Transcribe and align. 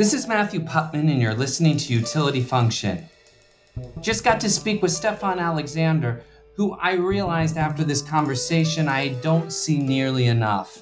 This 0.00 0.14
is 0.14 0.26
Matthew 0.26 0.60
Putman, 0.60 1.10
and 1.10 1.20
you're 1.20 1.34
listening 1.34 1.76
to 1.76 1.92
Utility 1.92 2.40
Function. 2.40 3.06
Just 4.00 4.24
got 4.24 4.40
to 4.40 4.48
speak 4.48 4.80
with 4.80 4.92
Stephon 4.92 5.38
Alexander, 5.38 6.24
who 6.56 6.72
I 6.80 6.94
realized 6.94 7.58
after 7.58 7.84
this 7.84 8.00
conversation 8.00 8.88
I 8.88 9.08
don't 9.20 9.52
see 9.52 9.78
nearly 9.78 10.24
enough. 10.24 10.78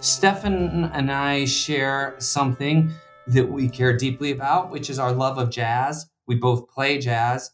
Stephon 0.00 0.90
and 0.92 1.12
I 1.12 1.44
share 1.44 2.16
something 2.18 2.90
that 3.28 3.48
we 3.48 3.68
care 3.68 3.96
deeply 3.96 4.32
about, 4.32 4.72
which 4.72 4.90
is 4.90 4.98
our 4.98 5.12
love 5.12 5.38
of 5.38 5.50
jazz. 5.50 6.06
We 6.26 6.34
both 6.34 6.68
play 6.68 6.98
jazz. 6.98 7.52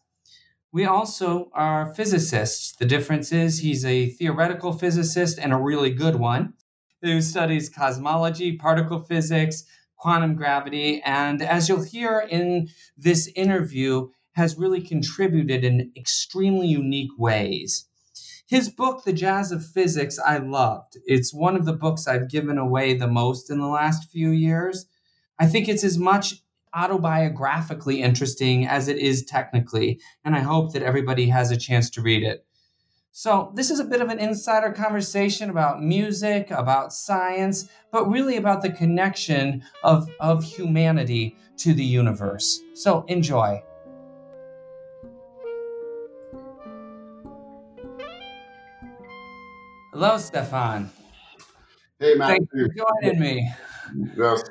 We 0.72 0.86
also 0.86 1.50
are 1.52 1.94
physicists. 1.94 2.76
The 2.76 2.86
difference 2.86 3.30
is 3.30 3.58
he's 3.58 3.84
a 3.84 4.08
theoretical 4.08 4.72
physicist 4.72 5.38
and 5.38 5.52
a 5.52 5.58
really 5.58 5.90
good 5.90 6.16
one 6.16 6.54
who 7.02 7.20
studies 7.20 7.68
cosmology, 7.68 8.56
particle 8.56 9.00
physics, 9.00 9.64
quantum 10.04 10.34
gravity, 10.34 11.00
and 11.02 11.40
as 11.40 11.66
you'll 11.66 11.82
hear 11.82 12.20
in 12.28 12.68
this 12.94 13.26
interview, 13.34 14.06
has 14.32 14.58
really 14.58 14.82
contributed 14.82 15.64
in 15.64 15.90
extremely 15.96 16.66
unique 16.66 17.12
ways. 17.16 17.86
His 18.46 18.68
book, 18.68 19.04
The 19.04 19.14
Jazz 19.14 19.50
of 19.50 19.64
Physics, 19.64 20.18
I 20.18 20.36
loved. 20.36 20.98
It's 21.06 21.32
one 21.32 21.56
of 21.56 21.64
the 21.64 21.72
books 21.72 22.06
I've 22.06 22.28
given 22.28 22.58
away 22.58 22.92
the 22.92 23.08
most 23.08 23.50
in 23.50 23.58
the 23.60 23.66
last 23.66 24.10
few 24.10 24.28
years. 24.28 24.84
I 25.38 25.46
think 25.46 25.70
it's 25.70 25.84
as 25.84 25.96
much 25.96 26.34
autobiographically 26.74 28.00
interesting 28.00 28.66
as 28.66 28.88
it 28.88 28.98
is 28.98 29.24
technically, 29.24 29.98
and 30.22 30.36
I 30.36 30.40
hope 30.40 30.74
that 30.74 30.82
everybody 30.82 31.28
has 31.28 31.50
a 31.50 31.56
chance 31.56 31.88
to 31.90 32.02
read 32.02 32.22
it. 32.22 32.44
So, 33.16 33.52
this 33.54 33.70
is 33.70 33.78
a 33.78 33.84
bit 33.84 34.00
of 34.00 34.08
an 34.08 34.18
insider 34.18 34.72
conversation 34.72 35.48
about 35.48 35.80
music, 35.80 36.50
about 36.50 36.92
science, 36.92 37.68
but 37.92 38.10
really 38.10 38.36
about 38.36 38.60
the 38.60 38.70
connection 38.70 39.62
of, 39.84 40.10
of 40.18 40.42
humanity 40.42 41.36
to 41.58 41.74
the 41.74 41.84
universe. 41.84 42.58
So, 42.74 43.04
enjoy. 43.06 43.62
Hello, 49.92 50.16
Stephon. 50.16 50.88
Hey, 52.00 52.16
Matt. 52.16 52.30
Thank 52.30 52.48
you 52.52 52.66
for 52.66 53.00
joining 53.00 53.20
me. 53.20 53.48
Yes. 54.16 54.42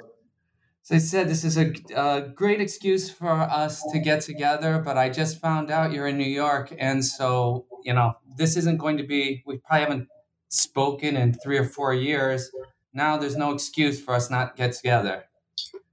As 0.83 0.91
I 0.91 0.97
said, 0.97 1.29
this 1.29 1.45
is 1.45 1.57
a, 1.57 1.73
a, 1.95 2.21
great 2.21 2.59
excuse 2.59 3.09
for 3.09 3.31
us 3.31 3.81
to 3.93 3.99
get 3.99 4.19
together, 4.19 4.79
but 4.79 4.97
I 4.97 5.09
just 5.09 5.39
found 5.39 5.71
out 5.71 5.93
you're 5.93 6.07
in 6.07 6.17
New 6.17 6.25
York. 6.25 6.73
And 6.77 7.05
so, 7.05 7.65
you 7.85 7.93
know, 7.93 8.13
this 8.37 8.57
isn't 8.57 8.77
going 8.77 8.97
to 8.97 9.03
be, 9.03 9.43
we 9.45 9.59
probably 9.59 9.79
haven't 9.79 10.07
spoken 10.49 11.15
in 11.15 11.35
three 11.35 11.57
or 11.57 11.63
four 11.63 11.93
years. 11.93 12.51
Now 12.93 13.17
there's 13.17 13.37
no 13.37 13.53
excuse 13.53 14.03
for 14.03 14.13
us 14.13 14.29
not 14.29 14.57
to 14.57 14.61
get 14.61 14.73
together. 14.73 15.23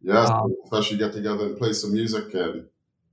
Yes, 0.03 0.29
um, 0.29 0.55
especially 0.65 0.99
get 0.99 1.13
together 1.13 1.47
and 1.47 1.57
play 1.57 1.73
some 1.73 1.93
music 1.93 2.35
and 2.35 2.67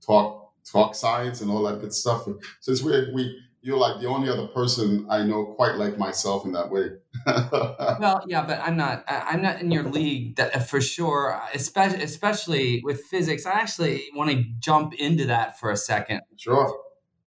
talk 0.04 0.52
talk 0.64 0.94
science 0.94 1.40
and 1.40 1.50
all 1.50 1.62
that 1.64 1.80
good 1.80 1.92
stuff. 1.92 2.26
Since 2.60 2.82
we 2.82 3.12
we 3.12 3.40
you're 3.60 3.78
like 3.78 4.00
the 4.00 4.06
only 4.06 4.28
other 4.28 4.46
person 4.48 5.06
I 5.10 5.24
know 5.24 5.44
quite 5.44 5.74
like 5.74 5.98
myself 5.98 6.44
in 6.44 6.52
that 6.52 6.70
way. 6.70 6.90
well, 7.26 8.24
yeah, 8.26 8.44
but 8.46 8.60
I'm 8.60 8.76
not. 8.76 9.04
I'm 9.08 9.42
not 9.42 9.60
in 9.60 9.70
your 9.70 9.82
league 9.82 10.36
that, 10.36 10.54
uh, 10.54 10.60
for 10.60 10.80
sure. 10.80 11.40
Especially, 11.54 12.02
especially 12.02 12.80
with 12.84 13.02
physics. 13.02 13.46
I 13.46 13.52
actually 13.52 14.04
want 14.14 14.30
to 14.30 14.44
jump 14.60 14.94
into 14.94 15.26
that 15.26 15.58
for 15.58 15.70
a 15.70 15.76
second. 15.76 16.20
Sure. 16.36 16.78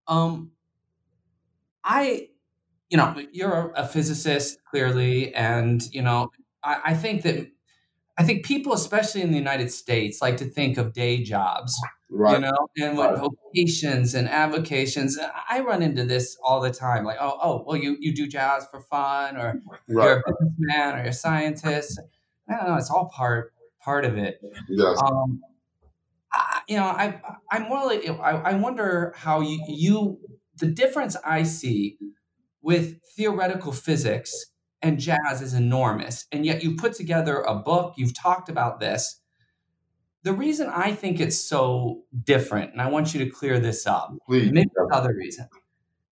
Um, 0.07 0.51
I, 1.83 2.29
you 2.89 2.97
know, 2.97 3.15
you're 3.31 3.73
a 3.75 3.87
physicist 3.87 4.59
clearly, 4.69 5.33
and 5.33 5.81
you 5.93 6.01
know, 6.01 6.29
I, 6.63 6.81
I 6.85 6.93
think 6.93 7.23
that 7.23 7.47
I 8.19 8.23
think 8.23 8.45
people, 8.45 8.73
especially 8.73 9.21
in 9.21 9.31
the 9.31 9.37
United 9.37 9.71
States, 9.71 10.21
like 10.21 10.37
to 10.37 10.45
think 10.45 10.77
of 10.77 10.93
day 10.93 11.23
jobs 11.23 11.79
right. 12.09 12.33
you 12.33 12.39
know, 12.39 12.67
and 12.77 12.97
what 12.97 13.13
right. 13.13 13.29
vocations 13.53 14.13
and 14.13 14.27
avocations. 14.27 15.17
I 15.49 15.61
run 15.61 15.81
into 15.81 16.03
this 16.03 16.37
all 16.43 16.59
the 16.59 16.71
time. 16.71 17.03
Like, 17.03 17.17
oh, 17.19 17.37
oh, 17.41 17.63
well, 17.65 17.77
you 17.77 17.97
you 17.99 18.13
do 18.13 18.27
jazz 18.27 18.67
for 18.69 18.81
fun, 18.81 19.37
or 19.37 19.61
right. 19.87 20.05
you're 20.05 20.17
a 20.17 20.23
businessman, 20.27 20.95
or 20.95 20.97
you're 20.99 21.07
a 21.07 21.13
scientist. 21.13 21.99
I 22.49 22.57
don't 22.57 22.67
know. 22.67 22.75
It's 22.75 22.89
all 22.89 23.09
part 23.09 23.53
part 23.81 24.05
of 24.05 24.17
it. 24.17 24.41
Yes. 24.67 25.01
Um, 25.01 25.41
I, 26.33 26.61
you 26.67 26.77
know, 26.77 26.85
I 26.85 27.21
I'm 27.51 27.63
more 27.63 27.85
like 27.85 28.07
I, 28.07 28.31
I 28.31 28.53
wonder 28.55 29.13
how 29.15 29.41
you 29.41 29.63
you 29.67 30.19
the 30.57 30.67
difference 30.67 31.15
I 31.25 31.43
see 31.43 31.97
with 32.61 32.99
theoretical 33.15 33.71
physics 33.71 34.47
and 34.81 34.99
jazz 34.99 35.41
is 35.41 35.53
enormous, 35.53 36.25
and 36.31 36.45
yet 36.45 36.63
you've 36.63 36.77
put 36.77 36.93
together 36.93 37.41
a 37.41 37.55
book. 37.55 37.95
You've 37.97 38.17
talked 38.17 38.49
about 38.49 38.79
this 38.79 39.19
the 40.23 40.33
reason 40.33 40.69
I 40.69 40.91
think 40.93 41.19
it's 41.19 41.39
so 41.39 42.03
different, 42.23 42.73
and 42.73 42.81
I 42.81 42.89
want 42.89 43.13
you 43.13 43.23
to 43.23 43.31
clear 43.31 43.59
this 43.59 43.87
up, 43.87 44.13
Please. 44.27 44.51
maybe 44.51 44.69
another 44.75 45.13
reason. 45.13 45.47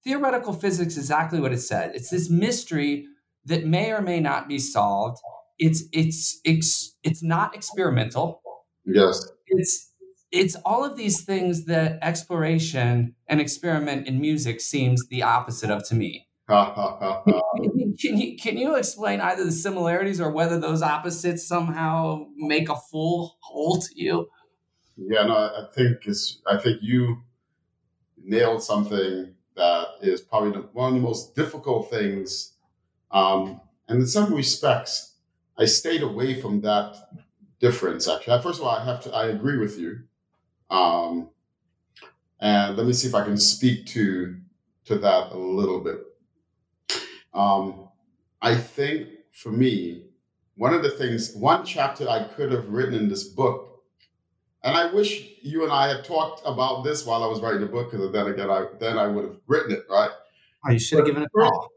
Theoretical 0.04 0.54
physics 0.54 0.94
is 0.94 1.00
exactly 1.00 1.42
what 1.42 1.52
it 1.52 1.60
said. 1.60 1.92
It's 1.94 2.10
this 2.10 2.30
mystery 2.30 3.06
that 3.46 3.66
may 3.66 3.92
or 3.92 4.02
may 4.02 4.20
not 4.20 4.48
be 4.48 4.60
solved. 4.60 5.18
It's 5.60 5.84
it's 5.92 6.40
it's 6.46 6.96
it's 7.04 7.22
not 7.22 7.54
experimental. 7.56 8.42
Yes. 8.86 9.30
It's 9.48 9.92
it's 10.32 10.56
all 10.64 10.86
of 10.86 10.96
these 10.96 11.26
things 11.26 11.66
that 11.66 12.00
exploration 12.02 13.16
and 13.28 13.42
experiment 13.42 14.08
in 14.08 14.22
music 14.22 14.62
seems 14.62 15.06
the 15.08 15.24
opposite 15.24 15.70
of 15.70 15.86
to 15.90 15.96
me 15.96 16.27
can, 18.00 18.18
you, 18.18 18.38
can 18.38 18.58
you 18.58 18.76
explain 18.76 19.20
either 19.20 19.44
the 19.44 19.52
similarities 19.52 20.22
or 20.22 20.32
whether 20.32 20.58
those 20.58 20.82
opposites 20.82 21.46
somehow 21.46 22.26
make 22.38 22.70
a 22.70 22.76
full 22.90 23.38
whole 23.42 23.82
to 23.82 23.90
you? 23.96 24.30
Yeah, 24.96 25.26
no, 25.26 25.36
I 25.36 25.66
think 25.76 26.06
it's. 26.06 26.42
I 26.48 26.58
think 26.58 26.80
you 26.82 27.22
nailed 28.18 28.64
something 28.64 29.34
that 29.56 29.88
is 30.02 30.22
probably 30.22 30.52
the, 30.52 30.68
one 30.72 30.90
of 30.90 30.96
the 30.96 31.08
most 31.08 31.36
difficult 31.36 31.90
things. 31.90 32.54
Um, 33.12 33.60
and 33.88 34.00
in 34.02 34.08
some 34.08 34.34
respects, 34.34 35.16
I 35.58 35.66
stayed 35.66 36.02
away 36.02 36.40
from 36.40 36.62
that 36.62 36.96
difference. 37.60 38.08
Actually, 38.08 38.42
first 38.42 38.60
of 38.60 38.66
all, 38.66 38.76
I 38.76 38.86
have 38.86 39.04
to. 39.04 39.12
I 39.14 39.28
agree 39.28 39.58
with 39.58 39.78
you. 39.78 40.00
Um, 40.70 41.30
and 42.40 42.78
let 42.78 42.86
me 42.86 42.94
see 42.94 43.08
if 43.08 43.16
I 43.16 43.26
can 43.26 43.38
speak 43.38 43.86
to 43.88 44.38
to 44.86 44.98
that 44.98 45.32
a 45.32 45.38
little 45.38 45.82
bit. 45.82 46.07
Um, 47.38 47.90
I 48.42 48.56
think 48.56 49.10
for 49.32 49.52
me, 49.52 50.06
one 50.56 50.74
of 50.74 50.82
the 50.82 50.90
things, 50.90 51.36
one 51.36 51.64
chapter 51.64 52.10
I 52.10 52.24
could 52.24 52.52
have 52.52 52.70
written 52.70 52.96
in 52.96 53.08
this 53.08 53.26
book, 53.26 53.84
and 54.64 54.76
I 54.76 54.92
wish 54.92 55.36
you 55.44 55.64
and 55.64 55.72
I 55.72 55.88
had 55.88 56.04
talked 56.04 56.42
about 56.46 56.84
this 56.84 57.06
while 57.06 57.24
I 57.24 57.28
was 57.28 57.40
writing 57.40 57.62
the 57.62 57.68
book, 57.68 57.92
because 57.92 58.12
then 58.12 58.28
again, 58.28 58.50
I 58.50 58.66
then 58.80 58.98
I 58.98 59.08
would 59.08 59.24
have 59.26 59.38
written 59.46 59.72
it, 59.72 59.84
right? 59.90 60.10
Oh, 60.66 60.72
you 60.72 60.80
should 60.80 60.98
have 60.98 61.08
given 61.08 61.22
it 61.22 61.28
a 61.28 61.30
call. 61.30 61.70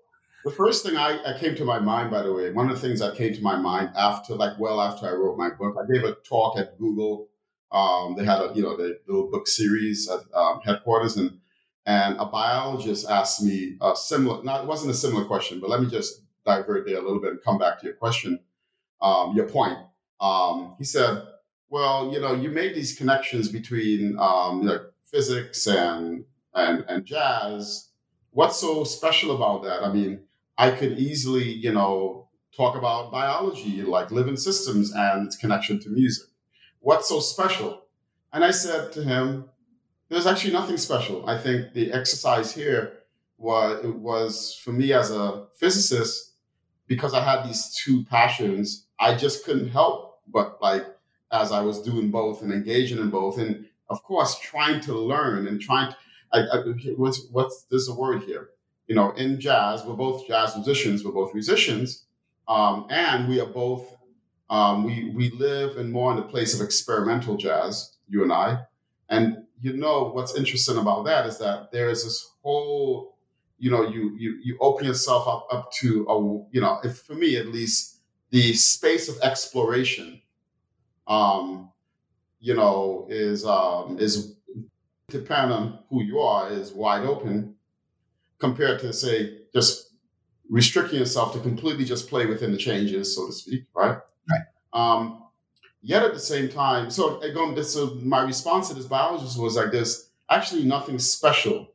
The 0.44 0.50
first 0.50 0.84
thing 0.84 0.96
I, 0.96 1.20
I, 1.26 1.38
came 1.38 1.54
to 1.56 1.66
my 1.66 1.78
mind, 1.78 2.10
by 2.10 2.22
the 2.22 2.32
way, 2.32 2.50
one 2.50 2.70
of 2.70 2.80
the 2.80 2.80
things 2.80 3.00
that 3.00 3.14
came 3.14 3.34
to 3.34 3.42
my 3.42 3.56
mind 3.56 3.90
after, 3.94 4.34
like, 4.34 4.58
well 4.58 4.80
after 4.80 5.06
I 5.06 5.12
wrote 5.12 5.36
my 5.36 5.50
book, 5.50 5.76
I 5.78 5.92
gave 5.92 6.02
a 6.02 6.14
talk 6.26 6.58
at 6.58 6.78
Google. 6.78 7.28
Um, 7.70 8.16
they 8.16 8.24
had 8.24 8.40
a, 8.40 8.50
you 8.54 8.62
know, 8.62 8.74
the 8.74 8.98
little 9.06 9.30
book 9.30 9.46
series 9.46 10.08
at 10.08 10.20
um, 10.34 10.60
headquarters, 10.64 11.18
and 11.18 11.38
and 11.86 12.16
a 12.18 12.26
biologist 12.26 13.08
asked 13.08 13.42
me 13.42 13.76
a 13.80 13.96
similar, 13.96 14.42
not, 14.44 14.62
it 14.62 14.66
wasn't 14.66 14.90
a 14.90 14.94
similar 14.94 15.24
question, 15.24 15.60
but 15.60 15.70
let 15.70 15.80
me 15.80 15.88
just 15.88 16.22
divert 16.44 16.86
there 16.86 16.98
a 16.98 17.02
little 17.02 17.20
bit 17.20 17.32
and 17.32 17.42
come 17.42 17.58
back 17.58 17.80
to 17.80 17.86
your 17.86 17.96
question, 17.96 18.38
um, 19.00 19.34
your 19.34 19.48
point. 19.48 19.78
Um, 20.20 20.74
he 20.78 20.84
said, 20.84 21.22
well, 21.68 22.12
you 22.12 22.20
know, 22.20 22.34
you 22.34 22.50
made 22.50 22.74
these 22.74 22.96
connections 22.96 23.48
between 23.48 24.16
um, 24.18 24.62
you 24.62 24.68
know, 24.68 24.86
physics 25.04 25.66
and, 25.66 26.24
and, 26.54 26.84
and 26.88 27.04
jazz. 27.04 27.88
What's 28.32 28.58
so 28.60 28.84
special 28.84 29.34
about 29.34 29.64
that? 29.64 29.82
I 29.82 29.92
mean, 29.92 30.20
I 30.58 30.70
could 30.70 30.98
easily, 30.98 31.44
you 31.44 31.72
know, 31.72 32.28
talk 32.56 32.76
about 32.76 33.10
biology, 33.10 33.82
like 33.82 34.10
living 34.10 34.36
systems 34.36 34.92
and 34.92 35.26
its 35.26 35.36
connection 35.36 35.80
to 35.80 35.88
music. 35.88 36.26
What's 36.80 37.08
so 37.08 37.20
special? 37.20 37.84
And 38.32 38.44
I 38.44 38.50
said 38.50 38.92
to 38.92 39.02
him, 39.02 39.46
there's 40.10 40.26
actually 40.26 40.52
nothing 40.52 40.76
special. 40.76 41.26
I 41.28 41.38
think 41.38 41.72
the 41.72 41.92
exercise 41.92 42.52
here 42.52 42.98
was 43.38 43.82
it 43.84 43.94
was 43.94 44.60
for 44.62 44.72
me 44.72 44.92
as 44.92 45.10
a 45.10 45.46
physicist 45.54 46.32
because 46.86 47.14
I 47.14 47.22
had 47.24 47.48
these 47.48 47.74
two 47.82 48.04
passions. 48.04 48.86
I 48.98 49.14
just 49.14 49.46
couldn't 49.46 49.68
help 49.68 50.10
but 50.32 50.60
like 50.60 50.86
as 51.32 51.52
I 51.52 51.60
was 51.60 51.80
doing 51.80 52.10
both 52.10 52.42
and 52.42 52.52
engaging 52.52 52.98
in 52.98 53.10
both, 53.10 53.38
and 53.38 53.66
of 53.88 54.02
course 54.02 54.38
trying 54.38 54.80
to 54.82 54.94
learn 54.94 55.46
and 55.46 55.60
trying. 55.60 55.90
To, 55.90 55.96
I, 56.32 56.38
I, 56.40 56.58
what's 56.96 57.26
what's 57.30 57.64
there's 57.70 57.88
a 57.88 57.94
word 57.94 58.22
here? 58.22 58.50
You 58.86 58.96
know, 58.96 59.12
in 59.12 59.38
jazz, 59.38 59.84
we're 59.84 59.94
both 59.94 60.26
jazz 60.26 60.54
musicians. 60.56 61.04
We're 61.04 61.12
both 61.12 61.34
musicians, 61.34 62.04
um, 62.48 62.86
and 62.90 63.28
we 63.28 63.40
are 63.40 63.46
both. 63.46 63.96
Um, 64.48 64.84
we 64.84 65.10
we 65.14 65.30
live 65.30 65.76
in 65.76 65.92
more 65.92 66.10
in 66.10 66.16
the 66.16 66.24
place 66.24 66.54
of 66.54 66.64
experimental 66.64 67.36
jazz. 67.36 67.96
You 68.08 68.24
and 68.24 68.32
I, 68.32 68.62
and 69.08 69.44
you 69.60 69.72
know 69.74 70.10
what's 70.10 70.36
interesting 70.36 70.76
about 70.78 71.04
that 71.04 71.26
is 71.26 71.38
that 71.38 71.70
there 71.72 71.90
is 71.90 72.04
this 72.04 72.30
whole 72.42 73.16
you 73.58 73.70
know 73.70 73.88
you 73.88 74.16
you 74.18 74.38
you 74.42 74.56
open 74.60 74.86
yourself 74.86 75.26
up 75.28 75.46
up 75.52 75.72
to 75.72 76.06
a 76.08 76.18
you 76.54 76.60
know 76.60 76.78
if 76.84 76.98
for 76.98 77.14
me 77.14 77.36
at 77.36 77.48
least 77.48 78.00
the 78.30 78.52
space 78.52 79.08
of 79.08 79.18
exploration 79.22 80.20
um 81.06 81.70
you 82.40 82.54
know, 82.54 83.06
is 83.10 83.44
um, 83.44 83.98
is 84.00 84.34
depending 85.08 85.56
on 85.56 85.78
who 85.90 86.02
you 86.02 86.18
are, 86.18 86.50
is 86.50 86.72
wide 86.72 87.04
open 87.04 87.54
compared 88.38 88.80
to 88.80 88.92
say 88.92 89.38
just 89.54 89.90
restricting 90.48 90.98
yourself 90.98 91.32
to 91.34 91.40
completely 91.40 91.84
just 91.84 92.08
play 92.08 92.26
within 92.26 92.50
the 92.50 92.58
changes, 92.58 93.14
so 93.14 93.26
to 93.26 93.32
speak, 93.32 93.64
right? 93.74 93.98
Right. 94.30 94.40
Um, 94.72 95.24
yet 95.82 96.02
at 96.02 96.14
the 96.14 96.20
same 96.20 96.48
time, 96.48 96.90
so 96.90 97.20
again, 97.20 97.62
so 97.64 97.94
my 98.02 98.22
response 98.22 98.68
to 98.68 98.74
this 98.74 98.86
biologist 98.86 99.38
was 99.38 99.56
like 99.56 99.70
this: 99.70 100.10
actually, 100.28 100.64
nothing 100.64 100.98
special. 100.98 101.68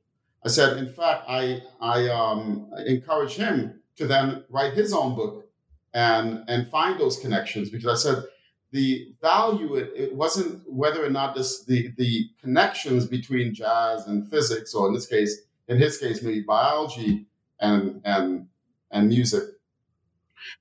I 0.44 0.50
said, 0.50 0.78
in 0.78 0.92
fact, 0.92 1.26
I 1.28 1.64
I 1.82 2.08
um, 2.10 2.72
encourage 2.86 3.36
him 3.36 3.80
to 3.98 4.08
then 4.08 4.44
write 4.50 4.74
his 4.74 4.94
own 4.94 5.16
book 5.16 5.46
and 5.94 6.44
and 6.48 6.68
find 6.70 7.00
those 7.00 7.18
connections 7.18 7.70
because 7.70 8.06
I 8.06 8.10
said 8.10 8.24
the 8.72 9.14
value 9.22 9.76
it, 9.76 9.94
it 9.96 10.14
wasn't 10.14 10.62
whether 10.70 11.04
or 11.04 11.10
not 11.10 11.34
this 11.34 11.64
the 11.64 11.94
the 11.98 12.30
connections 12.42 13.06
between 13.06 13.54
jazz 13.54 14.06
and 14.08 14.30
physics 14.30 14.74
or 14.74 14.90
in 14.90 14.94
this 14.94 15.08
case 15.08 15.44
in 15.70 15.78
his 15.78 15.98
case 15.98 16.22
maybe 16.22 16.42
biology 16.42 17.26
and 17.62 18.02
and 18.04 18.48
and 18.92 19.08
music 19.08 19.44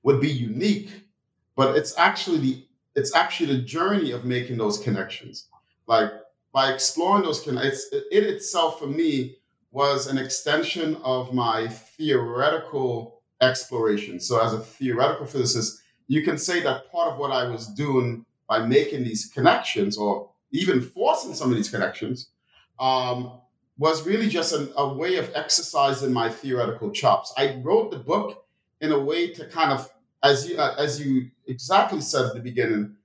would 0.03 0.21
be 0.21 0.31
unique 0.31 0.89
but 1.57 1.75
it's 1.75 1.97
actually 1.97 2.37
the 2.37 2.65
it's 2.95 3.15
actually 3.15 3.55
the 3.55 3.61
journey 3.61 4.11
of 4.11 4.25
making 4.25 4.57
those 4.57 4.77
connections 4.79 5.47
like 5.87 6.09
by 6.53 6.71
exploring 6.71 7.23
those 7.23 7.41
connections 7.41 7.85
it 7.91 8.23
itself 8.23 8.79
for 8.79 8.87
me 8.87 9.37
was 9.71 10.07
an 10.07 10.17
extension 10.17 10.95
of 11.03 11.33
my 11.33 11.67
theoretical 11.67 13.21
exploration 13.41 14.19
so 14.19 14.43
as 14.43 14.53
a 14.53 14.59
theoretical 14.59 15.25
physicist 15.25 15.81
you 16.07 16.23
can 16.23 16.37
say 16.37 16.61
that 16.61 16.89
part 16.91 17.11
of 17.11 17.17
what 17.17 17.31
i 17.31 17.47
was 17.47 17.67
doing 17.67 18.25
by 18.47 18.59
making 18.65 19.03
these 19.03 19.25
connections 19.25 19.97
or 19.97 20.29
even 20.51 20.81
forcing 20.81 21.33
some 21.33 21.49
of 21.49 21.55
these 21.55 21.69
connections 21.69 22.29
um, 22.79 23.39
was 23.77 24.05
really 24.05 24.29
just 24.29 24.53
an, 24.53 24.69
a 24.77 24.87
way 24.87 25.17
of 25.17 25.31
exercising 25.35 26.13
my 26.13 26.29
theoretical 26.29 26.91
chops. 26.91 27.33
I 27.37 27.55
wrote 27.63 27.91
the 27.91 27.99
book 27.99 28.45
in 28.81 28.91
a 28.91 28.99
way 28.99 29.29
to 29.33 29.45
kind 29.47 29.71
of, 29.71 29.89
as 30.23 30.49
you 30.49 30.57
uh, 30.57 30.75
as 30.77 30.99
you 30.99 31.29
exactly 31.47 32.01
said 32.01 32.25
at 32.25 32.33
the 32.33 32.41
beginning, 32.41 32.95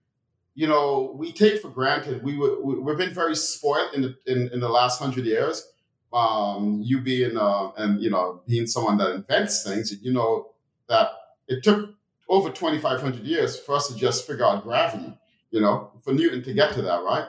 you 0.55 0.67
know, 0.67 1.15
we 1.17 1.33
take 1.33 1.61
for 1.61 1.69
granted. 1.69 2.23
We 2.23 2.37
were, 2.37 2.61
we've 2.61 2.99
been 2.99 3.15
very 3.15 3.37
spoiled 3.37 3.95
in 3.95 4.03
the 4.03 4.17
in, 4.27 4.51
in 4.53 4.61
the 4.61 4.69
last 4.69 4.99
hundred 4.99 5.25
years. 5.25 5.67
Um, 6.13 6.81
you 6.83 7.01
being 7.01 7.37
uh, 7.37 7.71
and 7.77 8.03
you 8.03 8.11
know 8.11 8.43
being 8.47 8.67
someone 8.67 8.99
that 8.99 9.13
invents 9.13 9.63
things, 9.63 9.95
you 10.03 10.13
know 10.13 10.51
that 10.89 11.11
it 11.49 11.63
took 11.63 11.91
over 12.29 12.51
twenty 12.51 12.79
five 12.79 13.01
hundred 13.01 13.23
years 13.23 13.59
for 13.59 13.75
us 13.77 13.89
to 13.89 13.97
just 13.97 14.27
figure 14.27 14.45
out 14.45 14.65
gravity. 14.65 15.17
You 15.51 15.61
know, 15.61 15.93
for 16.03 16.13
Newton 16.13 16.43
to 16.45 16.55
get 16.55 16.75
to 16.75 16.83
that, 16.83 17.03
right? 17.03 17.27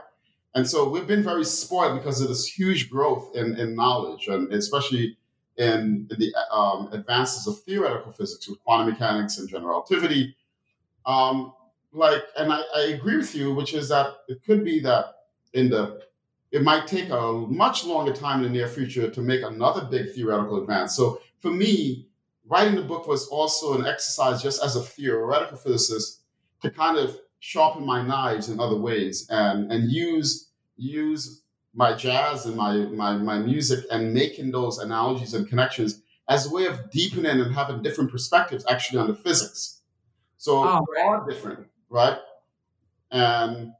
And 0.53 0.67
so 0.67 0.89
we've 0.89 1.07
been 1.07 1.23
very 1.23 1.45
spoiled 1.45 1.97
because 1.97 2.21
of 2.21 2.27
this 2.27 2.45
huge 2.45 2.89
growth 2.89 3.35
in, 3.35 3.55
in 3.57 3.75
knowledge, 3.75 4.27
and 4.27 4.51
especially 4.51 5.17
in, 5.57 6.07
in 6.11 6.19
the 6.19 6.33
um, 6.51 6.89
advances 6.91 7.47
of 7.47 7.61
theoretical 7.61 8.11
physics 8.11 8.47
with 8.49 8.61
quantum 8.63 8.89
mechanics 8.89 9.37
and 9.37 9.47
general 9.47 9.69
relativity. 9.69 10.35
Um, 11.05 11.53
like, 11.93 12.23
and 12.37 12.51
I, 12.51 12.61
I 12.75 12.81
agree 12.93 13.17
with 13.17 13.35
you, 13.35 13.53
which 13.53 13.73
is 13.73 13.89
that 13.89 14.13
it 14.27 14.43
could 14.45 14.63
be 14.63 14.79
that 14.81 15.05
in 15.53 15.69
the 15.69 16.01
it 16.51 16.63
might 16.63 16.85
take 16.85 17.09
a 17.09 17.31
much 17.31 17.85
longer 17.85 18.11
time 18.11 18.43
in 18.43 18.51
the 18.51 18.57
near 18.59 18.67
future 18.67 19.09
to 19.09 19.21
make 19.21 19.41
another 19.41 19.85
big 19.85 20.13
theoretical 20.13 20.61
advance. 20.61 20.95
So 20.95 21.21
for 21.39 21.49
me, 21.49 22.07
writing 22.45 22.75
the 22.75 22.81
book 22.81 23.07
was 23.07 23.27
also 23.27 23.79
an 23.79 23.85
exercise 23.85 24.41
just 24.43 24.61
as 24.61 24.75
a 24.75 24.81
theoretical 24.81 25.57
physicist 25.57 26.23
to 26.61 26.69
kind 26.69 26.97
of 26.97 27.17
sharpen 27.39 27.85
my 27.85 28.01
knives 28.05 28.49
in 28.49 28.59
other 28.59 28.75
ways 28.77 29.27
and 29.29 29.71
and 29.71 29.91
use 29.91 30.49
use 30.77 31.41
my 31.73 31.93
jazz 31.93 32.45
and 32.45 32.55
my 32.55 32.75
my 32.77 33.17
my 33.17 33.39
music 33.39 33.85
and 33.89 34.13
making 34.13 34.51
those 34.51 34.77
analogies 34.79 35.33
and 35.33 35.47
connections 35.47 36.01
as 36.29 36.45
a 36.45 36.53
way 36.53 36.65
of 36.65 36.91
deepening 36.91 37.39
and 37.39 37.53
having 37.53 37.81
different 37.81 38.11
perspectives 38.11 38.65
actually 38.69 38.99
on 38.99 39.07
the 39.07 39.15
physics. 39.15 39.80
So 40.41 40.63
oh, 40.63 40.83
they 40.95 40.99
are 41.03 41.23
different, 41.29 41.67
right? 41.87 42.17
And 43.11 43.73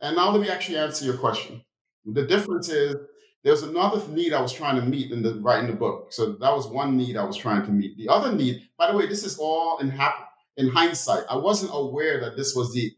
and 0.00 0.16
now 0.16 0.30
let 0.30 0.40
me 0.40 0.48
actually 0.48 0.78
answer 0.78 1.04
your 1.04 1.18
question. 1.18 1.62
The 2.06 2.26
difference 2.26 2.70
is 2.70 2.96
there's 3.42 3.62
another 3.62 4.00
need 4.08 4.32
I 4.32 4.40
was 4.40 4.54
trying 4.54 4.76
to 4.76 4.82
meet 4.86 5.10
in 5.12 5.20
the 5.20 5.34
writing 5.34 5.66
the 5.66 5.76
book. 5.76 6.14
So 6.14 6.32
that 6.32 6.50
was 6.54 6.68
one 6.68 6.96
need 6.96 7.18
I 7.18 7.24
was 7.24 7.36
trying 7.36 7.66
to 7.66 7.70
meet. 7.70 7.98
The 7.98 8.08
other 8.08 8.32
need, 8.32 8.66
by 8.78 8.90
the 8.90 8.96
way, 8.96 9.06
this 9.06 9.24
is 9.24 9.36
all 9.38 9.76
in 9.76 9.90
hap- 9.90 10.30
in 10.56 10.70
hindsight. 10.70 11.24
I 11.28 11.36
wasn't 11.36 11.72
aware 11.74 12.18
that 12.20 12.34
this 12.34 12.54
was 12.54 12.72
the 12.72 12.96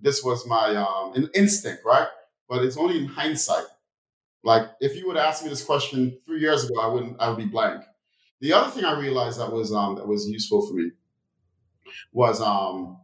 this 0.00 0.24
was 0.24 0.46
my 0.46 0.74
um, 0.76 1.12
an 1.16 1.28
instinct, 1.34 1.84
right? 1.84 2.08
But 2.48 2.64
it's 2.64 2.78
only 2.78 2.96
in 2.96 3.04
hindsight. 3.04 3.66
Like 4.42 4.70
if 4.80 4.96
you 4.96 5.06
would 5.08 5.18
ask 5.18 5.42
me 5.44 5.50
this 5.50 5.62
question 5.62 6.18
three 6.24 6.40
years 6.40 6.64
ago, 6.64 6.80
I 6.80 6.86
wouldn't. 6.86 7.20
I 7.20 7.28
would 7.28 7.36
be 7.36 7.44
blank. 7.44 7.84
The 8.40 8.54
other 8.54 8.70
thing 8.70 8.86
I 8.86 8.98
realized 8.98 9.38
that 9.38 9.52
was 9.52 9.74
um, 9.74 9.96
that 9.96 10.08
was 10.08 10.26
useful 10.26 10.66
for 10.66 10.72
me 10.72 10.92
was 12.12 12.40
um, 12.40 12.98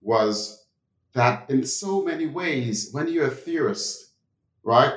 was 0.00 0.66
that 1.12 1.50
in 1.50 1.64
so 1.64 2.02
many 2.02 2.26
ways, 2.26 2.90
when 2.92 3.08
you're 3.08 3.26
a 3.26 3.30
theorist, 3.30 4.12
right? 4.62 4.94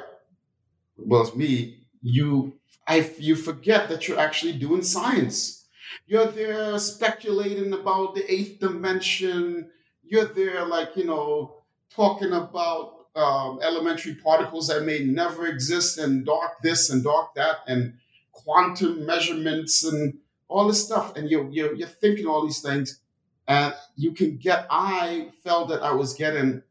Well, 0.97 1.31
me, 1.35 1.87
you 2.01 2.53
I 2.87 3.09
you 3.17 3.35
forget 3.35 3.89
that 3.89 4.07
you're 4.07 4.19
actually 4.19 4.53
doing 4.53 4.83
science. 4.83 5.65
You're 6.07 6.27
there 6.27 6.77
speculating 6.79 7.73
about 7.73 8.15
the 8.15 8.31
eighth 8.31 8.59
dimension, 8.59 9.69
you're 10.03 10.25
there 10.25 10.65
like 10.65 10.95
you 10.95 11.05
know 11.05 11.63
talking 11.89 12.33
about 12.33 13.07
um, 13.15 13.59
elementary 13.61 14.15
particles 14.15 14.67
that 14.67 14.83
may 14.83 14.99
never 14.99 15.47
exist 15.47 15.97
and 15.97 16.25
dark 16.25 16.53
this 16.61 16.89
and 16.89 17.03
dark 17.03 17.33
that 17.35 17.57
and 17.67 17.93
quantum 18.31 19.05
measurements 19.05 19.83
and 19.83 20.17
all 20.47 20.67
this 20.67 20.83
stuff 20.83 21.15
and 21.15 21.29
you're, 21.29 21.47
you're, 21.49 21.75
you're 21.75 21.87
thinking 21.87 22.25
all 22.25 22.43
these 22.43 22.61
things 22.61 23.01
and 23.47 23.73
you 23.95 24.11
can 24.11 24.37
get 24.37 24.65
i 24.69 25.29
felt 25.43 25.69
that 25.69 25.81
i 25.81 25.91
was 25.91 26.13
getting 26.13 26.61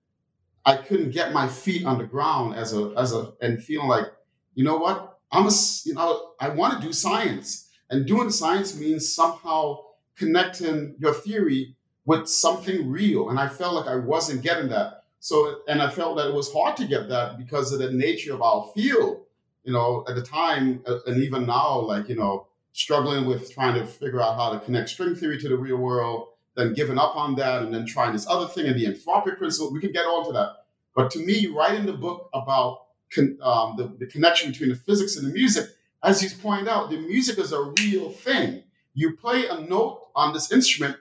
i 0.65 0.77
couldn't 0.77 1.11
get 1.11 1.33
my 1.33 1.47
feet 1.47 1.85
on 1.85 1.99
the 1.99 2.05
ground 2.05 2.55
as 2.55 2.73
a 2.73 2.93
as 2.97 3.13
a 3.13 3.33
and 3.41 3.63
feeling 3.63 3.89
like 3.89 4.07
you 4.55 4.65
know 4.65 4.77
what 4.77 5.19
i'm 5.31 5.47
a 5.47 5.53
you 5.85 5.95
know 5.95 6.33
i 6.41 6.49
want 6.49 6.75
to 6.75 6.87
do 6.87 6.93
science 6.93 7.69
and 7.91 8.06
doing 8.06 8.31
science 8.31 8.75
means 8.79 9.06
somehow 9.06 9.79
connecting 10.17 10.94
your 10.99 11.15
theory 11.15 11.77
with 12.05 12.29
something 12.29 12.91
real. 12.91 13.31
And 13.31 13.39
I 13.39 13.49
felt 13.49 13.75
like 13.75 13.87
I 13.87 13.96
wasn't 13.96 14.43
getting 14.43 14.69
that. 14.70 15.05
So, 15.20 15.61
and 15.69 15.81
I 15.81 15.89
felt 15.89 16.17
that 16.17 16.29
it 16.29 16.35
was 16.35 16.53
hard 16.53 16.77
to 16.79 16.87
get 16.87 17.08
that 17.08 17.39
because 17.39 17.73
of 17.73 17.79
the 17.79 17.93
nature 17.93 18.35
of 18.35 18.43
our 18.43 18.70
field, 18.75 19.25
you 19.63 19.73
know, 19.73 20.05
at 20.08 20.17
the 20.17 20.23
time, 20.23 20.82
uh, 20.87 20.99
and 21.06 21.23
even 21.23 21.46
now, 21.46 21.79
like, 21.81 22.08
you 22.08 22.17
know, 22.17 22.49
struggling 22.73 23.27
with 23.27 23.53
trying 23.53 23.75
to 23.75 23.87
figure 23.87 24.20
out 24.20 24.37
how 24.37 24.53
to 24.53 24.61
connect 24.61 24.89
string 24.89 25.15
theory 25.15 25.39
to 25.39 25.49
the 25.49 25.56
real 25.56 25.77
world, 25.77 26.29
then 26.55 26.75
giving 26.75 26.99
up 26.99 27.17
on 27.17 27.35
that, 27.37 27.63
and 27.63 27.75
then 27.75 27.87
trying 27.87 28.13
this 28.13 28.27
other 28.29 28.47
thing 28.47 28.67
and 28.67 28.79
the 28.79 28.87
anthropic 28.87 29.39
principle. 29.39 29.73
We 29.73 29.81
can 29.81 29.93
get 29.93 30.05
on 30.05 30.27
to 30.27 30.32
that. 30.32 30.67
But 30.94 31.11
to 31.13 31.19
me, 31.19 31.47
writing 31.47 31.87
the 31.87 31.94
book 31.94 32.29
about 32.35 32.87
con- 33.15 33.39
um, 33.43 33.77
the, 33.77 33.94
the 33.99 34.06
connection 34.06 34.51
between 34.51 34.69
the 34.69 34.77
physics 34.77 35.17
and 35.17 35.27
the 35.27 35.32
music, 35.32 35.69
as 36.03 36.23
you 36.23 36.31
pointed 36.43 36.69
out, 36.69 36.91
the 36.91 36.99
music 36.99 37.39
is 37.39 37.53
a 37.53 37.73
real 37.81 38.11
thing. 38.11 38.65
You 38.94 39.17
play 39.17 39.47
a 39.47 39.61
note 39.61 40.09
on 40.15 40.32
this 40.32 40.53
instrument, 40.53 40.97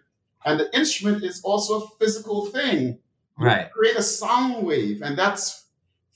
and 0.46 0.60
the 0.60 0.76
instrument 0.76 1.24
is 1.24 1.42
also 1.44 1.82
a 1.82 1.88
physical 2.00 2.46
thing. 2.46 3.00
You 3.40 3.46
right. 3.46 3.72
create 3.72 3.98
a 3.98 4.04
sound 4.04 4.66
wave, 4.66 5.02
and 5.02 5.18
that's 5.18 5.66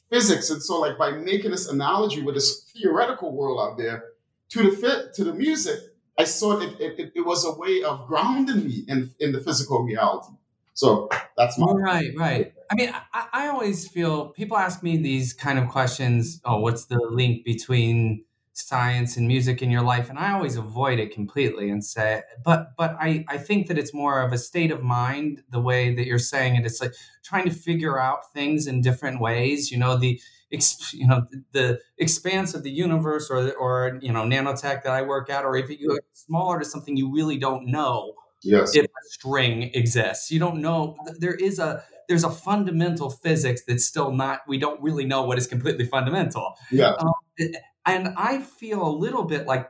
physics. 0.09 0.49
And 0.49 0.61
so, 0.61 0.79
like 0.79 0.97
by 0.97 1.11
making 1.11 1.51
this 1.51 1.67
analogy 1.67 2.21
with 2.21 2.35
this 2.35 2.61
theoretical 2.73 3.35
world 3.35 3.59
out 3.59 3.77
there 3.77 4.03
to 4.49 4.63
the 4.69 4.77
fit 4.77 5.13
to 5.15 5.23
the 5.23 5.33
music, 5.33 5.79
I 6.17 6.23
saw 6.23 6.59
it, 6.59 6.79
it, 6.79 7.11
it, 7.13 7.25
was 7.25 7.45
a 7.45 7.51
way 7.51 7.83
of 7.83 8.07
grounding 8.07 8.65
me 8.65 8.85
in, 8.87 9.11
in 9.19 9.33
the 9.33 9.41
physical 9.41 9.83
reality. 9.83 10.33
So 10.73 11.09
that's 11.37 11.57
my 11.57 11.71
right, 11.71 12.11
right. 12.17 12.53
I 12.71 12.75
mean, 12.75 12.93
I, 13.13 13.27
I 13.33 13.47
always 13.47 13.87
feel 13.87 14.29
people 14.29 14.57
ask 14.57 14.81
me 14.81 14.97
these 14.97 15.33
kind 15.33 15.59
of 15.59 15.67
questions. 15.69 16.41
Oh, 16.45 16.59
what's 16.59 16.85
the 16.85 16.99
link 17.11 17.43
between 17.43 18.23
science 18.57 19.17
and 19.17 19.27
music 19.27 19.61
in 19.61 19.69
your 19.69 19.81
life 19.81 20.09
and 20.09 20.17
i 20.17 20.31
always 20.31 20.55
avoid 20.55 20.97
it 20.97 21.11
completely 21.11 21.69
and 21.69 21.83
say 21.83 22.21
but 22.41 22.69
but 22.77 22.95
i 23.01 23.25
i 23.27 23.37
think 23.37 23.67
that 23.67 23.77
it's 23.77 23.93
more 23.93 24.21
of 24.21 24.31
a 24.31 24.37
state 24.37 24.71
of 24.71 24.81
mind 24.81 25.43
the 25.49 25.59
way 25.59 25.93
that 25.93 26.05
you're 26.05 26.17
saying 26.17 26.55
it 26.55 26.65
it's 26.65 26.79
like 26.79 26.93
trying 27.21 27.43
to 27.43 27.51
figure 27.51 27.99
out 27.99 28.31
things 28.31 28.65
in 28.65 28.79
different 28.79 29.19
ways 29.19 29.71
you 29.71 29.77
know 29.77 29.97
the 29.97 30.17
you 30.93 31.07
know 31.07 31.25
the 31.51 31.79
expanse 31.97 32.53
of 32.53 32.63
the 32.63 32.71
universe 32.71 33.29
or 33.29 33.51
or 33.53 33.99
you 34.01 34.11
know 34.11 34.23
nanotech 34.23 34.83
that 34.83 34.87
i 34.87 35.01
work 35.01 35.29
at 35.29 35.45
or 35.45 35.55
if 35.55 35.69
you 35.69 35.87
go 35.87 35.97
smaller 36.13 36.59
to 36.59 36.65
something 36.65 36.95
you 36.97 37.11
really 37.11 37.37
don't 37.37 37.65
know 37.67 38.13
yes. 38.45 38.75
if 38.75 38.85
a 38.85 39.03
string 39.09 39.71
exists. 39.73 40.31
You 40.31 40.39
don't 40.39 40.61
know 40.61 40.97
there 41.19 41.33
is 41.33 41.59
a 41.59 41.83
there's 42.07 42.23
a 42.23 42.29
fundamental 42.29 43.09
physics 43.09 43.63
that's 43.67 43.83
still 43.83 44.11
not 44.11 44.41
we 44.47 44.57
don't 44.57 44.81
really 44.81 45.05
know 45.05 45.23
what 45.23 45.37
is 45.37 45.47
completely 45.47 45.85
fundamental. 45.85 46.53
Yeah. 46.71 46.91
Um, 46.91 47.13
and 47.85 48.13
I 48.17 48.39
feel 48.39 48.85
a 48.85 48.93
little 48.93 49.23
bit 49.23 49.47
like 49.47 49.69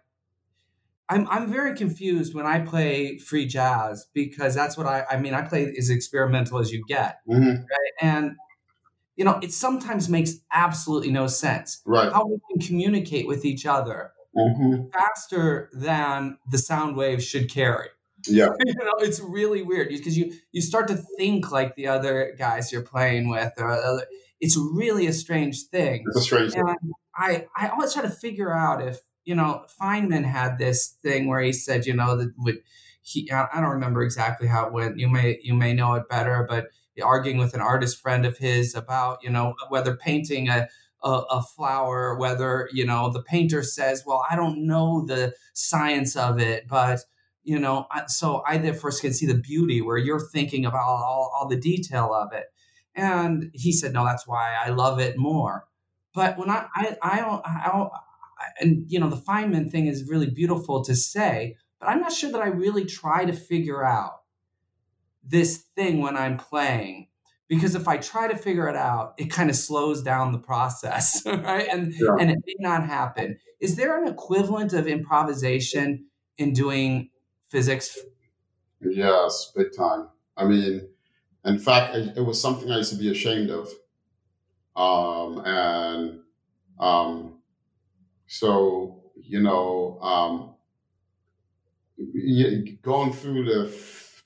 I'm 1.10 1.28
I'm 1.30 1.52
very 1.52 1.76
confused 1.76 2.34
when 2.34 2.46
I 2.46 2.60
play 2.60 3.18
free 3.18 3.46
jazz 3.46 4.08
because 4.14 4.56
that's 4.56 4.78
what 4.78 4.88
I 4.88 5.06
I 5.10 5.18
mean 5.18 5.34
I 5.34 5.42
play 5.42 5.74
as 5.78 5.90
experimental 5.90 6.60
as 6.60 6.72
you 6.72 6.84
get 6.88 7.20
mm-hmm. 7.28 7.62
right? 7.62 7.92
and 8.02 8.36
you 9.16 9.24
know, 9.26 9.40
it 9.42 9.52
sometimes 9.54 10.10
makes 10.10 10.34
absolutely 10.54 11.12
no 11.12 11.28
sense. 11.28 11.82
Right. 11.86 12.12
How 12.12 12.26
we 12.26 12.38
can 12.52 12.60
communicate 12.66 13.28
with 13.28 13.46
each 13.46 13.66
other 13.66 14.12
Mhm. 14.38 14.92
faster 14.92 15.70
than 15.74 16.38
the 16.52 16.58
sound 16.58 16.98
waves 16.98 17.24
should 17.24 17.50
carry. 17.50 17.88
Yeah. 18.28 18.50
you 18.66 18.74
know, 18.74 18.94
it's 19.00 19.20
really 19.22 19.62
weird 19.62 19.88
because 19.90 20.18
you 20.18 20.34
you 20.52 20.62
start 20.62 20.88
to 20.90 20.96
think 21.18 21.52
like 21.52 21.76
the 21.76 21.88
other 21.88 22.36
guys 22.38 22.72
you're 22.72 22.82
playing 22.82 23.30
with, 23.30 23.54
or 23.58 23.72
other, 23.72 24.06
it's 24.42 24.58
really 24.58 25.08
a 25.08 25.14
strange 25.14 25.64
thing. 25.68 26.04
It's 26.08 26.18
a 26.18 26.22
strange 26.22 26.54
thing. 26.54 26.64
I 27.16 27.48
I 27.56 27.70
always 27.70 27.94
try 27.94 28.02
to 28.02 28.10
figure 28.10 28.54
out 28.54 28.82
if 28.86 29.00
you 29.24 29.36
know 29.36 29.66
Feynman 29.80 30.26
had 30.26 30.58
this 30.58 30.98
thing 31.02 31.28
where 31.28 31.40
he 31.42 31.54
said 31.54 31.86
you 31.86 31.94
know 31.94 32.18
that 32.18 32.34
would 32.38 32.58
he 33.02 33.32
I 33.32 33.48
I 33.54 33.62
don't 33.62 33.70
remember 33.72 34.02
exactly 34.04 34.48
how 34.48 34.66
it 34.68 34.74
went. 34.74 35.00
You 35.00 35.08
may 35.08 35.40
you 35.42 35.54
may 35.54 35.74
know 35.74 35.94
it 35.94 36.10
better, 36.10 36.46
but 36.50 36.68
arguing 37.04 37.38
with 37.38 37.54
an 37.54 37.62
artist 37.62 38.02
friend 38.02 38.26
of 38.26 38.38
his 38.38 38.76
about 38.76 39.24
you 39.24 39.30
know 39.30 39.56
whether 39.70 39.96
painting 39.96 40.50
a 40.50 40.68
a, 41.04 41.24
a 41.30 41.44
flower, 41.44 42.16
whether 42.16 42.70
you 42.74 42.86
know 42.86 43.12
the 43.12 43.22
painter 43.22 43.64
says, 43.64 44.04
well, 44.06 44.26
I 44.30 44.36
don't 44.36 44.66
know 44.66 45.06
the 45.06 45.34
science 45.54 46.16
of 46.16 46.40
it, 46.40 46.68
but 46.68 47.02
you 47.46 47.60
know, 47.60 47.86
so 48.08 48.44
I 48.46 48.58
therefore 48.58 48.92
can 48.92 49.14
see 49.14 49.28
the 49.28 49.36
beauty 49.38 49.80
where 49.80 49.98
you're 49.98 50.20
thinking 50.20 50.66
about 50.66 50.82
all, 50.82 51.32
all 51.34 51.48
the 51.48 51.56
detail 51.56 52.12
of 52.12 52.34
it. 52.34 52.46
And 52.96 53.52
he 53.54 53.72
said, 53.72 53.94
no, 53.94 54.04
that's 54.04 54.28
why 54.28 54.56
I 54.60 54.70
love 54.70 55.00
it 55.00 55.16
more. 55.16 55.68
But 56.14 56.40
when 56.40 56.50
I, 56.50 56.66
I, 56.76 56.98
I 57.04 57.18
don't, 57.18 57.42
I 57.46 57.70
don't, 57.72 57.92
and 58.60 58.86
you 58.88 59.00
know, 59.00 59.10
the 59.10 59.16
Feynman 59.16 59.70
thing 59.70 59.86
is 59.86 60.10
really 60.10 60.30
beautiful 60.30 60.84
to 60.86 60.96
say, 60.96 61.56
but 61.80 61.88
I'm 61.88 62.02
not 62.02 62.14
sure 62.14 62.32
that 62.32 62.42
I 62.42 62.48
really 62.48 62.86
try 62.86 63.26
to 63.26 63.34
figure 63.34 63.86
out 63.86 64.15
this 65.26 65.58
thing 65.76 66.02
when 66.02 66.16
I'm 66.18 66.38
playing. 66.38 67.08
Because 67.48 67.76
if 67.76 67.88
I 67.88 67.98
try 67.98 68.28
to 68.28 68.36
figure 68.38 68.68
it 68.68 68.76
out, 68.76 69.14
it 69.18 69.26
kind 69.30 69.50
of 69.52 69.56
slows 69.56 70.02
down 70.02 70.32
the 70.32 70.40
process, 70.40 71.22
right? 71.28 71.68
And 71.72 71.94
Yeah. 71.94 72.16
and 72.20 72.32
it 72.32 72.40
may 72.46 72.56
not 72.60 72.86
happen. 72.88 73.38
Is 73.60 73.76
there 73.76 74.02
an 74.02 74.08
equivalent 74.08 74.74
of 74.74 74.88
improvisation 74.88 76.08
in 76.38 76.54
doing 76.54 77.10
physics? 77.50 77.98
Yes, 78.82 79.52
big 79.56 79.76
time. 79.76 80.10
I 80.38 80.46
mean, 80.46 80.90
in 81.46 81.60
fact, 81.60 81.96
it, 81.96 82.18
it 82.18 82.22
was 82.22 82.42
something 82.42 82.72
I 82.72 82.78
used 82.78 82.92
to 82.94 83.00
be 83.00 83.12
ashamed 83.12 83.50
of. 83.52 83.70
Um, 84.76 85.42
and 85.46 86.22
um, 86.80 87.42
so, 88.28 89.12
you 89.16 89.42
know, 89.42 90.00
um, 90.02 90.56
going 92.82 93.14
through 93.14 93.46
the 93.46 93.68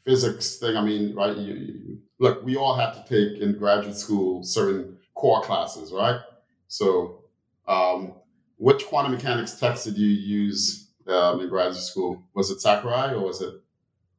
physics 0.09 0.57
thing, 0.57 0.75
I 0.75 0.81
mean, 0.81 1.13
right? 1.13 1.37
You, 1.37 1.53
you, 1.53 1.97
look, 2.17 2.43
we 2.43 2.55
all 2.55 2.75
have 2.75 2.95
to 2.95 3.01
take 3.07 3.39
in 3.39 3.59
graduate 3.59 3.95
school 3.95 4.43
certain 4.43 4.97
core 5.13 5.43
classes, 5.43 5.91
right? 5.93 6.19
So, 6.67 7.25
um, 7.67 8.13
which 8.57 8.87
quantum 8.87 9.11
mechanics 9.11 9.59
text 9.59 9.85
did 9.85 9.97
you 9.99 10.07
use 10.07 10.89
um, 11.07 11.41
in 11.41 11.49
graduate 11.49 11.83
school? 11.83 12.23
Was 12.33 12.49
it 12.49 12.59
Sakurai 12.59 13.13
or 13.13 13.19
was 13.19 13.41
it? 13.41 13.53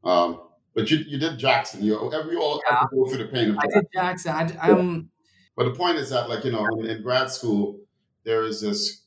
Um, 0.04 0.40
but 0.76 0.90
you, 0.92 0.98
you 0.98 1.18
did 1.18 1.38
Jackson. 1.38 1.82
You 1.82 1.98
we 2.28 2.36
all 2.36 2.62
had 2.68 2.82
to 2.82 2.86
go 2.94 3.06
through 3.06 3.24
the 3.24 3.32
pain 3.32 3.50
of 3.50 3.58
I 3.58 3.66
did 3.66 3.86
Jackson. 3.92 4.32
I, 4.32 4.70
um, 4.70 5.10
But 5.56 5.64
the 5.64 5.72
point 5.72 5.98
is 5.98 6.10
that, 6.10 6.28
like 6.28 6.44
you 6.44 6.52
know, 6.52 6.64
in, 6.78 6.86
in 6.86 7.02
grad 7.02 7.30
school, 7.32 7.80
there 8.24 8.44
is 8.44 8.60
this, 8.60 9.02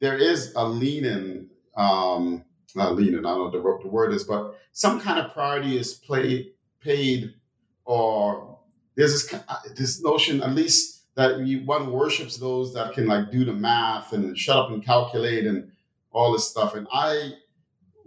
there 0.00 0.18
is 0.18 0.52
a 0.56 0.66
leaning, 0.66 1.48
um, 1.76 2.44
not 2.76 2.96
leaning. 2.96 3.20
I 3.20 3.34
don't 3.34 3.52
know 3.52 3.60
what 3.60 3.82
the, 3.82 3.88
word 3.88 4.12
is, 4.12 4.24
but 4.24 4.54
some 4.72 5.00
kind 5.00 5.18
of 5.18 5.32
priority 5.32 5.78
is 5.78 5.94
played, 5.94 6.52
paid, 6.80 7.34
or 7.84 8.58
there's 8.94 9.12
this 9.12 9.40
uh, 9.48 9.56
this 9.74 10.02
notion, 10.02 10.42
at 10.42 10.50
least 10.50 11.14
that 11.14 11.40
you, 11.40 11.64
one 11.64 11.90
worships 11.90 12.36
those 12.36 12.72
that 12.74 12.92
can 12.92 13.06
like 13.06 13.30
do 13.30 13.44
the 13.44 13.52
math 13.52 14.12
and 14.12 14.36
shut 14.38 14.56
up 14.56 14.70
and 14.70 14.84
calculate 14.84 15.46
and 15.46 15.70
all 16.12 16.32
this 16.32 16.48
stuff. 16.48 16.74
And 16.74 16.86
I, 16.92 17.32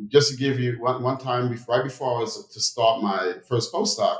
just 0.07 0.31
to 0.31 0.37
give 0.37 0.59
you 0.59 0.79
one, 0.79 1.03
one 1.03 1.17
time, 1.17 1.49
before, 1.49 1.75
right 1.75 1.83
before 1.83 2.17
I 2.17 2.19
was 2.21 2.47
to 2.47 2.59
start 2.59 3.01
my 3.01 3.35
first 3.47 3.73
postdoc, 3.73 4.17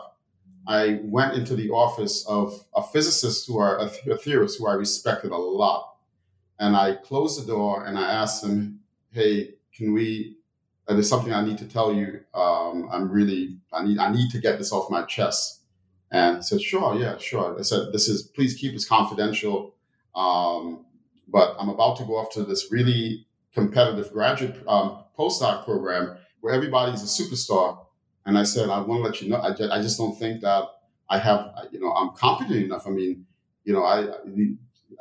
I 0.68 1.00
went 1.04 1.36
into 1.36 1.56
the 1.56 1.70
office 1.70 2.26
of 2.28 2.66
a 2.76 2.84
physicist 2.84 3.48
who 3.48 3.58
are 3.58 3.80
a, 3.80 3.92
a 4.12 4.18
theorist 4.18 4.60
who 4.60 4.68
I 4.68 4.74
respected 4.74 5.32
a 5.32 5.38
lot, 5.38 5.96
and 6.60 6.76
I 6.76 6.96
closed 6.96 7.42
the 7.42 7.48
door 7.48 7.86
and 7.86 7.98
I 7.98 8.12
asked 8.12 8.44
him, 8.44 8.80
"Hey, 9.12 9.56
can 9.76 9.94
we? 9.94 10.38
Uh, 10.88 10.94
there's 10.94 11.10
something 11.10 11.34
I 11.34 11.44
need 11.44 11.58
to 11.60 11.66
tell 11.66 11.94
you. 11.94 12.22
Um, 12.34 12.90
I'm 12.92 13.10
really 13.10 13.58
I 13.72 13.84
need 13.84 14.00
I 14.00 14.12
need 14.12 14.32
to 14.32 14.40
get 14.40 14.58
this 14.58 14.72
off 14.72 14.90
my 14.90 15.04
chest." 15.04 15.62
And 16.12 16.38
he 16.38 16.44
said, 16.44 16.62
"Sure, 16.62 16.96
yeah, 16.96 17.18
sure." 17.18 17.58
I 17.58 17.62
said, 17.62 17.94
"This 17.94 18.08
is 18.08 18.24
please 18.24 18.56
keep 18.56 18.74
this 18.74 18.88
confidential, 18.88 19.76
um, 20.16 20.86
but 21.28 21.56
I'm 21.60 21.70
about 21.70 21.98
to 21.98 22.04
go 22.04 22.18
off 22.18 22.32
to 22.34 22.44
this 22.44 22.72
really 22.72 23.26
competitive 23.54 24.12
graduate 24.12 24.62
um, 24.68 25.04
postdoc 25.18 25.66
program 25.66 26.18
where 26.42 26.54
everybody's 26.54 27.02
a 27.04 27.24
superstar." 27.24 27.78
And 28.26 28.38
I 28.38 28.44
said, 28.44 28.70
I 28.70 28.80
want 28.80 29.00
to 29.00 29.10
let 29.10 29.22
you 29.22 29.30
know, 29.30 29.42
I 29.42 29.50
just, 29.50 29.72
I 29.72 29.82
just 29.82 29.98
don't 29.98 30.18
think 30.18 30.42
that 30.42 30.66
I 31.10 31.18
have, 31.18 31.54
you 31.72 31.80
know, 31.80 31.92
I'm 31.92 32.12
competent 32.12 32.64
enough. 32.64 32.86
I 32.88 32.92
mean, 32.92 33.26
you 33.64 33.74
know, 33.74 33.84
I, 33.84 34.08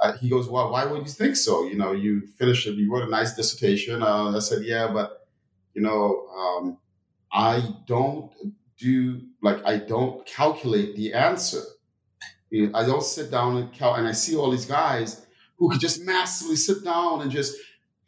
I 0.02 0.12
he 0.12 0.28
goes, 0.28 0.48
well, 0.48 0.70
why 0.70 0.84
would 0.84 1.02
you 1.02 1.12
think 1.12 1.36
so? 1.36 1.64
You 1.64 1.76
know, 1.76 1.92
you 1.92 2.26
finished, 2.38 2.66
it, 2.66 2.74
you 2.74 2.92
wrote 2.92 3.06
a 3.06 3.10
nice 3.10 3.34
dissertation. 3.34 4.02
Uh, 4.02 4.36
I 4.36 4.38
said, 4.38 4.64
yeah, 4.64 4.90
but, 4.92 5.26
you 5.74 5.82
know, 5.82 6.26
um, 6.36 6.78
I 7.32 7.74
don't 7.86 8.32
do, 8.78 9.20
like, 9.42 9.64
I 9.64 9.78
don't 9.78 10.24
calculate 10.26 10.96
the 10.96 11.12
answer. 11.14 11.62
You 12.50 12.66
know, 12.66 12.78
I 12.78 12.84
don't 12.84 13.02
sit 13.02 13.30
down 13.30 13.56
and 13.56 13.72
cal, 13.72 13.94
and 13.94 14.08
I 14.08 14.12
see 14.12 14.36
all 14.36 14.50
these 14.50 14.66
guys 14.66 15.26
who 15.56 15.70
could 15.70 15.80
just 15.80 16.02
massively 16.04 16.56
sit 16.56 16.82
down 16.84 17.22
and 17.22 17.30
just 17.30 17.56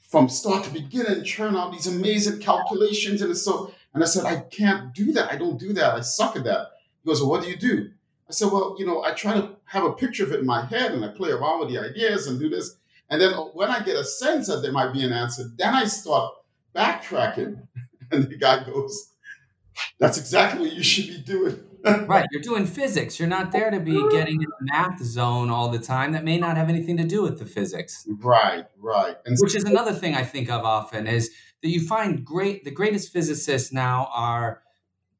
from 0.00 0.28
start 0.28 0.64
to 0.64 0.70
beginning 0.70 1.24
churn 1.24 1.56
out 1.56 1.72
these 1.72 1.86
amazing 1.86 2.40
calculations. 2.40 3.22
And 3.22 3.36
so, 3.36 3.72
and 3.94 4.02
I 4.02 4.06
said, 4.06 4.24
I 4.24 4.40
can't 4.40 4.94
do 4.94 5.12
that. 5.12 5.32
I 5.32 5.36
don't 5.36 5.58
do 5.58 5.72
that. 5.74 5.94
I 5.94 6.00
suck 6.00 6.36
at 6.36 6.44
that. 6.44 6.68
He 7.02 7.08
goes, 7.08 7.20
Well, 7.20 7.30
what 7.30 7.42
do 7.42 7.48
you 7.48 7.56
do? 7.56 7.90
I 8.28 8.32
said, 8.32 8.50
Well, 8.50 8.76
you 8.78 8.86
know, 8.86 9.02
I 9.02 9.12
try 9.12 9.34
to 9.34 9.56
have 9.73 9.85
a 9.85 9.93
picture 9.93 10.25
of 10.25 10.33
it 10.33 10.41
in 10.41 10.47
my 10.47 10.67
head 10.67 10.93
and 10.93 11.02
I 11.02 11.09
play 11.09 11.31
around 11.31 11.61
with 11.61 11.71
the 11.71 11.79
ideas 11.79 12.26
and 12.26 12.38
do 12.38 12.50
this. 12.50 12.76
And 13.09 13.19
then 13.21 13.33
when 13.55 13.71
I 13.71 13.83
get 13.83 13.97
a 13.97 14.05
sense 14.05 14.47
that 14.49 14.61
there 14.61 14.71
might 14.71 14.93
be 14.93 15.02
an 15.02 15.14
answer, 15.14 15.45
then 15.57 15.75
I 15.75 15.87
start 15.87 16.35
backtracking. 16.75 17.62
And 18.11 18.25
the 18.25 18.37
guy 18.37 18.62
goes, 18.62 19.14
That's 19.99 20.19
exactly 20.19 20.61
what 20.61 20.73
you 20.73 20.83
should 20.83 21.07
be 21.07 21.23
doing. 21.23 21.64
right, 22.07 22.26
you're 22.31 22.43
doing 22.43 22.67
physics. 22.67 23.19
You're 23.19 23.26
not 23.26 23.52
there 23.52 23.71
to 23.71 23.81
be 23.81 24.07
getting 24.11 24.35
in 24.35 24.49
the 24.61 24.67
math 24.73 25.02
zone 25.02 25.49
all 25.49 25.71
the 25.71 25.79
time. 25.79 26.12
That 26.12 26.23
may 26.23 26.37
not 26.37 26.59
have 26.59 26.69
anything 26.69 26.99
to 26.99 27.05
do 27.05 27.23
with 27.23 27.38
the 27.38 27.47
physics. 27.47 28.07
right, 28.21 28.67
right. 28.76 29.17
And 29.25 29.38
Which 29.41 29.57
is 29.57 29.64
another 29.64 29.95
thing 29.95 30.14
I 30.14 30.25
think 30.25 30.50
of 30.50 30.62
often 30.62 31.07
is 31.07 31.31
that 31.62 31.71
you 31.71 31.81
find 31.87 32.23
great 32.23 32.64
the 32.64 32.71
greatest 32.71 33.14
physicists 33.14 33.73
now 33.73 34.11
are 34.12 34.62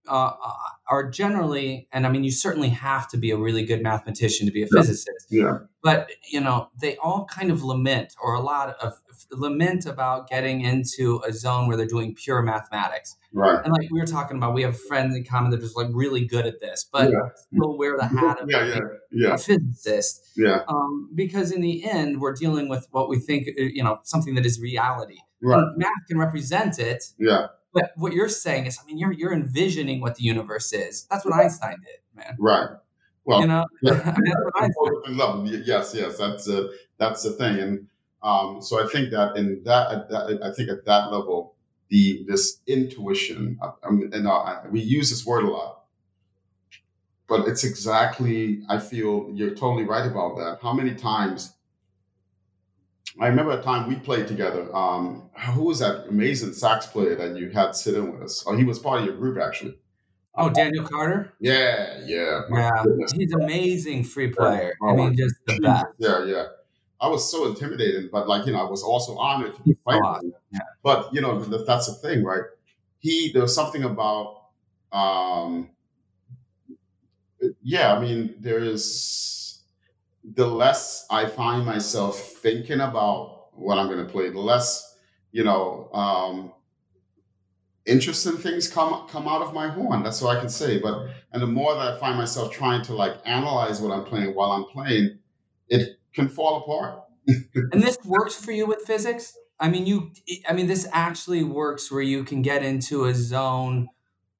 uh, 0.09 0.33
are 0.89 1.09
generally, 1.11 1.89
and 1.93 2.07
I 2.07 2.11
mean, 2.11 2.25
you 2.25 2.31
certainly 2.33 2.69
have 2.71 3.09
to 3.11 3.17
be 3.17 3.31
a 3.31 3.37
really 3.37 3.65
good 3.65 3.83
mathematician 3.83 4.47
to 4.47 4.53
be 4.53 4.63
a 4.63 4.67
Yeah. 4.73 4.81
physicist. 4.81 5.27
yeah, 5.31 5.59
But 5.83 6.11
you 6.31 6.41
know, 6.41 6.69
they 6.81 6.97
all 6.97 7.25
kind 7.27 7.51
of 7.51 7.63
lament, 7.63 8.15
or 8.23 8.35
a 8.35 8.41
lot 8.41 8.77
of 8.83 9.01
lament 9.31 9.87
about 9.87 10.29
getting 10.29 10.61
into 10.63 11.23
a 11.27 11.33
zone 11.33 11.67
where 11.69 11.77
they're 11.77 11.87
doing 11.87 12.15
pure 12.15 12.43
mathematics. 12.43 13.17
right. 13.35 13.65
And 13.65 13.73
like 13.73 13.89
we 13.91 13.99
were 13.99 14.07
talking 14.07 14.37
about, 14.37 14.53
we 14.55 14.61
have 14.63 14.79
friends 14.79 15.17
in 15.17 15.25
common 15.25 15.51
that 15.51 15.59
are 15.59 15.63
just 15.63 15.77
like 15.77 15.89
really 15.93 16.27
good 16.27 16.45
at 16.45 16.61
this, 16.61 16.85
but 16.93 17.11
Yeah. 17.11 17.19
still 17.55 17.79
wear 17.79 17.97
the 17.97 18.05
hat 18.07 18.41
of 18.43 18.51
Yeah, 18.51 18.67
yeah, 18.67 18.79
yeah, 19.11 19.35
a 19.35 19.39
physicist. 19.39 20.33
yeah. 20.37 20.61
Um, 20.69 21.09
because 21.15 21.51
in 21.53 21.63
the 21.63 21.85
end, 21.89 22.21
we're 22.21 22.35
dealing 22.35 22.69
with 22.69 22.87
what 22.91 23.09
we 23.09 23.19
think, 23.19 23.49
uh, 23.49 23.63
you 23.63 23.83
know, 23.83 24.01
something 24.03 24.35
that 24.35 24.45
is 24.45 24.61
reality. 24.61 25.17
Right. 25.41 25.59
And 25.59 25.79
math 25.79 25.89
can 26.09 26.19
represent 26.19 26.79
it, 26.79 27.03
Yeah, 27.19 27.47
but 27.73 27.93
what 27.97 28.12
you're 28.12 28.29
saying 28.29 28.67
is, 28.67 28.79
I 28.83 28.87
mean, 28.87 28.99
you're 28.99 29.12
you're 29.12 29.33
envisioning 29.33 30.00
what 30.00 30.17
the 30.17 30.25
universe 30.25 30.73
is. 30.73 31.07
That's 31.11 31.25
what 31.25 31.35
Einstein 31.35 31.76
did, 31.81 32.00
man. 32.14 32.37
right. 32.38 32.69
Well, 33.25 33.41
you 33.41 33.47
know, 33.47 33.64
yeah. 33.83 33.93
that's 33.95 34.19
what 34.19 34.62
Einstein. 34.62 34.73
Both 34.76 35.09
in 35.09 35.17
love. 35.17 35.47
Yes, 35.47 35.95
yes, 35.95 36.19
that's 36.19 36.49
uh, 36.49 36.69
that's 36.99 37.23
the 37.23 37.33
thing, 37.33 37.59
and 37.59 37.87
um, 38.23 38.61
so 38.62 38.85
I 38.85 38.88
think 38.88 39.11
that 39.11 39.37
in 39.37 39.62
that, 39.64 40.09
that, 40.09 40.41
I 40.43 40.52
think 40.52 40.71
at 40.71 40.85
that 40.85 41.11
level, 41.11 41.55
the 41.88 42.25
this 42.29 42.61
intuition, 42.67 43.59
and 43.83 44.26
uh, 44.26 44.61
we 44.71 44.81
use 44.81 45.11
this 45.11 45.26
word 45.26 45.45
a 45.45 45.50
lot, 45.50 45.85
but 47.29 47.49
it's 47.49 47.64
exactly. 47.64 48.62
I 48.69 48.79
feel 48.79 49.31
you're 49.33 49.55
totally 49.55 49.85
right 49.85 50.07
about 50.07 50.37
that. 50.37 50.59
How 50.62 50.73
many 50.73 50.95
times? 50.95 51.55
I 53.21 53.26
remember 53.28 53.52
a 53.52 53.62
time 53.62 53.88
we 53.88 53.97
played 53.97 54.26
together. 54.26 54.75
Um, 54.75 55.31
who 55.54 55.64
was 55.64 55.81
that 55.81 56.07
amazing 56.09 56.52
sax 56.54 56.87
player 56.87 57.14
that 57.16 57.37
you 57.37 57.50
had 57.50 57.76
sitting 57.76 58.12
with 58.12 58.23
us? 58.23 58.42
Oh, 58.47 58.57
he 58.57 58.64
was 58.64 58.78
part 58.78 59.00
of 59.00 59.07
your 59.07 59.16
group 59.16 59.38
actually. 59.38 59.78
Oh, 60.35 60.49
Daniel 60.49 60.85
Carter. 60.87 61.35
Yeah, 61.40 62.00
yeah. 62.07 62.40
Yeah, 62.50 62.71
goodness. 62.85 63.12
he's 63.12 63.33
an 63.35 63.42
amazing 63.42 64.04
free 64.04 64.31
player. 64.33 64.73
I 64.83 64.90
Oh, 64.90 64.97
mean, 64.97 65.14
just 65.16 65.35
the 65.47 65.59
best. 65.61 65.87
Yeah, 65.99 66.25
yeah. 66.25 66.47
I 67.00 67.09
was 67.09 67.31
so 67.31 67.47
intimidated, 67.49 68.11
but 68.11 68.28
like 68.28 68.47
you 68.47 68.52
know, 68.52 68.66
I 68.66 68.71
was 68.71 68.83
also 68.83 69.16
honored 69.19 69.57
to 69.57 69.62
be 69.62 69.76
fighting. 69.85 70.02
awesome, 70.02 70.33
yeah. 70.52 70.61
But 70.83 71.12
you 71.12 71.21
know, 71.21 71.38
that's 71.38 71.87
the 71.87 71.95
thing, 72.09 72.25
right? 72.25 72.45
He 73.00 73.31
there 73.33 73.42
was 73.42 73.54
something 73.54 73.83
about, 73.83 74.45
um, 74.92 75.71
yeah. 77.62 77.92
I 77.95 78.00
mean, 78.00 78.35
there 78.38 78.59
is 78.59 79.52
the 80.25 80.47
less 80.47 81.07
I 81.11 81.26
find 81.26 81.67
myself 81.67 82.19
thinking 82.19 82.81
about 82.81 83.49
what 83.55 83.79
I'm 83.79 83.87
going 83.87 84.05
to 84.05 84.11
play, 84.11 84.31
the 84.31 84.38
less, 84.38 84.97
you 85.33 85.45
know, 85.45 85.91
um, 85.93 86.52
interesting 87.85 88.37
things 88.37 88.69
come 88.69 89.09
come 89.09 89.26
out 89.26 89.43
of 89.43 89.52
my 89.52 89.69
horn. 89.69 90.02
That's 90.02 90.23
all 90.23 90.31
I 90.31 90.38
can 90.41 90.49
say. 90.49 90.79
But 90.79 91.09
and 91.33 91.43
the 91.43 91.47
more 91.47 91.75
that 91.75 91.95
I 91.95 91.99
find 91.99 92.17
myself 92.17 92.52
trying 92.52 92.83
to 92.85 92.95
like 92.95 93.17
analyze 93.25 93.81
what 93.81 93.93
I'm 93.93 94.05
playing 94.05 94.35
while 94.35 94.52
I'm 94.52 94.64
playing, 94.64 95.19
it 95.69 95.99
can 96.14 96.29
fall 96.29 96.59
apart. 96.59 97.05
and 97.73 97.83
this 97.83 97.99
works 98.05 98.35
for 98.35 98.52
you 98.52 98.67
with 98.67 98.83
physics. 98.83 99.37
I 99.59 99.69
mean, 99.69 99.87
you. 99.87 100.12
I 100.49 100.52
mean, 100.52 100.67
this 100.67 100.88
actually 100.93 101.45
works 101.45 101.91
where 101.91 102.02
you 102.02 102.25
can 102.25 102.43
get 102.43 102.62
into 102.62 103.05
a 103.05 103.14
zone 103.14 103.88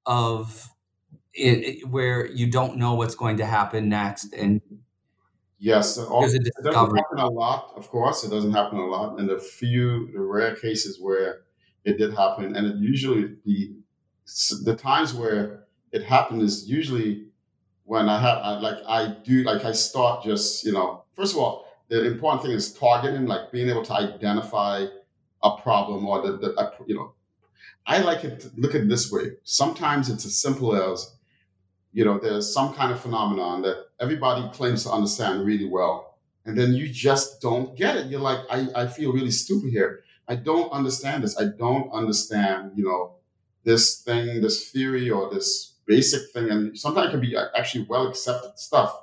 of 0.05 0.69
it, 1.35 1.59
it, 1.59 1.89
where 1.89 2.27
you 2.27 2.51
don't 2.51 2.77
know 2.77 2.95
what's 2.95 3.15
going 3.15 3.37
to 3.39 3.47
happen 3.47 3.89
next, 3.89 4.33
and 4.35 4.61
yes, 5.63 5.97
it 5.97 6.65
doesn't 6.65 6.97
happen 6.97 7.19
a 7.19 7.29
lot. 7.29 7.73
Of 7.77 7.89
course, 7.89 8.25
it 8.25 8.31
doesn't 8.31 8.53
happen 8.53 8.79
a 8.79 8.87
lot. 8.87 9.19
And 9.19 9.29
the 9.29 9.39
few, 9.39 10.11
the 10.13 10.21
rare 10.21 10.57
cases 10.57 11.01
where 11.01 11.43
it 11.85 11.99
did 11.99 12.15
happen, 12.15 12.57
and 12.57 12.67
it 12.67 12.77
usually 12.77 13.37
the 13.45 13.77
the 14.65 14.77
times 14.77 15.15
where 15.15 15.65
it 15.93 16.03
happened 16.05 16.43
is 16.43 16.69
usually 16.69 17.27
when 17.85 18.09
I 18.09 18.21
have 18.21 18.39
I, 18.39 18.59
like 18.61 18.79
I 18.87 19.17
do 19.25 19.43
like 19.43 19.65
I 19.65 19.73
start 19.73 20.25
just 20.25 20.65
you 20.65 20.73
know 20.73 21.05
first 21.15 21.35
of 21.35 21.39
all 21.39 21.67
the 21.89 22.07
important 22.07 22.43
thing 22.43 22.53
is 22.53 22.73
targeting 22.73 23.27
like 23.27 23.53
being 23.53 23.69
able 23.69 23.85
to 23.85 23.93
identify 23.95 24.87
a 25.43 25.57
problem 25.59 26.07
or 26.07 26.23
the, 26.23 26.39
the 26.39 26.71
you 26.87 26.95
know 26.95 27.13
I 27.87 27.99
like 27.99 28.25
it 28.25 28.41
to 28.41 28.51
look 28.57 28.75
at 28.75 28.83
it 28.83 28.89
this 28.89 29.11
way 29.11 29.33
sometimes 29.43 30.09
it's 30.09 30.25
as 30.25 30.37
simple 30.37 30.75
as 30.75 31.17
you 31.93 32.05
know 32.05 32.19
there's 32.19 32.53
some 32.53 32.75
kind 32.75 32.93
of 32.93 33.01
phenomenon 33.01 33.63
that 33.63 33.87
everybody 34.01 34.49
claims 34.53 34.85
to 34.85 34.91
understand 34.91 35.45
really 35.45 35.69
well 35.69 36.19
and 36.45 36.59
then 36.59 36.73
you 36.73 36.89
just 36.89 37.41
don't 37.41 37.77
get 37.77 37.97
it 37.97 38.07
you're 38.07 38.21
like 38.21 38.41
I, 38.51 38.69
I 38.75 38.87
feel 38.87 39.13
really 39.13 39.31
stupid 39.31 39.71
here 39.71 40.03
I 40.29 40.37
don't 40.37 40.71
understand 40.73 41.25
this. 41.25 41.39
I 41.39 41.45
don't 41.59 41.91
understand, 41.93 42.73
you 42.75 42.85
know, 42.85 43.17
this 43.65 44.01
thing, 44.01 44.41
this 44.41 44.71
theory 44.71 45.11
or 45.11 45.31
this 45.31 45.75
basic 45.87 46.31
thing. 46.33 46.51
And 46.51 46.79
sometimes 46.79 47.09
it 47.09 47.11
can 47.11 47.21
be 47.21 47.37
actually 47.37 47.87
well 47.89 48.09
accepted 48.09 48.59
stuff. 48.59 48.97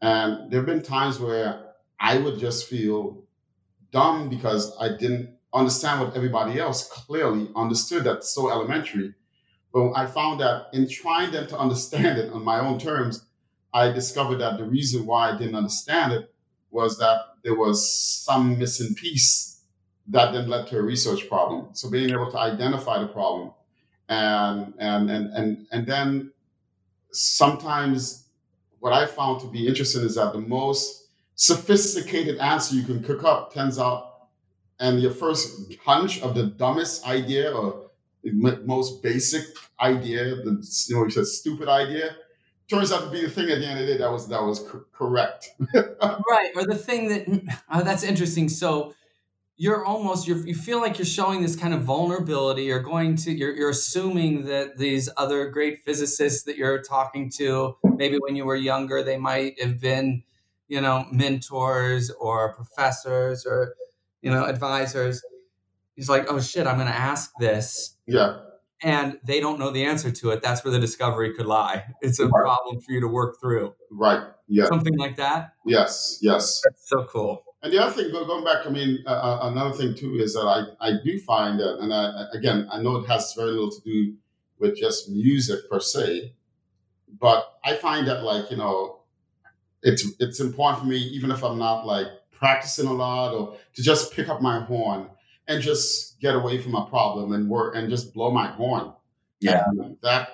And 0.00 0.50
there 0.50 0.60
have 0.60 0.66
been 0.66 0.82
times 0.82 1.18
where 1.18 1.64
I 1.98 2.18
would 2.18 2.38
just 2.38 2.68
feel 2.68 3.24
dumb 3.90 4.28
because 4.28 4.76
I 4.78 4.96
didn't 4.96 5.30
understand 5.54 6.00
what 6.00 6.16
everybody 6.16 6.58
else 6.58 6.88
clearly 6.88 7.48
understood 7.54 8.04
that's 8.04 8.30
so 8.30 8.50
elementary. 8.50 9.14
But 9.72 9.92
I 9.92 10.06
found 10.06 10.40
that 10.40 10.66
in 10.72 10.88
trying 10.88 11.32
them 11.32 11.46
to 11.48 11.58
understand 11.58 12.18
it 12.18 12.32
on 12.32 12.44
my 12.44 12.60
own 12.60 12.78
terms, 12.78 13.24
I 13.72 13.90
discovered 13.90 14.36
that 14.38 14.58
the 14.58 14.64
reason 14.64 15.06
why 15.06 15.30
I 15.30 15.38
didn't 15.38 15.54
understand 15.54 16.12
it 16.12 16.34
was 16.70 16.98
that 16.98 17.36
there 17.42 17.54
was 17.54 17.90
some 17.90 18.58
missing 18.58 18.94
piece 18.94 19.60
that 20.08 20.32
then 20.32 20.48
led 20.48 20.66
to 20.68 20.78
a 20.78 20.82
research 20.82 21.28
problem. 21.28 21.68
So 21.72 21.88
being 21.88 22.10
able 22.10 22.30
to 22.30 22.38
identify 22.38 22.98
the 23.00 23.06
problem 23.06 23.52
and 24.08 24.74
and 24.78 25.10
and 25.10 25.32
and 25.32 25.66
and 25.70 25.86
then 25.86 26.32
sometimes 27.12 28.24
what 28.80 28.92
I 28.92 29.06
found 29.06 29.40
to 29.42 29.46
be 29.46 29.66
interesting 29.66 30.02
is 30.02 30.16
that 30.16 30.32
the 30.32 30.40
most 30.40 31.06
sophisticated 31.36 32.38
answer 32.38 32.74
you 32.74 32.82
can 32.82 33.02
cook 33.02 33.24
up 33.24 33.54
turns 33.54 33.78
out 33.78 34.28
and 34.80 35.00
your 35.00 35.12
first 35.12 35.72
hunch 35.84 36.20
of 36.22 36.34
the 36.34 36.46
dumbest 36.46 37.06
idea 37.06 37.52
or 37.52 37.90
the 38.22 38.62
most 38.64 39.02
basic 39.02 39.44
idea, 39.80 40.36
the 40.36 40.86
you 40.88 40.96
know 40.96 41.04
you 41.04 41.10
said 41.10 41.26
stupid 41.26 41.68
idea, 41.68 42.16
turns 42.68 42.92
out 42.92 43.04
to 43.04 43.10
be 43.10 43.22
the 43.22 43.30
thing 43.30 43.50
at 43.50 43.58
the 43.58 43.66
end 43.66 43.80
of 43.80 43.86
the 43.86 43.92
day 43.92 43.98
that 43.98 44.10
was 44.10 44.28
that 44.28 44.42
was 44.42 44.64
correct. 44.92 45.50
right, 45.74 46.50
or 46.56 46.64
the 46.64 46.76
thing 46.76 47.08
that 47.08 47.58
oh, 47.72 47.82
that's 47.82 48.02
interesting. 48.02 48.48
So 48.48 48.94
you're 49.56 49.84
almost 49.84 50.26
you're, 50.26 50.44
you 50.46 50.54
feel 50.54 50.80
like 50.80 50.98
you're 50.98 51.04
showing 51.04 51.42
this 51.42 51.54
kind 51.54 51.74
of 51.74 51.82
vulnerability 51.82 52.64
you're 52.64 52.80
going 52.80 53.14
to 53.14 53.30
you're, 53.30 53.54
you're 53.54 53.70
assuming 53.70 54.44
that 54.46 54.78
these 54.78 55.08
other 55.16 55.48
great 55.50 55.78
physicists 55.84 56.44
that 56.44 56.56
you're 56.56 56.82
talking 56.82 57.30
to 57.30 57.76
maybe 57.96 58.16
when 58.18 58.34
you 58.34 58.44
were 58.44 58.56
younger 58.56 59.02
they 59.02 59.16
might 59.16 59.60
have 59.62 59.80
been 59.80 60.22
you 60.68 60.80
know 60.80 61.06
mentors 61.12 62.10
or 62.10 62.54
professors 62.54 63.46
or 63.46 63.74
you 64.22 64.30
know 64.30 64.44
advisors 64.44 65.22
he's 65.94 66.08
like 66.08 66.26
oh 66.28 66.40
shit 66.40 66.66
i'm 66.66 66.76
going 66.76 66.88
to 66.88 66.94
ask 66.94 67.32
this. 67.38 67.96
Yeah. 68.06 68.38
And 68.84 69.18
they 69.24 69.38
don't 69.38 69.60
know 69.60 69.70
the 69.70 69.84
answer 69.84 70.10
to 70.10 70.30
it. 70.30 70.42
That's 70.42 70.64
where 70.64 70.72
the 70.72 70.80
discovery 70.80 71.32
could 71.34 71.46
lie. 71.46 71.84
It's 72.00 72.18
a 72.18 72.26
right. 72.26 72.42
problem 72.42 72.80
for 72.80 72.90
you 72.90 73.00
to 73.00 73.06
work 73.06 73.36
through. 73.40 73.74
Right. 73.92 74.24
Yeah. 74.48 74.66
Something 74.66 74.96
like 74.98 75.16
that? 75.16 75.52
Yes 75.64 76.18
yes. 76.20 76.62
That's 76.64 76.88
so 76.88 77.04
cool. 77.04 77.44
And 77.62 77.72
the 77.72 77.80
other 77.80 77.92
thing, 77.92 78.10
going 78.10 78.44
back, 78.44 78.66
I 78.66 78.70
mean, 78.70 79.04
uh, 79.06 79.10
uh, 79.10 79.38
another 79.42 79.76
thing 79.76 79.94
too 79.94 80.16
is 80.16 80.34
that 80.34 80.40
I, 80.40 80.88
I 80.88 80.92
do 81.04 81.16
find 81.20 81.60
that, 81.60 81.78
and 81.78 81.94
I, 81.94 82.26
again, 82.32 82.66
I 82.72 82.82
know 82.82 82.96
it 82.96 83.06
has 83.06 83.34
very 83.36 83.50
little 83.50 83.70
to 83.70 83.80
do 83.84 84.14
with 84.58 84.76
just 84.76 85.08
music 85.08 85.70
per 85.70 85.78
se, 85.78 86.34
but 87.20 87.44
I 87.64 87.74
find 87.74 88.08
that 88.08 88.24
like 88.24 88.50
you 88.50 88.56
know, 88.56 89.02
it's 89.82 90.04
it's 90.18 90.40
important 90.40 90.80
for 90.80 90.86
me, 90.86 90.96
even 90.96 91.30
if 91.30 91.44
I'm 91.44 91.58
not 91.58 91.86
like 91.86 92.08
practicing 92.32 92.88
a 92.88 92.92
lot, 92.92 93.32
or 93.32 93.56
to 93.74 93.82
just 93.82 94.12
pick 94.12 94.28
up 94.28 94.42
my 94.42 94.60
horn 94.60 95.08
and 95.48 95.62
just 95.62 96.20
get 96.20 96.34
away 96.34 96.58
from 96.58 96.74
a 96.74 96.86
problem 96.86 97.32
and 97.32 97.48
work 97.48 97.74
and 97.76 97.90
just 97.90 98.14
blow 98.14 98.30
my 98.30 98.48
horn. 98.48 98.92
Yeah, 99.40 99.64
and 99.66 99.96
that 100.02 100.28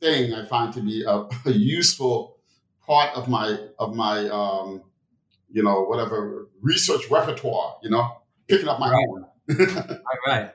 thing 0.00 0.32
I 0.32 0.44
find 0.46 0.72
to 0.74 0.80
be 0.80 1.04
a, 1.06 1.26
a 1.46 1.52
useful 1.52 2.36
part 2.86 3.14
of 3.14 3.28
my 3.28 3.58
of 3.78 3.94
my 3.94 4.28
um, 4.28 4.82
you 5.54 5.62
know, 5.62 5.84
whatever 5.84 6.48
research 6.60 7.08
repertoire, 7.10 7.76
you 7.82 7.88
know, 7.88 8.10
picking 8.48 8.68
up 8.68 8.80
my 8.80 8.90
right. 8.90 9.06
own. 9.08 9.26
right, 10.26 10.50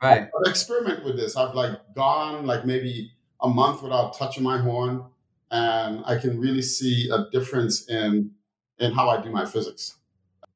right. 0.00 0.28
I 0.46 0.48
experiment 0.48 1.04
with 1.04 1.16
this. 1.16 1.36
I've 1.36 1.54
like 1.54 1.72
gone 1.94 2.46
like 2.46 2.64
maybe 2.64 3.10
a 3.40 3.48
month 3.48 3.82
without 3.82 4.16
touching 4.16 4.44
my 4.44 4.58
horn, 4.58 5.04
and 5.50 6.04
I 6.06 6.18
can 6.18 6.40
really 6.40 6.62
see 6.62 7.10
a 7.12 7.26
difference 7.32 7.88
in 7.88 8.30
in 8.78 8.92
how 8.92 9.08
I 9.10 9.20
do 9.20 9.30
my 9.30 9.44
physics. 9.44 9.96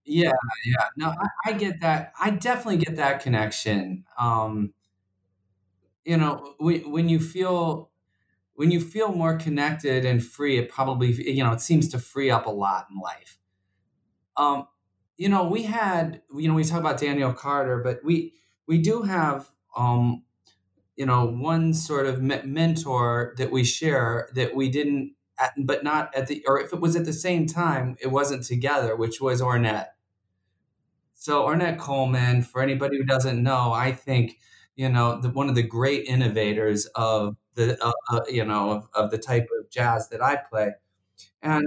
Yeah, 0.04 0.32
yeah. 0.64 0.86
No, 0.96 1.10
I, 1.10 1.50
I 1.50 1.52
get 1.52 1.80
that. 1.80 2.12
I 2.20 2.30
definitely 2.30 2.78
get 2.78 2.96
that 2.96 3.22
connection. 3.22 4.04
Um, 4.18 4.74
you 6.04 6.16
know, 6.16 6.54
when 6.58 6.90
when 6.90 7.08
you 7.08 7.20
feel 7.20 7.90
when 8.54 8.70
you 8.70 8.80
feel 8.80 9.12
more 9.12 9.36
connected 9.36 10.04
and 10.04 10.24
free, 10.24 10.58
it 10.58 10.70
probably 10.70 11.12
you 11.32 11.44
know 11.44 11.52
it 11.52 11.60
seems 11.60 11.88
to 11.90 11.98
free 11.98 12.30
up 12.30 12.46
a 12.46 12.50
lot 12.50 12.88
in 12.90 12.98
life. 13.00 13.38
Um, 14.36 14.66
you 15.16 15.28
know, 15.28 15.44
we 15.44 15.62
had, 15.64 16.22
you 16.36 16.48
know, 16.48 16.54
we 16.54 16.64
talk 16.64 16.80
about 16.80 16.98
Daniel 16.98 17.32
Carter, 17.32 17.78
but 17.82 18.00
we 18.04 18.34
we 18.66 18.78
do 18.78 19.02
have, 19.02 19.48
um, 19.76 20.22
you 20.96 21.06
know, 21.06 21.26
one 21.26 21.74
sort 21.74 22.06
of 22.06 22.22
me- 22.22 22.42
mentor 22.44 23.34
that 23.38 23.52
we 23.52 23.64
share 23.64 24.30
that 24.34 24.54
we 24.56 24.68
didn't, 24.70 25.14
at, 25.42 25.52
but 25.58 25.82
not 25.82 26.14
at 26.14 26.26
the, 26.28 26.44
or 26.46 26.60
if 26.60 26.72
it 26.72 26.80
was 26.80 26.96
at 26.96 27.04
the 27.04 27.12
same 27.12 27.46
time, 27.46 27.96
it 28.00 28.08
wasn't 28.08 28.44
together, 28.44 28.96
which 28.96 29.20
was 29.20 29.42
Ornette. 29.42 29.88
So 31.14 31.44
Ornette 31.44 31.78
Coleman, 31.78 32.42
for 32.42 32.62
anybody 32.62 32.96
who 32.96 33.04
doesn't 33.04 33.42
know, 33.42 33.72
I 33.72 33.92
think, 33.92 34.38
you 34.76 34.88
know, 34.88 35.20
the, 35.20 35.30
one 35.30 35.48
of 35.48 35.54
the 35.54 35.62
great 35.62 36.06
innovators 36.06 36.86
of 36.94 37.36
the, 37.54 37.76
uh, 37.84 37.92
uh, 38.10 38.20
you 38.28 38.44
know, 38.44 38.70
of, 38.70 38.88
of 38.94 39.10
the 39.10 39.18
type 39.18 39.48
of 39.58 39.70
jazz 39.70 40.08
that 40.08 40.22
I 40.22 40.36
play, 40.50 40.72
and 41.42 41.66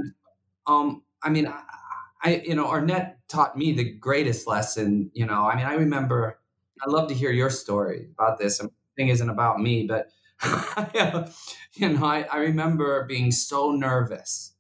um, 0.68 1.04
I 1.22 1.30
mean, 1.30 1.48
I, 2.24 2.42
you 2.44 2.56
know, 2.56 2.66
Ornette 2.66 3.16
taught 3.28 3.58
me 3.58 3.74
the 3.74 3.84
greatest 3.84 4.48
lesson. 4.48 5.12
You 5.14 5.26
know, 5.26 5.46
I 5.46 5.56
mean, 5.56 5.66
I 5.66 5.76
remember, 5.76 6.40
I 6.82 6.90
love 6.90 7.08
to 7.10 7.14
hear 7.14 7.32
your 7.32 7.52
story 7.52 8.08
about 8.18 8.40
this. 8.40 8.60
And 8.60 8.72
thing 8.98 9.10
isn't 9.10 9.30
about 9.30 9.60
me, 9.60 9.86
but, 9.88 10.10
you 11.74 11.90
know, 11.90 12.06
I, 12.06 12.26
I 12.32 12.38
remember 12.38 13.06
being 13.06 13.32
so 13.32 13.72
nervous. 13.72 14.54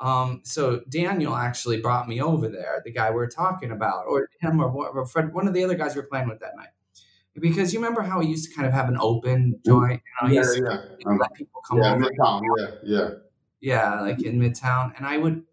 Um, 0.00 0.42
so 0.44 0.82
Daniel 0.88 1.34
actually 1.34 1.80
brought 1.80 2.08
me 2.08 2.20
over 2.20 2.48
there, 2.48 2.82
the 2.84 2.92
guy 2.92 3.10
we 3.10 3.16
are 3.16 3.28
talking 3.28 3.72
about, 3.72 4.04
or 4.06 4.28
him 4.40 4.60
or, 4.60 4.70
or 4.70 5.06
Fred, 5.06 5.32
one 5.32 5.48
of 5.48 5.54
the 5.54 5.64
other 5.64 5.74
guys 5.74 5.94
we 5.94 6.02
were 6.02 6.06
playing 6.06 6.28
with 6.28 6.40
that 6.40 6.56
night. 6.56 6.68
Because 7.38 7.72
you 7.72 7.78
remember 7.78 8.02
how 8.02 8.20
he 8.20 8.28
used 8.28 8.48
to 8.50 8.54
kind 8.54 8.66
of 8.66 8.74
have 8.74 8.88
an 8.88 8.96
open 9.00 9.60
joint, 9.64 10.02
you 10.22 10.28
know, 10.28 10.34
yeah, 10.34 10.42
yeah. 10.54 10.76
To, 11.04 11.16
let 11.16 11.32
people 11.34 11.60
come 11.68 11.78
yeah, 11.78 11.94
over. 11.94 12.04
Midtown, 12.04 12.42
yeah, 12.58 12.66
yeah. 12.82 13.08
Yeah, 13.60 14.00
like 14.00 14.22
in 14.22 14.40
Midtown. 14.40 14.96
And 14.96 15.06
I 15.06 15.18
would 15.18 15.44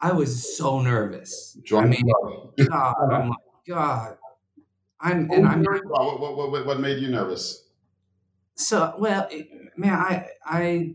I 0.00 0.12
was 0.12 0.56
so 0.56 0.80
nervous. 0.80 1.58
I 1.74 1.84
mean, 1.84 2.02
God, 2.68 2.94
oh 3.00 3.22
my 3.24 3.34
God. 3.66 4.16
I'm 5.00 5.30
and 5.32 5.46
I'm 5.46 5.64
what, 5.64 6.20
what, 6.20 6.66
what 6.66 6.80
made 6.80 6.98
you 6.98 7.08
nervous? 7.08 7.67
So 8.58 8.94
well, 8.98 9.28
man, 9.76 9.94
I 9.94 10.26
I 10.44 10.94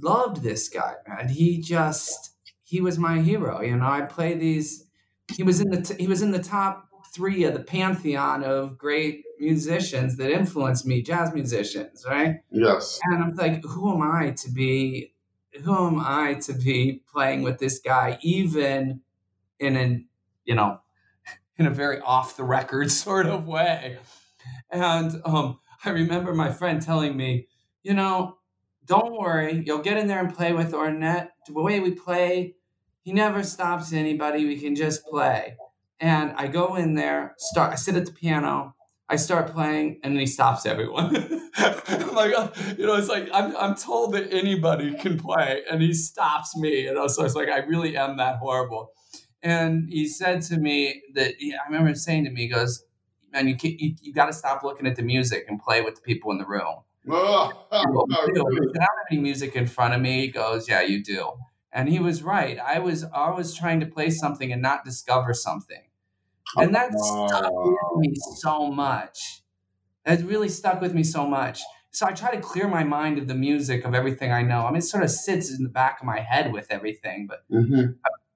loved 0.00 0.42
this 0.42 0.68
guy, 0.68 0.94
man. 1.06 1.28
He 1.28 1.60
just 1.60 2.34
he 2.64 2.80
was 2.80 2.98
my 2.98 3.20
hero. 3.20 3.60
You 3.60 3.76
know, 3.76 3.86
I 3.86 4.02
play 4.02 4.34
these. 4.34 4.86
He 5.34 5.42
was 5.42 5.60
in 5.60 5.70
the 5.70 5.82
t- 5.82 6.02
he 6.02 6.08
was 6.08 6.22
in 6.22 6.32
the 6.32 6.42
top 6.42 6.88
three 7.14 7.44
of 7.44 7.52
the 7.52 7.60
pantheon 7.60 8.42
of 8.42 8.78
great 8.78 9.22
musicians 9.38 10.16
that 10.16 10.30
influenced 10.30 10.86
me, 10.86 11.02
jazz 11.02 11.32
musicians, 11.34 12.04
right? 12.08 12.40
Yes. 12.50 12.98
And 13.04 13.22
I'm 13.22 13.34
like, 13.34 13.62
who 13.64 13.92
am 13.92 14.00
I 14.02 14.30
to 14.30 14.50
be 14.50 15.12
who 15.62 15.86
am 15.86 16.00
I 16.00 16.34
to 16.34 16.54
be 16.54 17.02
playing 17.12 17.42
with 17.42 17.58
this 17.58 17.78
guy, 17.78 18.18
even 18.22 19.02
in 19.58 19.76
an, 19.76 20.08
you 20.44 20.54
know, 20.54 20.80
in 21.58 21.66
a 21.66 21.70
very 21.70 22.00
off 22.00 22.36
the 22.36 22.44
record 22.44 22.90
sort 23.04 23.26
of 23.26 23.46
way. 23.46 23.98
And 24.70 25.20
um, 25.26 25.58
I 25.84 25.90
remember 25.90 26.34
my 26.34 26.52
friend 26.52 26.80
telling 26.80 27.16
me, 27.16 27.48
you 27.82 27.94
know, 27.94 28.38
don't 28.84 29.18
worry, 29.18 29.62
you'll 29.64 29.78
get 29.78 29.96
in 29.96 30.06
there 30.06 30.20
and 30.20 30.34
play 30.34 30.52
with 30.52 30.72
Ornette. 30.72 31.30
The 31.46 31.52
way 31.52 31.80
we 31.80 31.92
play, 31.92 32.54
he 33.02 33.12
never 33.12 33.42
stops 33.42 33.92
anybody. 33.92 34.44
We 34.44 34.58
can 34.58 34.74
just 34.74 35.04
play. 35.06 35.56
And 36.00 36.32
I 36.36 36.48
go 36.48 36.74
in 36.76 36.94
there, 36.94 37.34
start. 37.38 37.72
I 37.72 37.76
sit 37.76 37.96
at 37.96 38.06
the 38.06 38.12
piano. 38.12 38.74
I 39.08 39.16
start 39.16 39.52
playing, 39.52 40.00
and 40.02 40.14
then 40.14 40.20
he 40.20 40.26
stops 40.26 40.66
everyone. 40.66 41.40
Like, 42.12 42.32
oh, 42.36 42.50
you 42.78 42.86
know, 42.86 42.94
it's 42.94 43.08
like 43.08 43.28
I'm, 43.32 43.54
I'm 43.56 43.74
told 43.74 44.12
that 44.12 44.32
anybody 44.32 44.94
can 44.94 45.18
play, 45.18 45.62
and 45.70 45.82
he 45.82 45.92
stops 45.92 46.56
me. 46.56 46.82
You 46.82 46.94
know, 46.94 47.08
so 47.08 47.24
it's 47.24 47.34
like 47.34 47.48
I 47.48 47.58
really 47.58 47.96
am 47.96 48.16
that 48.18 48.36
horrible. 48.36 48.92
And 49.42 49.88
he 49.90 50.06
said 50.08 50.42
to 50.42 50.56
me 50.56 51.02
that 51.14 51.34
he, 51.38 51.54
I 51.54 51.66
remember 51.66 51.94
saying 51.94 52.24
to 52.24 52.30
me, 52.30 52.42
he 52.42 52.48
goes, 52.48 52.84
"Man, 53.32 53.48
you 53.48 53.56
you, 53.62 53.94
you 54.00 54.12
got 54.12 54.26
to 54.26 54.32
stop 54.32 54.62
looking 54.62 54.86
at 54.86 54.96
the 54.96 55.02
music 55.02 55.46
and 55.48 55.60
play 55.60 55.80
with 55.82 55.96
the 55.96 56.00
people 56.00 56.30
in 56.32 56.38
the 56.38 56.46
room." 56.46 56.82
Oh, 57.10 57.50
oh, 57.72 58.06
I 58.12 58.30
don't 58.32 58.80
have 58.80 58.88
any 59.10 59.20
music 59.20 59.56
in 59.56 59.66
front 59.66 59.92
of 59.92 60.00
me. 60.00 60.20
He 60.20 60.28
goes, 60.28 60.68
"Yeah, 60.68 60.82
you 60.82 61.02
do." 61.02 61.32
And 61.72 61.88
he 61.88 61.98
was 61.98 62.22
right. 62.22 62.58
I 62.60 62.78
was 62.78 63.02
always 63.02 63.54
trying 63.54 63.80
to 63.80 63.86
play 63.86 64.10
something 64.10 64.52
and 64.52 64.62
not 64.62 64.84
discover 64.84 65.34
something. 65.34 65.82
And 66.56 66.74
that 66.74 66.92
stuck 66.92 67.50
with 67.50 67.76
me 67.96 68.14
so 68.36 68.70
much. 68.70 69.42
It 70.04 70.24
really 70.24 70.48
stuck 70.48 70.80
with 70.80 70.94
me 70.94 71.02
so 71.02 71.26
much. 71.26 71.60
So 71.90 72.06
I 72.06 72.12
try 72.12 72.34
to 72.34 72.40
clear 72.40 72.68
my 72.68 72.84
mind 72.84 73.18
of 73.18 73.28
the 73.28 73.34
music 73.34 73.84
of 73.84 73.94
everything 73.94 74.32
I 74.32 74.42
know. 74.42 74.66
I 74.66 74.70
mean, 74.70 74.78
it 74.78 74.82
sort 74.82 75.02
of 75.02 75.10
sits 75.10 75.50
in 75.50 75.62
the 75.62 75.68
back 75.68 76.00
of 76.00 76.06
my 76.06 76.20
head 76.20 76.52
with 76.52 76.68
everything. 76.70 77.26
But 77.26 77.44
mm-hmm. 77.50 77.92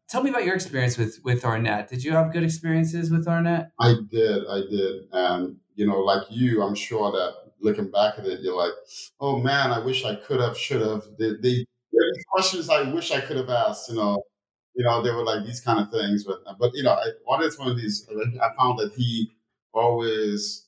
Tell 0.09 0.23
me 0.23 0.31
about 0.31 0.45
your 0.45 0.55
experience 0.55 0.99
with 0.99 1.21
with 1.25 1.43
Ornette. 1.43 1.89
Did 1.89 2.05
you 2.05 2.13
have 2.13 2.33
good 2.33 2.43
experiences 2.43 3.11
with 3.11 3.27
Ornette? 3.27 3.71
I 3.81 3.95
did. 4.11 4.47
I 4.49 4.61
did. 4.61 5.05
And 5.13 5.57
you 5.75 5.87
know, 5.87 6.01
like 6.01 6.23
you, 6.31 6.63
I'm 6.63 6.75
sure 6.75 7.13
that 7.13 7.53
looking 7.61 7.91
back 7.91 8.19
at 8.19 8.27
it, 8.27 8.41
you're 8.41 8.57
like, 8.57 8.73
oh 9.21 9.39
man, 9.39 9.71
I 9.71 9.79
wish 9.79 10.05
I 10.05 10.15
could 10.17 10.41
have, 10.41 10.57
should 10.57 10.81
have. 10.81 11.03
The, 11.19 11.39
the, 11.41 11.67
the 11.93 12.25
questions 12.29 12.71
I 12.71 12.83
wish 12.93 13.11
I 13.11 13.21
could 13.21 13.37
have 13.37 13.51
asked. 13.51 13.89
You 13.89 13.97
know, 13.97 14.23
you 14.75 14.85
know, 14.85 15.03
they 15.03 15.11
were 15.11 15.25
like 15.25 15.45
these 15.45 15.61
kind 15.61 15.81
of 15.81 15.91
things. 15.91 16.25
But 16.25 16.39
but 16.59 16.73
you 16.75 16.83
know, 16.83 16.93
I, 16.93 17.07
one 17.25 17.43
is 17.43 17.59
one 17.59 17.69
of 17.69 17.77
these. 17.77 18.09
I 18.43 18.49
found 18.57 18.79
that 18.79 18.93
he 18.95 19.33
always 19.73 20.67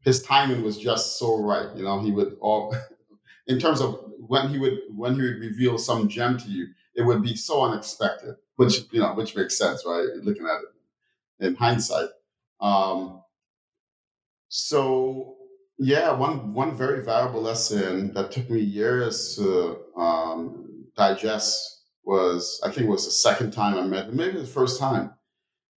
his 0.00 0.22
timing 0.22 0.62
was 0.62 0.78
just 0.78 1.18
so 1.18 1.40
right. 1.40 1.74
You 1.76 1.84
know, 1.84 2.00
he 2.00 2.10
would 2.10 2.36
all 2.40 2.74
in 3.46 3.58
terms 3.58 3.80
of 3.80 4.00
when 4.18 4.48
he 4.48 4.58
would 4.58 4.78
when 4.94 5.14
he 5.14 5.22
would 5.22 5.40
reveal 5.40 5.78
some 5.78 6.08
gem 6.08 6.38
to 6.38 6.48
you, 6.48 6.68
it 6.94 7.02
would 7.02 7.22
be 7.22 7.34
so 7.34 7.62
unexpected, 7.62 8.36
which 8.56 8.80
you 8.90 9.00
know, 9.00 9.14
which 9.14 9.34
makes 9.36 9.56
sense, 9.56 9.82
right? 9.86 10.06
Looking 10.22 10.46
at 10.46 10.60
it 10.60 11.46
in 11.46 11.54
hindsight. 11.54 12.08
Um, 12.60 13.22
so 14.48 15.36
yeah, 15.78 16.12
one 16.12 16.54
one 16.54 16.76
very 16.76 17.04
valuable 17.04 17.42
lesson 17.42 18.12
that 18.14 18.30
took 18.30 18.48
me 18.50 18.60
years 18.60 19.36
to 19.36 19.78
um, 19.96 20.86
digest 20.96 21.84
was 22.04 22.60
I 22.64 22.70
think 22.70 22.86
it 22.86 22.90
was 22.90 23.04
the 23.04 23.10
second 23.10 23.52
time 23.52 23.76
I 23.76 23.82
met 23.82 24.08
him, 24.08 24.16
maybe 24.16 24.38
the 24.38 24.46
first 24.46 24.78
time. 24.78 25.12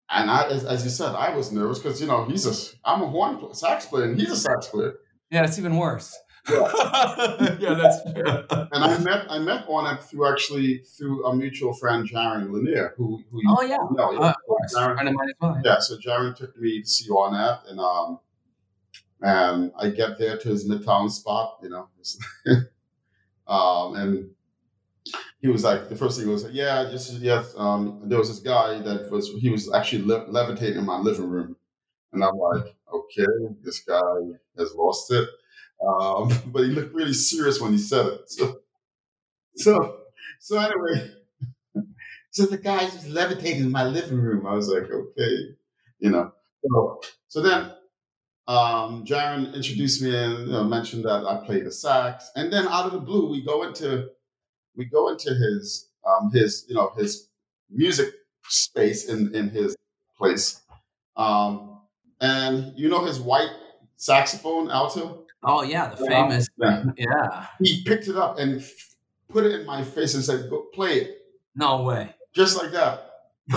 And 0.09 0.29
I, 0.29 0.47
as, 0.47 0.63
as 0.65 0.83
you 0.83 0.89
said, 0.89 1.15
I 1.15 1.35
was 1.35 1.51
nervous 1.51 1.79
because 1.79 2.01
you 2.01 2.07
know 2.07 2.25
he's 2.25 2.45
a 2.45 2.75
I'm 2.87 3.01
a 3.01 3.07
horn 3.07 3.53
sax 3.53 3.85
player 3.85 4.05
and 4.05 4.19
he's 4.19 4.31
a 4.31 4.35
sax 4.35 4.67
player. 4.67 4.95
Yeah, 5.31 5.43
it's 5.43 5.57
even 5.57 5.77
worse. 5.77 6.15
Yeah, 6.49 7.57
yeah 7.59 7.73
that's 7.75 8.03
true. 8.03 8.67
and 8.73 8.83
I 8.83 8.97
met 8.99 9.25
I 9.29 9.39
met 9.39 9.65
Ornette 9.67 10.01
through 10.01 10.31
actually 10.31 10.79
through 10.79 11.25
a 11.25 11.35
mutual 11.35 11.73
friend, 11.73 12.07
Jaron 12.07 12.51
Lanier, 12.51 12.93
who 12.97 13.23
who 13.31 13.41
oh 13.47 13.61
yeah, 13.61 13.77
you 13.89 13.95
know, 13.95 14.17
uh, 14.17 14.29
of 14.29 14.35
course, 14.45 14.75
Jaron, 14.75 14.95
friend 14.95 15.09
of 15.09 15.15
mine 15.15 15.29
as 15.29 15.35
well. 15.39 15.61
Yeah, 15.63 15.79
so 15.79 15.97
Jaron 15.97 16.35
took 16.35 16.57
me 16.57 16.81
to 16.81 16.87
see 16.87 17.09
Ornette, 17.09 17.69
and 17.69 17.79
um, 17.79 18.19
and 19.21 19.71
I 19.79 19.89
get 19.89 20.17
there 20.19 20.37
to 20.37 20.49
his 20.49 20.67
midtown 20.67 21.09
spot, 21.09 21.59
you 21.63 21.69
know, 21.69 21.87
um, 23.47 23.95
and 23.95 24.29
he 25.41 25.47
was 25.47 25.63
like 25.63 25.89
the 25.89 25.95
first 25.95 26.19
thing 26.19 26.29
was 26.29 26.49
yeah 26.51 26.89
just 26.89 27.13
yes 27.19 27.53
um, 27.57 28.01
there 28.05 28.17
was 28.17 28.29
this 28.29 28.39
guy 28.39 28.79
that 28.79 29.11
was 29.11 29.29
he 29.39 29.49
was 29.49 29.71
actually 29.73 30.03
le- 30.03 30.25
levitating 30.29 30.77
in 30.77 30.85
my 30.85 30.97
living 30.97 31.29
room. 31.29 31.55
And 32.13 32.23
i'm 32.23 32.37
like 32.37 32.75
okay 32.93 33.25
this 33.63 33.79
guy 33.79 34.19
has 34.57 34.75
lost 34.75 35.11
it 35.11 35.27
um, 35.87 36.31
but 36.47 36.63
he 36.63 36.69
looked 36.69 36.93
really 36.95 37.13
serious 37.13 37.59
when 37.61 37.71
he 37.73 37.77
said 37.77 38.05
it. 38.07 38.29
So 38.31 38.59
so 39.55 39.99
so 40.39 40.59
anyway 40.59 41.11
so 42.31 42.45
the 42.45 42.57
guy 42.57 42.79
just 42.85 43.07
levitating 43.07 43.61
in 43.61 43.71
my 43.71 43.83
living 43.83 44.17
room. 44.19 44.45
I 44.47 44.53
was 44.53 44.67
like 44.67 44.89
okay 44.89 45.55
you 45.99 46.09
know. 46.11 46.31
So, 46.65 47.01
so 47.27 47.41
then 47.41 47.71
um, 48.47 49.05
Jaron 49.05 49.53
introduced 49.55 50.01
me 50.01 50.15
and 50.15 50.47
you 50.47 50.53
know, 50.53 50.63
mentioned 50.63 51.05
that 51.05 51.25
I 51.25 51.45
played 51.45 51.65
the 51.65 51.71
sax, 51.71 52.31
and 52.35 52.51
then 52.51 52.67
out 52.67 52.85
of 52.85 52.91
the 52.93 52.99
blue, 52.99 53.29
we 53.31 53.43
go 53.43 53.63
into 53.63 54.09
we 54.75 54.85
go 54.85 55.09
into 55.09 55.29
his 55.33 55.89
um, 56.05 56.31
his 56.33 56.65
you 56.67 56.75
know 56.75 56.91
his 56.97 57.29
music 57.69 58.13
space 58.47 59.09
in 59.09 59.33
in 59.35 59.49
his 59.49 59.75
place, 60.17 60.61
um, 61.15 61.81
and 62.21 62.73
you 62.77 62.89
know 62.89 63.05
his 63.05 63.19
white 63.19 63.51
saxophone 63.97 64.69
alto. 64.69 65.22
Oh 65.45 65.63
yeah, 65.63 65.89
the 65.89 66.05
famous 66.05 66.47
yeah. 66.57 66.83
yeah. 66.97 67.47
He 67.61 67.83
picked 67.83 68.07
it 68.07 68.15
up 68.15 68.39
and 68.39 68.63
put 69.29 69.45
it 69.45 69.59
in 69.59 69.65
my 69.65 69.83
face 69.83 70.13
and 70.15 70.23
said, 70.23 70.49
"Go 70.49 70.67
play 70.73 70.93
it." 71.01 71.17
No 71.55 71.83
way. 71.83 72.15
Just 72.33 72.57
like 72.57 72.71
that. 72.71 73.09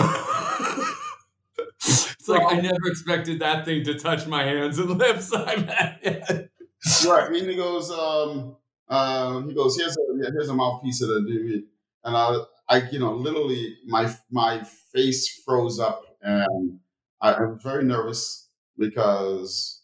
it's 1.79 2.27
like 2.27 2.43
I 2.51 2.59
never 2.59 2.87
expected 2.87 3.39
that 3.39 3.65
thing 3.65 3.83
to 3.85 3.97
touch 3.97 4.27
my 4.27 4.43
hands 4.43 4.77
and 4.79 4.89
lips. 4.97 5.31
Right. 5.33 7.31
And 7.31 7.35
he 7.35 7.55
goes, 7.55 7.89
um, 7.91 8.57
um, 8.89 9.49
he 9.49 9.55
goes, 9.55 9.77
here's 9.77 9.97
a 9.97 10.01
here's 10.31 10.49
a 10.49 10.53
mouthpiece 10.53 11.01
of 11.01 11.09
the 11.09 11.19
DVD, 11.21 11.63
and 12.03 12.15
I, 12.15 12.37
I, 12.69 12.89
you 12.89 12.99
know, 12.99 13.13
literally 13.13 13.77
my 13.85 14.13
my 14.31 14.63
face 14.93 15.41
froze 15.43 15.79
up, 15.79 16.03
and 16.21 16.79
I, 17.21 17.33
I 17.33 17.41
was 17.41 17.61
very 17.61 17.83
nervous 17.83 18.47
because 18.77 19.81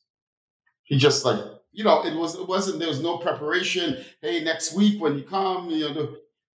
he 0.84 0.98
just 0.98 1.26
like, 1.26 1.40
you 1.74 1.84
know, 1.84 2.06
it 2.06 2.16
was 2.16 2.36
it 2.36 2.48
wasn't 2.48 2.80
there 2.80 2.88
was 2.88 3.02
no 3.02 3.18
preparation. 3.18 4.04
Hey, 4.22 4.44
next 4.44 4.76
week 4.76 5.02
when 5.02 5.18
you 5.18 5.24
come, 5.24 5.70
you 5.70 5.94
know, 5.94 6.16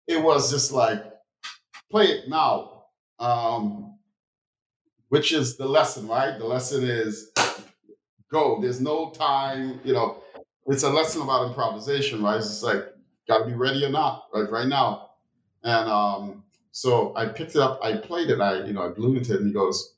it 0.06 0.22
was 0.22 0.50
just 0.50 0.72
like, 0.72 1.04
play 1.90 2.06
it 2.06 2.28
now, 2.28 2.84
um, 3.18 3.96
which 5.08 5.32
is 5.32 5.56
the 5.56 5.66
lesson, 5.66 6.06
right? 6.08 6.38
The 6.38 6.44
lesson 6.44 6.84
is 6.84 7.30
go. 8.30 8.60
There's 8.60 8.80
no 8.80 9.10
time, 9.10 9.80
you 9.84 9.94
know 9.94 10.24
it's 10.66 10.82
a 10.82 10.90
lesson 10.90 11.22
about 11.22 11.48
improvisation, 11.48 12.22
right? 12.22 12.36
It's 12.36 12.62
like 12.62 12.84
got 13.28 13.38
to 13.38 13.46
be 13.46 13.54
ready 13.54 13.84
or 13.84 13.90
not, 13.90 14.26
right? 14.32 14.50
Right 14.50 14.68
now, 14.68 15.10
and 15.62 15.88
um, 15.88 16.44
so 16.72 17.14
I 17.16 17.26
picked 17.26 17.52
it 17.54 17.60
up, 17.60 17.80
I 17.82 17.96
played 17.96 18.30
it, 18.30 18.40
I 18.40 18.64
you 18.64 18.72
know 18.72 18.86
I 18.86 18.88
blew 18.88 19.16
into 19.16 19.34
it, 19.34 19.40
and 19.40 19.48
he 19.48 19.52
goes, 19.52 19.94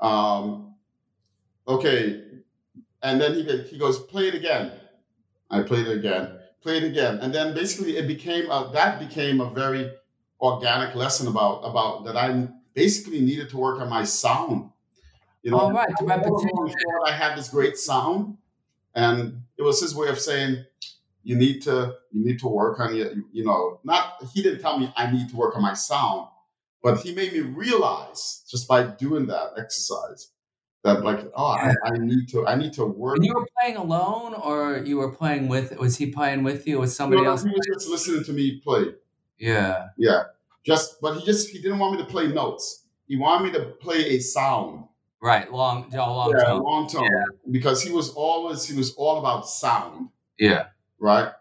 um, 0.00 0.74
okay, 1.66 2.23
and 3.04 3.20
then 3.20 3.34
he 3.34 3.42
he 3.70 3.78
goes, 3.78 4.00
play 4.00 4.26
it 4.28 4.34
again. 4.34 4.72
I 5.50 5.62
played 5.62 5.86
it 5.86 5.98
again, 5.98 6.38
played 6.62 6.82
it 6.82 6.88
again, 6.88 7.18
and 7.18 7.32
then 7.32 7.54
basically 7.54 7.96
it 7.96 8.08
became 8.08 8.50
a, 8.50 8.70
that 8.72 8.98
became 8.98 9.40
a 9.40 9.50
very 9.50 9.92
organic 10.40 10.96
lesson 10.96 11.28
about 11.28 11.60
about 11.60 12.04
that 12.06 12.16
I 12.16 12.48
basically 12.72 13.20
needed 13.20 13.50
to 13.50 13.58
work 13.58 13.80
on 13.80 13.88
my 13.88 14.02
sound. 14.02 14.70
You 15.42 15.52
know, 15.52 15.60
oh, 15.60 15.70
right. 15.70 15.92
I 17.06 17.12
had 17.12 17.36
this 17.36 17.50
great 17.50 17.76
sound, 17.76 18.38
and 18.94 19.42
it 19.58 19.62
was 19.62 19.80
his 19.80 19.94
way 19.94 20.08
of 20.08 20.18
saying 20.18 20.64
you 21.24 21.36
need 21.36 21.60
to 21.62 21.94
you 22.10 22.24
need 22.24 22.38
to 22.38 22.48
work 22.48 22.80
on 22.80 22.96
your 22.96 23.12
you 23.32 23.44
know 23.44 23.80
not 23.84 24.16
he 24.32 24.42
didn't 24.42 24.60
tell 24.60 24.78
me 24.78 24.92
i 24.96 25.10
need 25.10 25.28
to 25.30 25.36
work 25.36 25.56
on 25.56 25.62
my 25.62 25.72
sound 25.72 26.28
but 26.82 27.00
he 27.00 27.14
made 27.14 27.32
me 27.32 27.40
realize 27.40 28.44
just 28.46 28.68
by 28.68 28.82
doing 28.82 29.26
that 29.26 29.52
exercise 29.56 30.28
that 30.84 31.02
like 31.02 31.26
oh 31.34 31.46
I, 31.46 31.74
I 31.84 31.98
need 31.98 32.28
to 32.28 32.46
i 32.46 32.54
need 32.54 32.72
to 32.74 32.84
work 32.84 33.16
and 33.16 33.24
you 33.24 33.34
were 33.34 33.48
playing 33.60 33.76
alone 33.76 34.34
or 34.34 34.82
you 34.84 34.98
were 34.98 35.10
playing 35.10 35.48
with 35.48 35.76
was 35.78 35.96
he 35.96 36.06
playing 36.06 36.44
with 36.44 36.66
you 36.66 36.78
with 36.78 36.92
somebody 36.92 37.22
no, 37.22 37.30
else 37.30 37.42
he 37.42 37.50
was 37.50 37.66
just 37.66 37.88
listening 37.88 38.24
to 38.24 38.32
me 38.32 38.60
play 38.60 38.86
yeah 39.38 39.88
yeah 39.96 40.24
just 40.64 41.00
but 41.00 41.16
he 41.18 41.24
just 41.24 41.50
he 41.50 41.60
didn't 41.60 41.78
want 41.78 41.96
me 41.96 41.98
to 41.98 42.08
play 42.08 42.28
notes 42.28 42.84
he 43.08 43.16
wanted 43.16 43.52
me 43.52 43.58
to 43.58 43.70
play 43.80 44.16
a 44.16 44.18
sound 44.20 44.84
Right, 45.24 45.50
long, 45.50 45.88
long 45.90 46.34
yeah, 46.36 46.44
tone. 46.44 46.62
long 46.62 46.86
tone. 46.86 47.04
Yeah. 47.04 47.24
Because 47.50 47.82
he 47.82 47.90
was 47.90 48.10
always 48.10 48.62
he 48.66 48.76
was 48.76 48.92
all 48.96 49.18
about 49.18 49.48
sound. 49.48 50.10
Yeah. 50.38 50.66
Right. 50.98 51.32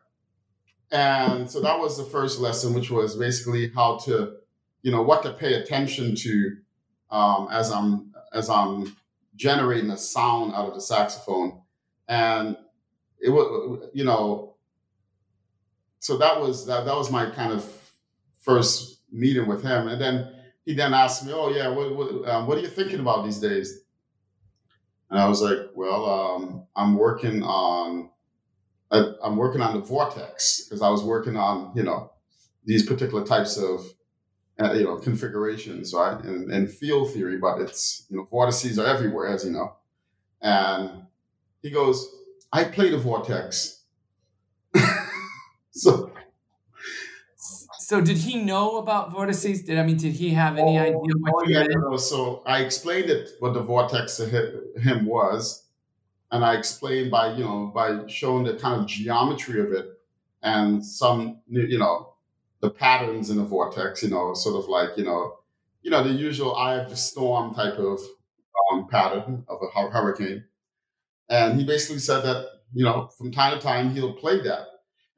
And 0.94 1.52
so 1.52 1.60
that 1.60 1.78
was 1.78 1.98
the 1.98 2.06
first 2.06 2.40
lesson, 2.40 2.74
which 2.74 2.90
was 2.90 3.18
basically 3.18 3.74
how 3.76 3.98
to, 4.06 4.38
you 4.84 4.92
know, 4.92 5.02
what 5.02 5.22
to 5.24 5.34
pay 5.34 5.56
attention 5.56 6.16
to 6.16 6.56
um, 7.12 7.50
as 7.52 7.72
I'm 7.72 8.14
as 8.32 8.50
I'm 8.50 8.96
generating 9.36 9.90
a 9.92 9.98
sound 9.98 10.54
out 10.54 10.68
of 10.68 10.74
the 10.74 10.82
saxophone, 10.82 11.62
and 12.08 12.58
it 13.20 13.30
was, 13.30 13.90
you 13.94 14.04
know, 14.04 14.56
so 16.00 16.18
that 16.18 16.40
was 16.40 16.66
that, 16.66 16.86
that 16.86 16.96
was 16.96 17.12
my 17.12 17.30
kind 17.30 17.52
of 17.52 17.66
first 18.42 19.02
meeting 19.12 19.48
with 19.48 19.64
him, 19.64 19.88
and 19.88 20.02
then 20.02 20.34
he 20.66 20.74
then 20.74 20.94
asked 20.94 21.26
me, 21.26 21.34
"Oh 21.34 21.50
yeah, 21.50 21.68
what 21.70 21.96
what, 21.96 22.30
um, 22.30 22.48
what 22.48 22.58
are 22.58 22.62
you 22.62 22.68
thinking 22.68 23.00
about 23.00 23.24
these 23.26 23.40
days?" 23.40 23.82
And 25.10 25.20
I 25.20 25.28
was 25.28 25.42
like, 25.42 25.70
"Well, 25.76 26.06
um, 26.06 26.68
I'm 26.76 26.96
working 26.98 27.44
on 27.44 28.10
I, 28.94 29.12
I'm 29.24 29.36
working 29.36 29.62
on 29.62 29.74
the 29.74 29.80
vortex 29.82 30.66
because 30.66 30.82
I 30.82 30.90
was 30.90 31.04
working 31.04 31.36
on 31.36 31.72
you 31.76 31.84
know 31.84 32.12
these 32.64 32.86
particular 32.86 33.26
types 33.26 33.58
of 33.58 33.86
uh, 34.62 34.74
you 34.74 34.84
know 34.84 34.98
configurations, 34.98 35.94
right, 35.94 36.24
and, 36.24 36.52
and 36.52 36.70
field 36.70 37.12
theory, 37.14 37.38
but 37.38 37.60
it's 37.60 38.06
you 38.10 38.18
know 38.18 38.24
vortices 38.24 38.78
are 38.80 38.86
everywhere, 38.88 39.28
as 39.28 39.46
you 39.46 39.52
know." 39.52 39.76
And 40.42 41.04
he 41.62 41.70
goes, 41.70 42.08
"I 42.52 42.66
play 42.66 42.90
the 42.90 42.98
vortex." 42.98 43.82
so 45.72 46.12
so 47.84 48.00
did 48.00 48.18
he 48.18 48.42
know 48.42 48.78
about 48.78 49.12
vortices? 49.12 49.64
Did 49.64 49.78
I 49.78 49.84
mean 49.84 49.98
did 49.98 50.14
he 50.14 50.30
have 50.30 50.58
any 50.58 50.80
oh, 50.80 50.82
idea 50.82 50.96
what 51.20 51.46
oh, 51.46 51.50
yeah, 51.50 51.66
no, 51.68 51.98
so 51.98 52.42
I 52.46 52.60
explained 52.62 53.10
it 53.10 53.32
what 53.40 53.54
the 53.54 53.62
vortex 53.62 54.18
to 54.18 54.26
him 54.80 55.06
was, 55.06 55.66
and 56.32 56.46
I 56.46 56.56
explained 56.56 57.12
by 57.12 57.34
you 57.34 57.44
know 57.44 57.72
by 57.74 58.08
showing 58.08 58.46
the 58.46 58.56
kind 58.56 58.82
of 58.82 58.88
geometry 58.88 59.60
of 59.60 59.74
it 59.74 59.88
and 60.44 60.86
some 60.86 61.42
you 61.48 61.78
know 61.78 62.13
the 62.64 62.72
patterns 62.72 63.30
in 63.30 63.38
the 63.38 63.44
vortex, 63.44 64.02
you 64.02 64.10
know, 64.10 64.34
sort 64.34 64.56
of 64.56 64.68
like 64.70 64.90
you 64.98 65.04
know 65.04 65.38
you 65.84 65.92
know 65.92 66.04
the 66.04 66.14
usual 66.14 66.56
eye 66.56 66.78
of 66.78 66.90
the 66.90 66.96
storm 66.96 67.54
type 67.54 67.78
of 67.78 68.00
um, 68.72 68.88
pattern 68.88 69.44
of 69.48 69.60
a 69.62 69.92
hurricane, 69.92 70.44
and 71.30 71.60
he 71.60 71.66
basically 71.66 72.00
said 72.00 72.22
that 72.22 72.48
you 72.74 72.84
know 72.84 73.10
from 73.18 73.32
time 73.32 73.54
to 73.54 73.62
time 73.62 73.94
he'll 73.94 74.14
play 74.14 74.42
that, 74.42 74.66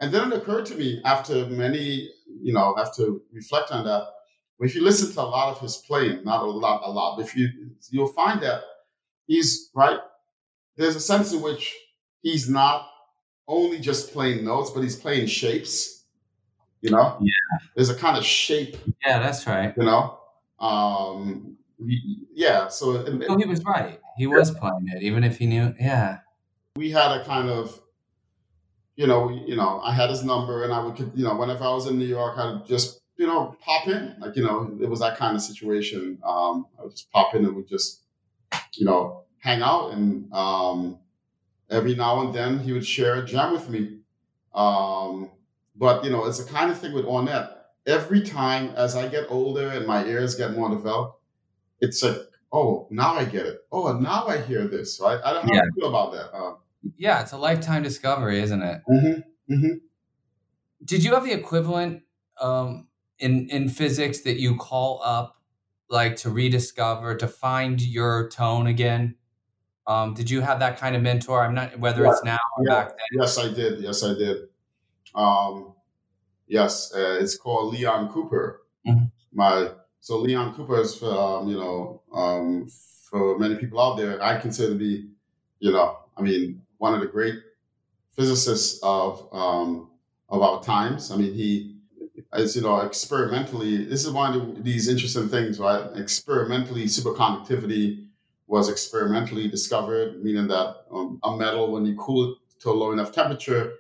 and 0.02 0.14
then 0.14 0.32
it 0.34 0.38
occurred 0.38 0.66
to 0.66 0.76
me 0.76 1.02
after 1.06 1.46
many 1.46 2.10
you 2.42 2.54
know, 2.54 2.76
after 2.78 3.08
reflect 3.34 3.72
on 3.72 3.86
that. 3.86 4.08
If 4.60 4.76
you 4.76 4.84
listen 4.84 5.14
to 5.14 5.22
a 5.22 5.24
lot 5.24 5.54
of 5.54 5.60
his 5.60 5.78
playing, 5.78 6.24
not 6.24 6.44
a 6.44 6.46
lot, 6.46 6.82
a 6.86 6.90
lot, 6.90 7.18
but 7.18 7.26
if 7.26 7.36
you 7.36 7.50
you'll 7.90 8.14
find 8.14 8.42
that 8.42 8.62
he's 9.28 9.70
right. 9.76 10.00
There's 10.78 10.96
a 10.96 11.02
sense 11.02 11.34
in 11.34 11.42
which 11.42 11.74
he's 12.22 12.50
not 12.50 12.88
only 13.48 13.80
just 13.80 14.14
playing 14.14 14.46
notes, 14.46 14.70
but 14.70 14.82
he's 14.82 14.96
playing 14.96 15.28
shapes. 15.28 15.95
You 16.86 16.92
know, 16.92 17.18
yeah. 17.20 17.68
There's 17.76 17.90
a 17.90 17.96
kind 17.96 18.16
of 18.16 18.24
shape. 18.24 18.78
Yeah, 19.04 19.18
that's 19.20 19.48
right. 19.48 19.74
You 19.76 19.86
know, 19.86 20.20
um, 20.60 21.58
yeah. 22.34 22.68
So 22.68 22.98
it, 22.98 23.12
no, 23.28 23.38
he 23.38 23.46
was 23.46 23.64
right. 23.64 24.00
He 24.18 24.28
was 24.28 24.52
playing 24.52 24.88
it, 24.94 25.02
even 25.02 25.24
if 25.24 25.40
he 25.40 25.48
knew. 25.48 25.74
Yeah. 25.80 26.20
We 26.76 26.92
had 26.92 27.12
a 27.12 27.26
kind 27.26 27.50
of 27.50 27.82
you 28.96 29.08
know, 29.08 29.30
you 29.30 29.56
know, 29.56 29.82
I 29.82 29.94
had 29.94 30.10
his 30.10 30.24
number, 30.24 30.64
and 30.64 30.74
I 30.74 30.80
would, 30.80 30.98
you 31.16 31.24
know, 31.24 31.36
whenever 31.36 31.64
I 31.64 31.74
was 31.74 31.88
in 31.88 32.00
New 32.00 32.06
York, 32.06 32.38
I'd 32.38 32.66
just, 32.66 33.02
you 33.18 33.28
know, 33.28 33.56
pop 33.60 33.88
in. 33.88 34.16
Like, 34.20 34.36
you 34.36 34.44
know, 34.44 34.78
it 34.82 34.90
was 34.90 35.00
that 35.02 35.18
kind 35.18 35.36
of 35.36 35.42
situation. 35.42 36.20
Um, 36.24 36.68
I 36.80 36.84
would 36.84 36.92
just 36.92 37.12
pop 37.12 37.36
in 37.36 37.46
and 37.46 37.56
would 37.56 37.68
just, 37.68 38.04
you 38.76 38.86
know, 38.86 39.24
hang 39.40 39.62
out, 39.62 39.92
and 39.92 40.32
um, 40.32 41.00
every 41.70 41.96
now 41.96 42.22
and 42.22 42.34
then 42.34 42.60
he 42.60 42.72
would 42.72 42.86
share 42.86 43.16
a 43.16 43.26
jam 43.26 43.54
with 43.54 43.70
me. 43.70 44.00
Um, 44.54 45.32
but 45.76 46.04
you 46.04 46.10
know, 46.10 46.26
it's 46.26 46.44
the 46.44 46.52
kind 46.52 46.72
of 46.72 46.80
thing 46.80 46.94
with 46.94 47.06
Ornette. 47.06 47.52
Every 47.86 48.22
time 48.22 48.70
as 48.76 48.96
I 48.96 49.08
get 49.08 49.26
older 49.30 49.70
and 49.70 49.86
my 49.86 50.04
ears 50.06 50.36
get 50.36 50.54
more 50.54 50.70
developed, 50.70 51.22
it's 51.82 52.02
like, 52.02 52.18
oh, 52.52 52.88
now 52.90 53.14
I 53.14 53.26
get 53.26 53.46
it. 53.46 53.60
Oh, 53.72 53.92
now 53.94 54.26
I 54.26 54.42
hear 54.42 54.68
this. 54.68 55.00
Right? 55.02 55.20
I 55.24 55.34
don't 55.34 55.46
know 55.46 55.54
yeah. 55.54 55.60
how 55.60 55.66
you 55.66 55.72
feel 55.80 55.90
about 55.90 56.12
that. 56.14 56.36
Uh, 56.36 56.56
yeah, 56.98 57.22
it's 57.22 57.32
a 57.32 57.38
lifetime 57.38 57.84
discovery, 57.84 58.40
isn't 58.42 58.62
it? 58.62 58.82
Mm-hmm. 58.90 59.54
Mm-hmm. 59.54 59.74
Did 60.84 61.04
you 61.04 61.14
have 61.14 61.24
the 61.24 61.34
equivalent 61.34 62.04
um, 62.40 62.88
in 63.20 63.50
in 63.50 63.70
physics 63.70 64.22
that 64.22 64.40
you 64.40 64.56
call 64.56 65.02
up, 65.04 65.42
like 65.90 66.16
to 66.18 66.30
rediscover, 66.30 67.16
to 67.16 67.28
find 67.28 67.82
your 67.82 68.30
tone 68.30 68.68
again? 68.68 69.16
Um, 69.88 70.16
did 70.16 70.30
you 70.30 70.42
have 70.42 70.60
that 70.60 70.80
kind 70.80 70.96
of 70.96 71.02
mentor? 71.02 71.44
I'm 71.44 71.54
not 71.54 71.78
whether 71.80 72.04
yeah, 72.04 72.12
it's 72.12 72.24
now 72.24 72.40
or 72.58 72.66
yeah. 72.68 72.74
back 72.74 72.90
then. 72.90 73.22
Yes, 73.22 73.38
I 73.38 73.54
did. 73.54 73.82
Yes, 73.82 74.04
I 74.04 74.14
did. 74.14 74.38
Um, 75.16 75.74
yes, 76.48 76.94
uh, 76.94 77.18
it's 77.20 77.38
called 77.38 77.74
Leon 77.74 78.12
Cooper. 78.12 78.62
Mm-hmm. 78.88 79.06
My 79.34 79.72
so 80.00 80.20
Leon 80.20 80.54
Cooper 80.56 80.82
is 80.82 80.96
for 80.96 81.10
um, 81.10 81.48
you 81.48 81.58
know 81.58 82.02
um, 82.14 82.68
for 83.10 83.38
many 83.40 83.56
people 83.56 83.82
out 83.82 83.98
there. 83.98 84.22
I 84.22 84.40
consider 84.40 84.74
to 84.74 84.80
be 84.80 85.10
you 85.60 85.72
know 85.72 86.00
I 86.18 86.22
mean 86.22 86.62
one 86.78 86.94
of 86.94 87.00
the 87.00 87.08
great 87.08 87.36
physicists 88.16 88.80
of 88.84 89.28
um, 89.32 89.90
of 90.30 90.42
our 90.42 90.62
times. 90.62 91.12
I 91.12 91.18
mean, 91.18 91.34
he, 91.34 91.76
is 92.34 92.56
you 92.56 92.62
know, 92.62 92.82
experimentally, 92.82 93.86
this 93.86 94.06
is 94.06 94.12
one 94.12 94.34
of 94.34 94.64
these 94.64 94.88
interesting 94.88 95.30
things, 95.30 95.60
right? 95.60 95.86
Experimentally, 95.96 96.86
superconductivity 96.86 98.08
was 98.48 98.70
experimentally 98.70 99.48
discovered, 99.48 100.24
meaning 100.24 100.48
that 100.48 100.76
um, 100.92 101.20
a 101.24 101.36
metal, 101.36 101.72
when 101.72 101.86
you 101.86 101.96
cool 101.98 102.32
it 102.32 102.38
to 102.60 102.70
a 102.70 102.72
low 102.72 102.92
enough 102.92 103.12
temperature, 103.12 103.74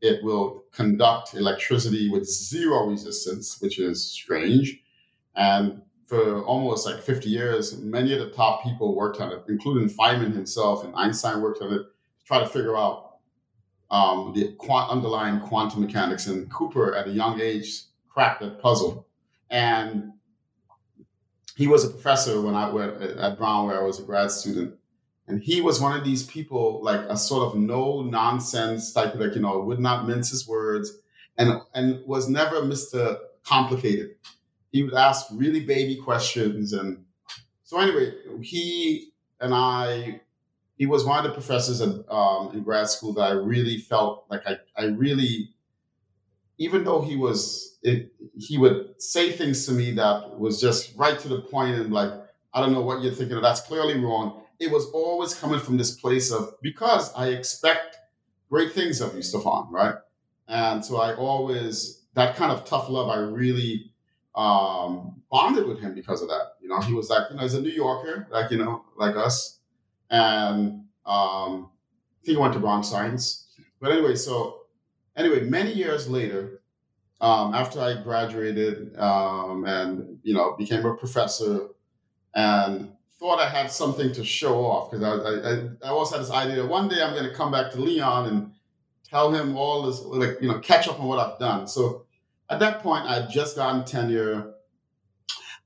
it 0.00 0.22
will 0.22 0.64
conduct 0.72 1.34
electricity 1.34 2.10
with 2.10 2.28
zero 2.28 2.86
resistance, 2.86 3.60
which 3.60 3.78
is 3.78 4.04
strange. 4.04 4.80
And 5.34 5.82
for 6.04 6.42
almost 6.44 6.86
like 6.86 7.02
50 7.02 7.28
years, 7.28 7.78
many 7.78 8.12
of 8.12 8.20
the 8.20 8.30
top 8.30 8.62
people 8.62 8.94
worked 8.94 9.20
on 9.20 9.32
it, 9.32 9.42
including 9.48 9.88
Feynman 9.88 10.32
himself 10.32 10.84
and 10.84 10.94
Einstein 10.94 11.40
worked 11.40 11.62
on 11.62 11.72
it 11.72 11.78
to 11.78 12.24
try 12.24 12.38
to 12.38 12.46
figure 12.46 12.76
out 12.76 13.18
um, 13.90 14.32
the 14.34 14.52
quant- 14.58 14.90
underlying 14.90 15.40
quantum 15.40 15.80
mechanics. 15.80 16.26
And 16.26 16.50
Cooper, 16.50 16.94
at 16.94 17.08
a 17.08 17.10
young 17.10 17.40
age, 17.40 17.82
cracked 18.08 18.40
that 18.40 18.60
puzzle. 18.60 19.06
And 19.50 20.12
he 21.56 21.66
was 21.66 21.84
a 21.84 21.88
professor 21.88 22.40
when 22.40 22.54
I 22.54 22.68
went 22.68 23.00
at 23.00 23.38
Brown, 23.38 23.66
where 23.66 23.80
I 23.80 23.84
was 23.84 23.98
a 23.98 24.02
grad 24.02 24.30
student. 24.30 24.74
And 25.28 25.42
he 25.42 25.60
was 25.60 25.80
one 25.80 25.98
of 25.98 26.04
these 26.04 26.22
people, 26.24 26.80
like 26.82 27.00
a 27.00 27.16
sort 27.16 27.48
of 27.48 27.58
no 27.58 28.02
nonsense 28.02 28.92
type 28.92 29.14
of, 29.14 29.20
like, 29.20 29.34
you 29.34 29.40
know, 29.40 29.58
would 29.60 29.80
not 29.80 30.06
mince 30.06 30.30
his 30.30 30.46
words 30.46 30.92
and, 31.36 31.60
and 31.74 32.04
was 32.06 32.28
never 32.28 32.62
Mr. 32.62 33.18
Complicated. 33.44 34.16
He 34.72 34.82
would 34.82 34.94
ask 34.94 35.26
really 35.32 35.64
baby 35.64 35.96
questions. 35.96 36.72
And 36.72 37.04
so, 37.64 37.80
anyway, 37.80 38.12
he 38.42 39.10
and 39.40 39.54
I 39.54 40.20
he 40.76 40.86
was 40.86 41.04
one 41.04 41.18
of 41.18 41.24
the 41.24 41.32
professors 41.32 41.80
um, 41.80 42.50
in 42.52 42.62
grad 42.62 42.88
school 42.88 43.12
that 43.14 43.22
I 43.22 43.30
really 43.32 43.78
felt 43.78 44.26
like 44.30 44.42
I, 44.46 44.58
I 44.76 44.86
really, 44.86 45.50
even 46.58 46.84
though 46.84 47.00
he 47.00 47.16
was, 47.16 47.78
it, 47.82 48.12
he 48.36 48.58
would 48.58 49.00
say 49.00 49.32
things 49.32 49.64
to 49.66 49.72
me 49.72 49.92
that 49.92 50.38
was 50.38 50.60
just 50.60 50.94
right 50.96 51.18
to 51.18 51.28
the 51.28 51.40
point 51.40 51.76
and 51.76 51.92
like, 51.92 52.12
I 52.52 52.60
don't 52.60 52.72
know 52.72 52.82
what 52.82 53.02
you're 53.02 53.14
thinking 53.14 53.36
of, 53.36 53.42
that's 53.42 53.62
clearly 53.62 53.98
wrong. 53.98 54.42
It 54.60 54.70
was 54.70 54.86
always 54.90 55.34
coming 55.34 55.60
from 55.60 55.76
this 55.76 55.92
place 55.92 56.32
of, 56.32 56.54
because 56.62 57.12
I 57.14 57.28
expect 57.28 57.96
great 58.50 58.72
things 58.72 59.00
of 59.00 59.14
you, 59.14 59.20
Stephon, 59.20 59.70
right? 59.70 59.94
And 60.48 60.84
so 60.84 60.98
I 60.98 61.14
always, 61.14 62.02
that 62.14 62.36
kind 62.36 62.52
of 62.52 62.64
tough 62.64 62.88
love, 62.88 63.08
I 63.10 63.18
really 63.18 63.92
um, 64.34 65.22
bonded 65.30 65.66
with 65.66 65.80
him 65.80 65.94
because 65.94 66.22
of 66.22 66.28
that. 66.28 66.52
You 66.60 66.68
know, 66.68 66.80
he 66.80 66.94
was 66.94 67.10
like, 67.10 67.24
you 67.30 67.36
know, 67.36 67.42
he's 67.42 67.54
a 67.54 67.60
New 67.60 67.70
Yorker, 67.70 68.28
like, 68.30 68.50
you 68.50 68.58
know, 68.58 68.84
like 68.96 69.16
us 69.16 69.56
and 70.10 70.84
um, 71.04 71.70
I 72.22 72.24
think 72.24 72.36
he 72.36 72.36
went 72.36 72.54
to 72.54 72.60
Bronx 72.60 72.88
Science. 72.88 73.48
But 73.80 73.92
anyway, 73.92 74.14
so 74.14 74.62
anyway, 75.16 75.40
many 75.40 75.72
years 75.72 76.08
later, 76.08 76.62
um, 77.20 77.54
after 77.54 77.80
I 77.80 78.02
graduated 78.02 78.96
um, 78.98 79.64
and 79.66 80.18
you 80.22 80.34
know 80.34 80.54
became 80.56 80.84
a 80.84 80.94
professor, 80.94 81.68
and 82.34 82.92
thought 83.18 83.40
I 83.40 83.48
had 83.48 83.70
something 83.70 84.12
to 84.12 84.24
show 84.24 84.64
off 84.64 84.90
because 84.90 85.02
I, 85.04 85.50
I, 85.50 85.88
I 85.88 85.90
always 85.90 86.10
had 86.10 86.20
this 86.20 86.30
idea 86.30 86.66
one 86.66 86.88
day 86.88 87.02
I'm 87.02 87.14
going 87.14 87.28
to 87.28 87.34
come 87.34 87.50
back 87.50 87.72
to 87.72 87.80
Leon 87.80 88.28
and 88.28 88.52
tell 89.04 89.32
him 89.32 89.56
all 89.56 89.82
this, 89.82 90.00
like 90.02 90.40
you 90.40 90.48
know, 90.48 90.58
catch 90.58 90.88
up 90.88 91.00
on 91.00 91.06
what 91.06 91.18
I've 91.18 91.38
done. 91.38 91.66
So 91.66 92.06
at 92.50 92.60
that 92.60 92.80
point, 92.80 93.06
I 93.06 93.22
had 93.22 93.30
just 93.30 93.56
gotten 93.56 93.84
tenure. 93.84 94.52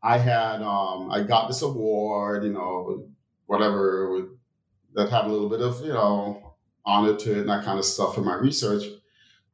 I 0.03 0.19
had 0.19 0.63
um, 0.63 1.11
I 1.11 1.23
got 1.23 1.49
this 1.49 1.63
award, 1.63 2.45
you 2.45 2.53
know, 2.53 3.09
whatever 3.47 4.29
that 4.95 5.11
had 5.11 5.25
a 5.25 5.29
little 5.29 5.49
bit 5.49 5.61
of 5.61 5.81
you 5.83 5.93
know 5.93 6.55
honor 6.85 7.15
to 7.15 7.33
it 7.33 7.39
and 7.39 7.49
that 7.49 7.65
kind 7.65 7.79
of 7.79 7.85
stuff 7.85 8.17
in 8.17 8.25
my 8.25 8.35
research. 8.35 8.85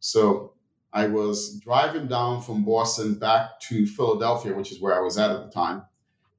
So 0.00 0.52
I 0.92 1.08
was 1.08 1.58
driving 1.60 2.06
down 2.06 2.42
from 2.42 2.64
Boston 2.64 3.14
back 3.18 3.60
to 3.68 3.86
Philadelphia, 3.86 4.54
which 4.54 4.70
is 4.70 4.80
where 4.80 4.94
I 4.94 5.00
was 5.00 5.18
at 5.18 5.30
at 5.30 5.44
the 5.44 5.50
time, 5.50 5.82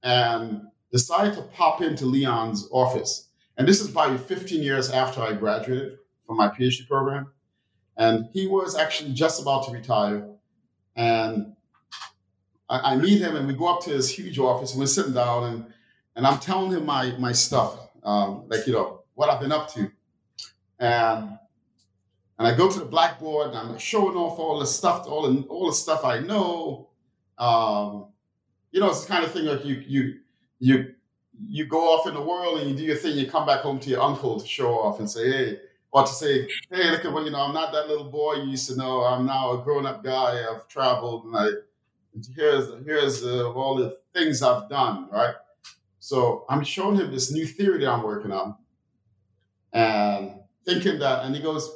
and 0.04 0.62
decided 0.92 1.36
to 1.36 1.42
pop 1.44 1.82
into 1.82 2.06
Leon's 2.06 2.68
office. 2.72 3.30
And 3.58 3.68
this 3.68 3.82
is 3.82 3.90
probably 3.90 4.18
15 4.18 4.62
years 4.62 4.90
after 4.90 5.22
I 5.22 5.34
graduated 5.34 5.98
from 6.26 6.38
my 6.38 6.48
PhD 6.50 6.88
program. 6.88 7.28
And 7.98 8.30
he 8.32 8.48
was 8.48 8.76
actually 8.76 9.14
just 9.14 9.42
about 9.42 9.66
to 9.66 9.72
retire. 9.72 10.28
And 10.96 11.56
I, 12.70 12.94
I 12.94 12.96
meet 12.96 13.20
him 13.20 13.36
and 13.36 13.48
we 13.48 13.54
go 13.54 13.68
up 13.68 13.82
to 13.84 13.90
his 13.90 14.10
huge 14.10 14.38
office 14.38 14.72
and 14.72 14.80
we're 14.80 14.88
sitting 14.88 15.14
down 15.14 15.44
and, 15.46 15.74
and 16.16 16.28
I'm 16.28 16.40
telling 16.40 16.72
him 16.72 16.86
my, 16.86 17.12
my 17.18 17.32
stuff 17.32 17.88
um, 18.08 18.46
like 18.48 18.66
you 18.66 18.74
know 18.74 19.02
what 19.16 19.30
I've 19.30 19.42
been 19.42 19.52
up 19.52 19.70
to, 19.74 19.92
and 20.80 21.38
And 22.40 22.48
I 22.48 22.56
go 22.56 22.72
to 22.72 22.80
the 22.80 22.86
blackboard 22.86 23.50
and 23.50 23.58
I'm 23.58 23.78
showing 23.78 24.16
off 24.16 24.40
all 24.40 24.60
the 24.60 24.66
stuff, 24.66 25.08
all 25.08 25.30
the 25.30 25.42
all 25.48 25.68
the 25.68 25.76
stuff 25.76 26.06
I 26.06 26.20
know. 26.20 26.90
Um, 27.38 28.08
you 28.72 28.80
know, 28.80 28.90
it's 28.90 29.04
the 29.04 29.08
kind 29.10 29.26
of 29.26 29.32
thing 29.32 29.46
like 29.46 29.66
you 29.66 29.76
you 29.86 30.20
you 30.60 30.94
you 31.40 31.66
go 31.66 31.94
off 31.94 32.08
in 32.08 32.14
the 32.16 32.22
world 32.22 32.60
and 32.60 32.70
you 32.70 32.76
do 32.76 32.84
your 32.84 32.96
thing. 32.96 33.18
You 33.18 33.30
come 33.30 33.46
back 33.46 33.62
home 33.62 33.80
to 33.82 33.90
your 33.90 34.02
uncle 34.02 34.40
to 34.40 34.48
show 34.48 34.80
off 34.80 35.00
and 35.00 35.10
say, 35.10 35.30
"Hey," 35.32 35.60
or 35.92 36.04
to 36.04 36.12
say, 36.12 36.48
"Hey, 36.72 36.90
look 36.92 37.06
at 37.06 37.14
what 37.14 37.26
you 37.26 37.32
know. 37.32 37.42
I'm 37.42 37.54
not 37.54 37.72
that 37.74 37.88
little 37.88 38.10
boy 38.10 38.36
you 38.36 38.50
used 38.52 38.68
to 38.70 38.76
know. 38.76 39.04
I'm 39.04 39.26
now 39.26 39.52
a 39.52 39.64
grown 39.64 39.86
up 39.86 40.04
guy. 40.04 40.44
I've 40.50 40.68
traveled 40.68 41.26
and 41.26 41.38
I 41.38 41.50
here's 42.36 42.70
here's 42.86 43.24
uh, 43.24 43.52
all 43.54 43.76
the 43.76 43.98
things 44.14 44.42
I've 44.42 44.70
done." 44.70 45.10
Right. 45.12 45.36
So 46.00 46.46
I'm 46.50 46.64
showing 46.64 46.98
him 46.98 47.12
this 47.12 47.32
new 47.32 47.46
theory 47.46 47.80
that 47.80 47.90
I'm 47.90 48.04
working 48.04 48.32
on, 48.32 48.56
and 49.74 50.40
thinking 50.66 51.00
that, 51.00 51.26
and 51.26 51.36
he 51.36 51.42
goes, 51.42 51.70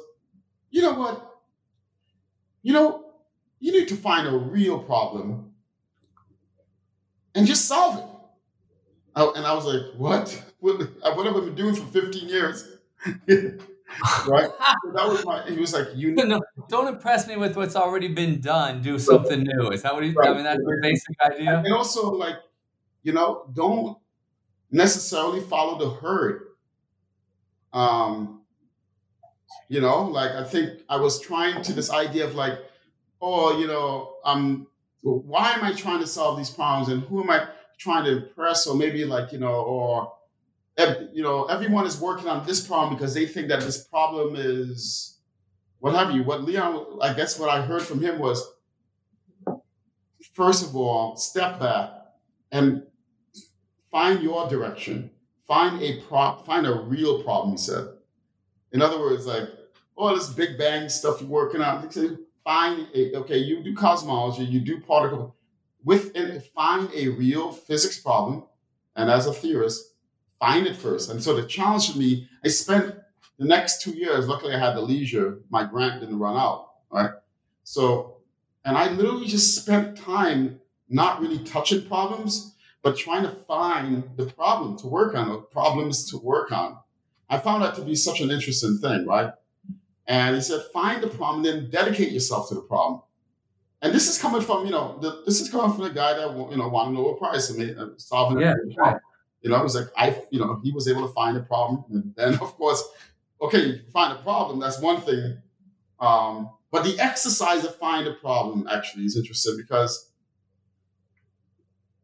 "You 0.70 0.82
know 0.82 0.94
what? 0.94 1.40
You 2.62 2.72
know, 2.72 3.04
you 3.60 3.72
need 3.72 3.88
to 3.88 3.96
find 3.96 4.26
a 4.26 4.36
real 4.36 4.78
problem 4.78 5.52
and 7.34 7.46
just 7.46 7.66
solve 7.66 7.98
it." 7.98 8.11
I, 9.14 9.32
and 9.36 9.46
I 9.46 9.54
was 9.54 9.66
like, 9.66 9.82
what? 9.96 10.42
What, 10.60 10.80
what 11.02 11.26
have 11.26 11.36
I 11.36 11.40
been 11.40 11.54
doing 11.54 11.74
for 11.74 11.86
15 11.86 12.28
years? 12.28 12.78
right? 14.26 14.50
that 14.94 15.08
was 15.08 15.24
my, 15.24 15.42
he 15.48 15.58
was 15.58 15.72
like, 15.72 15.88
you 15.94 16.14
no, 16.14 16.40
don't 16.68 16.88
impress 16.88 17.26
me 17.26 17.36
with 17.36 17.56
what's 17.56 17.76
already 17.76 18.08
been 18.08 18.40
done. 18.40 18.80
Do 18.80 18.98
something 18.98 19.42
new. 19.42 19.70
Is 19.70 19.82
that 19.82 19.94
what 19.94 20.04
he's, 20.04 20.14
right. 20.14 20.30
I 20.30 20.34
mean, 20.34 20.44
that's 20.44 20.58
the 20.58 20.78
basic 20.80 21.16
idea. 21.20 21.58
And 21.58 21.72
also 21.72 22.12
like, 22.12 22.36
you 23.02 23.12
know, 23.12 23.50
don't 23.52 23.98
necessarily 24.70 25.40
follow 25.40 25.78
the 25.78 25.90
herd. 26.00 26.48
Um, 27.72 28.42
you 29.68 29.80
know, 29.80 30.04
like 30.04 30.30
I 30.32 30.44
think 30.44 30.80
I 30.88 30.96
was 30.96 31.20
trying 31.20 31.62
to 31.62 31.72
this 31.72 31.90
idea 31.90 32.26
of 32.26 32.34
like, 32.34 32.58
oh, 33.20 33.58
you 33.58 33.66
know, 33.66 34.16
um, 34.24 34.66
why 35.02 35.52
am 35.52 35.64
I 35.64 35.72
trying 35.72 36.00
to 36.00 36.06
solve 36.06 36.36
these 36.36 36.50
problems 36.50 36.88
and 36.88 37.02
who 37.04 37.22
am 37.22 37.30
I? 37.30 37.48
Trying 37.78 38.04
to 38.04 38.24
impress 38.24 38.66
or 38.66 38.74
maybe 38.76 39.04
like 39.04 39.32
you 39.32 39.38
know 39.38 39.62
or 39.62 40.12
you 41.12 41.22
know 41.22 41.44
everyone 41.44 41.86
is 41.86 42.00
working 42.00 42.28
on 42.28 42.46
this 42.46 42.66
problem 42.66 42.94
because 42.94 43.14
they 43.14 43.26
think 43.26 43.48
that 43.48 43.60
this 43.60 43.84
problem 43.84 44.34
is 44.36 45.18
what 45.80 45.94
have 45.94 46.12
you. 46.12 46.22
What 46.22 46.44
leon 46.44 46.98
i 47.02 47.12
guess 47.12 47.38
what 47.38 47.48
i 47.48 47.60
heard 47.60 47.82
from 47.82 48.00
him 48.00 48.18
was 48.18 48.52
first 50.34 50.64
of 50.64 50.76
all 50.76 51.16
step 51.16 51.58
back 51.58 51.90
and 52.52 52.82
find 53.90 54.22
your 54.22 54.48
direction. 54.48 55.10
Find 55.46 55.82
a 55.82 56.00
prop 56.02 56.46
find 56.46 56.66
a 56.66 56.72
real 56.72 57.22
problem 57.22 57.52
he 57.52 57.58
said 57.58 57.88
in 58.72 58.80
other 58.80 58.98
words 58.98 59.26
like 59.26 59.48
oh 59.98 60.14
this 60.14 60.30
big 60.30 60.56
bang 60.56 60.88
stuff 60.88 61.20
you're 61.20 61.28
working 61.28 61.60
on 61.60 61.88
find 62.44 62.86
a 62.94 63.14
okay 63.16 63.38
you 63.38 63.62
do 63.62 63.74
cosmology 63.74 64.44
you 64.44 64.60
do 64.60 64.80
particle 64.80 65.36
within 65.84 66.40
find 66.54 66.90
a 66.94 67.08
real 67.08 67.52
physics 67.52 67.98
problem, 67.98 68.44
and 68.96 69.10
as 69.10 69.26
a 69.26 69.32
theorist, 69.32 69.94
find 70.38 70.66
it 70.66 70.76
first. 70.76 71.10
And 71.10 71.22
so 71.22 71.34
the 71.34 71.46
challenge 71.46 71.92
for 71.92 71.98
me, 71.98 72.28
I 72.44 72.48
spent 72.48 72.94
the 73.38 73.46
next 73.46 73.82
two 73.82 73.92
years. 73.92 74.28
Luckily, 74.28 74.54
I 74.54 74.58
had 74.58 74.76
the 74.76 74.80
leisure. 74.80 75.40
My 75.50 75.64
grant 75.64 76.00
didn't 76.00 76.18
run 76.18 76.36
out. 76.36 76.68
Right. 76.90 77.10
So, 77.64 78.18
and 78.64 78.76
I 78.76 78.90
literally 78.92 79.26
just 79.26 79.56
spent 79.56 79.96
time 79.96 80.60
not 80.88 81.20
really 81.20 81.38
touching 81.38 81.86
problems, 81.86 82.54
but 82.82 82.96
trying 82.96 83.22
to 83.22 83.30
find 83.30 84.10
the 84.16 84.26
problem 84.26 84.76
to 84.78 84.88
work 84.88 85.14
on, 85.14 85.30
or 85.30 85.38
problems 85.38 86.10
to 86.10 86.18
work 86.18 86.52
on. 86.52 86.78
I 87.30 87.38
found 87.38 87.62
that 87.62 87.74
to 87.76 87.82
be 87.82 87.94
such 87.94 88.20
an 88.20 88.30
interesting 88.30 88.78
thing, 88.78 89.06
right? 89.06 89.32
And 90.06 90.34
he 90.36 90.42
said, 90.42 90.62
find 90.72 91.02
the 91.02 91.08
problem, 91.08 91.42
then 91.42 91.70
dedicate 91.70 92.12
yourself 92.12 92.48
to 92.48 92.54
the 92.56 92.60
problem. 92.60 93.02
And 93.82 93.92
this 93.92 94.08
is 94.08 94.20
coming 94.20 94.40
from, 94.40 94.64
you 94.64 94.70
know, 94.70 94.96
the, 95.00 95.22
this 95.26 95.40
is 95.40 95.50
coming 95.50 95.74
from 95.74 95.82
the 95.84 95.90
guy 95.90 96.14
that, 96.14 96.50
you 96.50 96.56
know, 96.56 96.68
won 96.68 96.88
a 96.88 96.90
Nobel 96.92 97.14
Prize 97.14 97.50
and 97.50 97.78
uh, 97.78 97.88
solving 97.96 98.40
yeah, 98.40 98.54
problem. 98.76 99.00
You 99.42 99.50
know, 99.50 99.58
it 99.58 99.64
was 99.64 99.74
like, 99.74 99.88
I, 99.96 100.22
you 100.30 100.38
know, 100.38 100.60
he 100.62 100.70
was 100.70 100.86
able 100.86 101.06
to 101.06 101.12
find 101.12 101.36
a 101.36 101.42
problem. 101.42 101.84
And 101.90 102.14
then, 102.14 102.34
of 102.34 102.56
course, 102.56 102.82
okay, 103.40 103.82
find 103.92 104.16
a 104.16 104.22
problem, 104.22 104.60
that's 104.60 104.80
one 104.80 105.00
thing. 105.00 105.38
Um, 105.98 106.50
but 106.70 106.84
the 106.84 106.98
exercise 107.00 107.64
of 107.64 107.74
find 107.76 108.06
a 108.06 108.14
problem 108.14 108.68
actually 108.70 109.04
is 109.04 109.16
interesting 109.16 109.56
because 109.56 110.10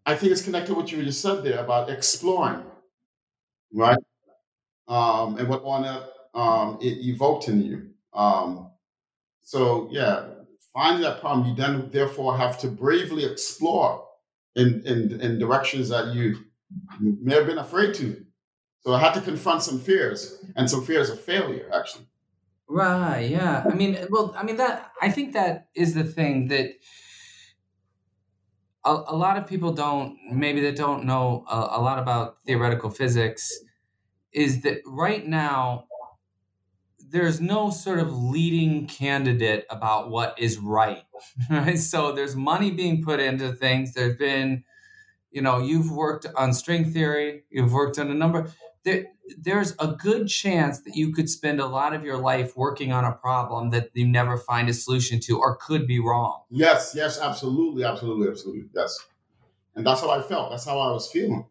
I 0.04 0.16
think 0.16 0.32
it's 0.32 0.42
connected 0.42 0.72
to 0.72 0.74
what 0.74 0.90
you 0.90 1.02
just 1.04 1.20
said 1.20 1.44
there 1.44 1.60
about 1.60 1.90
exploring, 1.90 2.64
right? 3.72 3.98
Um, 4.88 5.38
and 5.38 5.48
what 5.48 5.62
on 5.62 5.84
um, 6.34 6.78
it 6.80 6.98
evoked 7.06 7.48
in 7.48 7.62
you. 7.62 7.90
Um, 8.12 8.70
so 9.42 9.88
yeah, 9.92 10.26
finding 10.72 11.02
that 11.02 11.20
problem, 11.20 11.48
you 11.48 11.54
then 11.54 11.90
therefore 11.90 12.36
have 12.36 12.58
to 12.60 12.68
bravely 12.68 13.24
explore 13.24 14.04
in, 14.56 14.82
in, 14.86 15.20
in 15.20 15.38
directions 15.38 15.88
that 15.88 16.14
you 16.14 16.36
may 17.00 17.34
have 17.34 17.46
been 17.46 17.58
afraid 17.58 17.94
to. 17.94 18.24
So 18.80 18.94
I 18.94 19.00
had 19.00 19.14
to 19.14 19.20
confront 19.20 19.62
some 19.62 19.78
fears 19.80 20.44
and 20.56 20.70
some 20.70 20.84
fears 20.84 21.10
of 21.10 21.20
failure, 21.20 21.70
actually. 21.74 22.06
Right. 22.68 23.30
Yeah. 23.30 23.64
I 23.68 23.74
mean, 23.74 23.98
well, 24.10 24.34
I 24.36 24.42
mean 24.42 24.56
that. 24.56 24.92
I 25.00 25.10
think 25.10 25.32
that 25.32 25.68
is 25.74 25.94
the 25.94 26.04
thing 26.04 26.48
that 26.48 26.70
a, 28.84 28.90
a 29.08 29.16
lot 29.16 29.38
of 29.38 29.46
people 29.46 29.72
don't. 29.72 30.18
Maybe 30.30 30.60
they 30.60 30.72
don't 30.72 31.04
know 31.04 31.44
a, 31.50 31.56
a 31.78 31.80
lot 31.80 31.98
about 31.98 32.36
theoretical 32.46 32.90
physics. 32.90 33.58
Is 34.32 34.60
that 34.62 34.82
right 34.86 35.26
now 35.26 35.86
there's 37.10 37.40
no 37.40 37.70
sort 37.70 37.98
of 37.98 38.12
leading 38.12 38.86
candidate 38.86 39.66
about 39.70 40.10
what 40.10 40.38
is 40.38 40.58
right, 40.58 41.02
right? 41.50 41.78
So 41.78 42.12
there's 42.12 42.36
money 42.36 42.70
being 42.70 43.02
put 43.02 43.20
into 43.20 43.52
things. 43.52 43.94
There's 43.94 44.16
been, 44.16 44.64
you 45.30 45.42
know, 45.42 45.58
you've 45.58 45.90
worked 45.90 46.26
on 46.36 46.52
string 46.52 46.90
theory, 46.92 47.44
you've 47.50 47.72
worked 47.72 47.98
on 47.98 48.10
a 48.10 48.14
number. 48.14 48.50
There, 48.84 49.06
there's 49.36 49.74
a 49.78 49.88
good 49.88 50.28
chance 50.28 50.80
that 50.82 50.96
you 50.96 51.12
could 51.12 51.28
spend 51.28 51.60
a 51.60 51.66
lot 51.66 51.94
of 51.94 52.04
your 52.04 52.16
life 52.16 52.56
working 52.56 52.92
on 52.92 53.04
a 53.04 53.12
problem 53.12 53.70
that 53.70 53.90
you 53.92 54.06
never 54.06 54.36
find 54.36 54.68
a 54.68 54.74
solution 54.74 55.20
to 55.20 55.38
or 55.38 55.56
could 55.56 55.86
be 55.86 55.98
wrong. 55.98 56.42
Yes, 56.50 56.92
yes, 56.94 57.20
absolutely, 57.20 57.84
absolutely, 57.84 58.28
absolutely. 58.28 58.68
Yes. 58.74 58.98
And 59.74 59.86
that's 59.86 60.00
how 60.00 60.10
I 60.10 60.22
felt. 60.22 60.50
That's 60.50 60.64
how 60.64 60.78
I 60.78 60.90
was 60.92 61.10
feeling. 61.10 61.46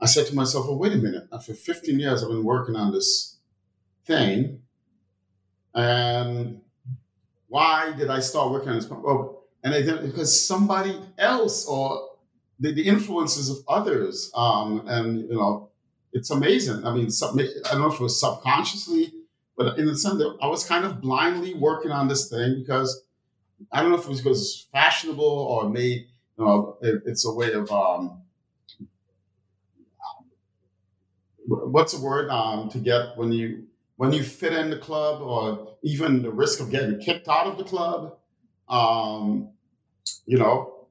I 0.00 0.06
said 0.06 0.26
to 0.26 0.34
myself, 0.34 0.66
well, 0.66 0.78
wait 0.78 0.92
a 0.92 0.96
minute. 0.96 1.24
After 1.32 1.52
15 1.52 1.98
years, 1.98 2.22
I've 2.22 2.28
been 2.28 2.44
working 2.44 2.76
on 2.76 2.92
this 2.92 3.38
thing 4.06 4.60
and 5.74 6.60
why 7.48 7.92
did 7.96 8.10
I 8.10 8.20
start 8.20 8.50
working 8.50 8.70
on 8.70 8.76
this? 8.76 8.88
Oh, 8.90 9.40
and 9.62 9.74
I 9.74 9.82
did 9.82 10.02
because 10.02 10.46
somebody 10.46 10.98
else 11.18 11.66
or 11.66 12.10
the, 12.60 12.72
the 12.72 12.86
influences 12.86 13.50
of 13.50 13.58
others. 13.68 14.30
Um, 14.34 14.84
and 14.86 15.28
you 15.28 15.36
know, 15.36 15.70
it's 16.12 16.30
amazing. 16.30 16.86
I 16.86 16.94
mean, 16.94 17.10
sub, 17.10 17.38
I 17.38 17.72
don't 17.72 17.80
know 17.80 17.88
if 17.88 17.94
it 17.94 18.00
was 18.00 18.18
subconsciously, 18.18 19.12
but 19.56 19.78
in 19.78 19.86
the 19.86 19.96
sense 19.96 20.18
that 20.18 20.36
I 20.40 20.46
was 20.46 20.64
kind 20.64 20.84
of 20.84 21.00
blindly 21.00 21.54
working 21.54 21.90
on 21.90 22.08
this 22.08 22.28
thing 22.28 22.60
because 22.60 23.02
I 23.72 23.80
don't 23.80 23.90
know 23.90 23.98
if 23.98 24.04
it 24.04 24.08
was 24.08 24.20
because 24.20 24.40
it's 24.40 24.66
fashionable 24.72 25.24
or 25.24 25.68
made, 25.68 26.06
you 26.38 26.44
know, 26.44 26.76
it, 26.82 27.02
it's 27.06 27.24
a 27.24 27.32
way 27.32 27.52
of 27.52 27.70
um, 27.70 28.22
what's 31.46 31.96
the 31.96 32.02
word 32.02 32.30
um, 32.30 32.68
to 32.70 32.78
get 32.78 33.16
when 33.16 33.32
you 33.32 33.66
when 33.96 34.12
you 34.12 34.22
fit 34.22 34.52
in 34.52 34.70
the 34.70 34.78
club 34.78 35.22
or 35.22 35.76
even 35.82 36.22
the 36.22 36.30
risk 36.30 36.60
of 36.60 36.70
getting 36.70 36.98
kicked 36.98 37.28
out 37.28 37.46
of 37.46 37.58
the 37.58 37.64
club. 37.64 38.16
Um, 38.68 39.50
you 40.26 40.38
know, 40.38 40.86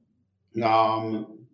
um, 0.62 1.46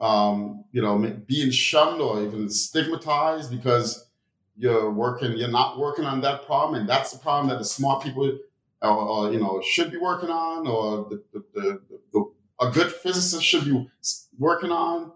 um, 0.00 0.64
you 0.72 0.82
know, 0.82 0.98
being 1.26 1.50
shunned 1.50 2.00
or 2.00 2.22
even 2.22 2.48
stigmatized 2.50 3.50
because 3.50 4.08
you're 4.56 4.90
working, 4.90 5.32
you're 5.32 5.48
not 5.48 5.78
working 5.78 6.04
on 6.04 6.20
that 6.22 6.44
problem, 6.46 6.80
and 6.80 6.88
that's 6.88 7.12
the 7.12 7.18
problem 7.18 7.48
that 7.48 7.58
the 7.58 7.64
smart 7.64 8.02
people, 8.02 8.38
or, 8.82 8.90
or 8.90 9.32
you 9.32 9.40
know, 9.40 9.60
should 9.62 9.90
be 9.90 9.96
working 9.96 10.30
on, 10.30 10.66
or 10.66 11.08
the, 11.08 11.22
the, 11.32 11.44
the, 11.54 11.80
the, 12.12 12.32
a 12.60 12.70
good 12.70 12.92
physicist 12.92 13.42
should 13.42 13.64
be 13.64 13.88
working 14.38 14.70
on, 14.70 15.12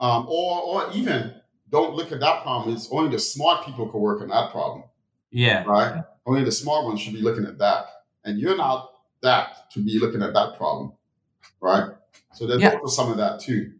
um, 0.00 0.26
or 0.28 0.62
or 0.62 0.92
even 0.94 1.34
don't 1.70 1.94
look 1.94 2.12
at 2.12 2.20
that 2.20 2.42
problem. 2.42 2.74
It's 2.74 2.88
only 2.90 3.10
the 3.10 3.18
smart 3.18 3.64
people 3.64 3.88
can 3.88 4.00
work 4.00 4.20
on 4.20 4.28
that 4.28 4.50
problem. 4.50 4.84
Yeah. 5.32 5.64
Right? 5.64 6.04
Only 6.24 6.44
the 6.44 6.52
smart 6.52 6.84
ones 6.84 7.00
should 7.00 7.14
be 7.14 7.22
looking 7.22 7.44
at 7.44 7.58
that. 7.58 7.86
And 8.24 8.38
you're 8.38 8.56
not 8.56 8.90
that 9.22 9.70
to 9.72 9.80
be 9.80 9.98
looking 9.98 10.22
at 10.22 10.32
that 10.34 10.56
problem. 10.56 10.92
Right? 11.60 11.90
So 12.34 12.46
there's 12.46 12.62
yeah. 12.62 12.78
some 12.86 13.10
of 13.10 13.16
that 13.16 13.40
too. 13.40 13.72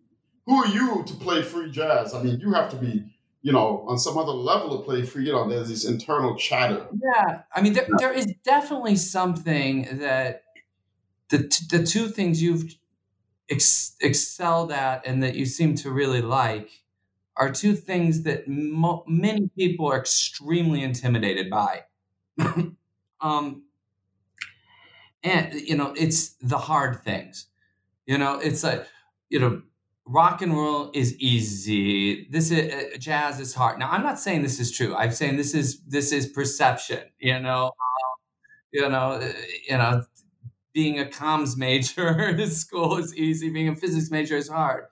Who 0.46 0.56
are 0.56 0.66
you 0.66 1.04
to 1.06 1.14
play 1.14 1.42
free 1.42 1.70
jazz? 1.70 2.14
I 2.14 2.22
mean, 2.22 2.40
you 2.40 2.52
have 2.52 2.70
to 2.70 2.76
be, 2.76 3.04
you 3.42 3.52
know, 3.52 3.84
on 3.86 3.98
some 3.98 4.18
other 4.18 4.32
level 4.32 4.78
to 4.78 4.84
play 4.84 5.02
free. 5.02 5.26
You 5.26 5.32
know, 5.32 5.48
there's 5.48 5.68
this 5.68 5.84
internal 5.84 6.36
chatter. 6.36 6.86
Yeah. 6.92 7.42
I 7.54 7.60
mean, 7.60 7.74
there, 7.74 7.86
yeah. 7.88 7.96
there 7.98 8.12
is 8.12 8.32
definitely 8.44 8.96
something 8.96 9.98
that 9.98 10.42
the, 11.28 11.48
t- 11.48 11.66
the 11.70 11.84
two 11.86 12.08
things 12.08 12.42
you've 12.42 12.74
ex- 13.48 13.94
excelled 14.00 14.72
at 14.72 15.06
and 15.06 15.22
that 15.22 15.36
you 15.36 15.46
seem 15.46 15.76
to 15.76 15.90
really 15.90 16.22
like 16.22 16.81
are 17.36 17.50
two 17.50 17.74
things 17.74 18.22
that 18.22 18.48
mo- 18.48 19.04
many 19.06 19.48
people 19.56 19.86
are 19.90 19.98
extremely 19.98 20.82
intimidated 20.82 21.50
by. 21.50 21.82
Um, 23.22 23.64
and 25.22 25.54
you 25.54 25.76
know, 25.76 25.94
it's 25.96 26.34
the 26.40 26.58
hard 26.58 27.02
things. 27.02 27.46
You 28.06 28.18
know, 28.18 28.38
it's 28.40 28.64
like 28.64 28.86
you 29.30 29.40
know, 29.40 29.62
rock 30.06 30.42
and 30.42 30.54
roll 30.54 30.90
is 30.94 31.16
easy. 31.18 32.28
This 32.30 32.50
is 32.50 32.72
uh, 32.72 32.98
jazz 32.98 33.40
is 33.40 33.54
hard. 33.54 33.78
Now, 33.78 33.90
I'm 33.90 34.02
not 34.02 34.20
saying 34.20 34.42
this 34.42 34.60
is 34.60 34.72
true. 34.72 34.94
I'm 34.96 35.12
saying 35.12 35.36
this 35.36 35.54
is 35.54 35.82
this 35.88 36.12
is 36.12 36.26
perception. 36.26 37.00
You 37.18 37.40
know, 37.40 37.66
um, 37.66 37.72
you 38.72 38.88
know, 38.88 39.12
uh, 39.12 39.32
you 39.68 39.78
know, 39.78 40.04
being 40.74 41.00
a 41.00 41.04
comms 41.06 41.56
major 41.56 42.28
in 42.30 42.50
school 42.50 42.98
is 42.98 43.16
easy. 43.16 43.50
Being 43.50 43.68
a 43.68 43.76
physics 43.76 44.10
major 44.10 44.36
is 44.36 44.48
hard. 44.48 44.84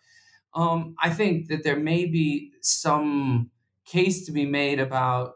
Um, 0.55 0.95
I 0.99 1.11
think 1.11 1.49
that 1.49 1.63
there 1.63 1.77
may 1.77 2.07
be 2.07 2.53
some 2.61 3.51
case 3.85 4.27
to 4.27 4.33
be 4.33 4.47
made 4.47 4.81
about 4.81 5.35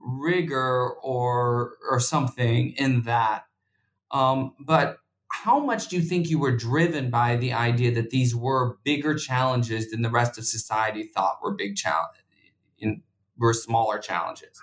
rigor 0.00 0.90
or 1.02 1.76
or 1.90 2.00
something 2.00 2.72
in 2.72 3.02
that. 3.02 3.44
Um, 4.10 4.54
but 4.60 4.98
how 5.28 5.58
much 5.58 5.88
do 5.88 5.96
you 5.96 6.02
think 6.02 6.30
you 6.30 6.38
were 6.38 6.56
driven 6.56 7.10
by 7.10 7.36
the 7.36 7.52
idea 7.52 7.92
that 7.94 8.10
these 8.10 8.34
were 8.34 8.78
bigger 8.84 9.14
challenges 9.14 9.90
than 9.90 10.02
the 10.02 10.10
rest 10.10 10.38
of 10.38 10.46
society 10.46 11.04
thought 11.04 11.38
were 11.42 11.54
big 11.54 11.76
challenge 11.76 12.16
in 12.78 13.02
were 13.36 13.52
smaller 13.52 13.98
challenges? 13.98 14.60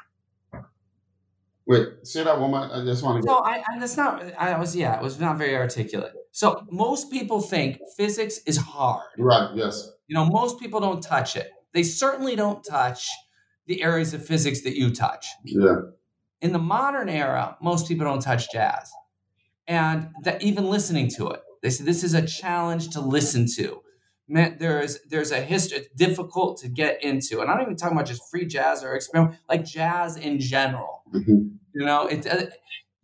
Wait, 1.65 1.87
say 2.03 2.23
that 2.23 2.39
one 2.39 2.51
more. 2.51 2.69
I 2.71 2.83
just 2.83 3.03
want 3.03 3.23
to. 3.23 3.31
I, 3.31 3.63
I 3.67 3.79
that's 3.79 3.95
not. 3.95 4.21
I 4.37 4.57
was 4.57 4.75
yeah. 4.75 4.97
It 4.97 5.03
was 5.03 5.19
not 5.19 5.37
very 5.37 5.55
articulate. 5.55 6.13
So 6.33 6.65
most 6.71 7.11
people 7.11 7.41
think 7.41 7.79
physics 7.95 8.39
is 8.47 8.57
hard. 8.57 9.05
Right. 9.19 9.51
Yes. 9.55 9.87
You 10.07 10.15
know, 10.15 10.25
most 10.25 10.59
people 10.59 10.79
don't 10.79 11.01
touch 11.01 11.35
it. 11.35 11.51
They 11.73 11.83
certainly 11.83 12.35
don't 12.35 12.63
touch 12.63 13.07
the 13.67 13.83
areas 13.83 14.15
of 14.15 14.25
physics 14.25 14.61
that 14.63 14.75
you 14.75 14.89
touch. 14.89 15.27
Yeah. 15.45 15.75
In 16.41 16.51
the 16.51 16.59
modern 16.59 17.07
era, 17.07 17.55
most 17.61 17.87
people 17.87 18.05
don't 18.05 18.19
touch 18.21 18.51
jazz, 18.51 18.91
and 19.67 20.09
that 20.23 20.41
even 20.41 20.65
listening 20.69 21.07
to 21.11 21.29
it, 21.29 21.39
they 21.61 21.69
say 21.69 21.83
this 21.85 22.03
is 22.03 22.15
a 22.15 22.25
challenge 22.25 22.89
to 22.89 22.99
listen 22.99 23.45
to. 23.55 23.81
Man, 24.27 24.57
there's 24.59 24.99
there's 25.09 25.31
a 25.31 25.39
history. 25.39 25.77
It's 25.77 25.89
difficult 25.95 26.57
to 26.61 26.67
get 26.67 27.01
into, 27.03 27.41
and 27.41 27.49
I'm 27.49 27.57
not 27.57 27.63
even 27.63 27.75
talking 27.77 27.95
about 27.95 28.07
just 28.07 28.23
free 28.29 28.45
jazz 28.45 28.83
or 28.83 28.95
experiment, 28.95 29.37
like 29.47 29.63
jazz 29.63 30.17
in 30.17 30.39
general. 30.39 31.03
Mhm. 31.13 31.57
You 31.75 31.85
know, 31.85 32.07
it. 32.07 32.25
Uh, 32.25 32.47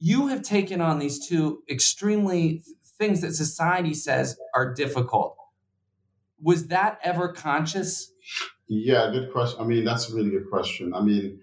you 0.01 0.27
have 0.27 0.41
taken 0.41 0.79
on 0.81 0.97
these 0.97 1.25
two 1.27 1.61
extremely 1.69 2.63
things 2.99 3.21
that 3.21 3.33
society 3.33 3.93
says 3.93 4.37
are 4.53 4.73
difficult. 4.73 5.35
Was 6.41 6.67
that 6.67 6.99
ever 7.03 7.29
conscious? 7.29 8.11
Yeah, 8.67 9.09
good 9.11 9.31
question. 9.31 9.59
I 9.59 9.63
mean, 9.65 9.83
that's 9.83 10.09
a 10.09 10.15
really 10.15 10.29
good 10.29 10.49
question. 10.49 10.93
I 10.93 11.01
mean, 11.01 11.41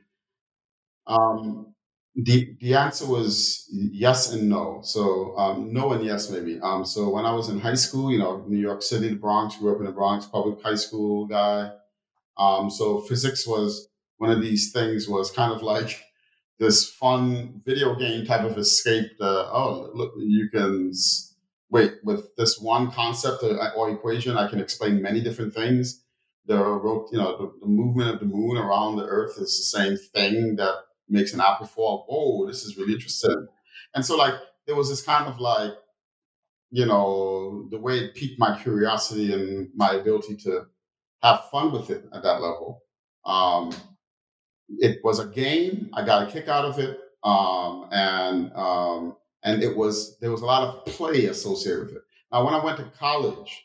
um, 1.06 1.74
the 2.14 2.56
the 2.60 2.74
answer 2.74 3.06
was 3.06 3.68
yes 3.70 4.32
and 4.32 4.48
no. 4.48 4.80
So 4.82 5.36
um, 5.36 5.72
no 5.72 5.92
and 5.92 6.04
yes 6.04 6.30
maybe. 6.30 6.58
Um, 6.60 6.84
so 6.84 7.10
when 7.10 7.26
I 7.26 7.32
was 7.32 7.48
in 7.48 7.60
high 7.60 7.74
school, 7.74 8.10
you 8.10 8.18
know, 8.18 8.44
New 8.46 8.58
York 8.58 8.82
City, 8.82 9.08
the 9.08 9.16
Bronx, 9.16 9.56
grew 9.56 9.74
up 9.74 9.80
in 9.80 9.86
the 9.86 9.92
Bronx, 9.92 10.24
public 10.26 10.62
high 10.62 10.76
school 10.76 11.26
guy. 11.26 11.72
Um, 12.38 12.70
so 12.70 13.00
physics 13.00 13.46
was 13.46 13.88
one 14.18 14.30
of 14.30 14.40
these 14.40 14.72
things 14.72 15.08
was 15.08 15.30
kind 15.30 15.52
of 15.52 15.62
like 15.62 16.02
this 16.58 16.88
fun 16.88 17.60
video 17.66 17.94
game 17.94 18.24
type 18.24 18.44
of 18.44 18.56
escape. 18.56 19.10
Oh, 19.20 19.90
look, 19.94 20.14
you 20.16 20.48
can 20.48 20.92
wait 21.70 21.94
with 22.04 22.34
this 22.36 22.58
one 22.60 22.90
concept 22.90 23.42
or, 23.42 23.72
or 23.74 23.90
equation. 23.90 24.36
I 24.36 24.48
can 24.48 24.60
explain 24.60 25.02
many 25.02 25.20
different 25.20 25.54
things. 25.54 26.02
The 26.46 26.58
you 27.10 27.18
know 27.18 27.36
the, 27.36 27.52
the 27.60 27.66
movement 27.66 28.10
of 28.10 28.20
the 28.20 28.26
moon 28.26 28.56
around 28.56 28.96
the 28.96 29.04
Earth 29.04 29.32
is 29.38 29.56
the 29.56 29.78
same 29.78 29.96
thing 30.14 30.56
that 30.56 30.74
makes 31.08 31.32
an 31.32 31.40
apple 31.40 31.66
fall. 31.66 32.06
Oh, 32.08 32.46
this 32.46 32.62
is 32.62 32.76
really 32.76 32.92
interesting. 32.94 33.46
And 33.94 34.04
so 34.04 34.16
like 34.16 34.34
there 34.66 34.76
was 34.76 34.88
this 34.88 35.02
kind 35.02 35.26
of 35.26 35.40
like 35.40 35.72
you 36.70 36.86
know 36.86 37.68
the 37.70 37.78
way 37.78 37.98
it 37.98 38.14
piqued 38.14 38.38
my 38.38 38.60
curiosity 38.60 39.32
and 39.32 39.68
my 39.74 39.94
ability 39.94 40.36
to 40.36 40.66
have 41.22 41.50
fun 41.50 41.72
with 41.72 41.90
it 41.90 42.04
at 42.12 42.22
that 42.22 42.40
level. 42.40 42.82
Um, 43.24 43.72
it 44.78 44.98
was 45.02 45.18
a 45.18 45.26
game. 45.26 45.90
I 45.94 46.04
got 46.04 46.28
a 46.28 46.30
kick 46.30 46.48
out 46.48 46.64
of 46.64 46.78
it, 46.78 46.98
um, 47.24 47.88
and 47.90 48.52
um, 48.54 49.16
and 49.44 49.62
it 49.62 49.76
was 49.76 50.18
there 50.18 50.30
was 50.30 50.42
a 50.42 50.46
lot 50.46 50.62
of 50.68 50.86
play 50.86 51.26
associated 51.26 51.86
with 51.86 51.96
it. 51.96 52.02
Now, 52.32 52.44
when 52.44 52.54
I 52.54 52.64
went 52.64 52.78
to 52.78 52.90
college, 52.98 53.64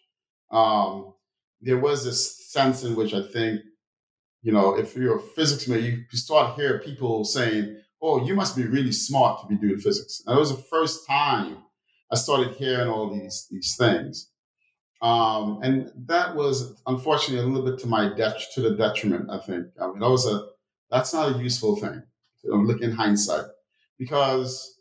um, 0.52 1.14
there 1.62 1.80
was 1.80 2.04
this 2.06 2.52
sense 2.52 2.84
in 2.84 2.96
which 2.96 3.14
I 3.14 3.22
think 3.24 3.62
you 4.44 4.52
know 4.52 4.78
if 4.78 4.96
you're 4.96 5.18
a 5.18 5.22
physics 5.22 5.68
major, 5.68 5.88
you 5.88 6.04
you 6.12 6.18
start 6.18 6.56
hear 6.56 6.80
people 6.80 7.24
saying, 7.26 7.78
"Oh, 8.02 8.26
you 8.26 8.36
must 8.36 8.56
be 8.56 8.66
really 8.66 8.92
smart 8.92 9.42
to 9.42 9.48
be 9.48 9.56
doing 9.56 9.80
physics." 9.80 10.22
And 10.26 10.36
it 10.36 10.40
was 10.40 10.56
the 10.56 10.64
first 10.64 11.08
time 11.08 11.58
I 12.12 12.16
started 12.16 12.56
hearing 12.56 12.90
all 12.90 13.10
these 13.14 13.48
these 13.52 13.76
things. 13.76 14.30
Um, 15.02 15.60
and 15.64 15.92
that 16.06 16.36
was 16.36 16.82
unfortunately 16.86 17.44
a 17.44 17.48
little 17.48 17.70
bit 17.70 17.80
to 17.82 17.88
my 17.88 18.14
det- 18.14 18.52
to 18.54 18.62
the 18.62 18.76
detriment. 18.76 19.30
I 19.32 19.40
think. 19.40 19.68
I 19.82 19.88
mean, 19.88 20.00
that 20.00 20.10
was 20.10 20.28
a 20.28 20.48
that's 20.92 21.14
not 21.14 21.36
a 21.36 21.40
useful 21.40 21.76
thing. 21.76 22.04
To 22.44 22.56
look 22.56 22.82
in 22.82 22.92
hindsight, 22.92 23.46
because 24.00 24.81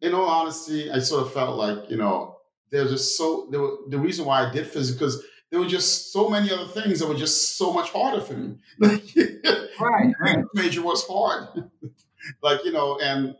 in 0.00 0.14
all 0.14 0.28
honesty, 0.28 0.90
I 0.90 0.98
sort 1.00 1.22
of 1.26 1.32
felt 1.32 1.56
like 1.56 1.90
you 1.90 1.96
know 1.96 2.38
there's 2.70 2.90
just 2.90 3.16
so 3.16 3.48
there 3.50 3.60
were, 3.60 3.76
the 3.88 3.98
reason 3.98 4.24
why 4.24 4.46
I 4.48 4.52
did 4.52 4.66
physics 4.66 4.98
because 4.98 5.24
there 5.50 5.60
were 5.60 5.66
just 5.68 6.12
so 6.12 6.28
many 6.28 6.50
other 6.50 6.66
things 6.66 7.00
that 7.00 7.08
were 7.08 7.14
just 7.14 7.56
so 7.58 7.72
much 7.72 7.90
harder 7.90 8.20
for 8.22 8.34
me. 8.34 8.56
Like 8.78 9.02
Right, 9.80 10.14
right. 10.20 10.44
major 10.54 10.82
was 10.82 11.04
hard, 11.08 11.64
like 12.42 12.64
you 12.64 12.72
know, 12.72 12.98
and 13.00 13.34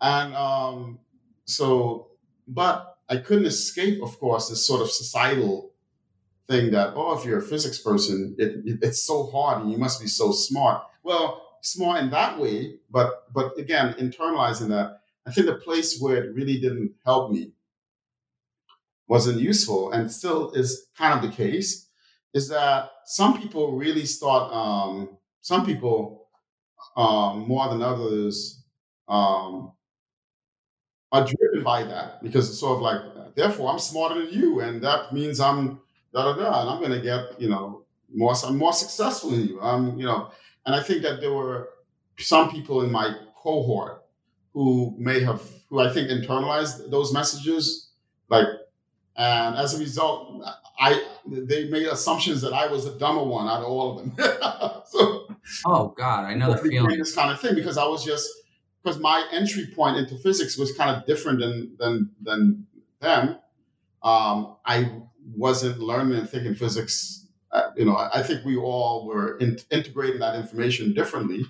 and 0.00 0.34
um, 0.34 0.98
so, 1.44 2.08
but 2.46 2.96
I 3.08 3.16
couldn't 3.16 3.46
escape, 3.46 4.02
of 4.02 4.18
course, 4.20 4.48
this 4.48 4.64
sort 4.66 4.80
of 4.82 4.90
societal 4.90 5.72
thing 6.48 6.70
that 6.72 6.94
oh, 6.96 7.18
if 7.18 7.24
you're 7.24 7.38
a 7.38 7.42
physics 7.42 7.78
person, 7.78 8.34
it, 8.38 8.62
it- 8.64 8.78
it's 8.82 9.02
so 9.02 9.26
hard 9.30 9.62
and 9.62 9.70
you 9.72 9.78
must 9.78 10.00
be 10.00 10.06
so 10.08 10.32
smart. 10.32 10.82
Well, 11.02 11.58
smart 11.62 12.02
in 12.02 12.10
that 12.10 12.38
way, 12.38 12.76
but 12.90 13.32
but 13.32 13.58
again, 13.58 13.94
internalizing 13.94 14.68
that, 14.68 15.00
I 15.28 15.32
think 15.32 15.46
the 15.46 15.56
place 15.56 16.00
where 16.00 16.24
it 16.24 16.34
really 16.34 16.58
didn't 16.58 16.94
help 17.04 17.30
me 17.30 17.52
wasn't 19.08 19.40
useful, 19.40 19.92
and 19.92 20.10
still 20.10 20.50
is 20.52 20.86
kind 20.96 21.12
of 21.14 21.28
the 21.30 21.36
case, 21.36 21.88
is 22.34 22.48
that 22.48 22.90
some 23.04 23.38
people 23.40 23.76
really 23.76 24.06
start. 24.06 24.52
Um, 24.52 25.16
some 25.40 25.64
people 25.66 26.28
um, 26.96 27.46
more 27.46 27.68
than 27.68 27.82
others 27.82 28.64
um, 29.08 29.72
are 31.12 31.24
driven 31.26 31.62
by 31.62 31.82
that 31.84 32.22
because 32.22 32.48
it's 32.48 32.58
sort 32.58 32.76
of 32.76 32.82
like, 32.82 33.34
therefore, 33.34 33.70
I'm 33.70 33.78
smarter 33.78 34.24
than 34.26 34.32
you, 34.32 34.60
and 34.60 34.82
that 34.82 35.12
means 35.12 35.40
I'm 35.40 35.80
da 36.12 36.24
da 36.24 36.36
da, 36.36 36.60
and 36.62 36.70
I'm 36.70 36.78
going 36.80 36.92
to 36.92 37.00
get 37.00 37.40
you 37.40 37.50
know 37.50 37.84
more. 38.14 38.34
I'm 38.44 38.56
more 38.56 38.72
successful 38.72 39.30
than 39.30 39.46
you. 39.46 39.60
I'm 39.60 39.98
you 39.98 40.06
know, 40.06 40.30
and 40.66 40.74
I 40.74 40.82
think 40.82 41.02
that 41.02 41.20
there 41.20 41.32
were 41.32 41.68
some 42.18 42.50
people 42.50 42.82
in 42.82 42.90
my 42.90 43.14
cohort 43.36 44.04
who 44.58 44.92
may 44.98 45.20
have, 45.20 45.40
who 45.70 45.78
I 45.78 45.92
think 45.92 46.10
internalized 46.10 46.90
those 46.90 47.12
messages, 47.12 47.90
like, 48.28 48.48
and 49.16 49.54
as 49.54 49.74
a 49.74 49.78
result, 49.78 50.42
I 50.80 51.00
they 51.28 51.68
made 51.68 51.86
assumptions 51.86 52.40
that 52.40 52.52
I 52.52 52.66
was 52.66 52.84
the 52.84 52.98
dumber 52.98 53.22
one 53.22 53.46
out 53.46 53.60
of 53.60 53.68
all 53.68 53.90
of 53.92 53.98
them. 53.98 54.16
so 54.86 55.28
Oh 55.64 55.94
God, 55.96 56.24
I 56.24 56.34
know 56.34 56.50
the 56.50 56.58
feeling. 56.58 56.98
this 56.98 57.14
kind 57.14 57.30
of 57.30 57.40
thing 57.40 57.54
because 57.54 57.78
I 57.78 57.84
was 57.84 58.04
just 58.04 58.28
because 58.82 58.98
my 58.98 59.28
entry 59.30 59.68
point 59.76 59.96
into 59.96 60.16
physics 60.16 60.58
was 60.58 60.72
kind 60.72 60.90
of 60.90 61.06
different 61.06 61.38
than 61.38 61.76
than 61.78 62.10
than 62.20 62.66
them. 62.98 63.38
Um, 64.02 64.56
I 64.66 64.90
wasn't 65.36 65.78
learning 65.78 66.18
and 66.18 66.28
thinking 66.28 66.56
physics. 66.56 67.28
Uh, 67.52 67.70
you 67.76 67.84
know, 67.84 67.94
I, 67.94 68.18
I 68.18 68.22
think 68.24 68.44
we 68.44 68.56
all 68.56 69.06
were 69.06 69.38
in, 69.38 69.56
integrating 69.70 70.18
that 70.18 70.34
information 70.34 70.94
differently, 70.94 71.44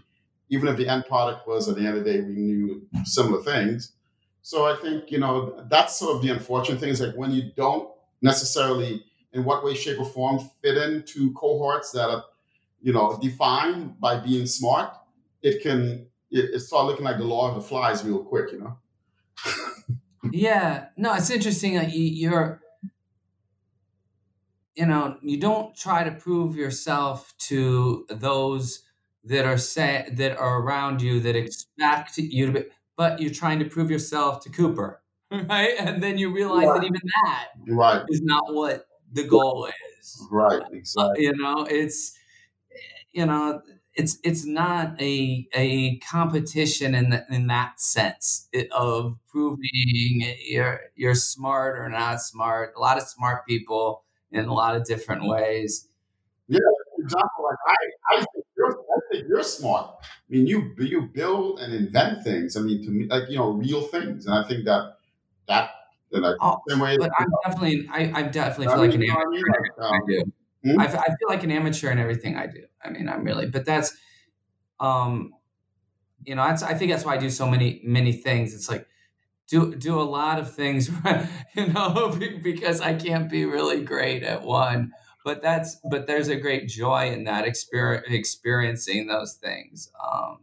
even 0.51 0.69
if 0.69 0.77
the 0.77 0.89
end 0.89 1.05
product 1.07 1.47
was 1.47 1.69
at 1.69 1.77
the 1.77 1.87
end 1.87 1.99
of 1.99 2.05
the 2.05 2.13
day 2.13 2.21
we 2.21 2.35
knew 2.35 2.87
similar 3.05 3.43
things. 3.43 3.93
So 4.43 4.65
I 4.65 4.77
think 4.77 5.11
you 5.11 5.19
know 5.19 5.65
that's 5.69 5.99
sort 5.99 6.17
of 6.17 6.23
the 6.23 6.31
unfortunate 6.31 6.81
thing 6.81 6.91
is 6.91 7.01
like 7.01 7.17
when 7.17 7.31
you 7.31 7.53
don't 7.57 7.91
necessarily 8.23 9.05
in 9.33 9.45
what 9.45 9.63
way, 9.63 9.75
shape, 9.75 9.99
or 10.01 10.07
form 10.07 10.39
fit 10.63 10.79
into 10.79 11.33
cohorts 11.35 11.93
that 11.93 12.09
are 12.09 12.25
you 12.81 12.93
know, 12.93 13.19
defined 13.21 13.99
by 14.01 14.19
being 14.19 14.47
smart, 14.47 14.95
it 15.43 15.63
can 15.63 16.07
it, 16.31 16.51
it 16.55 16.61
start 16.61 16.87
looking 16.87 17.05
like 17.05 17.19
the 17.19 17.25
Lord 17.25 17.51
of 17.51 17.63
the 17.63 17.69
Flies 17.69 18.05
real 18.05 18.25
quick, 18.25 18.53
you 18.53 18.61
know. 18.61 18.79
Yeah, 20.33 20.87
no, 20.97 21.15
it's 21.15 21.31
interesting. 21.31 21.77
Like 21.77 21.95
you, 21.95 22.03
you're, 22.03 22.61
you 24.75 24.85
know, 24.85 25.17
you 25.23 25.39
don't 25.39 25.75
try 25.77 26.03
to 26.03 26.11
prove 26.11 26.57
yourself 26.57 27.33
to 27.47 28.05
those 28.11 28.83
that 29.29 29.45
are 29.45 29.59
say 29.59 30.09
that 30.13 30.37
are 30.39 30.61
around 30.63 31.03
you 31.03 31.21
that 31.21 31.37
expect 31.37 32.19
you 32.19 32.47
to 32.47 32.53
be, 32.53 32.65
but 32.97 33.21
you're 33.21 33.33
trying 33.33 33.59
to 33.61 33.65
prove 33.67 33.91
yourself 33.91 34.43
to 34.45 34.51
Cooper, 34.51 35.03
right? 35.31 35.75
And 35.79 36.03
then 36.03 36.19
you 36.19 36.33
realize 36.33 36.67
that 36.75 36.83
even 36.85 37.01
that 37.25 37.49
Right, 37.69 38.03
is 38.09 38.23
not 38.23 38.55
what 38.55 38.87
the 39.13 39.25
goal 39.25 39.69
is. 40.01 40.29
right, 40.31 40.63
Uh, 40.63 40.69
exactly. 40.73 41.25
you 41.25 41.33
know, 41.37 41.67
it's 41.69 42.17
you 43.13 43.27
know, 43.27 43.63
it's 43.95 44.19
it's 44.23 44.45
not 44.45 45.01
a 45.01 45.49
a 45.55 45.99
competition 45.99 46.95
in 46.95 47.11
the, 47.11 47.25
in 47.31 47.47
that 47.49 47.81
sense 47.81 48.49
of 48.73 49.19
proving 49.29 50.35
you're 50.47 50.81
you're 50.95 51.15
smart 51.15 51.79
or 51.79 51.89
not 51.89 52.21
smart. 52.21 52.75
A 52.77 52.81
lot 52.81 52.97
of 52.99 53.05
smart 53.05 53.47
people 53.47 54.05
in 54.33 54.45
a 54.47 54.53
lot 54.55 54.77
of 54.77 54.85
different 54.85 55.27
ways. 55.27 55.89
Yeah, 56.49 56.59
example, 56.99 57.45
like 57.45 57.59
I, 57.67 58.17
I 58.17 58.19
think 58.19 58.47
you're, 58.59 58.85
you're 59.29 59.43
smart. 59.43 59.95
I 60.03 60.07
mean, 60.29 60.47
you 60.47 60.75
you 60.79 61.03
build 61.03 61.61
and 61.61 61.73
invent 61.73 62.25
things. 62.25 62.57
I 62.57 62.61
mean, 62.61 62.85
to 62.85 62.91
me, 62.91 63.07
like 63.07 63.31
you 63.31 63.39
know, 63.39 63.51
real 63.51 63.83
things, 63.83 64.27
and 64.27 64.35
I 64.35 64.47
think 64.47 64.65
that 64.65 64.99
that 65.47 65.71
like 66.11 66.37
oh, 66.41 66.59
same 66.69 66.81
way. 66.81 66.97
But 66.99 67.11
I'm 67.19 67.29
definitely, 67.45 67.89
I, 67.91 68.13
I 68.15 68.23
definitely 68.23 68.67
feel 68.67 68.75
I 68.75 68.87
like 68.87 68.95
an 68.95 69.03
amateur. 69.03 69.21
I, 69.21 69.31
mean, 69.31 69.43
like, 69.49 69.85
um, 69.85 69.93
I 69.93 69.99
do. 70.07 70.33
Hmm? 70.65 70.81
I, 70.81 70.85
I 70.85 71.07
feel 71.07 71.29
like 71.29 71.45
an 71.45 71.51
amateur 71.51 71.91
in 71.91 71.99
everything 71.99 72.37
I 72.37 72.47
do. 72.47 72.65
I 72.83 72.91
mean, 72.91 73.09
I'm 73.09 73.25
really, 73.25 73.47
but 73.47 73.65
that's, 73.65 73.95
um, 74.81 75.33
you 76.25 76.35
know, 76.35 76.47
that's 76.47 76.63
I 76.63 76.75
think 76.75 76.91
that's 76.91 77.05
why 77.05 77.15
I 77.15 77.19
do 77.19 77.31
so 77.31 77.49
many 77.49 77.81
many 77.85 78.13
things. 78.13 78.55
It's 78.55 78.69
like 78.69 78.87
do 79.49 79.75
do 79.75 80.01
a 80.01 80.03
lot 80.03 80.39
of 80.39 80.55
things, 80.55 80.91
you 81.55 81.67
know, 81.69 82.17
because 82.43 82.81
I 82.81 82.95
can't 82.95 83.31
be 83.31 83.45
really 83.45 83.83
great 83.85 84.23
at 84.23 84.43
one. 84.43 84.93
But 85.29 85.43
that's 85.43 85.77
but 85.85 86.07
there's 86.07 86.29
a 86.29 86.37
great 86.37 86.69
joy 86.69 87.11
in 87.13 87.25
that 87.25 87.45
experience 87.45 88.07
experiencing 88.09 89.09
those 89.09 89.35
things. 89.35 89.93
Um, 90.03 90.39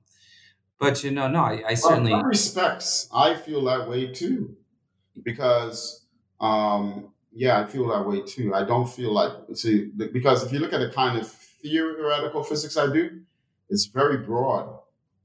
but 0.79 1.03
you 1.03 1.09
know, 1.09 1.27
no, 1.27 1.39
I, 1.39 1.63
I 1.69 1.73
certainly 1.73 2.11
well, 2.11 2.21
respects. 2.21 3.09
I 3.11 3.33
feel 3.33 3.63
that 3.63 3.89
way 3.89 4.13
too, 4.13 4.55
because 5.23 6.05
um, 6.39 7.11
yeah, 7.33 7.59
I 7.59 7.65
feel 7.65 7.87
that 7.87 8.07
way 8.07 8.21
too. 8.21 8.53
I 8.53 8.63
don't 8.63 8.87
feel 8.87 9.11
like 9.11 9.31
see 9.55 9.85
because 9.85 10.45
if 10.45 10.53
you 10.53 10.59
look 10.59 10.71
at 10.71 10.81
the 10.81 10.91
kind 10.91 11.19
of 11.19 11.31
theoretical 11.31 12.43
physics 12.43 12.77
I 12.77 12.85
do, 12.93 13.21
it's 13.71 13.85
very 13.85 14.17
broad. 14.17 14.69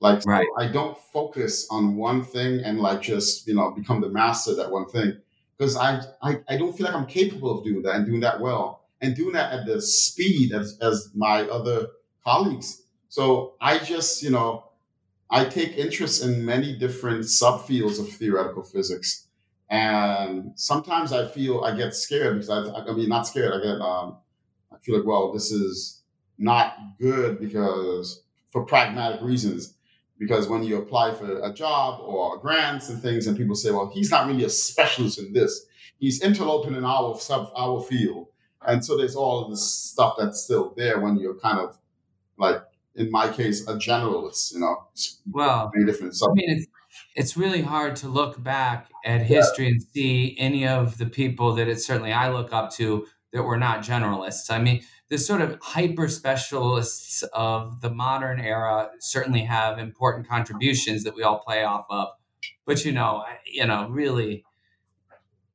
Like 0.00 0.24
right. 0.24 0.46
so 0.56 0.64
I 0.64 0.72
don't 0.72 0.96
focus 1.12 1.68
on 1.70 1.96
one 1.96 2.24
thing 2.24 2.64
and 2.64 2.80
like 2.80 3.02
just 3.02 3.46
you 3.46 3.54
know 3.54 3.72
become 3.72 4.00
the 4.00 4.08
master 4.08 4.54
that 4.54 4.70
one 4.70 4.88
thing 4.88 5.18
because 5.58 5.76
I, 5.76 6.00
I 6.22 6.40
I 6.48 6.56
don't 6.56 6.74
feel 6.74 6.86
like 6.86 6.94
I'm 6.94 7.04
capable 7.04 7.58
of 7.58 7.62
doing 7.62 7.82
that 7.82 7.96
and 7.96 8.06
doing 8.06 8.20
that 8.20 8.40
well 8.40 8.79
and 9.00 9.16
doing 9.16 9.32
that 9.32 9.52
at 9.52 9.66
the 9.66 9.80
speed 9.80 10.52
as 10.52 10.78
as 10.80 11.10
my 11.14 11.42
other 11.42 11.88
colleagues. 12.24 12.82
So 13.08 13.54
I 13.60 13.78
just 13.78 14.22
you 14.22 14.30
know 14.30 14.64
I 15.30 15.44
take 15.44 15.76
interest 15.76 16.24
in 16.24 16.44
many 16.44 16.76
different 16.76 17.22
subfields 17.22 18.00
of 18.00 18.08
theoretical 18.10 18.62
physics, 18.62 19.26
and 19.68 20.52
sometimes 20.56 21.12
I 21.12 21.26
feel 21.28 21.62
I 21.62 21.76
get 21.76 21.94
scared 21.94 22.34
because 22.34 22.50
I 22.50 22.90
I 22.90 22.92
mean 22.92 23.08
not 23.08 23.26
scared 23.26 23.52
I 23.52 23.62
get 23.62 23.80
um 23.80 24.16
I 24.72 24.78
feel 24.78 24.96
like 24.98 25.06
well 25.06 25.32
this 25.32 25.50
is 25.50 26.02
not 26.38 26.76
good 26.98 27.38
because 27.38 28.22
for 28.50 28.64
pragmatic 28.64 29.20
reasons. 29.22 29.74
Because 30.18 30.48
when 30.48 30.62
you 30.62 30.76
apply 30.76 31.14
for 31.14 31.42
a 31.42 31.52
job 31.52 32.00
or 32.02 32.36
grants 32.38 32.90
and 32.90 33.00
things, 33.00 33.26
and 33.26 33.38
people 33.38 33.54
say, 33.54 33.70
"Well, 33.70 33.90
he's 33.92 34.10
not 34.10 34.26
really 34.26 34.44
a 34.44 34.50
specialist 34.50 35.18
in 35.18 35.32
this; 35.32 35.64
he's 35.98 36.20
interloping 36.20 36.74
in 36.74 36.84
our 36.84 37.18
sub 37.18 37.50
our 37.56 37.80
field," 37.80 38.26
and 38.66 38.84
so 38.84 38.96
there's 38.96 39.16
all 39.16 39.44
of 39.44 39.50
this 39.50 39.62
stuff 39.62 40.16
that's 40.18 40.42
still 40.42 40.74
there 40.76 41.00
when 41.00 41.18
you're 41.18 41.38
kind 41.38 41.58
of 41.58 41.78
like, 42.36 42.62
in 42.94 43.10
my 43.10 43.28
case, 43.28 43.66
a 43.66 43.74
generalist. 43.74 44.52
You 44.52 44.60
know, 44.60 44.84
well, 45.30 45.70
many 45.74 45.90
different 45.90 46.14
subjects. 46.14 46.42
I 46.42 46.46
mean, 46.46 46.58
it's 46.58 46.66
it's 47.14 47.36
really 47.36 47.62
hard 47.62 47.96
to 47.96 48.08
look 48.08 48.42
back 48.42 48.90
at 49.04 49.22
history 49.22 49.66
yeah. 49.66 49.72
and 49.72 49.82
see 49.82 50.36
any 50.38 50.66
of 50.66 50.98
the 50.98 51.06
people 51.06 51.54
that 51.54 51.68
it 51.68 51.80
certainly 51.80 52.12
I 52.12 52.30
look 52.30 52.52
up 52.52 52.72
to 52.74 53.06
that 53.32 53.42
were 53.42 53.56
not 53.56 53.82
generalists. 53.82 54.50
I 54.50 54.58
mean, 54.58 54.82
the 55.08 55.18
sort 55.18 55.40
of 55.40 55.58
hyper 55.60 56.08
specialists 56.08 57.22
of 57.32 57.80
the 57.80 57.90
modern 57.90 58.40
era 58.40 58.90
certainly 59.00 59.42
have 59.42 59.78
important 59.78 60.28
contributions 60.28 61.04
that 61.04 61.14
we 61.14 61.22
all 61.22 61.38
play 61.38 61.62
off 61.64 61.86
of. 61.90 62.08
But 62.66 62.84
you 62.84 62.92
know, 62.92 63.24
you 63.44 63.66
know, 63.66 63.88
really, 63.88 64.44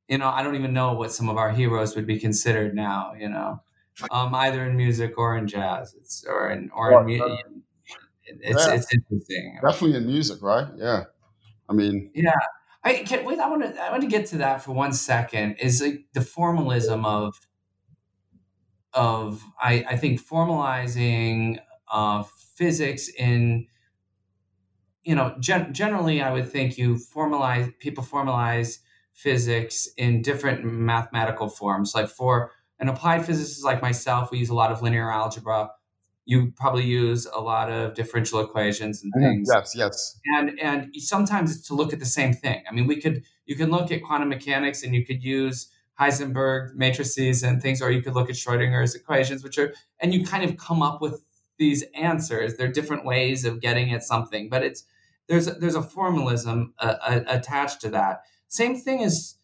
you 0.08 0.18
know, 0.18 0.28
I 0.28 0.42
don't 0.42 0.54
even 0.54 0.72
know 0.72 0.92
what 0.92 1.12
some 1.12 1.28
of 1.28 1.36
our 1.36 1.50
heroes 1.50 1.96
would 1.96 2.06
be 2.06 2.18
considered 2.18 2.74
now. 2.74 3.12
You 3.18 3.28
know, 3.28 3.62
um, 4.10 4.34
either 4.34 4.64
in 4.64 4.76
music 4.76 5.18
or 5.18 5.36
in 5.36 5.48
jazz, 5.48 5.94
it's 5.94 6.24
or 6.26 6.50
in 6.50 6.70
or 6.74 7.00
in 7.00 7.06
music. 7.06 7.46
It's, 8.24 8.66
yeah. 8.66 8.74
it's 8.74 8.92
interesting. 8.92 9.58
Definitely 9.62 9.98
in 9.98 10.06
music, 10.06 10.42
right? 10.42 10.66
Yeah. 10.76 11.04
I 11.68 11.72
mean, 11.72 12.10
yeah. 12.14 12.32
I 12.82 12.98
can 12.98 13.24
wait. 13.24 13.40
I 13.40 13.48
want 13.48 13.62
to. 13.62 13.80
I 13.80 13.90
want 13.90 14.02
to 14.02 14.08
get 14.08 14.26
to 14.26 14.38
that 14.38 14.62
for 14.62 14.72
one 14.72 14.92
second. 14.92 15.56
Is 15.58 15.82
like 15.82 16.04
the 16.12 16.20
formalism 16.20 17.04
of 17.04 17.40
of 18.94 19.42
I, 19.60 19.84
I 19.90 19.96
think 19.96 20.24
formalizing 20.24 21.58
uh, 21.90 22.22
physics 22.54 23.08
in 23.08 23.66
you 25.04 25.14
know 25.14 25.34
gen- 25.40 25.74
generally 25.74 26.22
I 26.22 26.32
would 26.32 26.50
think 26.50 26.78
you 26.78 26.94
formalize 26.94 27.76
people 27.78 28.04
formalize 28.04 28.78
physics 29.16 29.88
in 29.96 30.22
different 30.22 30.62
mathematical 30.62 31.48
forms 31.48 31.94
like 31.94 32.08
for 32.08 32.52
an 32.78 32.88
applied 32.88 33.24
physicist 33.24 33.64
like 33.64 33.80
myself 33.80 34.30
we 34.30 34.38
use 34.38 34.50
a 34.50 34.54
lot 34.54 34.70
of 34.70 34.82
linear 34.82 35.10
algebra 35.10 35.70
you 36.26 36.52
probably 36.56 36.84
use 36.84 37.26
a 37.34 37.40
lot 37.40 37.70
of 37.70 37.94
differential 37.94 38.40
equations 38.40 39.02
and 39.02 39.12
mm-hmm. 39.14 39.24
things 39.24 39.48
yes 39.52 39.72
yes 39.74 40.20
and 40.36 40.60
and 40.60 40.94
sometimes 40.96 41.56
it's 41.56 41.66
to 41.66 41.74
look 41.74 41.94
at 41.94 41.98
the 41.98 42.04
same 42.04 42.34
thing 42.34 42.62
i 42.70 42.74
mean 42.74 42.86
we 42.86 43.00
could 43.00 43.22
you 43.46 43.56
can 43.56 43.70
look 43.70 43.90
at 43.90 44.02
quantum 44.02 44.28
mechanics 44.28 44.82
and 44.82 44.94
you 44.94 45.04
could 45.04 45.22
use 45.22 45.70
Heisenberg 45.98 46.74
matrices 46.74 47.42
and 47.42 47.62
things, 47.62 47.80
or 47.80 47.90
you 47.90 48.02
could 48.02 48.14
look 48.14 48.28
at 48.28 48.36
Schrodinger's 48.36 48.94
equations, 48.94 49.42
which 49.42 49.56
are, 49.58 49.72
and 49.98 50.12
you 50.12 50.26
kind 50.26 50.44
of 50.44 50.58
come 50.58 50.82
up 50.82 51.00
with 51.00 51.24
these 51.58 51.84
answers. 51.94 52.56
There 52.56 52.68
are 52.68 52.72
different 52.72 53.06
ways 53.06 53.44
of 53.44 53.60
getting 53.60 53.92
at 53.92 54.02
something, 54.02 54.50
but 54.50 54.62
it's 54.62 54.84
there's 55.28 55.48
a, 55.48 55.52
there's 55.52 55.74
a 55.74 55.82
formalism 55.82 56.74
uh, 56.78 56.96
uh, 57.00 57.20
attached 57.26 57.80
to 57.80 57.88
that. 57.90 58.22
Same 58.48 58.76
thing 58.76 59.00
is 59.00 59.36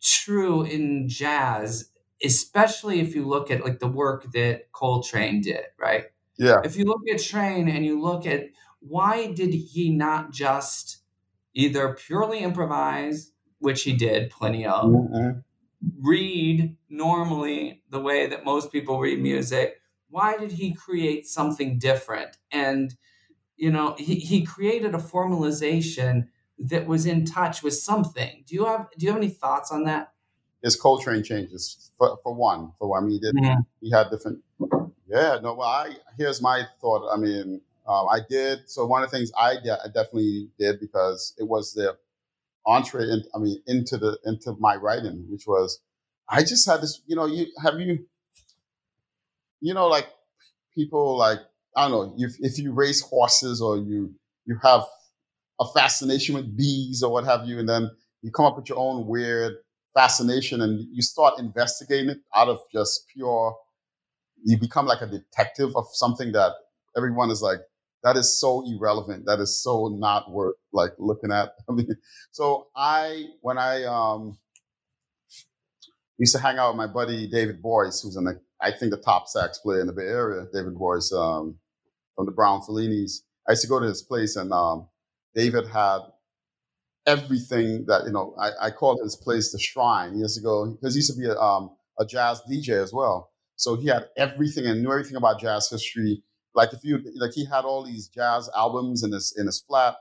true 0.00 0.62
in 0.62 1.08
jazz, 1.08 1.90
especially 2.24 3.00
if 3.00 3.14
you 3.14 3.26
look 3.26 3.50
at 3.50 3.64
like 3.64 3.78
the 3.78 3.88
work 3.88 4.32
that 4.32 4.72
Coltrane 4.72 5.40
did, 5.40 5.64
right? 5.78 6.06
Yeah. 6.38 6.60
If 6.64 6.76
you 6.76 6.84
look 6.84 7.02
at 7.12 7.22
Train 7.22 7.68
and 7.68 7.84
you 7.84 8.00
look 8.00 8.26
at 8.26 8.46
why 8.80 9.32
did 9.32 9.52
he 9.54 9.90
not 9.90 10.32
just 10.32 10.98
either 11.54 11.94
purely 11.94 12.40
improvise, 12.40 13.32
which 13.58 13.82
he 13.82 13.92
did 13.92 14.30
plenty 14.30 14.66
of, 14.66 14.86
mm-hmm 14.86 15.38
read 16.00 16.76
normally 16.88 17.82
the 17.90 18.00
way 18.00 18.26
that 18.26 18.44
most 18.44 18.70
people 18.72 19.00
read 19.00 19.20
music 19.20 19.80
why 20.08 20.36
did 20.36 20.52
he 20.52 20.72
create 20.72 21.26
something 21.26 21.78
different 21.78 22.36
and 22.50 22.94
you 23.56 23.70
know 23.70 23.94
he, 23.98 24.16
he 24.16 24.44
created 24.44 24.94
a 24.94 24.98
formalization 24.98 26.28
that 26.68 26.86
was 26.86 27.06
in 27.06 27.24
touch 27.24 27.62
with 27.62 27.74
something. 27.74 28.44
Do 28.46 28.54
you 28.54 28.64
have 28.64 28.88
do 28.98 29.06
you 29.06 29.12
have 29.12 29.20
any 29.20 29.30
thoughts 29.30 29.70
on 29.70 29.84
that? 29.84 30.12
His 30.62 30.76
coltrane 30.76 31.22
changes 31.24 31.90
for, 31.98 32.18
for 32.22 32.34
one 32.34 32.72
for 32.78 32.88
one. 32.88 33.02
I 33.02 33.06
mean 33.06 33.12
he 33.12 33.20
did 33.20 33.34
mm-hmm. 33.34 33.60
he 33.80 33.90
had 33.90 34.10
different 34.10 34.40
yeah 35.08 35.38
no 35.42 35.54
well 35.54 35.68
i 35.68 35.96
here's 36.16 36.40
my 36.40 36.62
thought 36.80 37.12
i 37.12 37.16
mean 37.18 37.60
um, 37.88 38.06
i 38.08 38.20
did 38.30 38.60
so 38.70 38.86
one 38.86 39.02
of 39.02 39.10
the 39.10 39.16
things 39.16 39.32
I, 39.36 39.56
de- 39.56 39.72
I 39.72 39.88
definitely 39.88 40.48
did 40.56 40.78
because 40.78 41.34
it 41.36 41.42
was 41.42 41.74
the 41.74 41.96
entree 42.66 43.04
in, 43.04 43.24
I 43.34 43.38
mean 43.38 43.62
into 43.66 43.96
the 43.96 44.18
into 44.24 44.56
my 44.58 44.76
writing, 44.76 45.26
which 45.28 45.46
was 45.46 45.80
I 46.28 46.40
just 46.40 46.68
had 46.68 46.80
this, 46.80 47.02
you 47.06 47.16
know, 47.16 47.26
you 47.26 47.46
have 47.62 47.78
you 47.80 48.06
you 49.60 49.74
know, 49.74 49.88
like 49.88 50.08
people 50.74 51.16
like 51.16 51.38
I 51.76 51.88
don't 51.88 51.90
know, 51.90 52.24
if 52.24 52.36
if 52.40 52.58
you 52.58 52.72
race 52.72 53.00
horses 53.00 53.60
or 53.60 53.78
you 53.78 54.14
you 54.46 54.58
have 54.62 54.84
a 55.62 55.72
fascination 55.72 56.34
with 56.34 56.56
bees 56.56 57.02
or 57.02 57.12
what 57.12 57.24
have 57.24 57.46
you, 57.46 57.58
and 57.58 57.68
then 57.68 57.90
you 58.22 58.30
come 58.30 58.46
up 58.46 58.56
with 58.56 58.68
your 58.68 58.78
own 58.78 59.06
weird 59.06 59.54
fascination 59.94 60.62
and 60.62 60.86
you 60.92 61.02
start 61.02 61.38
investigating 61.38 62.10
it 62.10 62.18
out 62.34 62.48
of 62.48 62.58
just 62.72 63.04
pure 63.14 63.54
you 64.44 64.58
become 64.58 64.86
like 64.86 65.00
a 65.02 65.06
detective 65.06 65.76
of 65.76 65.84
something 65.92 66.32
that 66.32 66.52
everyone 66.96 67.30
is 67.30 67.42
like 67.42 67.60
that 68.02 68.16
is 68.16 68.36
so 68.36 68.64
irrelevant. 68.66 69.26
That 69.26 69.38
is 69.38 69.62
so 69.62 69.86
not 69.88 70.30
worth 70.30 70.56
like 70.72 70.92
looking 70.98 71.30
at. 71.32 71.52
I 71.68 71.72
mean, 71.72 71.88
so 72.32 72.66
I 72.74 73.26
when 73.42 73.58
I 73.58 73.84
um 73.84 74.38
used 76.18 76.34
to 76.34 76.40
hang 76.40 76.58
out 76.58 76.70
with 76.70 76.78
my 76.78 76.86
buddy 76.86 77.28
David 77.28 77.62
Boyce, 77.62 78.02
who's 78.02 78.16
in 78.16 78.24
the 78.24 78.40
I 78.60 78.72
think 78.72 78.90
the 78.90 78.98
top 78.98 79.28
sax 79.28 79.58
player 79.58 79.80
in 79.80 79.86
the 79.86 79.92
Bay 79.92 80.02
Area. 80.02 80.46
David 80.52 80.76
Boyce 80.76 81.12
um, 81.12 81.58
from 82.14 82.26
the 82.26 82.32
Broun 82.32 82.60
Fellinis. 82.60 83.20
I 83.48 83.52
used 83.52 83.62
to 83.62 83.68
go 83.68 83.80
to 83.80 83.86
his 83.86 84.02
place, 84.02 84.36
and 84.36 84.52
um, 84.52 84.88
David 85.34 85.66
had 85.68 86.00
everything 87.06 87.84
that 87.86 88.04
you 88.04 88.12
know. 88.12 88.34
I, 88.38 88.66
I 88.66 88.70
called 88.70 89.00
his 89.02 89.16
place 89.16 89.52
the 89.52 89.58
shrine. 89.58 90.14
He 90.14 90.20
used 90.20 90.36
to 90.36 90.42
go 90.42 90.70
because 90.70 90.94
he 90.94 90.98
used 90.98 91.12
to 91.14 91.18
be 91.18 91.26
a, 91.26 91.36
um, 91.38 91.70
a 91.98 92.04
jazz 92.06 92.42
DJ 92.50 92.82
as 92.82 92.92
well. 92.92 93.30
So 93.56 93.76
he 93.76 93.88
had 93.88 94.08
everything 94.16 94.66
and 94.66 94.82
knew 94.82 94.90
everything 94.90 95.16
about 95.16 95.40
jazz 95.40 95.68
history 95.70 96.22
like 96.54 96.72
if 96.72 96.84
you 96.84 97.00
like 97.16 97.32
he 97.32 97.44
had 97.44 97.64
all 97.64 97.84
these 97.84 98.08
jazz 98.08 98.50
albums 98.56 99.02
in 99.02 99.12
his 99.12 99.34
in 99.38 99.46
his 99.46 99.60
flat, 99.60 99.96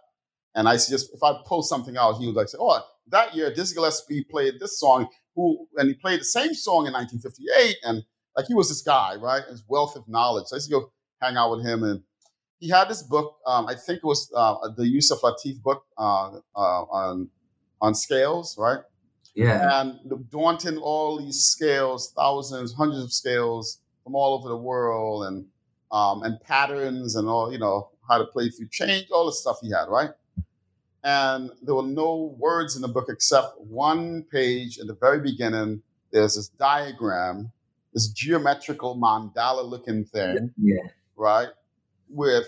and 0.55 0.67
I 0.67 0.73
just 0.73 1.13
if 1.13 1.23
I 1.23 1.39
post 1.45 1.69
something 1.69 1.97
out, 1.97 2.17
he 2.17 2.25
would 2.25 2.35
like 2.35 2.49
say, 2.49 2.57
"Oh, 2.59 2.81
that 3.07 3.35
year 3.35 3.53
Dizzy 3.53 3.75
Gillespie 3.75 4.25
played 4.29 4.55
this 4.59 4.79
song, 4.79 5.07
who 5.35 5.67
and 5.77 5.87
he 5.87 5.95
played 5.95 6.19
the 6.19 6.25
same 6.25 6.53
song 6.53 6.87
in 6.87 6.93
1958, 6.93 7.77
and 7.83 8.03
like 8.35 8.47
he 8.47 8.53
was 8.53 8.69
this 8.69 8.81
guy, 8.81 9.15
right? 9.15 9.43
His 9.49 9.63
wealth 9.67 9.95
of 9.95 10.07
knowledge. 10.07 10.47
So 10.47 10.55
I 10.55 10.57
used 10.57 10.69
to 10.69 10.79
go 10.79 10.91
hang 11.21 11.37
out 11.37 11.55
with 11.55 11.65
him, 11.65 11.83
and 11.83 12.01
he 12.61 12.69
had 12.69 12.87
this 12.87 13.03
book. 13.03 13.39
Um, 13.45 13.67
I 13.67 13.75
think 13.75 13.97
it 13.97 14.05
was 14.05 14.31
uh, 14.33 14.55
the 14.77 14.87
Yusef 14.87 15.19
Lateef 15.21 15.61
book 15.61 15.83
uh, 15.97 16.39
uh, 16.55 16.83
on 17.01 17.29
on 17.81 17.93
scales, 17.93 18.57
right? 18.57 18.79
Yeah. 19.35 19.81
And 19.81 20.29
daunting 20.29 20.77
all 20.77 21.19
these 21.19 21.43
scales, 21.43 22.13
thousands, 22.15 22.73
hundreds 22.73 23.03
of 23.03 23.11
scales 23.11 23.79
from 24.03 24.13
all 24.15 24.37
over 24.37 24.47
the 24.47 24.57
world, 24.57 25.25
and 25.25 25.45
um, 25.91 26.23
and 26.23 26.39
patterns 26.41 27.15
and 27.15 27.27
all, 27.27 27.51
you 27.51 27.57
know, 27.59 27.89
how 28.07 28.17
to 28.19 28.25
play 28.25 28.49
through 28.49 28.69
change, 28.69 29.07
all 29.11 29.25
the 29.25 29.33
stuff 29.33 29.57
he 29.61 29.71
had, 29.71 29.85
right? 29.89 30.11
And 31.03 31.49
there 31.63 31.73
were 31.75 31.83
no 31.83 32.35
words 32.37 32.75
in 32.75 32.81
the 32.83 32.87
book 32.87 33.07
except 33.09 33.59
one 33.59 34.23
page 34.31 34.79
at 34.79 34.87
the 34.87 34.93
very 34.93 35.19
beginning. 35.19 35.81
There's 36.11 36.35
this 36.35 36.49
diagram, 36.49 37.51
this 37.93 38.07
geometrical 38.09 38.95
mandala 38.97 39.67
looking 39.67 40.05
thing, 40.05 40.53
Yeah. 40.57 40.83
right? 41.15 41.49
With 42.11 42.47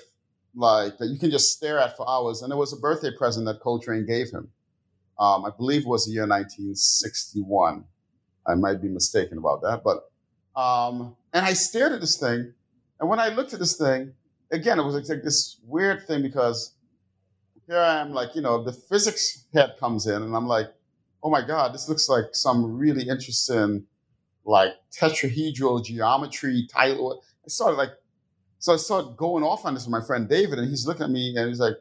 like 0.55 0.97
that 0.97 1.07
you 1.07 1.17
can 1.17 1.31
just 1.31 1.51
stare 1.51 1.79
at 1.79 1.97
for 1.97 2.07
hours. 2.09 2.41
And 2.41 2.51
it 2.51 2.55
was 2.55 2.73
a 2.73 2.77
birthday 2.77 3.11
present 3.17 3.45
that 3.45 3.59
Coltrane 3.59 4.05
gave 4.05 4.29
him. 4.29 4.49
Um, 5.19 5.45
I 5.45 5.51
believe 5.55 5.81
it 5.81 5.87
was 5.87 6.05
the 6.05 6.13
year 6.13 6.27
1961. 6.27 7.85
I 8.45 8.55
might 8.55 8.81
be 8.81 8.89
mistaken 8.89 9.37
about 9.37 9.61
that, 9.61 9.83
but 9.83 10.09
um, 10.59 11.15
and 11.33 11.45
I 11.45 11.53
stared 11.53 11.93
at 11.93 12.01
this 12.01 12.17
thing, 12.17 12.53
and 12.99 13.09
when 13.09 13.19
I 13.19 13.29
looked 13.29 13.53
at 13.53 13.59
this 13.59 13.77
thing, 13.77 14.13
again, 14.51 14.79
it 14.79 14.83
was 14.83 14.95
like 14.95 15.23
this 15.23 15.57
weird 15.65 16.05
thing 16.05 16.21
because 16.21 16.73
here 17.67 17.79
I 17.79 18.01
am, 18.01 18.13
like 18.13 18.35
you 18.35 18.41
know, 18.41 18.63
the 18.63 18.73
physics 18.73 19.45
head 19.53 19.75
comes 19.79 20.07
in, 20.07 20.21
and 20.21 20.35
I'm 20.35 20.47
like, 20.47 20.67
oh 21.23 21.29
my 21.29 21.45
god, 21.45 21.73
this 21.73 21.87
looks 21.87 22.09
like 22.09 22.25
some 22.33 22.77
really 22.77 23.07
interesting, 23.07 23.85
like 24.45 24.73
tetrahedral 24.91 25.83
geometry 25.83 26.67
title. 26.71 27.23
I 27.45 27.47
started 27.47 27.77
like, 27.77 27.91
so 28.63 28.71
I 28.71 28.77
started 28.77 29.17
going 29.17 29.43
off 29.43 29.65
on 29.65 29.73
this 29.73 29.83
with 29.83 29.91
my 29.91 29.99
friend 29.99 30.29
David, 30.29 30.57
and 30.57 30.69
he's 30.69 30.87
looking 30.87 31.03
at 31.03 31.09
me, 31.09 31.35
and 31.35 31.49
he's 31.49 31.59
like, 31.59 31.75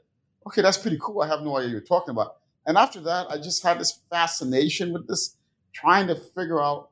okay, 0.48 0.62
that's 0.62 0.76
pretty 0.76 0.98
cool. 1.00 1.22
I 1.22 1.28
have 1.28 1.42
no 1.42 1.56
idea 1.56 1.70
you're 1.70 1.80
talking 1.80 2.10
about. 2.10 2.38
And 2.66 2.76
after 2.76 3.00
that, 3.02 3.28
I 3.30 3.36
just 3.36 3.62
had 3.62 3.78
this 3.78 4.00
fascination 4.10 4.92
with 4.92 5.06
this, 5.06 5.36
trying 5.72 6.08
to 6.08 6.16
figure 6.16 6.60
out 6.60 6.90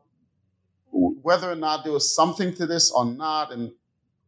whether 0.93 1.51
or 1.51 1.57
not 1.57 1.83
there 1.83 1.93
was 1.93 2.15
something 2.15 2.55
to 2.55 2.67
this 2.67 2.93
or 2.93 3.05
not. 3.05 3.51
And 3.51 3.73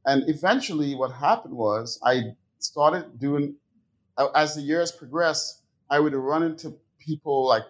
and 0.04 0.28
eventually, 0.28 0.96
what 0.96 1.12
happened 1.12 1.54
was 1.54 2.00
I 2.04 2.34
started 2.58 3.20
doing 3.20 3.54
as 4.34 4.56
the 4.56 4.62
years 4.62 4.90
progressed. 4.90 5.62
I 5.88 6.00
would 6.00 6.12
run 6.12 6.42
into 6.42 6.74
people 6.98 7.46
like 7.46 7.62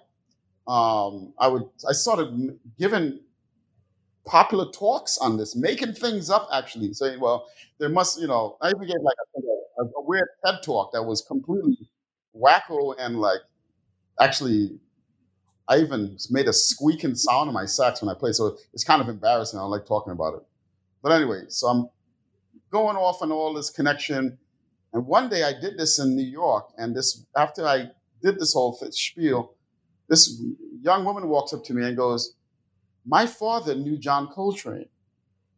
um, 0.67 1.35
I 1.39 1.47
would. 1.47 1.65
I 1.87 1.93
started 1.93 2.59
giving 2.79 3.21
popular 4.25 4.71
talks 4.73 5.19
on 5.19 5.37
this, 5.37 5.57
making 5.57 5.95
things 5.95 6.31
up 6.31 6.49
actually, 6.53 6.93
saying, 6.95 7.21
"Well, 7.21 7.47
there 7.79 7.89
must," 7.89 8.21
you 8.21 8.27
know. 8.29 8.57
I 8.61 8.69
even 8.69 8.83
gave 8.87 9.03
like 9.03 9.17
a, 9.79 9.83
a 9.83 10.03
weird 10.05 10.29
TED 10.45 10.63
talk 10.65 10.93
that 10.93 11.03
was 11.03 11.23
completely 11.23 11.77
wacko 12.35 12.95
and 12.99 13.21
like 13.21 13.41
actually 14.21 14.79
I 15.69 15.79
even 15.79 16.17
made 16.31 16.49
a 16.49 16.53
squeaking 16.53 17.15
sound 17.15 17.49
in 17.49 17.55
my 17.55 17.65
sax 17.65 18.03
when 18.03 18.15
I 18.15 18.19
play. 18.19 18.33
So 18.33 18.59
it's 18.73 18.85
kind 18.85 19.01
of 19.01 19.09
embarrassing. 19.09 19.59
I 19.59 19.63
don't 19.63 19.71
like 19.71 19.87
talking 19.87 20.13
about 20.13 20.35
it. 20.35 20.43
But 21.03 21.13
anyway, 21.13 21.45
so 21.49 21.69
I'm 21.69 21.89
going 22.71 22.97
off 22.97 23.23
on 23.23 23.33
all 23.33 23.55
this 23.55 23.71
connection. 23.71 24.39
And 24.93 25.07
one 25.07 25.29
day 25.29 25.45
I 25.45 25.53
did 25.59 25.79
this 25.79 25.99
in 25.99 26.17
New 26.17 26.27
York. 26.27 26.71
And 26.79 26.95
this 26.95 27.25
after 27.37 27.67
I 27.67 27.91
did 28.23 28.39
this 28.39 28.53
whole 28.53 28.77
spiel, 28.91 29.55
this 30.09 30.43
young 30.83 31.05
woman 31.05 31.29
walks 31.29 31.53
up 31.53 31.65
to 31.65 31.75
me 31.75 31.87
and 31.87 31.97
goes, 31.97 32.35
My 33.07 33.27
father 33.27 33.75
knew 33.75 33.99
John 33.99 34.29
Coltrane. 34.29 34.89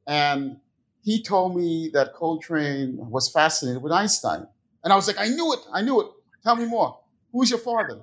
And 0.07 0.59
he 1.03 1.23
told 1.23 1.57
me 1.57 1.91
that 1.93 2.15
Coltrane 2.15 2.97
was 2.99 3.31
fascinated 3.31 3.83
with 3.83 3.93
Einstein. 3.93 4.47
And 4.83 4.93
I 4.93 4.97
was 4.97 5.07
like, 5.07 5.19
I 5.19 5.29
knew 5.29 5.53
it. 5.53 5.61
I 5.73 5.83
knew 5.83 6.01
it. 6.01 6.09
Tell 6.43 6.57
me 6.57 6.67
more. 6.67 6.99
Who's 7.33 7.51
your 7.51 7.59
father? 7.59 8.03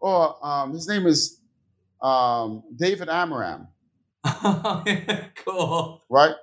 or 0.00 0.46
um, 0.46 0.72
his 0.72 0.88
name 0.88 1.06
is 1.06 1.40
um, 2.02 2.62
David 2.74 3.08
Amram. 3.08 3.68
cool. 5.44 6.02
Right? 6.08 6.34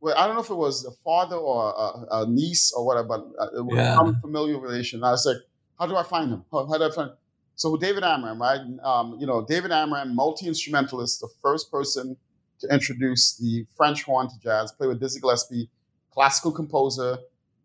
Well, 0.00 0.14
I 0.16 0.26
don't 0.26 0.36
know 0.36 0.42
if 0.42 0.50
it 0.50 0.54
was 0.54 0.84
a 0.84 0.92
father 1.02 1.36
or 1.36 1.70
a, 1.70 2.22
a 2.22 2.26
niece 2.26 2.72
or 2.72 2.86
whatever, 2.86 3.08
but 3.08 3.28
uh, 3.38 3.58
it 3.58 3.64
was 3.64 3.76
yeah. 3.76 3.96
some 3.96 4.20
familiar 4.20 4.58
relation. 4.58 5.02
I 5.02 5.10
was 5.10 5.26
like, 5.26 5.38
how 5.78 5.86
do 5.86 5.96
I 5.96 6.02
find 6.02 6.30
him? 6.30 6.44
How, 6.52 6.66
how 6.66 6.78
do 6.78 6.84
I 6.84 6.90
find 6.90 7.10
him? 7.10 7.16
So 7.58 7.76
David 7.76 8.04
Amram, 8.04 8.40
right? 8.40 8.60
Um, 8.84 9.16
you 9.18 9.26
know, 9.26 9.44
David 9.44 9.72
Amram, 9.72 10.14
multi-instrumentalist, 10.14 11.20
the 11.20 11.28
first 11.42 11.72
person 11.72 12.16
to 12.60 12.72
introduce 12.72 13.36
the 13.36 13.66
French 13.76 14.04
horn 14.04 14.28
to 14.28 14.34
jazz, 14.40 14.70
played 14.70 14.86
with 14.86 15.00
Dizzy 15.00 15.18
Gillespie, 15.20 15.68
classical 16.12 16.52
composer. 16.52 17.18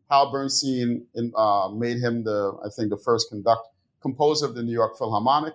Hal 0.10 0.32
Bernstein 0.32 1.06
in, 1.14 1.32
uh, 1.36 1.70
made 1.70 1.98
him 1.98 2.24
the, 2.24 2.58
I 2.66 2.70
think, 2.70 2.90
the 2.90 2.98
first 2.98 3.30
conductor 3.30 3.70
composer 4.02 4.48
of 4.48 4.56
the 4.56 4.64
New 4.64 4.72
York 4.74 4.98
Philharmonic, 4.98 5.54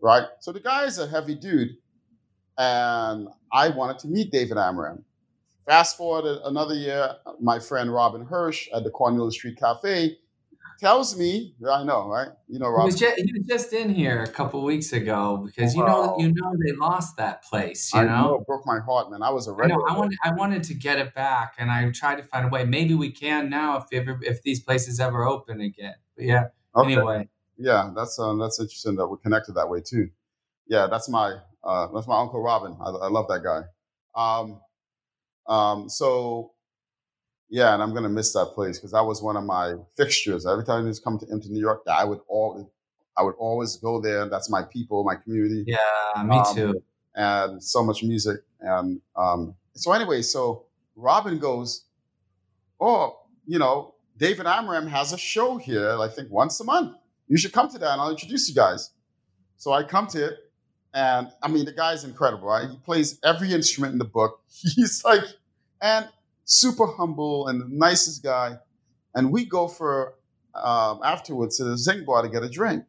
right? 0.00 0.24
So 0.40 0.50
the 0.50 0.60
guy 0.60 0.84
is 0.84 0.98
a 0.98 1.06
heavy 1.06 1.36
dude. 1.36 1.76
And 2.58 3.28
I 3.52 3.68
wanted 3.68 4.00
to 4.00 4.08
meet 4.08 4.32
David 4.32 4.58
Amram. 4.58 5.04
Fast 5.66 5.96
forward 5.96 6.40
another 6.44 6.74
year, 6.74 7.14
my 7.40 7.60
friend 7.60 7.94
Robin 7.94 8.24
Hirsch 8.24 8.68
at 8.74 8.82
the 8.82 8.90
Cornelia 8.90 9.30
Street 9.30 9.56
Cafe 9.56 10.18
tells 10.78 11.18
me, 11.18 11.54
I 11.68 11.82
know, 11.84 12.08
right? 12.08 12.28
You 12.46 12.58
know, 12.58 12.68
Robin. 12.68 12.82
He 12.82 12.86
was 12.86 13.00
just, 13.00 13.16
he 13.18 13.32
was 13.32 13.46
just 13.46 13.72
in 13.72 13.90
here 13.90 14.22
a 14.22 14.28
couple 14.28 14.62
weeks 14.62 14.92
ago 14.92 15.42
because 15.44 15.74
you 15.74 15.84
know, 15.84 16.16
you 16.18 16.32
know, 16.32 16.54
they 16.64 16.72
lost 16.72 17.16
that 17.16 17.42
place. 17.42 17.92
You 17.92 18.00
I 18.00 18.04
know? 18.04 18.10
know, 18.10 18.34
it 18.36 18.46
broke 18.46 18.64
my 18.64 18.78
heart, 18.78 19.10
man. 19.10 19.22
I 19.22 19.30
was 19.30 19.48
a 19.48 19.52
regular. 19.52 19.82
I, 19.88 19.92
know, 19.92 19.96
I 19.96 19.98
wanted, 19.98 20.18
I 20.24 20.32
wanted 20.32 20.62
to 20.64 20.74
get 20.74 20.98
it 20.98 21.14
back, 21.14 21.54
and 21.58 21.70
I 21.70 21.90
tried 21.90 22.16
to 22.16 22.22
find 22.22 22.46
a 22.46 22.48
way. 22.48 22.64
Maybe 22.64 22.94
we 22.94 23.10
can 23.10 23.50
now 23.50 23.76
if 23.78 23.84
ever, 23.92 24.18
if 24.22 24.42
these 24.42 24.60
places 24.60 25.00
ever 25.00 25.24
open 25.24 25.60
again. 25.60 25.94
But 26.16 26.24
yeah. 26.26 26.44
Okay. 26.76 26.92
Anyway, 26.92 27.28
yeah, 27.56 27.90
that's 27.94 28.18
um, 28.18 28.38
that's 28.38 28.60
interesting 28.60 28.96
that 28.96 29.08
we're 29.08 29.16
connected 29.16 29.54
that 29.54 29.68
way 29.68 29.80
too. 29.80 30.10
Yeah, 30.68 30.86
that's 30.86 31.08
my 31.08 31.36
uh, 31.64 31.88
that's 31.92 32.06
my 32.06 32.20
uncle 32.20 32.40
Robin. 32.40 32.76
I, 32.80 32.90
I 32.90 33.08
love 33.08 33.26
that 33.28 33.42
guy. 33.42 33.62
Um, 34.14 34.60
um, 35.48 35.88
so 35.88 36.52
yeah, 37.50 37.74
and 37.74 37.82
I'm 37.82 37.94
gonna 37.94 38.08
miss 38.08 38.32
that 38.34 38.52
place 38.54 38.78
because 38.78 38.92
that 38.92 39.04
was 39.04 39.22
one 39.22 39.36
of 39.36 39.44
my 39.44 39.74
fixtures. 39.96 40.46
Every 40.46 40.64
time 40.64 40.86
I 40.86 40.92
come 41.02 41.18
to 41.18 41.26
into 41.30 41.50
New 41.50 41.60
York, 41.60 41.82
I 41.90 42.04
would 42.04 42.20
always 42.28 42.66
I 43.16 43.22
would 43.22 43.34
always 43.38 43.76
go 43.76 44.00
there. 44.00 44.28
That's 44.28 44.50
my 44.50 44.62
people, 44.62 45.02
my 45.04 45.16
community. 45.16 45.64
Yeah, 45.66 46.22
me 46.22 46.38
um, 46.38 46.54
too. 46.54 46.82
And 47.14 47.62
so 47.62 47.82
much 47.82 48.02
music. 48.04 48.40
And 48.60 49.00
um, 49.16 49.54
so 49.74 49.92
anyway, 49.92 50.22
so 50.22 50.66
Robin 50.94 51.38
goes, 51.38 51.84
oh, 52.80 53.18
you 53.44 53.58
know, 53.58 53.94
David 54.16 54.46
Amram 54.46 54.86
has 54.86 55.12
a 55.12 55.18
show 55.18 55.56
here. 55.56 55.98
I 55.98 56.08
think 56.08 56.30
once 56.30 56.60
a 56.60 56.64
month 56.64 56.96
you 57.28 57.36
should 57.36 57.52
come 57.52 57.68
to 57.70 57.78
that 57.78 57.92
and 57.92 58.00
I'll 58.00 58.10
introduce 58.10 58.48
you 58.48 58.54
guys. 58.54 58.90
So 59.56 59.72
I 59.72 59.82
come 59.82 60.06
to 60.08 60.26
it, 60.26 60.34
and 60.94 61.28
I 61.42 61.48
mean, 61.48 61.64
the 61.64 61.72
guy's 61.72 62.04
incredible, 62.04 62.48
right? 62.48 62.68
He 62.68 62.76
plays 62.76 63.18
every 63.24 63.52
instrument 63.52 63.92
in 63.92 63.98
the 63.98 64.04
book. 64.04 64.40
He's 64.48 65.02
like, 65.04 65.24
and 65.82 66.08
super 66.48 66.86
humble 66.86 67.46
and 67.46 67.60
the 67.60 67.68
nicest 67.70 68.22
guy. 68.22 68.56
And 69.14 69.30
we 69.30 69.44
go 69.44 69.68
for, 69.68 70.14
um, 70.54 71.00
afterwards 71.04 71.58
to 71.58 71.64
the 71.64 71.76
Zinc 71.78 72.06
Bar 72.06 72.22
to 72.22 72.28
get 72.28 72.42
a 72.42 72.48
drink. 72.48 72.84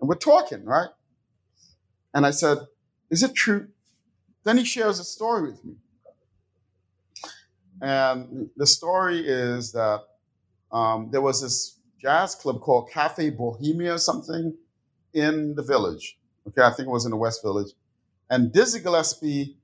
And 0.00 0.08
we're 0.08 0.16
talking, 0.16 0.64
right? 0.64 0.88
And 2.12 2.26
I 2.26 2.30
said, 2.32 2.58
Is 3.10 3.22
it 3.22 3.34
true? 3.34 3.68
Then 4.44 4.58
he 4.58 4.64
shares 4.64 4.98
a 4.98 5.04
story 5.04 5.50
with 5.50 5.64
me. 5.64 5.74
And 7.80 8.50
the 8.56 8.66
story 8.66 9.26
is 9.26 9.72
that 9.72 10.00
um, 10.72 11.10
there 11.10 11.20
was 11.20 11.42
this 11.42 11.78
jazz 12.00 12.34
club 12.34 12.60
called 12.60 12.90
Cafe 12.90 13.30
Bohemia 13.30 13.94
or 13.94 13.98
something 13.98 14.56
in 15.12 15.54
the 15.54 15.62
village. 15.62 16.18
Okay, 16.48 16.62
I 16.62 16.70
think 16.70 16.88
it 16.88 16.90
was 16.90 17.04
in 17.04 17.10
the 17.10 17.16
West 17.16 17.42
Village. 17.42 17.72
And 18.28 18.52
Dizzy 18.52 18.80
Gillespie 18.80 19.56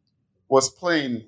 was 0.48 0.68
playing, 0.68 1.24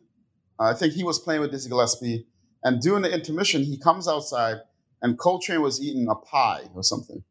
I 0.59 0.75
think 0.75 0.95
he 0.95 1.05
was 1.05 1.19
playing 1.19 1.41
with 1.41 1.51
Dizzy 1.51 1.69
Gillespie. 1.69 2.27
And 2.65 2.81
during 2.81 3.03
the 3.03 3.13
intermission, 3.13 3.63
he 3.63 3.79
comes 3.79 4.09
outside 4.09 4.59
and 5.01 5.19
Coltrane 5.19 5.63
was 5.63 5.81
eating 5.81 6.09
a 6.09 6.15
pie 6.15 6.65
or 6.75 6.83
something. 6.83 7.23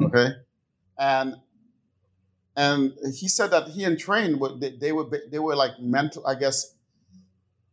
Okay. 0.00 0.28
and 0.98 1.36
and 2.56 2.92
he 3.14 3.28
said 3.28 3.50
that 3.52 3.68
he 3.68 3.84
and 3.84 3.98
Train 3.98 4.38
would 4.40 4.60
they, 4.60 4.70
they 4.70 4.92
were 4.92 5.06
they 5.30 5.38
were 5.38 5.54
like 5.54 5.78
mental, 5.80 6.26
I 6.26 6.34
guess. 6.34 6.74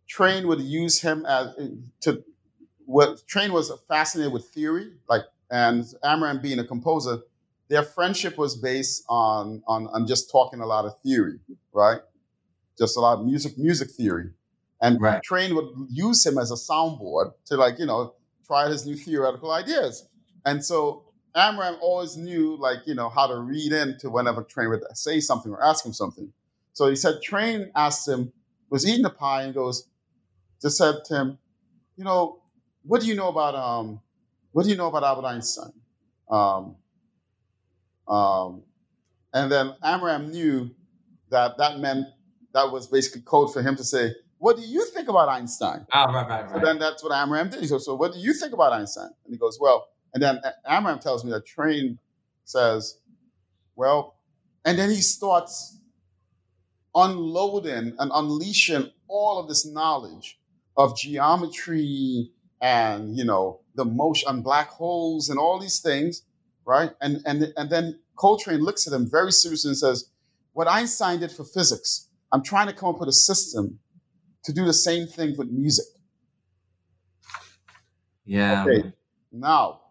Train 0.08 0.48
would 0.48 0.62
use 0.62 1.02
him 1.02 1.26
as 1.26 1.56
to 2.02 2.24
what 2.86 3.26
Train 3.28 3.52
was 3.52 3.72
fascinated 3.88 4.32
with 4.32 4.46
theory, 4.50 4.94
like, 5.10 5.24
and 5.50 5.84
Amram 6.04 6.42
being 6.42 6.60
a 6.60 6.64
composer, 6.64 7.20
their 7.68 7.84
friendship 7.84 8.38
was 8.38 8.56
based 8.56 9.04
on, 9.10 9.64
on, 9.68 9.88
on 9.88 10.08
just 10.08 10.32
talking 10.32 10.62
a 10.62 10.66
lot 10.66 10.86
of 10.86 11.00
theory, 11.02 11.40
right? 11.74 12.00
Just 12.78 12.98
a 12.98 13.00
lot 13.00 13.20
of 13.20 13.26
music, 13.26 13.58
music 13.58 13.90
theory. 13.92 14.30
And 14.82 15.02
right. 15.02 15.24
Train 15.24 15.56
would 15.56 15.70
use 15.90 16.26
him 16.26 16.38
as 16.38 16.52
a 16.52 16.56
soundboard 16.56 17.34
to 17.46 17.56
like, 17.56 17.80
you 17.80 17.86
know, 17.86 18.14
try 18.46 18.70
his 18.70 18.86
new 18.86 18.96
theoretical 18.96 19.52
ideas. 19.52 20.08
And 20.46 20.64
so 20.64 21.06
Amram 21.36 21.78
always 21.82 22.18
knew 22.18 22.58
like, 22.58 22.80
you 22.86 22.94
know, 22.94 23.10
how 23.10 23.28
to 23.28 23.38
read 23.40 23.72
into 23.72 24.10
whenever 24.10 24.44
Train 24.44 24.70
would 24.70 24.84
say 24.94 25.20
something 25.20 25.52
or 25.52 25.64
ask 25.64 25.86
him 25.86 25.94
something. 25.94 26.32
So 26.74 26.90
he 26.90 26.96
said 26.96 27.22
Train 27.22 27.72
asked 27.76 28.08
him, 28.08 28.32
was 28.70 28.88
eating 28.88 29.04
the 29.04 29.10
pie 29.10 29.44
and 29.44 29.54
goes, 29.54 29.88
just 30.62 30.78
said 30.78 30.96
to 31.06 31.16
him, 31.16 31.38
you 31.96 32.04
know, 32.04 32.42
what 32.84 33.02
do 33.02 33.08
you 33.08 33.16
know 33.16 33.30
about 33.30 33.56
um, 33.56 34.02
what 34.52 34.64
do 34.64 34.70
you 34.70 34.78
know 34.78 34.88
about 34.88 35.04
Albert 35.04 35.28
Einstein? 35.28 35.74
Um, 36.30 36.76
um, 38.08 38.64
and 39.34 39.52
then 39.52 39.76
Amram 39.84 40.32
knew 40.32 40.72
that 41.30 41.58
that 41.58 41.80
meant 41.80 42.08
that 42.54 42.72
was 42.72 42.88
basically 42.88 43.22
code 43.22 43.52
for 43.52 43.62
him 43.62 43.76
to 43.76 43.84
say, 43.84 44.14
"What 44.38 44.58
do 44.58 44.64
you 44.64 44.86
think 44.86 45.08
about 45.08 45.30
Einstein?" 45.30 45.86
Oh, 45.94 46.06
right, 46.06 46.28
right, 46.28 46.42
right. 46.44 46.52
So 46.52 46.60
then 46.60 46.80
that's 46.80 47.04
what 47.04 47.12
Amram 47.12 47.50
did. 47.50 47.62
He 47.62 47.68
goes, 47.68 47.86
"So 47.86 47.96
what 47.96 48.14
do 48.14 48.20
you 48.20 48.34
think 48.34 48.54
about 48.54 48.74
Einstein?" 48.74 49.10
And 49.26 49.34
he 49.34 49.38
goes, 49.38 49.58
"Well," 49.60 49.88
and 50.14 50.22
then 50.22 50.42
Amram 50.66 51.00
tells 51.00 51.24
me 51.24 51.32
that 51.32 51.46
Train 51.46 52.00
says, 52.44 53.00
"Well," 53.76 54.16
and 54.66 54.78
then 54.78 54.90
he 54.90 55.02
starts 55.02 55.78
unloading 56.96 57.96
and 58.00 58.12
unleashing 58.14 58.90
all 59.08 59.40
of 59.40 59.48
this 59.48 59.66
knowledge 59.66 60.40
of 60.78 60.98
geometry 60.98 62.32
and 62.62 63.18
you 63.18 63.24
know 63.24 63.60
the 63.76 63.86
motion 63.86 64.30
on 64.30 64.42
black 64.42 64.70
holes 64.70 65.30
and 65.30 65.38
all 65.38 65.60
these 65.60 65.80
things, 65.80 66.24
right? 66.66 66.92
And 67.02 67.22
and 67.26 67.54
and 67.58 67.70
then 67.70 68.00
Coltrane 68.16 68.62
looks 68.62 68.88
at 68.88 68.94
him 68.94 69.10
very 69.10 69.32
seriously 69.32 69.70
and 69.70 69.78
says, 69.78 70.10
"What 70.54 70.68
Einstein 70.68 71.20
did 71.20 71.32
for 71.32 71.44
physics, 71.44 72.08
I'm 72.32 72.42
trying 72.44 72.68
to 72.68 72.74
come 72.74 72.90
up 72.90 73.00
with 73.00 73.10
a 73.10 73.14
system 73.14 73.80
to 74.46 74.54
do 74.54 74.66
the 74.66 74.74
same 74.74 75.08
thing 75.08 75.36
with 75.38 75.50
music." 75.50 75.86
Yeah. 78.26 78.66
Okay. 78.66 78.92
Now, 79.32 79.82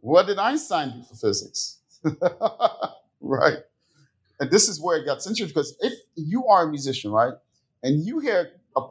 what 0.00 0.26
did 0.26 0.38
Einstein 0.38 0.90
do 0.90 1.02
for 1.02 1.14
physics? 1.14 1.78
right. 3.20 3.58
And 4.38 4.50
this 4.50 4.68
is 4.68 4.80
where 4.80 4.98
it 4.98 5.06
gets 5.06 5.26
interesting 5.26 5.48
because 5.48 5.76
if 5.80 5.94
you 6.14 6.46
are 6.46 6.64
a 6.64 6.70
musician, 6.70 7.10
right, 7.10 7.32
and 7.82 8.04
you 8.04 8.18
hear 8.18 8.50
a, 8.76 8.82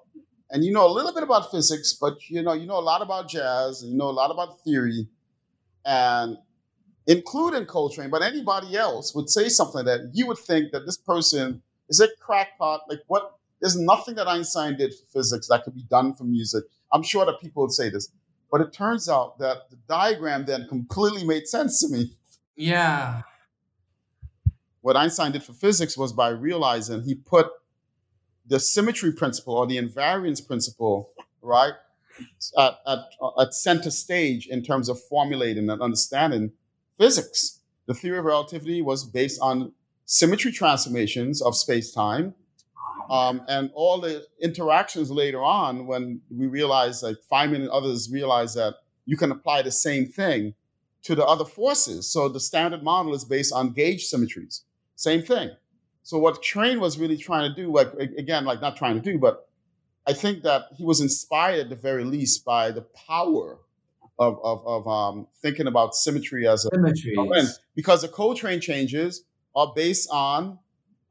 and 0.49 0.65
you 0.65 0.71
know 0.71 0.87
a 0.87 0.91
little 0.91 1.13
bit 1.13 1.23
about 1.23 1.51
physics, 1.51 1.93
but 1.93 2.17
you 2.29 2.41
know 2.41 2.53
you 2.53 2.65
know 2.65 2.79
a 2.79 2.81
lot 2.81 3.01
about 3.01 3.29
jazz, 3.29 3.81
and 3.83 3.91
you 3.91 3.97
know 3.97 4.09
a 4.09 4.11
lot 4.11 4.31
about 4.31 4.61
theory, 4.63 5.07
and 5.85 6.37
including 7.07 7.65
Coltrane, 7.65 8.09
but 8.09 8.23
anybody 8.23 8.75
else 8.75 9.13
would 9.13 9.29
say 9.29 9.49
something 9.49 9.85
that 9.85 10.09
you 10.13 10.25
would 10.25 10.39
think 10.39 10.71
that 10.71 10.85
this 10.85 10.97
person 10.97 11.61
is 11.89 11.99
a 11.99 12.07
crackpot. 12.19 12.81
Like 12.89 13.01
what? 13.07 13.37
There's 13.65 13.79
nothing 13.79 14.13
that 14.13 14.27
Einstein 14.27 14.77
did 14.77 14.93
for 14.93 15.05
physics 15.05 15.47
that 15.47 15.63
could 15.63 15.73
be 15.73 15.81
done 15.89 16.13
for 16.13 16.23
music. 16.23 16.65
I'm 16.93 17.01
sure 17.01 17.25
that 17.25 17.41
people 17.41 17.63
would 17.63 17.71
say 17.71 17.89
this, 17.89 18.09
but 18.51 18.61
it 18.61 18.71
turns 18.71 19.09
out 19.09 19.39
that 19.39 19.71
the 19.71 19.77
diagram 19.89 20.45
then 20.45 20.67
completely 20.67 21.23
made 21.23 21.47
sense 21.47 21.81
to 21.81 21.87
me. 21.87 22.11
Yeah. 22.55 23.23
What 24.81 24.95
Einstein 24.95 25.31
did 25.31 25.41
for 25.41 25.53
physics 25.53 25.97
was 25.97 26.13
by 26.13 26.29
realizing 26.29 27.01
he 27.01 27.15
put 27.15 27.47
the 28.45 28.59
symmetry 28.59 29.11
principle 29.11 29.55
or 29.55 29.65
the 29.65 29.79
invariance 29.79 30.45
principle, 30.45 31.09
right, 31.41 31.73
at, 32.59 32.77
at, 32.85 32.99
at 33.39 33.53
center 33.55 33.89
stage 33.89 34.45
in 34.45 34.61
terms 34.61 34.89
of 34.89 35.01
formulating 35.01 35.71
and 35.71 35.81
understanding 35.81 36.51
physics. 36.99 37.61
The 37.87 37.95
theory 37.95 38.19
of 38.19 38.25
relativity 38.25 38.83
was 38.83 39.05
based 39.05 39.41
on 39.41 39.73
symmetry 40.05 40.51
transformations 40.51 41.41
of 41.41 41.55
space 41.55 41.91
time. 41.91 42.35
Um, 43.09 43.41
and 43.47 43.71
all 43.73 43.99
the 43.99 44.25
interactions 44.41 45.11
later 45.11 45.43
on, 45.43 45.87
when 45.87 46.21
we 46.29 46.47
realized, 46.47 47.03
like 47.03 47.17
Feynman 47.31 47.57
and 47.57 47.69
others 47.69 48.09
realized 48.11 48.55
that 48.57 48.75
you 49.05 49.17
can 49.17 49.31
apply 49.31 49.61
the 49.61 49.71
same 49.71 50.07
thing 50.07 50.53
to 51.03 51.15
the 51.15 51.25
other 51.25 51.45
forces. 51.45 52.11
So 52.11 52.27
the 52.29 52.39
standard 52.39 52.83
model 52.83 53.13
is 53.13 53.23
based 53.23 53.53
on 53.53 53.73
gauge 53.73 54.05
symmetries. 54.05 54.63
Same 54.95 55.21
thing. 55.21 55.51
So 56.03 56.17
what 56.17 56.41
Train 56.41 56.79
was 56.79 56.97
really 56.97 57.17
trying 57.17 57.49
to 57.49 57.55
do, 57.55 57.71
like 57.71 57.93
again, 57.93 58.45
like 58.45 58.61
not 58.61 58.75
trying 58.75 58.95
to 58.95 59.01
do, 59.01 59.17
but 59.17 59.47
I 60.07 60.13
think 60.13 60.43
that 60.43 60.63
he 60.75 60.83
was 60.83 61.01
inspired 61.01 61.59
at 61.59 61.69
the 61.69 61.75
very 61.75 62.03
least 62.03 62.45
by 62.45 62.71
the 62.71 62.81
power 63.07 63.59
of 64.17 64.39
of, 64.43 64.65
of 64.65 64.87
um, 64.87 65.27
thinking 65.41 65.67
about 65.67 65.95
symmetry 65.95 66.47
as 66.47 66.65
a 66.65 66.69
Symmetries. 66.73 67.59
because 67.75 68.01
the 68.01 68.07
Coltrane 68.07 68.61
changes 68.61 69.23
are 69.55 69.73
based 69.75 70.09
on 70.11 70.59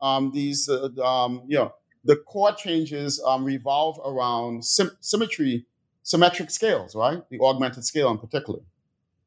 um, 0.01 0.31
these, 0.33 0.69
uh, 0.69 0.89
um, 1.03 1.43
you 1.47 1.57
know, 1.57 1.73
the 2.05 2.17
chord 2.17 2.57
changes 2.57 3.23
um, 3.27 3.45
revolve 3.45 3.99
around 4.05 4.65
sim- 4.65 4.97
symmetry, 5.01 5.65
symmetric 6.03 6.51
scales, 6.51 6.95
right? 6.95 7.23
The 7.31 7.41
augmented 7.41 7.85
scale 7.85 8.11
in 8.11 8.19
particular. 8.19 8.61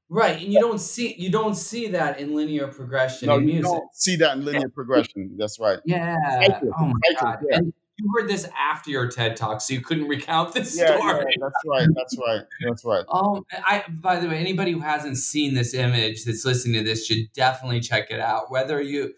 Right, 0.09 0.41
and 0.41 0.53
you 0.53 0.59
don't 0.61 0.79
see 0.79 1.15
you 1.17 1.29
don't 1.29 1.55
see 1.55 1.89
that 1.89 2.19
in 2.19 2.33
linear 2.33 2.67
progression 2.67 3.27
No, 3.27 3.35
in 3.37 3.41
you 3.47 3.53
music. 3.55 3.63
don't 3.71 3.93
see 3.95 4.15
that 4.17 4.37
in 4.37 4.45
linear 4.45 4.69
progression. 4.69 5.35
That's 5.37 5.59
right. 5.59 5.79
Yeah. 5.85 6.15
Cyclic, 6.45 6.71
Oh 6.79 6.85
my 6.85 7.19
god. 7.19 7.39
yeah. 7.49 7.57
And 7.57 7.73
you 7.97 8.09
heard 8.15 8.29
this 8.29 8.47
after 8.57 8.89
your 8.89 9.09
TED 9.09 9.35
talk, 9.35 9.59
so 9.59 9.73
you 9.73 9.81
couldn't 9.81 10.07
recount 10.07 10.53
this 10.53 10.77
Yeah, 10.77 10.95
story. 10.97 11.01
yeah, 11.13 11.23
that's 11.41 11.55
right. 11.65 11.87
That's 11.93 12.17
right. 12.25 12.41
That's 12.65 12.85
right. 12.85 13.03
Um, 13.11 13.43
I 13.51 13.83
by 13.89 14.19
the 14.19 14.29
way, 14.29 14.37
anybody 14.37 14.71
who 14.71 14.79
hasn't 14.79 15.17
seen 15.17 15.55
this 15.55 15.73
image 15.73 16.23
that's 16.23 16.45
listening 16.45 16.75
to 16.83 16.89
this 16.89 17.05
should 17.05 17.29
definitely 17.33 17.81
check 17.81 18.09
it 18.09 18.21
out. 18.21 18.49
Whether 18.49 18.81
you 18.81 19.13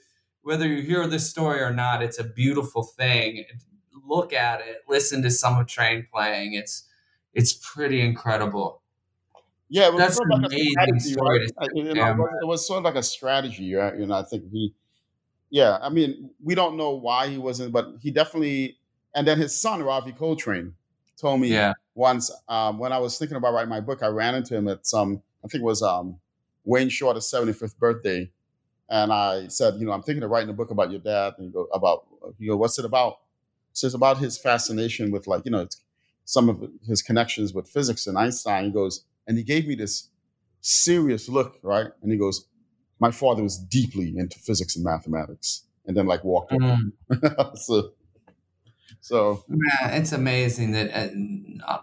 whether 0.50 0.68
you 0.68 0.82
hear 0.82 1.06
this 1.08 1.30
story 1.30 1.62
or 1.62 1.72
not, 1.72 2.02
it's 2.02 2.18
a 2.20 2.24
beautiful 2.24 2.82
thing. 2.82 3.46
Look 4.04 4.34
at 4.34 4.62
it, 4.62 4.78
listen 4.90 5.22
to 5.22 5.30
some 5.30 5.60
of 5.60 5.68
Train 5.68 6.08
playing. 6.12 6.54
It's 6.56 6.86
it's 7.36 7.54
pretty 7.54 8.02
incredible. 8.02 8.82
Yeah, 9.70 9.90
it 9.90 9.98
That's 9.98 10.16
sort 10.16 10.32
of 10.34 10.42
like 10.42 10.52
a 10.52 10.56
amazing 10.56 11.00
story 11.14 11.48
right? 11.60 11.70
You 11.76 11.94
know, 11.94 12.08
it 12.10 12.18
was, 12.18 12.30
it 12.42 12.46
was 12.48 12.68
sort 12.68 12.80
of 12.80 12.86
like 12.86 12.96
a 12.96 13.04
strategy, 13.04 13.76
right? 13.76 13.96
You 13.96 14.08
know, 14.08 14.16
I 14.16 14.24
think 14.24 14.50
he, 14.52 14.74
yeah, 15.52 15.78
I 15.80 15.90
mean, 15.90 16.32
we 16.44 16.56
don't 16.56 16.76
know 16.76 16.96
why 16.96 17.28
he 17.28 17.38
wasn't, 17.38 17.72
but 17.72 17.86
he 18.02 18.10
definitely. 18.10 18.78
And 19.14 19.28
then 19.28 19.38
his 19.38 19.56
son, 19.56 19.84
Ravi 19.84 20.12
Coltrane, 20.14 20.74
told 21.18 21.42
me 21.42 21.50
Yeah. 21.50 21.74
once 21.94 22.32
um, 22.48 22.80
when 22.80 22.92
I 22.92 22.98
was 22.98 23.20
thinking 23.20 23.38
about 23.38 23.54
writing 23.54 23.70
my 23.70 23.80
book, 23.82 24.02
I 24.02 24.08
ran 24.08 24.34
into 24.34 24.56
him 24.56 24.68
at 24.68 24.88
some, 24.88 25.22
I 25.44 25.48
think 25.48 25.62
it 25.62 25.66
was 25.66 25.84
um, 25.84 26.20
Wayne 26.64 26.90
Shorter's 26.90 27.26
75th 27.26 27.78
birthday. 27.78 28.32
And 28.90 29.14
I 29.14 29.48
said, 29.48 29.76
you 29.76 29.86
know, 29.86 29.92
I'm 29.92 30.02
thinking 30.02 30.24
of 30.24 30.32
writing 30.32 30.50
a 30.50 30.54
book 30.54 30.72
about 30.72 30.90
your 30.90 31.00
dad. 31.00 31.36
And 31.38 31.46
he 31.46 31.52
go, 31.52 31.66
about, 31.74 32.08
he 32.40 32.48
go, 32.48 32.58
what's 32.58 32.80
it 32.80 32.86
about? 32.86 33.20
So 33.74 33.86
it's 33.86 33.94
about 33.94 34.18
his 34.18 34.38
fascination 34.38 35.12
with 35.12 35.28
like, 35.28 35.46
you 35.46 35.52
know, 35.52 35.62
it's 35.62 35.82
some 36.26 36.50
of 36.50 36.64
his 36.88 37.02
connections 37.02 37.54
with 37.54 37.68
physics 37.68 38.08
and 38.08 38.18
Einstein. 38.18 38.66
He 38.66 38.72
goes, 38.72 39.06
and 39.28 39.38
he 39.38 39.44
gave 39.44 39.68
me 39.68 39.76
this 39.76 40.10
serious 40.62 41.30
look, 41.30 41.60
right? 41.62 41.88
And 42.02 42.12
he 42.12 42.18
goes, 42.18 42.46
my 43.00 43.12
father 43.12 43.44
was 43.44 43.58
deeply 43.58 44.18
into 44.18 44.40
physics 44.40 44.76
and 44.76 44.84
mathematics. 44.84 45.64
And 45.86 45.96
then 45.96 46.08
like 46.08 46.24
walked 46.24 46.52
away. 46.52 46.78
Mm. 47.12 47.58
so, 47.58 47.94
so 49.02 49.44
Yeah, 49.48 49.96
it's 49.96 50.12
amazing 50.12 50.72
that 50.72 50.92
uh, 50.94 51.80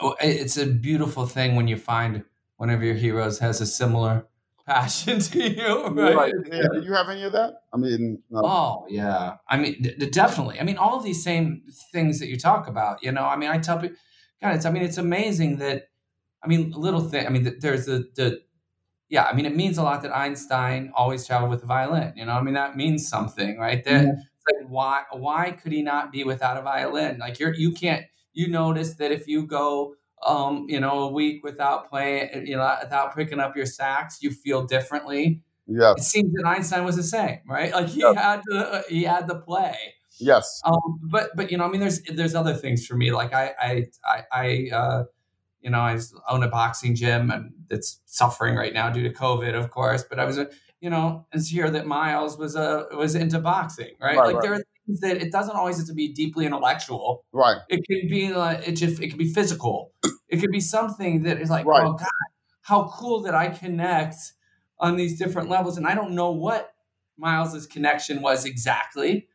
uh, 0.00 0.14
it's 0.20 0.56
a 0.56 0.66
beautiful 0.66 1.26
thing 1.26 1.54
when 1.54 1.68
you 1.68 1.76
find 1.76 2.24
one 2.56 2.70
of 2.70 2.82
your 2.82 2.94
heroes 2.94 3.38
has 3.40 3.60
a 3.60 3.66
similar 3.66 4.26
passion 4.66 5.18
to 5.20 5.38
you, 5.50 5.84
right? 5.88 6.14
Right. 6.14 6.34
Yeah. 6.50 6.62
Do 6.72 6.82
you 6.82 6.92
have 6.94 7.08
any 7.08 7.22
of 7.24 7.32
that? 7.32 7.54
I 7.72 7.76
mean, 7.76 8.22
no. 8.30 8.40
Oh 8.44 8.86
yeah, 8.88 9.36
I 9.48 9.56
mean 9.58 9.82
d- 9.82 10.10
definitely. 10.10 10.60
I 10.60 10.64
mean 10.64 10.76
all 10.78 10.96
of 10.96 11.04
these 11.04 11.22
same 11.22 11.62
things 11.92 12.20
that 12.20 12.28
you 12.28 12.38
talk 12.38 12.68
about. 12.68 13.02
You 13.02 13.12
know, 13.12 13.24
I 13.24 13.36
mean 13.36 13.50
I 13.50 13.58
tell 13.58 13.78
people, 13.78 13.96
God, 14.42 14.54
it's 14.56 14.66
I 14.66 14.70
mean 14.70 14.82
it's 14.82 14.98
amazing 14.98 15.58
that 15.58 15.84
I 16.42 16.48
mean 16.48 16.70
little 16.72 17.00
thing. 17.00 17.26
I 17.26 17.30
mean 17.30 17.44
th- 17.44 17.60
there's 17.60 17.86
the 17.86 18.08
the 18.16 18.40
yeah. 19.08 19.24
I 19.24 19.34
mean 19.34 19.46
it 19.46 19.56
means 19.56 19.78
a 19.78 19.82
lot 19.82 20.02
that 20.02 20.16
Einstein 20.16 20.92
always 20.94 21.26
traveled 21.26 21.50
with 21.50 21.62
a 21.62 21.66
violin. 21.66 22.12
You 22.16 22.24
know, 22.26 22.32
I 22.32 22.42
mean 22.42 22.54
that 22.54 22.76
means 22.76 23.08
something, 23.08 23.58
right? 23.58 23.82
That 23.84 24.04
it's 24.04 24.60
like 24.60 24.68
why 24.68 25.02
why 25.12 25.52
could 25.52 25.72
he 25.72 25.82
not 25.82 26.12
be 26.12 26.24
without 26.24 26.56
a 26.56 26.62
violin? 26.62 27.18
Like 27.18 27.38
you're 27.38 27.54
you 27.54 27.72
can't 27.72 28.04
you 28.32 28.48
notice 28.48 28.94
that 28.94 29.12
if 29.12 29.26
you 29.28 29.46
go 29.46 29.94
um 30.26 30.66
you 30.68 30.80
know 30.80 31.00
a 31.00 31.12
week 31.12 31.42
without 31.44 31.88
playing 31.88 32.46
you 32.46 32.56
know 32.56 32.76
without 32.82 33.14
picking 33.16 33.40
up 33.40 33.56
your 33.56 33.66
sax 33.66 34.22
you 34.22 34.30
feel 34.30 34.64
differently 34.64 35.42
Yeah, 35.66 35.94
it 35.96 36.02
seems 36.02 36.32
that 36.34 36.44
Einstein 36.46 36.84
was 36.84 36.96
the 36.96 37.02
same, 37.02 37.38
right? 37.46 37.72
Like 37.72 37.88
he 37.88 38.00
Yeah. 38.00 38.14
had 38.14 38.42
to 38.50 38.56
uh, 38.58 38.82
he 38.88 39.04
had 39.04 39.28
to 39.28 39.36
play. 39.36 39.76
yes, 40.18 40.60
Um, 40.64 41.00
but 41.10 41.30
but 41.36 41.50
you 41.50 41.58
know, 41.58 41.64
I 41.64 41.68
mean, 41.68 41.80
there's 41.80 42.02
there's 42.02 42.34
other 42.34 42.54
things 42.54 42.86
for 42.86 42.96
me. 42.96 43.12
Like 43.12 43.32
I 43.32 43.54
I 43.60 43.84
I, 44.04 44.22
I 44.32 44.70
uh, 44.74 45.04
you 45.60 45.70
know, 45.70 45.80
I 45.80 45.98
own 46.28 46.42
a 46.42 46.48
boxing 46.48 46.94
gym 46.94 47.30
and 47.30 47.52
it's 47.70 48.00
suffering 48.06 48.56
right 48.56 48.74
now 48.74 48.90
due 48.90 49.02
to 49.02 49.10
COVID, 49.14 49.54
of 49.54 49.70
course. 49.70 50.04
But 50.04 50.18
I 50.18 50.24
was, 50.24 50.38
uh, 50.38 50.46
you 50.80 50.90
know, 50.90 51.26
it's 51.32 51.48
here 51.48 51.70
that 51.70 51.86
Miles 51.86 52.38
was 52.38 52.56
uh, 52.56 52.84
was 52.96 53.14
into 53.14 53.38
boxing, 53.40 53.92
right? 54.00 54.16
Right, 54.16 54.24
like 54.24 54.34
right. 54.34 54.42
there 54.42 54.54
are 54.54 54.62
things 54.92 55.00
that 55.00 55.22
it 55.22 55.32
doesn't 55.32 55.54
always 55.56 55.78
have 55.78 55.86
to 55.86 55.94
be 55.94 56.12
deeply 56.12 56.46
intellectual. 56.46 57.24
right, 57.32 57.58
It 57.68 57.84
can 57.86 58.08
be 58.08 58.32
like 58.32 58.66
it 58.68 58.72
just 58.72 59.00
it 59.02 59.08
can 59.08 59.18
be 59.18 59.32
physical. 59.32 59.92
It 60.28 60.40
could 60.40 60.50
be 60.50 60.60
something 60.60 61.22
that 61.24 61.40
is 61.40 61.50
like, 61.50 61.66
Right. 61.66 61.84
oh 61.84 61.92
God, 61.92 62.08
how 62.62 62.90
cool 62.94 63.20
that 63.22 63.34
I 63.34 63.48
connect 63.48 64.16
on 64.78 64.96
these 64.96 65.18
different 65.18 65.48
levels. 65.50 65.76
And 65.76 65.86
I 65.86 65.94
don't 65.94 66.12
know 66.12 66.30
what 66.30 66.72
Miles's 67.18 67.66
connection 67.66 68.22
was 68.22 68.44
exactly, 68.44 69.28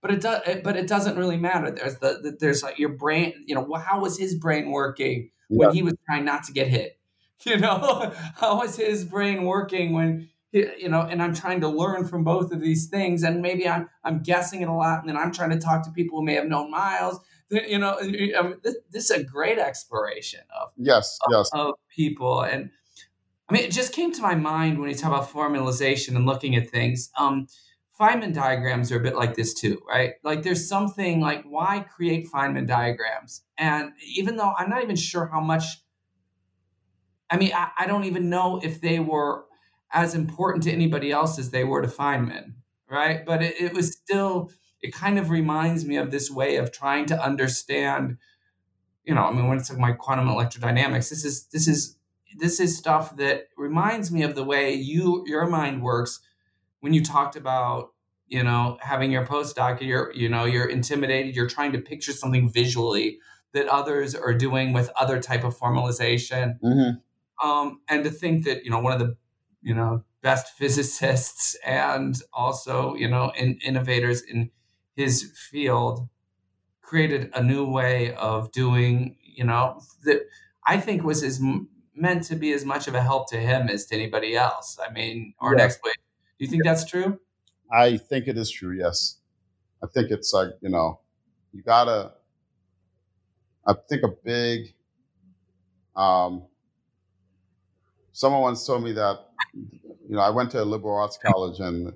but 0.00 0.10
it 0.10 0.20
does. 0.20 0.40
But 0.62 0.76
it 0.76 0.86
doesn't 0.86 1.16
really 1.16 1.36
matter. 1.38 1.70
There's 1.70 1.96
the, 1.98 2.20
the 2.22 2.36
there's 2.38 2.62
like 2.62 2.78
your 2.78 2.90
brain. 2.90 3.32
You 3.46 3.54
know, 3.54 3.62
Well, 3.68 3.80
how 3.80 4.00
was 4.00 4.18
his 4.18 4.34
brain 4.34 4.70
working 4.70 5.30
when 5.48 5.68
Yeah. 5.68 5.72
he 5.74 5.82
was 5.82 5.94
trying 6.06 6.24
not 6.24 6.44
to 6.44 6.52
get 6.52 6.68
hit? 6.68 6.98
You 7.44 7.58
know, 7.58 8.12
how 8.36 8.58
was 8.58 8.76
his 8.76 9.04
brain 9.04 9.42
working 9.44 9.92
when? 9.94 10.28
You 10.52 10.88
know, 10.88 11.00
and 11.00 11.22
I'm 11.22 11.34
trying 11.34 11.62
to 11.62 11.68
learn 11.68 12.06
from 12.06 12.24
both 12.24 12.52
of 12.52 12.60
these 12.60 12.88
things, 12.88 13.22
and 13.22 13.40
maybe 13.40 13.66
I'm 13.66 13.88
I'm 14.04 14.22
guessing 14.22 14.60
it 14.60 14.68
a 14.68 14.72
lot, 14.72 15.00
and 15.00 15.08
then 15.08 15.16
I'm 15.16 15.32
trying 15.32 15.50
to 15.50 15.58
talk 15.58 15.82
to 15.84 15.90
people 15.90 16.18
who 16.18 16.24
may 16.24 16.34
have 16.34 16.46
known 16.46 16.70
Miles 16.70 17.20
you 17.52 17.78
know, 17.78 17.98
I 18.00 18.02
mean, 18.06 18.56
this, 18.62 18.76
this, 18.90 19.10
is 19.10 19.10
a 19.10 19.22
great 19.22 19.58
exploration 19.58 20.40
of 20.58 20.70
yes, 20.76 21.18
of, 21.26 21.32
yes, 21.32 21.50
of 21.52 21.74
people, 21.94 22.42
and 22.42 22.70
I 23.48 23.54
mean, 23.54 23.64
it 23.64 23.72
just 23.72 23.92
came 23.92 24.12
to 24.12 24.22
my 24.22 24.34
mind 24.34 24.78
when 24.78 24.88
you 24.88 24.94
talk 24.94 25.12
about 25.12 25.30
formalization 25.30 26.16
and 26.16 26.24
looking 26.24 26.56
at 26.56 26.70
things. 26.70 27.10
Um, 27.18 27.46
Feynman 28.00 28.32
diagrams 28.32 28.90
are 28.90 28.96
a 28.96 29.02
bit 29.02 29.14
like 29.14 29.34
this 29.34 29.52
too, 29.52 29.82
right? 29.86 30.14
Like 30.24 30.42
there's 30.42 30.66
something 30.66 31.20
like 31.20 31.44
why 31.44 31.80
create 31.80 32.28
Feynman 32.32 32.66
diagrams? 32.66 33.42
And 33.58 33.92
even 34.16 34.36
though 34.36 34.54
I'm 34.56 34.70
not 34.70 34.82
even 34.82 34.96
sure 34.96 35.26
how 35.26 35.40
much, 35.40 35.64
I 37.28 37.36
mean, 37.36 37.52
I, 37.54 37.70
I 37.80 37.86
don't 37.86 38.04
even 38.04 38.30
know 38.30 38.60
if 38.62 38.80
they 38.80 38.98
were 38.98 39.44
as 39.92 40.14
important 40.14 40.64
to 40.64 40.72
anybody 40.72 41.10
else 41.10 41.38
as 41.38 41.50
they 41.50 41.64
were 41.64 41.82
to 41.82 41.88
Feynman, 41.88 42.54
right? 42.88 43.24
But 43.24 43.42
it, 43.42 43.60
it 43.60 43.74
was 43.74 43.92
still, 43.92 44.50
it 44.80 44.92
kind 44.92 45.18
of 45.18 45.30
reminds 45.30 45.84
me 45.84 45.96
of 45.96 46.10
this 46.10 46.30
way 46.30 46.56
of 46.56 46.72
trying 46.72 47.06
to 47.06 47.22
understand, 47.22 48.16
you 49.04 49.14
know, 49.14 49.24
I 49.24 49.32
mean, 49.32 49.48
when 49.48 49.58
it's 49.58 49.70
like 49.70 49.78
my 49.78 49.92
quantum 49.92 50.28
electrodynamics, 50.28 51.10
this 51.10 51.24
is 51.24 51.46
this 51.46 51.68
is 51.68 51.96
this 52.38 52.60
is 52.60 52.76
stuff 52.76 53.16
that 53.16 53.48
reminds 53.56 54.10
me 54.10 54.22
of 54.22 54.34
the 54.34 54.44
way 54.44 54.72
you 54.72 55.24
your 55.26 55.46
mind 55.46 55.82
works 55.82 56.20
when 56.80 56.92
you 56.92 57.02
talked 57.02 57.36
about 57.36 57.92
you 58.26 58.42
know 58.42 58.78
having 58.80 59.10
your 59.10 59.26
postdoc 59.26 59.80
you're 59.80 60.12
you 60.14 60.28
know 60.28 60.44
you're 60.44 60.68
intimidated 60.68 61.36
you're 61.36 61.48
trying 61.48 61.72
to 61.72 61.78
picture 61.78 62.12
something 62.12 62.50
visually 62.50 63.18
that 63.52 63.68
others 63.68 64.14
are 64.14 64.32
doing 64.32 64.72
with 64.72 64.90
other 64.98 65.20
type 65.20 65.44
of 65.44 65.56
formalization 65.56 66.58
mm-hmm. 66.60 67.48
um, 67.48 67.80
and 67.88 68.04
to 68.04 68.10
think 68.10 68.44
that 68.44 68.64
you 68.64 68.70
know 68.70 68.78
one 68.78 68.92
of 68.92 68.98
the 68.98 69.16
you 69.62 69.74
know 69.74 70.04
best 70.22 70.48
physicists 70.56 71.56
and 71.64 72.22
also 72.32 72.94
you 72.94 73.08
know 73.08 73.32
in, 73.36 73.58
innovators 73.64 74.22
in 74.22 74.50
his 74.94 75.32
field 75.50 76.08
created 76.80 77.30
a 77.34 77.42
new 77.42 77.64
way 77.64 78.14
of 78.14 78.52
doing 78.52 79.16
you 79.22 79.44
know 79.44 79.80
that 80.04 80.20
i 80.66 80.78
think 80.78 81.02
was 81.02 81.22
as 81.22 81.40
meant 81.94 82.22
to 82.22 82.36
be 82.36 82.52
as 82.52 82.64
much 82.64 82.88
of 82.88 82.94
a 82.94 83.02
help 83.02 83.28
to 83.28 83.36
him 83.36 83.68
as 83.68 83.86
to 83.86 83.94
anybody 83.94 84.36
else 84.36 84.78
i 84.86 84.92
mean 84.92 85.34
or 85.40 85.52
yeah. 85.52 85.60
an 85.60 85.66
exploit 85.66 85.94
you 86.42 86.48
think 86.48 86.64
that's 86.64 86.84
true? 86.84 87.20
I 87.70 87.98
think 87.98 88.26
it 88.26 88.36
is 88.36 88.50
true. 88.50 88.76
Yes, 88.76 89.18
I 89.80 89.86
think 89.86 90.10
it's 90.10 90.32
like 90.32 90.48
you 90.60 90.70
know, 90.70 90.98
you 91.52 91.62
gotta. 91.62 92.14
I 93.64 93.74
think 93.88 94.02
a 94.02 94.08
big. 94.08 94.74
Um, 95.94 96.46
someone 98.12 98.42
once 98.42 98.66
told 98.66 98.84
me 98.84 98.92
that, 98.92 99.18
you 99.54 100.16
know, 100.16 100.20
I 100.20 100.30
went 100.30 100.50
to 100.52 100.62
a 100.62 100.64
liberal 100.64 100.96
arts 100.96 101.18
college 101.24 101.60
and 101.60 101.92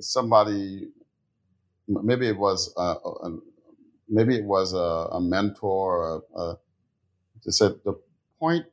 somebody, 0.00 0.88
maybe 1.88 2.28
it 2.28 2.36
was 2.36 2.72
a, 2.76 2.80
a 2.82 3.38
maybe 4.08 4.36
it 4.36 4.44
was 4.44 4.72
a, 4.72 4.76
a 5.16 5.20
mentor, 5.20 6.22
a, 6.34 6.40
a, 6.40 6.58
said 7.48 7.72
the 7.84 7.94
point 8.38 8.66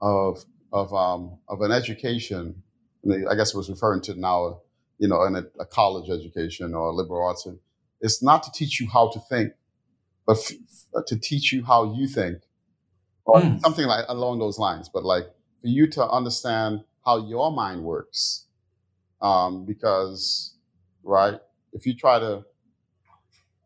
of 0.00 0.44
of 0.72 0.92
um, 0.92 1.38
of 1.48 1.60
an 1.60 1.70
education 1.70 2.62
I 3.30 3.34
guess 3.34 3.54
it 3.54 3.56
was 3.56 3.68
referring 3.68 4.00
to 4.02 4.18
now, 4.18 4.60
you 4.98 5.08
know, 5.08 5.24
in 5.24 5.36
a, 5.36 5.64
college 5.66 6.10
education 6.10 6.74
or 6.74 6.92
liberal 6.92 7.26
arts. 7.26 7.46
It's 8.00 8.22
not 8.22 8.42
to 8.44 8.52
teach 8.52 8.80
you 8.80 8.88
how 8.88 9.10
to 9.10 9.20
think, 9.20 9.52
but 10.26 10.36
f- 10.38 10.86
uh, 10.94 11.02
to 11.06 11.18
teach 11.18 11.52
you 11.52 11.64
how 11.64 11.94
you 11.94 12.06
think, 12.06 12.38
or 13.24 13.40
mm. 13.40 13.60
something 13.60 13.86
like 13.86 14.04
along 14.08 14.38
those 14.38 14.58
lines. 14.58 14.88
But 14.88 15.04
like 15.04 15.26
for 15.60 15.68
you 15.68 15.86
to 15.88 16.08
understand 16.08 16.82
how 17.04 17.26
your 17.26 17.52
mind 17.52 17.82
works, 17.82 18.46
um, 19.22 19.64
because 19.64 20.54
right, 21.02 21.38
if 21.72 21.86
you 21.86 21.94
try 21.94 22.18
to, 22.18 22.44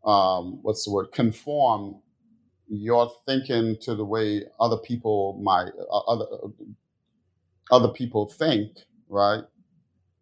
um, 0.09 0.59
what's 0.61 0.85
the 0.85 0.91
word, 0.91 1.11
conform 1.11 1.97
your 2.69 3.11
thinking 3.25 3.77
to 3.81 3.95
the 3.95 4.05
way 4.05 4.43
other 4.59 4.77
people 4.77 5.39
might 5.43 5.71
uh, 5.91 5.99
other 6.07 6.25
other 7.71 7.89
people 7.89 8.27
think 8.27 8.77
right? 9.11 9.43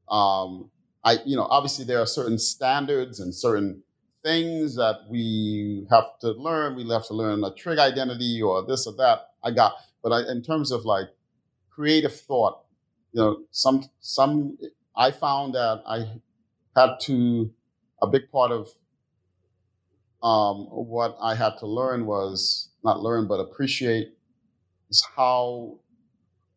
Um, 0.09 0.69
I, 1.03 1.19
you 1.25 1.35
know, 1.35 1.45
obviously 1.45 1.85
there 1.85 1.99
are 1.99 2.05
certain 2.05 2.37
standards 2.37 3.19
and 3.19 3.33
certain 3.33 3.83
things 4.23 4.75
that 4.75 5.01
we 5.09 5.87
have 5.89 6.19
to 6.21 6.31
learn. 6.31 6.75
We 6.75 6.89
have 6.89 7.07
to 7.07 7.13
learn 7.13 7.43
a 7.43 7.53
trig 7.53 7.79
identity 7.79 8.41
or 8.41 8.65
this 8.65 8.85
or 8.87 8.93
that. 8.97 9.29
I 9.43 9.51
got, 9.51 9.73
but 10.03 10.11
I, 10.11 10.29
in 10.29 10.41
terms 10.41 10.71
of 10.71 10.83
like 10.83 11.07
creative 11.79 12.13
thought, 12.21 12.61
you 13.13 13.21
know, 13.21 13.37
some 13.51 13.83
some 14.01 14.57
I 14.97 15.11
found 15.11 15.55
that 15.55 15.81
I 15.87 15.99
had 16.75 16.99
to 17.03 17.51
a 18.01 18.07
big 18.07 18.31
part 18.31 18.51
of 18.51 18.69
um, 20.21 20.65
what 20.69 21.17
I 21.21 21.35
had 21.35 21.57
to 21.59 21.67
learn 21.67 22.05
was 22.05 22.69
not 22.83 23.01
learn 23.01 23.27
but 23.27 23.39
appreciate 23.39 24.13
is 24.89 25.05
how 25.15 25.79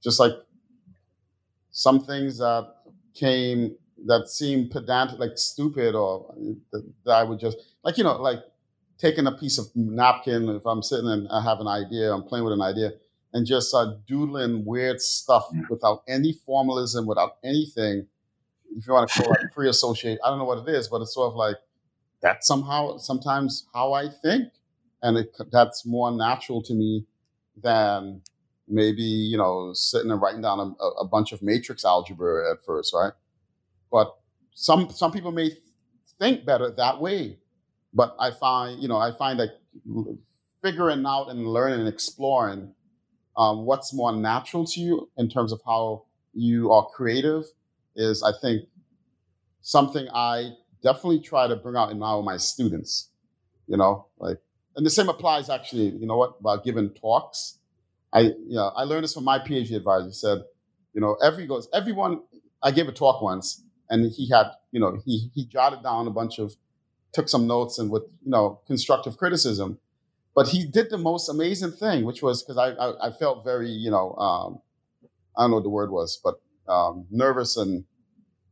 just 0.02 0.20
like 0.20 0.32
some 1.70 2.04
things 2.04 2.38
that 2.38 2.66
came 3.14 3.76
that 4.06 4.28
seemed 4.28 4.70
pedantic, 4.70 5.18
like 5.18 5.36
stupid, 5.38 5.94
or 5.94 6.34
that 7.04 7.12
I 7.12 7.22
would 7.22 7.38
just 7.38 7.56
like 7.84 7.98
you 7.98 8.04
know 8.04 8.20
like 8.20 8.40
taking 8.98 9.26
a 9.26 9.32
piece 9.32 9.58
of 9.58 9.66
napkin 9.74 10.48
if 10.50 10.66
I'm 10.66 10.82
sitting 10.82 11.08
and 11.08 11.28
I 11.28 11.42
have 11.42 11.60
an 11.60 11.68
idea, 11.68 12.12
I'm 12.12 12.22
playing 12.24 12.44
with 12.44 12.52
an 12.54 12.62
idea, 12.62 12.92
and 13.32 13.46
just 13.46 13.74
doodling 14.06 14.64
weird 14.64 15.00
stuff 15.00 15.48
without 15.70 16.02
any 16.06 16.32
formalism, 16.32 17.06
without 17.06 17.36
anything. 17.42 18.06
If 18.76 18.86
you 18.86 18.92
want 18.92 19.10
to 19.10 19.22
call 19.22 19.32
it 19.32 19.40
free 19.54 19.68
associate, 19.68 20.18
I 20.24 20.28
don't 20.28 20.38
know 20.38 20.44
what 20.44 20.66
it 20.66 20.74
is, 20.74 20.88
but 20.88 21.00
it's 21.02 21.14
sort 21.14 21.28
of 21.28 21.36
like 21.36 21.56
that's 22.20 22.46
somehow 22.46 22.98
sometimes 22.98 23.66
how 23.74 23.92
I 23.92 24.08
think, 24.08 24.48
and 25.02 25.18
it, 25.18 25.36
that's 25.50 25.84
more 25.84 26.10
natural 26.10 26.62
to 26.62 26.74
me 26.74 27.06
than 27.60 28.22
maybe 28.68 29.02
you 29.02 29.36
know 29.36 29.72
sitting 29.72 30.10
and 30.10 30.20
writing 30.20 30.40
down 30.42 30.76
a, 30.80 30.84
a 31.00 31.06
bunch 31.06 31.32
of 31.32 31.42
matrix 31.42 31.84
algebra 31.84 32.50
at 32.52 32.64
first, 32.64 32.94
right? 32.94 33.12
But 33.90 34.14
some 34.54 34.90
some 34.90 35.12
people 35.12 35.32
may 35.32 35.50
think 36.18 36.44
better 36.44 36.70
that 36.70 37.00
way. 37.00 37.38
But 37.94 38.16
I 38.18 38.30
find 38.30 38.80
you 38.80 38.88
know 38.88 38.96
I 38.96 39.12
find 39.12 39.38
that 39.40 39.60
figuring 40.62 41.04
out 41.04 41.28
and 41.28 41.46
learning 41.46 41.80
and 41.80 41.88
exploring 41.88 42.74
um, 43.36 43.64
what's 43.64 43.94
more 43.94 44.12
natural 44.12 44.66
to 44.66 44.80
you 44.80 45.10
in 45.16 45.28
terms 45.28 45.52
of 45.52 45.60
how 45.64 46.04
you 46.34 46.70
are 46.72 46.86
creative 46.94 47.44
is 47.96 48.22
I 48.22 48.32
think 48.40 48.68
something 49.60 50.06
I 50.12 50.52
definitely 50.82 51.20
try 51.20 51.46
to 51.46 51.56
bring 51.56 51.76
out 51.76 51.90
in 51.90 51.98
now 51.98 52.20
my 52.20 52.36
students. 52.36 53.08
You 53.66 53.76
know, 53.76 54.06
like 54.18 54.38
and 54.76 54.84
the 54.84 54.90
same 54.90 55.08
applies 55.08 55.48
actually. 55.48 55.90
You 55.90 56.06
know 56.06 56.16
what 56.16 56.36
about 56.40 56.64
giving 56.64 56.90
talks? 56.90 57.58
I, 58.12 58.20
you 58.20 58.54
know, 58.56 58.72
I 58.76 58.84
learned 58.84 59.04
this 59.04 59.14
from 59.14 59.24
my 59.24 59.38
PhD 59.38 59.74
advisor. 59.74 60.06
He 60.06 60.12
said, 60.12 60.42
you 60.92 61.00
know, 61.00 61.16
every 61.22 61.46
goes 61.46 61.68
everyone. 61.72 62.20
I 62.62 62.70
gave 62.70 62.88
a 62.88 62.92
talk 62.92 63.22
once, 63.22 63.62
and 63.88 64.12
he 64.12 64.28
had, 64.28 64.46
you 64.70 64.80
know, 64.80 65.00
he 65.04 65.30
he 65.34 65.46
jotted 65.46 65.82
down 65.82 66.06
a 66.06 66.10
bunch 66.10 66.38
of, 66.38 66.56
took 67.12 67.28
some 67.28 67.46
notes, 67.46 67.78
and 67.78 67.90
with 67.90 68.02
you 68.24 68.30
know 68.30 68.60
constructive 68.66 69.16
criticism. 69.16 69.78
But 70.34 70.48
he 70.48 70.64
did 70.64 70.90
the 70.90 70.98
most 70.98 71.28
amazing 71.28 71.72
thing, 71.72 72.04
which 72.04 72.22
was 72.22 72.42
because 72.42 72.56
I, 72.56 72.70
I, 72.70 73.08
I 73.08 73.12
felt 73.12 73.44
very 73.44 73.68
you 73.70 73.90
know 73.90 74.14
um, 74.14 74.60
I 75.36 75.42
don't 75.42 75.50
know 75.50 75.56
what 75.56 75.64
the 75.64 75.70
word 75.70 75.90
was, 75.90 76.20
but 76.22 76.40
um, 76.72 77.06
nervous 77.10 77.56
and 77.56 77.84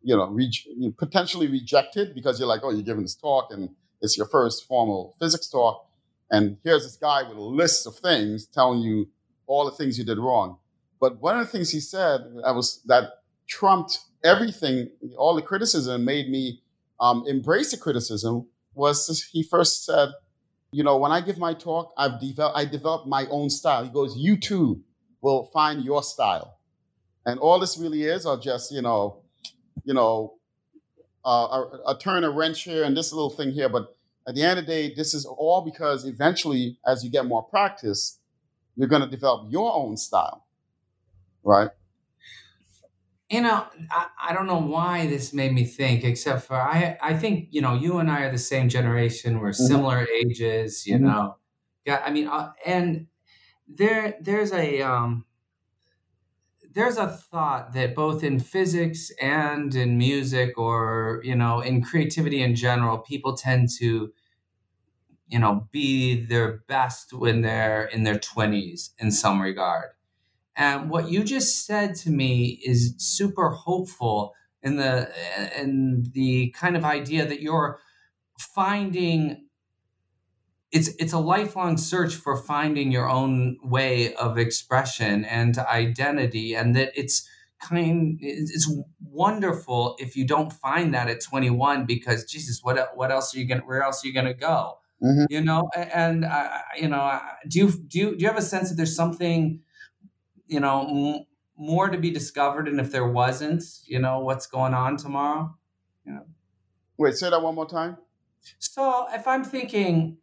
you 0.02 0.16
know 0.16 0.26
re- 0.28 0.92
potentially 0.98 1.48
rejected 1.48 2.14
because 2.14 2.38
you're 2.38 2.48
like, 2.48 2.60
oh, 2.62 2.70
you're 2.70 2.82
giving 2.82 3.02
this 3.02 3.14
talk 3.16 3.48
and 3.50 3.70
it's 4.00 4.16
your 4.16 4.26
first 4.26 4.66
formal 4.66 5.14
physics 5.18 5.48
talk, 5.48 5.86
and 6.30 6.56
here's 6.64 6.84
this 6.84 6.96
guy 6.96 7.22
with 7.22 7.36
a 7.36 7.40
list 7.40 7.86
of 7.86 7.96
things 7.96 8.46
telling 8.46 8.80
you 8.80 9.08
all 9.46 9.64
the 9.64 9.72
things 9.72 9.98
you 9.98 10.04
did 10.04 10.18
wrong. 10.18 10.58
But 11.00 11.20
one 11.20 11.38
of 11.38 11.46
the 11.46 11.50
things 11.50 11.70
he 11.70 11.80
said 11.80 12.20
that 12.44 12.54
was 12.54 12.82
that 12.86 13.04
trumped 13.46 13.98
everything, 14.22 14.90
all 15.16 15.34
the 15.34 15.42
criticism 15.42 16.04
made 16.04 16.28
me 16.30 16.62
um, 17.00 17.24
embrace 17.26 17.70
the 17.70 17.76
criticism 17.76 18.46
was 18.74 19.28
he 19.32 19.42
first 19.42 19.84
said, 19.84 20.10
you 20.72 20.84
know, 20.84 20.96
when 20.96 21.12
I 21.12 21.20
give 21.20 21.38
my 21.38 21.54
talk, 21.54 21.92
I've 21.96 22.20
developed 22.20 22.56
I 22.56 22.64
developed 22.64 23.06
my 23.06 23.26
own 23.26 23.50
style. 23.50 23.84
He 23.84 23.90
goes, 23.90 24.16
you 24.16 24.36
too 24.36 24.82
will 25.20 25.46
find 25.46 25.84
your 25.84 26.02
style. 26.02 26.58
And 27.26 27.38
all 27.40 27.58
this 27.58 27.76
really 27.76 28.04
is 28.04 28.24
are 28.24 28.38
just, 28.38 28.72
you 28.72 28.82
know, 28.82 29.22
you 29.84 29.94
know, 29.94 30.34
uh, 31.24 31.64
a, 31.86 31.90
a 31.90 31.98
turn 31.98 32.24
a 32.24 32.30
wrench 32.30 32.62
here 32.62 32.84
and 32.84 32.96
this 32.96 33.12
little 33.12 33.30
thing 33.30 33.50
here. 33.52 33.68
But 33.68 33.94
at 34.26 34.34
the 34.34 34.42
end 34.42 34.58
of 34.58 34.66
the 34.66 34.72
day, 34.72 34.94
this 34.94 35.12
is 35.12 35.26
all 35.26 35.62
because 35.62 36.04
eventually, 36.04 36.78
as 36.86 37.04
you 37.04 37.10
get 37.10 37.26
more 37.26 37.42
practice, 37.42 38.18
you're 38.76 38.88
going 38.88 39.02
to 39.02 39.08
develop 39.08 39.48
your 39.50 39.74
own 39.74 39.96
style, 39.96 40.46
right? 41.42 41.70
You 43.30 43.42
know, 43.42 43.64
I, 43.90 44.06
I 44.28 44.32
don't 44.32 44.46
know 44.46 44.60
why 44.60 45.06
this 45.06 45.32
made 45.32 45.52
me 45.52 45.64
think, 45.64 46.02
except 46.02 46.46
for 46.46 46.56
I 46.56 46.98
I 47.00 47.14
think 47.14 47.48
you 47.50 47.60
know 47.60 47.74
you 47.74 47.98
and 47.98 48.10
I 48.10 48.22
are 48.22 48.32
the 48.32 48.38
same 48.38 48.68
generation. 48.68 49.38
We're 49.38 49.50
mm-hmm. 49.50 49.66
similar 49.66 50.06
ages. 50.08 50.86
You 50.86 50.96
mm-hmm. 50.96 51.06
know, 51.06 51.36
yeah. 51.84 52.02
I 52.04 52.10
mean, 52.10 52.26
uh, 52.26 52.52
and 52.66 53.06
there 53.68 54.16
there's 54.20 54.52
a 54.52 54.82
um, 54.82 55.24
there's 56.72 56.96
a 56.96 57.06
thought 57.06 57.72
that 57.74 57.94
both 57.94 58.24
in 58.24 58.40
physics 58.40 59.12
and 59.20 59.74
in 59.76 59.96
music, 59.96 60.58
or 60.58 61.20
you 61.22 61.36
know, 61.36 61.60
in 61.60 61.82
creativity 61.82 62.42
in 62.42 62.56
general, 62.56 62.98
people 62.98 63.36
tend 63.36 63.68
to 63.78 64.12
you 65.30 65.38
know, 65.38 65.68
be 65.70 66.26
their 66.26 66.58
best 66.66 67.12
when 67.12 67.42
they're 67.42 67.84
in 67.84 68.02
their 68.02 68.18
20s 68.18 68.90
in 68.98 69.12
some 69.12 69.40
regard. 69.40 69.90
And 70.60 70.90
what 70.90 71.10
you 71.10 71.24
just 71.24 71.64
said 71.64 71.94
to 71.96 72.10
me 72.10 72.60
is 72.62 72.94
super 72.98 73.48
hopeful 73.48 74.34
in 74.62 74.76
the 74.76 75.10
in 75.58 76.10
the 76.12 76.50
kind 76.50 76.76
of 76.76 76.84
idea 76.84 77.24
that 77.24 77.40
you're 77.40 77.80
finding 78.38 79.46
it's 80.70 80.88
it's 80.98 81.14
a 81.14 81.18
lifelong 81.18 81.78
search 81.78 82.14
for 82.14 82.36
finding 82.36 82.92
your 82.92 83.08
own 83.08 83.56
way 83.62 84.14
of 84.16 84.36
expression 84.36 85.24
and 85.24 85.56
identity 85.56 86.54
and 86.54 86.76
that 86.76 86.92
it's 86.94 87.26
kind 87.58 88.18
it's 88.20 88.70
wonderful 89.02 89.96
if 89.98 90.14
you 90.14 90.26
don't 90.26 90.52
find 90.52 90.92
that 90.92 91.08
at 91.08 91.22
21 91.22 91.86
because 91.86 92.24
jesus 92.24 92.60
what 92.62 92.94
what 92.94 93.10
else 93.10 93.34
are 93.34 93.38
you 93.38 93.46
going 93.46 93.62
where 93.62 93.82
else 93.82 94.04
are 94.04 94.08
you 94.08 94.12
going 94.12 94.26
to 94.26 94.34
go 94.34 94.76
mm-hmm. 95.02 95.24
you 95.30 95.40
know 95.40 95.70
and 95.74 96.26
uh, 96.26 96.58
you 96.78 96.86
know 96.86 97.18
do 97.48 97.60
you 97.60 97.72
do 97.88 97.98
you 97.98 98.10
do 98.16 98.22
you 98.22 98.26
have 98.26 98.38
a 98.38 98.42
sense 98.42 98.68
that 98.68 98.76
there's 98.76 98.94
something 98.94 99.60
you 100.50 100.60
know 100.60 100.86
m- 100.88 101.24
more 101.56 101.88
to 101.88 101.98
be 101.98 102.10
discovered 102.10 102.68
and 102.68 102.80
if 102.80 102.90
there 102.90 103.06
wasn't 103.06 103.62
you 103.86 103.98
know 103.98 104.20
what's 104.20 104.46
going 104.46 104.74
on 104.74 104.96
tomorrow 104.96 105.54
you 106.04 106.12
know 106.12 106.24
wait 106.98 107.14
say 107.14 107.30
that 107.30 107.42
one 107.42 107.54
more 107.54 107.68
time 107.68 107.96
so 108.58 109.06
if 109.12 109.26
i'm 109.26 109.44
thinking 109.44 110.18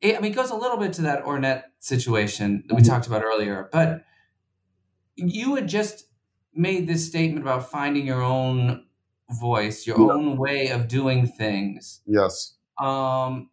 it, 0.00 0.16
i 0.16 0.20
mean 0.20 0.32
it 0.32 0.34
goes 0.34 0.50
a 0.50 0.56
little 0.56 0.78
bit 0.78 0.92
to 0.92 1.02
that 1.02 1.24
ornette 1.24 1.64
situation 1.78 2.64
that 2.68 2.74
we 2.74 2.82
mm-hmm. 2.82 2.90
talked 2.90 3.06
about 3.06 3.22
earlier 3.22 3.68
but 3.72 4.04
you 5.16 5.54
had 5.54 5.68
just 5.68 6.04
made 6.54 6.86
this 6.86 7.06
statement 7.06 7.42
about 7.42 7.70
finding 7.70 8.06
your 8.06 8.22
own 8.22 8.84
voice, 9.30 9.86
your 9.86 9.98
yeah. 9.98 10.12
own 10.12 10.36
way 10.36 10.68
of 10.68 10.88
doing 10.88 11.26
things. 11.26 12.00
Yes. 12.06 12.54
Um, 12.80 13.50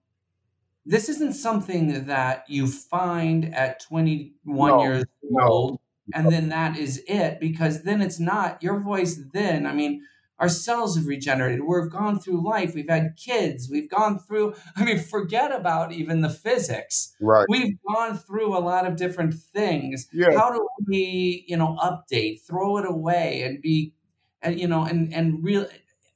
this 0.86 1.09
isn't 1.09 1.34
something 1.34 2.05
that 2.07 2.45
you 2.47 2.67
find 2.67 3.53
at 3.53 3.82
21 3.82 4.69
no, 4.69 4.84
years 4.84 5.05
old 5.41 5.79
and 6.13 6.32
then 6.32 6.49
that 6.49 6.77
is 6.77 7.03
it 7.07 7.39
because 7.39 7.84
then 7.84 8.01
it's 8.01 8.19
not 8.19 8.61
your 8.63 8.79
voice 8.79 9.19
then 9.34 9.65
i 9.65 9.73
mean 9.73 10.01
our 10.41 10.49
cells 10.49 10.97
have 10.97 11.05
regenerated. 11.05 11.61
We've 11.63 11.89
gone 11.89 12.19
through 12.19 12.43
life. 12.43 12.73
We've 12.73 12.89
had 12.89 13.15
kids. 13.15 13.69
We've 13.71 13.89
gone 13.89 14.17
through, 14.17 14.55
I 14.75 14.84
mean, 14.84 14.97
forget 14.97 15.55
about 15.55 15.93
even 15.93 16.21
the 16.21 16.29
physics. 16.29 17.15
Right. 17.21 17.45
We've 17.47 17.77
gone 17.88 18.17
through 18.17 18.57
a 18.57 18.59
lot 18.59 18.88
of 18.88 18.95
different 18.95 19.36
things. 19.36 20.07
Yeah. 20.11 20.36
How 20.36 20.51
do 20.51 20.67
we, 20.88 21.45
you 21.47 21.57
know, 21.57 21.77
update, 21.79 22.41
throw 22.41 22.77
it 22.77 22.89
away 22.89 23.43
and 23.43 23.61
be, 23.61 23.93
and, 24.41 24.59
you 24.59 24.67
know, 24.67 24.84
and, 24.84 25.13
and 25.13 25.43
real, 25.43 25.67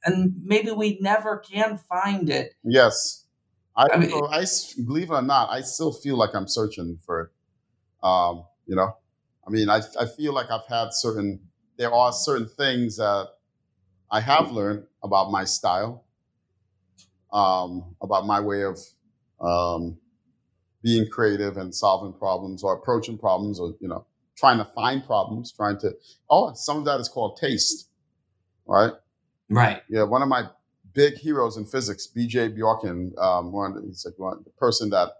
and 0.04 0.34
maybe 0.42 0.72
we 0.72 0.98
never 1.00 1.38
can 1.38 1.78
find 1.78 2.28
it. 2.28 2.54
Yes. 2.64 3.25
I, 3.76 3.86
I, 3.92 3.96
mean, 3.98 4.10
I 4.12 4.44
believe 4.86 5.10
it 5.10 5.14
or 5.14 5.22
not, 5.22 5.50
I 5.50 5.60
still 5.60 5.92
feel 5.92 6.16
like 6.16 6.30
I'm 6.34 6.48
searching 6.48 6.98
for 7.04 7.20
it. 7.22 7.30
Um, 8.06 8.44
you 8.66 8.74
know, 8.74 8.96
I 9.46 9.50
mean, 9.50 9.68
I, 9.68 9.80
I 10.00 10.06
feel 10.06 10.32
like 10.32 10.50
I've 10.50 10.66
had 10.66 10.92
certain, 10.92 11.40
there 11.76 11.92
are 11.92 12.12
certain 12.12 12.48
things 12.48 12.96
that 12.96 13.28
I 14.10 14.20
have 14.20 14.50
learned 14.50 14.84
about 15.02 15.30
my 15.30 15.44
style, 15.44 16.04
um, 17.32 17.94
about 18.00 18.26
my 18.26 18.40
way 18.40 18.62
of 18.64 18.78
um, 19.40 19.98
being 20.82 21.08
creative 21.10 21.56
and 21.58 21.74
solving 21.74 22.12
problems 22.12 22.62
or 22.62 22.74
approaching 22.74 23.18
problems 23.18 23.60
or, 23.60 23.74
you 23.80 23.88
know, 23.88 24.06
trying 24.36 24.58
to 24.58 24.64
find 24.64 25.04
problems, 25.04 25.52
trying 25.52 25.78
to, 25.78 25.94
oh, 26.30 26.52
some 26.54 26.78
of 26.78 26.84
that 26.86 27.00
is 27.00 27.08
called 27.08 27.36
taste, 27.38 27.88
right? 28.66 28.92
Right. 29.50 29.82
Yeah. 29.88 30.04
One 30.04 30.22
of 30.22 30.28
my 30.28 30.48
big 30.96 31.14
heroes 31.18 31.56
in 31.56 31.66
physics, 31.66 32.08
B.J. 32.08 32.54
Bjorken, 32.54 33.16
um, 33.18 33.52
one, 33.52 33.80
he's 33.86 34.04
like 34.04 34.18
one, 34.18 34.42
the 34.44 34.50
person 34.50 34.90
that 34.90 35.10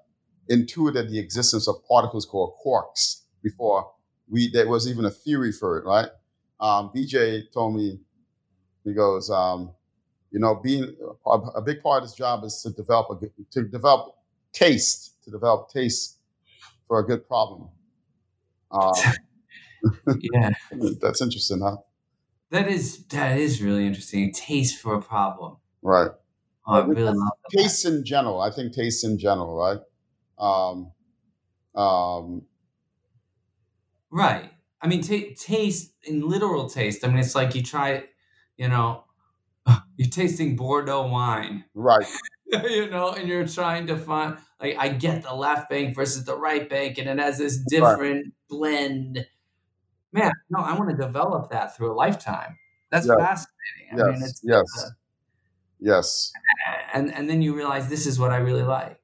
intuited 0.49 1.11
the 1.11 1.19
existence 1.19 1.69
of 1.69 1.77
particles 1.87 2.25
called 2.25 2.55
quarks 2.65 3.23
before 3.43 3.89
we, 4.29 4.51
there 4.51 4.69
was 4.69 4.89
even 4.89 5.05
a 5.05 5.11
theory 5.11 5.53
for 5.53 5.79
it, 5.79 5.85
right? 5.85 6.09
Um, 6.59 6.91
BJ 6.95 7.53
told 7.53 7.77
me 7.77 8.01
he 8.85 8.95
goes, 8.95 9.31
um, 9.31 9.73
you 10.33 10.41
know, 10.41 10.57
being 10.57 10.97
a, 11.27 11.31
a, 11.31 11.63
big 11.63 11.83
part 11.83 12.03
of 12.03 12.09
his 12.09 12.15
job 12.15 12.45
is 12.45 12.61
to 12.63 12.71
develop 12.71 13.23
a 13.23 13.27
to 13.53 13.63
develop 13.69 14.17
taste, 14.53 15.23
to 15.25 15.31
develop 15.31 15.71
taste 15.71 16.19
for 16.89 16.99
a 16.99 17.07
good 17.07 17.27
problem. 17.27 17.69
Um, 18.71 18.93
yeah, 20.33 20.51
that's 21.01 21.21
interesting, 21.21 21.61
huh? 21.61 21.77
That 22.51 22.69
is 22.69 23.05
that 23.07 23.39
is 23.39 23.63
really 23.63 23.87
interesting. 23.87 24.33
Taste 24.33 24.81
for 24.81 24.95
a 24.95 25.03
problem, 25.03 25.59
right? 25.87 26.11
Oh, 26.67 26.81
I 26.81 26.85
really 26.85 27.03
love 27.03 27.17
taste 27.51 27.85
in 27.85 28.05
general. 28.05 28.41
I 28.41 28.51
think 28.51 28.73
taste 28.73 29.05
in 29.05 29.19
general, 29.19 29.57
right? 29.57 29.79
Um, 30.39 30.93
um, 31.81 32.43
right. 34.11 34.51
I 34.83 34.89
mean, 34.89 35.03
t- 35.03 35.35
taste 35.35 35.93
in 36.03 36.29
literal 36.29 36.69
taste. 36.69 37.05
I 37.05 37.09
mean, 37.09 37.19
it's 37.19 37.35
like 37.35 37.55
you 37.55 37.63
try 37.63 38.05
you 38.57 38.69
know, 38.69 39.05
you're 39.97 40.09
tasting 40.09 40.57
Bordeaux 40.57 41.07
wine. 41.07 41.65
Right. 41.75 42.07
you 42.47 42.91
know, 42.91 43.11
and 43.11 43.29
you're 43.29 43.47
trying 43.47 43.87
to 43.89 43.97
find 43.97 44.37
like 44.61 44.77
I 44.79 44.89
get 44.89 45.23
the 45.23 45.35
left 45.35 45.71
bank 45.71 45.95
versus 45.95 46.25
the 46.25 46.37
right 46.37 46.69
bank, 46.69 46.99
and 46.99 47.09
it 47.09 47.19
has 47.19 47.39
this 47.39 47.59
different 47.69 48.27
right. 48.27 48.33
blend. 48.49 49.27
Man, 50.13 50.33
no, 50.51 50.61
I 50.61 50.77
want 50.79 50.91
to 50.91 50.97
develop 50.97 51.51
that 51.51 51.77
through 51.77 51.93
a 51.93 51.95
lifetime. 51.95 52.57
That's 52.91 53.07
yes. 53.07 53.17
fascinating. 53.19 53.93
I 53.93 53.97
yes. 53.97 54.07
mean, 54.07 54.29
it's 54.29 54.41
yes, 54.45 54.65
uh, 54.79 54.91
yes. 55.81 56.33
And 56.93 57.13
and 57.13 57.29
then 57.29 57.43
you 57.43 57.55
realize 57.55 57.89
this 57.89 58.07
is 58.07 58.19
what 58.19 58.31
I 58.31 58.39
really 58.39 58.63
like. 58.63 59.01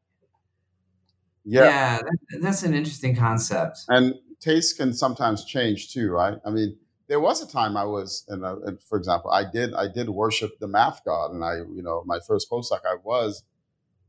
Yeah, 1.44 1.64
yeah 1.64 1.98
that, 1.98 2.42
that's 2.42 2.62
an 2.62 2.74
interesting 2.74 3.16
concept. 3.16 3.80
And 3.88 4.14
taste 4.40 4.76
can 4.76 4.92
sometimes 4.92 5.44
change 5.44 5.92
too, 5.92 6.10
right? 6.10 6.38
I 6.44 6.50
mean, 6.50 6.76
there 7.08 7.20
was 7.20 7.42
a 7.42 7.50
time 7.50 7.76
I 7.76 7.84
was, 7.84 8.24
and, 8.28 8.44
uh, 8.44 8.60
and 8.64 8.80
for 8.82 8.96
example, 8.96 9.30
I 9.30 9.44
did 9.50 9.74
I 9.74 9.88
did 9.88 10.08
worship 10.08 10.58
the 10.60 10.68
math 10.68 11.04
god, 11.04 11.32
and 11.32 11.44
I 11.44 11.56
you 11.56 11.82
know 11.82 12.02
my 12.06 12.18
first 12.26 12.50
postdoc 12.50 12.80
I 12.84 12.96
was 13.02 13.42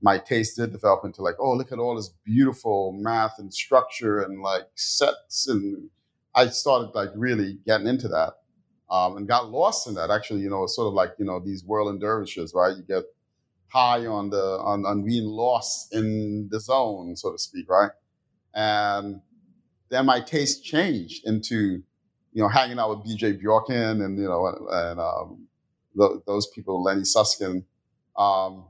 my 0.04 0.18
taste 0.18 0.58
did 0.58 0.72
develop 0.72 1.06
into 1.06 1.24
like 1.24 1.36
oh 1.40 1.54
look 1.54 1.72
at 1.72 1.80
all 1.80 1.96
this 1.96 2.10
beautiful 2.26 2.92
math 2.92 3.40
and 3.40 3.52
structure 3.52 4.22
and 4.22 4.42
like 4.42 4.68
sets 4.76 5.48
and 5.48 5.90
I 6.36 6.48
started 6.48 6.94
like 6.94 7.10
really 7.16 7.60
getting 7.66 7.88
into 7.88 8.10
that 8.10 8.34
um, 8.94 9.18
and 9.18 9.28
got 9.28 9.52
lost 9.52 9.88
in 9.88 9.96
that 9.96 10.10
actually 10.12 10.42
you 10.42 10.50
know 10.50 10.64
it's 10.64 10.76
sort 10.76 10.88
of 10.88 10.94
like 10.94 11.12
you 11.20 11.26
know 11.26 11.42
these 11.42 11.66
whirling 11.66 12.00
dervishes 12.00 12.54
right 12.56 12.78
you 12.78 12.84
get 12.84 13.04
high 13.68 14.06
on 14.06 14.30
the 14.30 14.60
on, 14.62 14.86
on 14.86 15.04
being 15.04 15.26
lost 15.26 15.94
in 15.94 16.48
the 16.52 16.60
zone 16.60 17.16
so 17.16 17.32
to 17.34 17.38
speak 17.38 17.70
right 17.70 17.92
and 18.56 19.20
then 19.90 20.06
my 20.06 20.22
taste 20.22 20.64
changed 20.64 21.28
into 21.28 21.84
you 22.34 22.42
know, 22.42 22.50
hanging 22.50 22.80
out 22.80 22.90
with 22.90 23.08
BJ 23.08 23.42
Bjorken 23.42 24.04
and, 24.04 24.18
you 24.18 24.26
know, 24.26 24.48
and 24.72 25.00
um, 25.00 25.48
th- 25.98 26.22
those 26.26 26.48
people, 26.48 26.84
Lenny 26.84 27.06
Susskind, 27.06 27.64
um, 28.18 28.66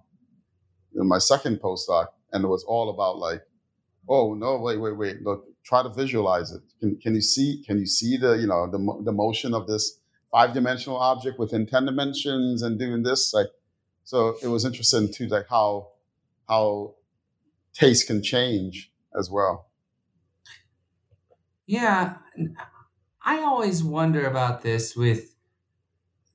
my 0.94 1.18
second 1.18 1.60
postdoc. 1.62 2.08
And 2.34 2.44
it 2.44 2.48
was 2.48 2.64
all 2.66 2.90
about 2.90 3.18
like, 3.18 3.42
oh, 4.10 4.34
no, 4.34 4.58
wait, 4.60 4.78
wait, 4.78 4.98
wait, 4.98 5.22
look, 5.22 5.46
try 5.64 5.82
to 5.82 5.90
visualize 5.90 6.52
it. 6.52 6.62
Can, 6.80 6.98
can 6.98 7.16
you 7.16 7.22
see, 7.22 7.64
can 7.66 7.80
you 7.80 7.86
see 7.86 8.18
the, 8.18 8.34
you 8.34 8.48
know, 8.48 8.70
the, 8.70 9.04
the 9.06 9.12
motion 9.14 9.54
of 9.54 9.66
this 9.68 10.00
five 10.34 10.54
dimensional 10.54 10.98
object 10.98 11.38
within 11.38 11.68
10 11.68 11.86
dimensions 11.86 12.64
and 12.64 12.80
doing 12.80 13.04
this? 13.04 13.34
Like, 13.34 13.48
so 14.04 14.36
it 14.42 14.48
was 14.48 14.66
interesting 14.66 15.14
too, 15.14 15.28
like 15.28 15.46
how, 15.48 15.90
how 16.50 16.96
taste 17.74 18.08
can 18.08 18.24
change 18.24 18.92
as 19.18 19.30
well. 19.30 19.68
Yeah. 21.68 22.16
I 23.24 23.42
always 23.42 23.84
wonder 23.84 24.26
about 24.26 24.64
this 24.64 24.96
with 24.96 25.34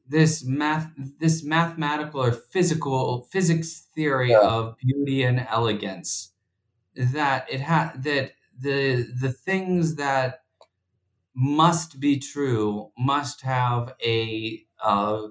this 0.09 0.43
math 0.43 0.91
this 1.21 1.45
mathematical 1.45 2.23
or 2.23 2.33
physical 2.33 3.29
physics 3.31 3.89
theory 3.95 4.31
yeah. 4.31 4.41
of 4.41 4.77
beauty 4.79 5.23
and 5.23 5.47
elegance 5.51 6.33
that 6.97 7.47
it 7.53 7.61
ha- 7.61 7.93
that 7.95 8.33
the 8.59 9.07
the 9.21 9.31
things 9.31 9.97
that 9.97 10.45
must 11.41 12.01
be 12.01 12.19
true 12.19 12.91
must 12.99 13.43
have 13.43 13.95
a 14.05 14.67
uh, 14.83 15.23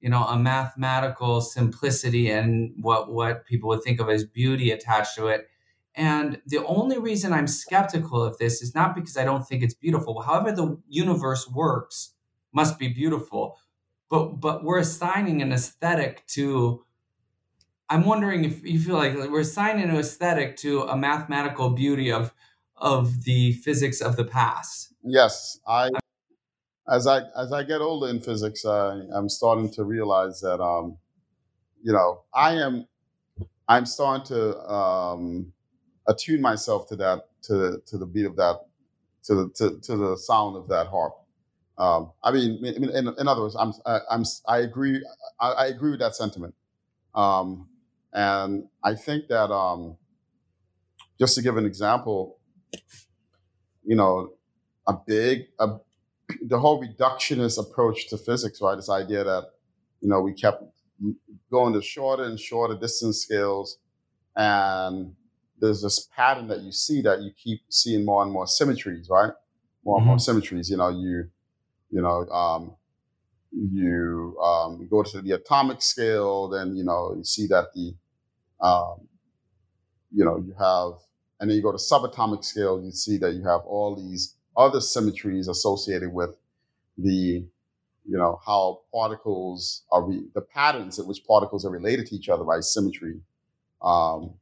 you 0.00 0.08
know 0.08 0.24
a 0.24 0.38
mathematical 0.38 1.40
simplicity 1.40 2.30
and 2.30 2.72
what 2.80 3.12
what 3.12 3.44
people 3.44 3.68
would 3.68 3.82
think 3.82 4.00
of 4.00 4.08
as 4.08 4.24
beauty 4.24 4.70
attached 4.70 5.16
to 5.16 5.26
it 5.26 5.48
and 5.98 6.40
the 6.46 6.64
only 6.64 6.96
reason 6.96 7.32
I'm 7.32 7.48
skeptical 7.48 8.22
of 8.22 8.38
this 8.38 8.62
is 8.62 8.72
not 8.72 8.94
because 8.94 9.16
I 9.16 9.24
don't 9.24 9.44
think 9.46 9.64
it's 9.64 9.74
beautiful. 9.74 10.20
However, 10.20 10.52
the 10.52 10.80
universe 10.88 11.48
works 11.48 12.14
must 12.52 12.78
be 12.78 12.86
beautiful. 12.86 13.58
But 14.08 14.40
but 14.40 14.62
we're 14.62 14.78
assigning 14.78 15.42
an 15.42 15.52
aesthetic 15.52 16.24
to 16.28 16.84
I'm 17.90 18.04
wondering 18.04 18.44
if 18.44 18.64
you 18.64 18.78
feel 18.78 18.96
like 18.96 19.14
we're 19.14 19.40
assigning 19.40 19.90
an 19.90 19.96
aesthetic 19.96 20.56
to 20.58 20.82
a 20.82 20.96
mathematical 20.96 21.70
beauty 21.70 22.12
of 22.12 22.32
of 22.80 23.24
the 23.24 23.52
physics 23.52 24.00
of 24.00 24.16
the 24.16 24.24
past. 24.24 24.92
Yes, 25.02 25.58
I 25.66 25.90
as 26.90 27.06
I 27.06 27.22
as 27.36 27.52
I 27.52 27.62
get 27.62 27.80
older 27.80 28.08
in 28.08 28.20
physics, 28.20 28.64
I, 28.64 29.00
I'm 29.14 29.28
starting 29.28 29.70
to 29.72 29.84
realize 29.84 30.40
that 30.40 30.60
um, 30.60 30.96
you 31.82 31.92
know 31.92 32.22
I 32.34 32.54
am 32.54 32.86
I'm 33.68 33.84
starting 33.84 34.26
to 34.26 34.58
um, 34.70 35.52
attune 36.06 36.40
myself 36.40 36.88
to 36.88 36.96
that, 36.96 37.24
to 37.42 37.82
to 37.86 37.98
the 37.98 38.06
beat 38.06 38.26
of 38.26 38.36
that, 38.36 38.60
to 39.24 39.34
the 39.34 39.50
to, 39.56 39.80
to 39.80 39.96
the 39.96 40.16
sound 40.16 40.56
of 40.56 40.68
that 40.68 40.86
harp. 40.86 41.14
Um, 41.76 42.10
I 42.24 42.32
mean, 42.32 42.64
in, 42.64 42.84
in, 42.90 43.08
in, 43.18 43.28
other 43.28 43.42
words, 43.42 43.54
I'm 43.56 43.72
I, 43.86 44.00
I'm 44.10 44.24
I 44.48 44.58
agree 44.58 45.04
I, 45.38 45.52
I 45.52 45.66
agree 45.66 45.90
with 45.92 46.00
that 46.00 46.16
sentiment, 46.16 46.54
um, 47.14 47.68
and 48.12 48.64
I 48.82 48.94
think 48.94 49.28
that 49.28 49.52
um, 49.52 49.96
just 51.20 51.34
to 51.36 51.42
give 51.42 51.56
an 51.56 51.66
example, 51.66 52.37
you 53.84 53.96
know, 53.96 54.32
a 54.86 54.94
big 55.06 55.46
a, 55.58 55.78
the 56.42 56.58
whole 56.58 56.82
reductionist 56.82 57.58
approach 57.58 58.08
to 58.08 58.18
physics, 58.18 58.60
right? 58.60 58.76
This 58.76 58.90
idea 58.90 59.24
that 59.24 59.50
you 60.00 60.08
know 60.08 60.20
we 60.20 60.32
kept 60.32 60.62
going 61.50 61.72
to 61.74 61.82
shorter 61.82 62.24
and 62.24 62.38
shorter 62.38 62.74
distance 62.74 63.22
scales, 63.22 63.78
and 64.36 65.14
there's 65.60 65.82
this 65.82 66.08
pattern 66.14 66.48
that 66.48 66.60
you 66.60 66.72
see 66.72 67.00
that 67.02 67.22
you 67.22 67.30
keep 67.32 67.62
seeing 67.68 68.04
more 68.04 68.22
and 68.22 68.32
more 68.32 68.46
symmetries, 68.46 69.08
right? 69.10 69.32
More 69.84 69.96
mm-hmm. 69.96 70.00
and 70.00 70.06
more 70.06 70.16
mm-hmm. 70.16 70.20
symmetries. 70.20 70.70
You 70.70 70.76
know, 70.76 70.90
you 70.90 71.30
you 71.90 72.02
know, 72.02 72.26
um, 72.28 72.76
you 73.52 74.36
um, 74.42 74.86
go 74.90 75.02
to 75.02 75.20
the 75.22 75.32
atomic 75.32 75.82
scale, 75.82 76.48
then 76.48 76.76
you 76.76 76.84
know 76.84 77.14
you 77.16 77.24
see 77.24 77.46
that 77.46 77.68
the 77.74 77.94
um, 78.60 79.08
you 80.12 80.24
know 80.24 80.36
you 80.36 80.54
have, 80.58 81.00
and 81.40 81.48
then 81.48 81.56
you 81.56 81.62
go 81.62 81.72
to 81.72 81.78
subatomic 81.78 82.44
scale, 82.44 82.82
you 82.82 82.90
see 82.90 83.16
that 83.18 83.34
you 83.34 83.44
have 83.44 83.60
all 83.66 83.94
these 83.94 84.34
other 84.56 84.80
symmetries 84.80 85.48
associated 85.48 86.12
with 86.12 86.36
the 86.96 87.44
you 88.08 88.16
know 88.16 88.40
how 88.44 88.80
particles 88.92 89.84
are 89.92 90.02
re- 90.02 90.26
the 90.34 90.40
patterns 90.40 90.98
at 90.98 91.06
which 91.06 91.24
particles 91.26 91.64
are 91.64 91.70
related 91.70 92.06
to 92.06 92.16
each 92.16 92.28
other 92.28 92.44
by 92.44 92.60
symmetry. 92.60 93.20
Um, 93.82 94.34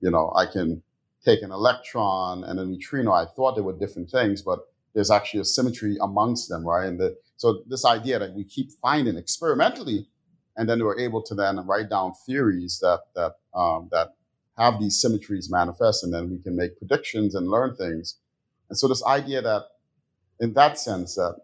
you 0.00 0.10
know, 0.10 0.32
I 0.36 0.46
can 0.46 0.82
take 1.24 1.42
an 1.42 1.50
electron 1.50 2.44
and 2.44 2.60
a 2.60 2.64
neutrino. 2.64 3.12
I 3.12 3.24
thought 3.24 3.56
they 3.56 3.62
were 3.62 3.76
different 3.76 4.10
things, 4.10 4.42
but 4.42 4.60
there's 4.94 5.10
actually 5.10 5.40
a 5.40 5.44
symmetry 5.44 5.96
amongst 6.00 6.48
them, 6.48 6.64
right? 6.64 6.86
And 6.86 7.00
the, 7.00 7.16
so 7.36 7.62
this 7.66 7.84
idea 7.84 8.18
that 8.18 8.34
we 8.34 8.44
keep 8.44 8.70
finding 8.80 9.16
experimentally, 9.16 10.08
and 10.56 10.68
then 10.68 10.82
we're 10.82 10.98
able 10.98 11.22
to 11.22 11.34
then 11.34 11.66
write 11.66 11.90
down 11.90 12.12
theories 12.26 12.78
that 12.80 13.00
that 13.14 13.36
um, 13.54 13.88
that 13.92 14.15
have 14.56 14.80
these 14.80 15.00
symmetries 15.00 15.50
manifest, 15.50 16.04
and 16.04 16.12
then 16.12 16.30
we 16.30 16.38
can 16.38 16.56
make 16.56 16.78
predictions 16.78 17.34
and 17.34 17.48
learn 17.48 17.76
things. 17.76 18.16
And 18.68 18.78
so 18.78 18.88
this 18.88 19.04
idea 19.04 19.42
that, 19.42 19.62
in 20.40 20.52
that 20.54 20.78
sense, 20.78 21.14
that 21.14 21.36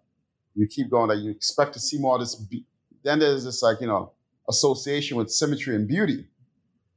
you 0.54 0.66
keep 0.66 0.90
going, 0.90 1.08
that 1.08 1.18
you 1.18 1.30
expect 1.30 1.74
to 1.74 1.80
see 1.80 1.98
more 1.98 2.14
of 2.14 2.20
this. 2.20 2.34
Be- 2.34 2.64
then 3.04 3.18
there's 3.18 3.44
this 3.44 3.62
like 3.62 3.80
you 3.80 3.86
know 3.86 4.12
association 4.48 5.16
with 5.16 5.30
symmetry 5.30 5.76
and 5.76 5.86
beauty. 5.86 6.26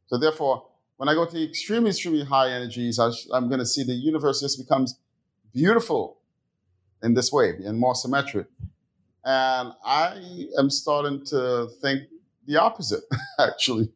So 0.07 0.17
therefore, 0.17 0.65
when 0.97 1.09
I 1.09 1.13
go 1.13 1.25
to 1.25 1.43
extremely 1.43 1.89
extremely 1.89 2.23
high 2.23 2.51
energies, 2.51 2.99
I 2.99 3.09
am 3.35 3.47
going 3.47 3.59
to 3.59 3.65
see 3.65 3.83
the 3.83 3.93
universe 3.93 4.41
just 4.41 4.57
becomes 4.57 4.97
beautiful 5.53 6.17
in 7.03 7.13
this 7.13 7.31
way 7.31 7.49
and 7.65 7.77
more 7.77 7.95
symmetric. 7.95 8.47
And 9.23 9.73
I 9.83 10.47
am 10.59 10.69
starting 10.69 11.25
to 11.27 11.69
think 11.81 12.03
the 12.45 12.57
opposite, 12.57 13.03
actually. 13.39 13.91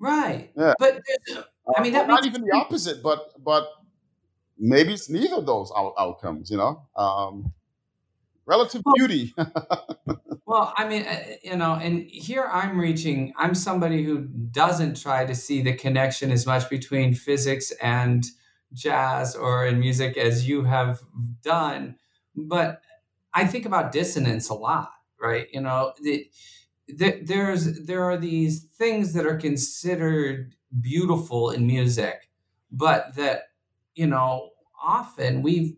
Right. 0.00 0.50
Yeah. 0.56 0.74
But 0.78 1.00
I 1.76 1.82
mean, 1.82 1.92
that 1.92 2.06
not 2.06 2.24
even 2.26 2.42
the 2.42 2.54
opposite, 2.54 3.02
but 3.02 3.32
but 3.42 3.68
maybe 4.58 4.92
it's 4.94 5.08
neither 5.10 5.36
of 5.36 5.46
those 5.46 5.72
out- 5.76 5.94
outcomes. 5.98 6.50
You 6.50 6.58
know, 6.58 6.86
um, 6.96 7.52
relative 8.46 8.82
well, 8.84 8.94
beauty. 8.96 9.34
well, 10.46 10.72
I 10.76 10.88
mean, 10.88 11.02
uh, 11.04 11.20
you 11.42 11.56
know, 11.56 11.74
and 11.74 12.02
here 12.08 12.48
I'm 12.50 12.78
reaching. 12.80 13.32
I'm 13.36 13.54
somebody 13.54 14.04
who 14.04 14.20
doesn't 14.20 15.00
try 15.00 15.24
to 15.24 15.34
see 15.34 15.62
the 15.62 15.74
connection 15.74 16.30
as 16.30 16.46
much 16.46 16.68
between 16.70 17.14
physics 17.14 17.72
and 17.82 18.24
jazz 18.72 19.34
or 19.34 19.66
in 19.66 19.80
music 19.80 20.16
as 20.16 20.48
you 20.48 20.64
have 20.64 21.00
done, 21.42 21.96
but 22.36 22.82
I 23.32 23.46
think 23.46 23.66
about 23.66 23.92
dissonance 23.92 24.48
a 24.48 24.54
lot, 24.54 24.90
right? 25.20 25.46
You 25.52 25.60
know, 25.60 25.92
the, 26.02 26.28
the, 26.88 27.20
there's 27.22 27.86
there 27.86 28.04
are 28.04 28.16
these 28.16 28.64
things 28.78 29.12
that 29.14 29.26
are 29.26 29.36
considered 29.36 30.54
beautiful 30.80 31.50
in 31.50 31.66
music, 31.66 32.30
but 32.70 33.14
that 33.16 33.42
you 33.94 34.06
know 34.06 34.50
often 34.82 35.42
we've 35.42 35.76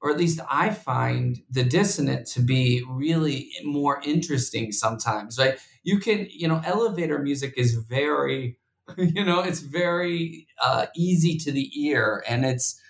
or 0.00 0.10
at 0.10 0.18
least 0.18 0.40
I 0.50 0.70
find 0.70 1.40
the 1.48 1.62
dissonant 1.62 2.26
to 2.28 2.40
be 2.40 2.82
really 2.88 3.50
more 3.64 4.00
interesting 4.04 4.72
sometimes, 4.72 5.38
right? 5.38 5.58
You 5.84 6.00
can, 6.00 6.26
you 6.28 6.48
know, 6.48 6.60
elevator 6.64 7.20
music 7.20 7.54
is 7.56 7.74
very 7.74 8.58
you 8.98 9.24
know, 9.24 9.40
it's 9.40 9.60
very 9.60 10.48
uh, 10.62 10.86
easy 10.96 11.38
to 11.38 11.52
the 11.52 11.70
ear 11.80 12.24
and 12.28 12.44
it's 12.44 12.80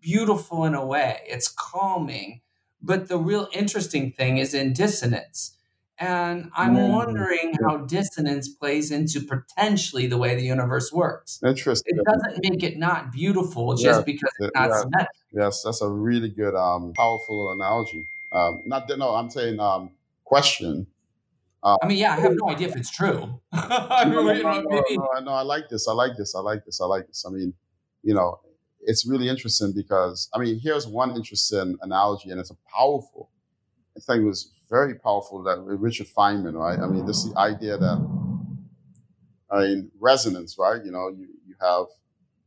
beautiful 0.00 0.64
in 0.64 0.74
a 0.74 0.84
way. 0.84 1.20
It's 1.26 1.48
calming. 1.48 2.40
But 2.82 3.08
the 3.08 3.18
real 3.18 3.48
interesting 3.52 4.12
thing 4.12 4.38
is 4.38 4.52
in 4.54 4.72
dissonance. 4.72 5.56
And 5.98 6.50
I'm 6.56 6.74
mm-hmm. 6.74 6.92
wondering 6.92 7.54
how 7.64 7.78
dissonance 7.78 8.48
plays 8.48 8.90
into 8.90 9.20
potentially 9.20 10.08
the 10.08 10.18
way 10.18 10.34
the 10.34 10.42
universe 10.42 10.92
works. 10.92 11.38
Interesting. 11.44 11.96
It 11.96 12.04
doesn't 12.04 12.42
make 12.42 12.62
it 12.64 12.78
not 12.78 13.12
beautiful 13.12 13.74
just 13.74 14.00
yeah, 14.00 14.04
because 14.04 14.32
it's 14.40 14.50
not 14.54 14.70
yeah. 14.70 14.80
symmetric. 14.80 15.08
Yes, 15.32 15.62
that's 15.62 15.82
a 15.82 15.88
really 15.88 16.30
good, 16.30 16.56
um, 16.56 16.92
powerful 16.94 17.52
analogy. 17.52 18.06
Um, 18.32 18.62
not 18.66 18.90
no, 18.96 19.14
I'm 19.14 19.30
saying 19.30 19.60
um, 19.60 19.90
question. 20.24 20.88
Um, 21.62 21.78
I 21.80 21.86
mean, 21.86 21.98
yeah, 21.98 22.14
I 22.14 22.20
have 22.20 22.34
no 22.34 22.50
idea 22.50 22.68
if 22.68 22.76
it's 22.76 22.90
true. 22.90 23.40
I 23.52 24.04
mean, 24.04 24.14
no, 24.14 24.22
no, 24.22 24.60
no, 24.60 24.84
no, 24.90 25.20
no, 25.20 25.30
I 25.32 25.42
like 25.42 25.68
this. 25.68 25.86
I 25.88 25.92
like 25.92 26.16
this. 26.16 26.34
I 26.34 26.40
like 26.40 26.64
this. 26.64 26.80
I 26.80 26.86
like 26.86 27.06
this. 27.06 27.24
I 27.26 27.30
mean, 27.30 27.54
you 28.02 28.14
know, 28.14 28.40
it's 28.80 29.06
really 29.06 29.28
interesting 29.28 29.72
because 29.72 30.28
I 30.34 30.38
mean, 30.38 30.58
here's 30.58 30.86
one 30.86 31.14
interesting 31.14 31.78
analogy, 31.80 32.30
and 32.30 32.40
it's 32.40 32.50
a 32.50 32.56
powerful. 32.76 33.30
I 33.96 34.00
think 34.00 34.22
it 34.22 34.26
was 34.26 34.50
very 34.74 34.94
powerful 34.96 35.42
that 35.44 35.58
Richard 35.60 36.08
Feynman, 36.08 36.54
right? 36.66 36.80
I 36.80 36.86
mean, 36.92 37.06
this 37.06 37.24
the 37.24 37.38
idea 37.38 37.78
that 37.78 37.98
I 39.50 39.58
mean 39.60 39.90
resonance, 40.00 40.56
right? 40.58 40.80
You 40.84 40.90
know, 40.90 41.08
you 41.08 41.28
you 41.46 41.54
have 41.60 41.86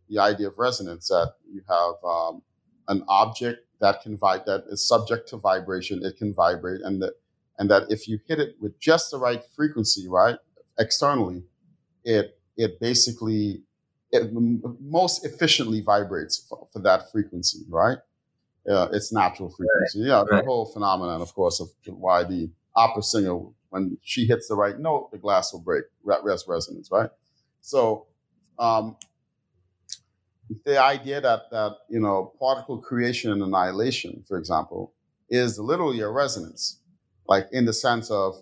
the 0.10 0.20
idea 0.20 0.48
of 0.48 0.58
resonance 0.58 1.08
that 1.08 1.34
you 1.56 1.62
have 1.76 1.96
um, 2.16 2.42
an 2.88 3.04
object 3.08 3.60
that 3.80 4.02
can 4.02 4.18
vibrate 4.18 4.46
that 4.46 4.64
is 4.74 4.88
subject 4.88 5.30
to 5.30 5.38
vibration, 5.38 6.04
it 6.04 6.18
can 6.18 6.34
vibrate, 6.34 6.82
and 6.82 7.02
that 7.02 7.14
and 7.60 7.70
that 7.72 7.84
if 7.90 8.08
you 8.10 8.20
hit 8.28 8.40
it 8.40 8.56
with 8.60 8.78
just 8.80 9.12
the 9.12 9.18
right 9.28 9.44
frequency, 9.56 10.08
right, 10.10 10.38
externally, 10.80 11.44
it 12.04 12.40
it 12.58 12.80
basically 12.80 13.64
it 14.12 14.32
most 14.82 15.26
efficiently 15.26 15.82
vibrates 15.82 16.36
for, 16.49 16.68
for 16.74 16.80
that 16.80 17.12
frequency, 17.12 17.60
right? 17.70 17.99
Uh, 18.69 18.89
its 18.91 19.14
natural 19.14 19.49
frequency. 19.49 20.02
Right. 20.02 20.07
Yeah, 20.07 20.23
the 20.30 20.38
right. 20.38 20.45
whole 20.45 20.65
phenomenon, 20.65 21.22
of 21.22 21.34
course, 21.34 21.61
of 21.61 21.69
why 21.85 22.23
the 22.26 22.49
opera 22.76 23.02
singer, 23.02 23.39
when 23.69 23.98
she 24.03 24.26
hits 24.26 24.49
the 24.49 24.56
right 24.56 24.77
note, 24.77 25.10
the 25.11 25.18
glass 25.18 25.53
will 25.53 25.61
break. 25.61 25.85
Rest 26.03 26.45
resonance, 26.48 26.89
right? 26.91 27.10
So, 27.61 28.07
um, 28.60 28.98
the 30.65 30.81
idea 30.81 31.22
that 31.22 31.49
that 31.52 31.77
you 31.89 31.99
know 31.99 32.34
particle 32.39 32.77
creation 32.77 33.31
and 33.31 33.41
annihilation, 33.41 34.23
for 34.27 34.38
example, 34.38 34.94
is 35.30 35.57
literally 35.60 36.02
a 36.02 36.10
resonance 36.10 36.80
like 37.27 37.48
in 37.52 37.65
the 37.65 37.73
sense 37.73 38.10
of 38.10 38.35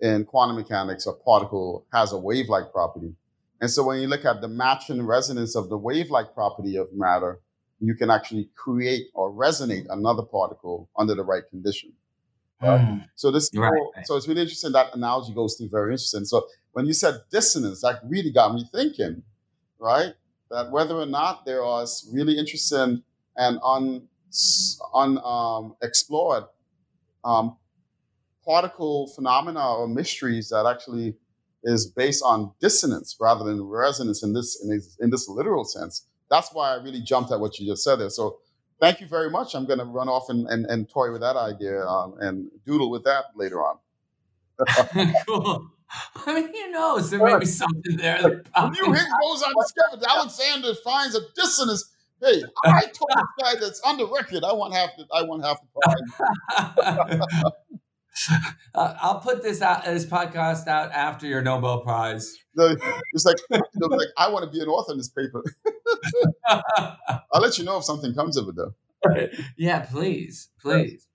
in 0.00 0.24
quantum 0.24 0.56
mechanics, 0.56 1.06
a 1.06 1.12
particle 1.12 1.86
has 1.92 2.12
a 2.12 2.18
wave-like 2.18 2.72
property. 2.72 3.14
And 3.60 3.70
so 3.70 3.84
when 3.84 4.00
you 4.00 4.08
look 4.08 4.24
at 4.24 4.40
the 4.40 4.48
matching 4.48 5.04
resonance 5.04 5.54
of 5.54 5.68
the 5.68 5.78
wave-like 5.78 6.34
property 6.34 6.76
of 6.76 6.88
matter, 6.92 7.40
you 7.82 7.94
can 7.94 8.10
actually 8.10 8.48
create 8.54 9.08
or 9.12 9.32
resonate 9.32 9.86
another 9.90 10.22
particle 10.22 10.88
under 10.96 11.14
the 11.14 11.24
right 11.24 11.42
condition. 11.50 11.92
Right? 12.60 12.80
Mm. 12.80 13.08
So 13.16 13.32
this 13.32 13.50
right. 13.56 13.68
whole, 13.68 13.92
so 14.04 14.16
it's 14.16 14.28
really 14.28 14.42
interesting. 14.42 14.70
That 14.72 14.94
analogy 14.94 15.34
goes 15.34 15.56
through 15.56 15.68
very 15.68 15.92
interesting. 15.92 16.24
So 16.24 16.46
when 16.72 16.86
you 16.86 16.92
said 16.92 17.16
dissonance, 17.30 17.82
that 17.82 18.00
really 18.06 18.30
got 18.30 18.54
me 18.54 18.64
thinking, 18.72 19.24
right? 19.80 20.14
That 20.50 20.70
whether 20.70 20.94
or 20.94 21.06
not 21.06 21.44
there 21.44 21.64
are 21.64 21.84
really 22.12 22.38
interesting 22.38 23.02
and 23.36 23.58
un, 23.64 24.08
un 24.94 25.18
um, 25.24 25.74
explored 25.82 26.44
um, 27.24 27.56
particle 28.44 29.08
phenomena 29.08 29.74
or 29.74 29.88
mysteries 29.88 30.50
that 30.50 30.66
actually 30.66 31.16
is 31.64 31.86
based 31.86 32.22
on 32.24 32.52
dissonance 32.60 33.16
rather 33.20 33.44
than 33.44 33.62
resonance 33.62 34.22
in 34.22 34.32
this 34.32 34.62
in 34.62 34.70
this, 34.70 34.96
in 35.00 35.10
this 35.10 35.28
literal 35.28 35.64
sense. 35.64 36.06
That's 36.32 36.48
why 36.54 36.72
I 36.72 36.82
really 36.82 37.02
jumped 37.02 37.30
at 37.30 37.38
what 37.38 37.58
you 37.58 37.66
just 37.66 37.84
said 37.84 37.96
there. 37.96 38.08
So 38.08 38.38
thank 38.80 39.02
you 39.02 39.06
very 39.06 39.28
much. 39.28 39.54
I'm 39.54 39.66
going 39.66 39.80
to 39.80 39.84
run 39.84 40.08
off 40.08 40.30
and, 40.30 40.48
and, 40.48 40.64
and 40.64 40.88
toy 40.88 41.12
with 41.12 41.20
that 41.20 41.36
idea 41.36 41.86
um, 41.86 42.14
and 42.20 42.50
doodle 42.64 42.90
with 42.90 43.04
that 43.04 43.26
later 43.36 43.62
on. 43.62 43.76
cool. 45.28 45.70
I 46.26 46.34
mean, 46.34 46.48
who 46.48 46.70
knows? 46.70 47.10
There 47.10 47.22
may 47.22 47.38
be 47.38 47.44
something 47.44 47.98
there. 47.98 48.22
New 48.22 48.92
Higgs 48.92 49.06
boson 49.20 49.52
discovered. 49.60 50.02
Alexander 50.08 50.72
finds 50.82 51.14
a 51.14 51.20
dissonance. 51.36 51.90
Hey, 52.22 52.42
I 52.64 52.86
told 52.86 53.10
this 53.14 53.24
guy 53.38 53.54
that's 53.60 53.80
on 53.80 53.98
the 53.98 54.06
record. 54.06 54.42
I 54.42 54.54
want 54.54 54.72
half 54.72 54.90
the. 54.96 55.04
I 55.12 55.22
want 55.22 55.44
half 55.44 55.58
the 55.60 55.66
prize. 55.82 57.52
Uh, 58.74 58.94
I'll 59.00 59.20
put 59.20 59.42
this 59.42 59.62
out 59.62 59.84
this 59.84 60.04
podcast 60.04 60.66
out 60.68 60.92
after 60.92 61.26
your 61.26 61.42
Nobel 61.42 61.80
Prize. 61.80 62.36
No, 62.54 62.76
it's 63.12 63.24
like, 63.24 63.36
like 63.50 64.08
I 64.18 64.28
want 64.28 64.44
to 64.44 64.50
be 64.50 64.62
an 64.62 64.68
author 64.68 64.92
in 64.92 64.98
this 64.98 65.08
paper. 65.08 65.42
I'll 66.46 67.40
let 67.40 67.58
you 67.58 67.64
know 67.64 67.78
if 67.78 67.84
something 67.84 68.14
comes 68.14 68.36
of 68.36 68.48
it, 68.48 68.56
though. 68.56 68.74
yeah, 69.56 69.80
please, 69.80 70.48
please. 70.60 71.06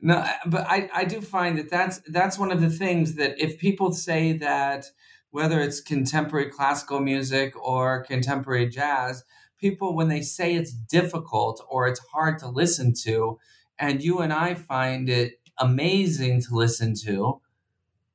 No, 0.00 0.24
but 0.46 0.66
I, 0.68 0.90
I 0.94 1.04
do 1.04 1.20
find 1.20 1.58
that 1.58 1.70
that's 1.70 2.00
that's 2.08 2.38
one 2.38 2.52
of 2.52 2.60
the 2.60 2.70
things 2.70 3.14
that 3.14 3.42
if 3.42 3.58
people 3.58 3.92
say 3.92 4.34
that 4.34 4.86
whether 5.30 5.60
it's 5.60 5.80
contemporary 5.80 6.50
classical 6.50 7.00
music 7.00 7.54
or 7.60 8.04
contemporary 8.04 8.68
jazz, 8.68 9.24
people 9.58 9.96
when 9.96 10.08
they 10.08 10.20
say 10.20 10.54
it's 10.54 10.72
difficult 10.72 11.64
or 11.68 11.86
it's 11.86 12.00
hard 12.12 12.38
to 12.38 12.48
listen 12.48 12.92
to, 13.04 13.38
and 13.78 14.02
you 14.02 14.20
and 14.20 14.32
I 14.32 14.54
find 14.54 15.08
it 15.08 15.40
amazing 15.58 16.42
to 16.42 16.54
listen 16.54 16.94
to, 17.04 17.40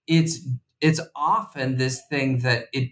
it's 0.07 0.47
it's 0.79 1.01
often 1.15 1.77
this 1.77 2.01
thing 2.09 2.39
that 2.39 2.65
it 2.73 2.91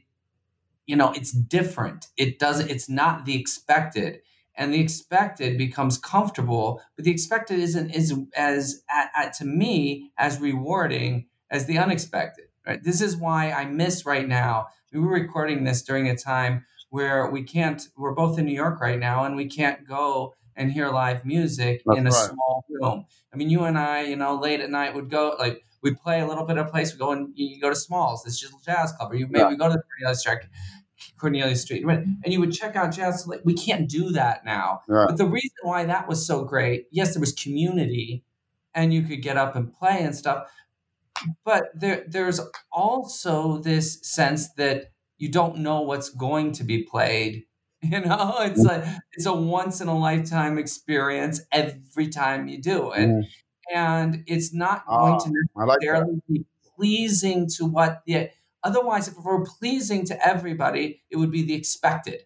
you 0.90 0.96
know 0.96 1.12
it's 1.12 1.32
different. 1.32 2.08
It 2.18 2.40
doesn't. 2.40 2.70
It's 2.70 2.90
not 2.90 3.26
the 3.26 3.40
expected 3.40 4.22
and 4.56 4.74
the 4.74 4.82
expected 4.82 5.58
becomes 5.58 5.98
comfortable 5.98 6.82
but 6.96 7.06
the 7.06 7.12
expected 7.12 7.60
isn't 7.60 7.92
is 7.92 8.14
as 8.36 8.84
at, 8.90 9.10
at, 9.16 9.34
to 9.34 9.46
me 9.46 10.12
as 10.18 10.40
rewarding 10.40 11.28
as 11.50 11.66
the 11.66 11.78
unexpected 11.78 12.46
right 12.68 12.84
this 12.84 13.02
is 13.02 13.16
why 13.16 13.52
i 13.52 13.66
miss 13.66 14.06
right 14.06 14.28
now 14.28 14.68
we 14.92 15.00
were 15.00 15.14
recording 15.14 15.64
this 15.64 15.82
during 15.82 16.10
a 16.10 16.16
time 16.16 16.66
where 16.90 17.30
we 17.30 17.42
can't 17.42 17.88
we're 17.96 18.14
both 18.14 18.38
in 18.38 18.46
new 18.46 18.56
york 18.56 18.82
right 18.82 19.00
now 19.00 19.24
and 19.24 19.36
we 19.36 19.46
can't 19.46 19.88
go 19.88 20.34
and 20.56 20.72
hear 20.72 20.90
live 20.90 21.24
music 21.24 21.82
That's 21.86 22.00
in 22.00 22.08
a 22.08 22.10
right. 22.10 22.30
small 22.30 22.66
room 22.70 23.06
i 23.34 23.38
mean 23.38 23.50
you 23.50 23.64
and 23.64 23.78
i 23.78 24.02
you 24.02 24.16
know 24.16 24.36
late 24.36 24.60
at 24.60 24.70
night 24.70 24.94
would 24.94 25.10
go 25.10 25.36
like 25.40 25.64
we 25.82 25.94
play 25.94 26.20
a 26.20 26.28
little 26.28 26.46
bit 26.46 26.58
of 26.58 26.70
place 26.70 26.92
we 26.94 27.00
go 27.00 27.12
and 27.12 27.32
you 27.36 27.60
go 27.62 27.70
to 27.70 27.76
smalls 27.76 28.24
this 28.24 28.40
just 28.40 28.54
a 28.54 28.66
jazz 28.66 28.92
club 28.92 29.12
or 29.12 29.16
you 29.16 29.28
maybe 29.28 29.52
yeah. 29.52 29.56
go 29.56 29.70
to 29.70 29.76
the 29.76 30.22
track 30.24 30.50
Cornelia 31.18 31.56
Street, 31.56 31.84
and 31.84 32.18
you 32.26 32.40
would 32.40 32.52
check 32.52 32.76
out 32.76 32.94
jazz. 32.94 33.28
Like, 33.28 33.42
we 33.44 33.54
can't 33.54 33.90
do 33.90 34.12
that 34.12 34.46
now. 34.46 34.82
Right. 34.88 35.08
But 35.08 35.18
the 35.18 35.26
reason 35.26 35.58
why 35.64 35.86
that 35.86 36.08
was 36.08 36.26
so 36.26 36.44
great, 36.44 36.88
yes, 36.92 37.14
there 37.14 37.20
was 37.20 37.34
community, 37.34 38.24
and 38.74 38.94
you 38.94 39.04
could 39.04 39.22
get 39.22 39.38
up 39.38 39.56
and 39.56 39.74
play 39.74 40.02
and 40.02 40.16
stuff. 40.16 40.50
But 41.44 41.72
there, 41.76 42.06
there's 42.08 42.40
also 42.72 43.58
this 43.58 44.00
sense 44.02 44.54
that 44.54 44.92
you 45.18 45.30
don't 45.30 45.58
know 45.58 45.82
what's 45.82 46.10
going 46.10 46.54
to 46.54 46.64
be 46.64 46.84
played. 46.84 47.46
You 47.82 48.02
know, 48.02 48.36
it's 48.40 48.62
like 48.62 48.84
it's 49.14 49.26
a 49.26 49.32
once 49.32 49.80
in 49.80 49.88
a 49.88 49.98
lifetime 49.98 50.58
experience 50.58 51.40
every 51.50 52.10
time 52.10 52.50
you 52.50 52.62
do 52.62 52.92
it, 52.92 53.08
mm. 53.08 53.24
and 53.74 54.22
it's 54.28 54.54
not 54.54 54.86
going 54.86 55.18
to 55.22 55.42
ah, 55.56 55.66
necessarily 55.66 56.16
like 56.16 56.28
be 56.28 56.46
pleasing 56.76 57.48
to 57.56 57.66
what 57.66 58.02
the 58.06 58.32
Otherwise, 58.64 59.08
if 59.08 59.16
we're 59.24 59.44
pleasing 59.44 60.06
to 60.06 60.28
everybody, 60.28 61.02
it 61.10 61.18
would 61.18 61.32
be 61.32 61.44
the 61.44 61.54
expected. 61.54 62.24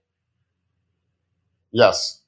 Yes. 1.72 2.22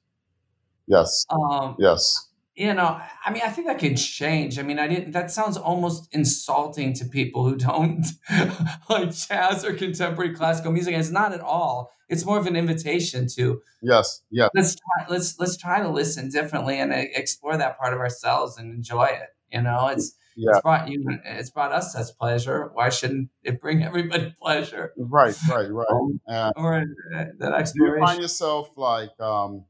Yes. 0.86 1.24
Um, 1.30 1.76
yes. 1.78 2.28
You 2.54 2.72
know, 2.72 3.00
I 3.24 3.30
mean, 3.32 3.42
I 3.44 3.50
think 3.50 3.66
that 3.66 3.78
can 3.78 3.96
change. 3.96 4.58
I 4.58 4.62
mean, 4.62 4.78
I 4.78 4.88
didn't. 4.88 5.12
That 5.12 5.30
sounds 5.30 5.58
almost 5.58 6.08
insulting 6.12 6.94
to 6.94 7.04
people 7.04 7.46
who 7.46 7.56
don't 7.56 8.06
like 8.88 9.14
jazz 9.14 9.62
or 9.62 9.74
contemporary 9.74 10.34
classical 10.34 10.72
music. 10.72 10.94
And 10.94 11.00
it's 11.00 11.10
not 11.10 11.34
at 11.34 11.40
all. 11.40 11.92
It's 12.08 12.24
more 12.24 12.38
of 12.38 12.46
an 12.46 12.56
invitation 12.56 13.26
to 13.34 13.60
yes, 13.82 14.22
yeah. 14.30 14.48
Let's 14.54 14.76
try, 14.76 15.06
let's 15.08 15.38
let's 15.38 15.56
try 15.56 15.82
to 15.82 15.88
listen 15.88 16.30
differently 16.30 16.78
and 16.78 16.92
explore 16.92 17.56
that 17.56 17.78
part 17.78 17.92
of 17.92 17.98
ourselves 17.98 18.56
and 18.56 18.72
enjoy 18.72 19.06
it. 19.06 19.35
You 19.52 19.62
know, 19.62 19.88
it's 19.88 20.16
yeah. 20.36 20.50
it's 20.50 20.60
brought 20.60 20.88
you 20.88 21.04
it's 21.24 21.50
brought 21.50 21.72
us 21.72 21.92
such 21.92 22.16
pleasure. 22.18 22.70
Why 22.74 22.88
shouldn't 22.88 23.30
it 23.42 23.60
bring 23.60 23.82
everybody 23.82 24.34
pleasure? 24.42 24.92
Right 24.96 25.36
right 25.48 25.70
right. 25.70 25.86
Um, 25.90 26.20
uh, 26.28 26.52
or 26.56 26.74
uh, 26.76 27.24
that 27.38 27.52
exploration 27.52 28.00
you 28.00 28.06
find 28.06 28.20
yourself 28.20 28.76
like 28.76 29.18
um 29.20 29.64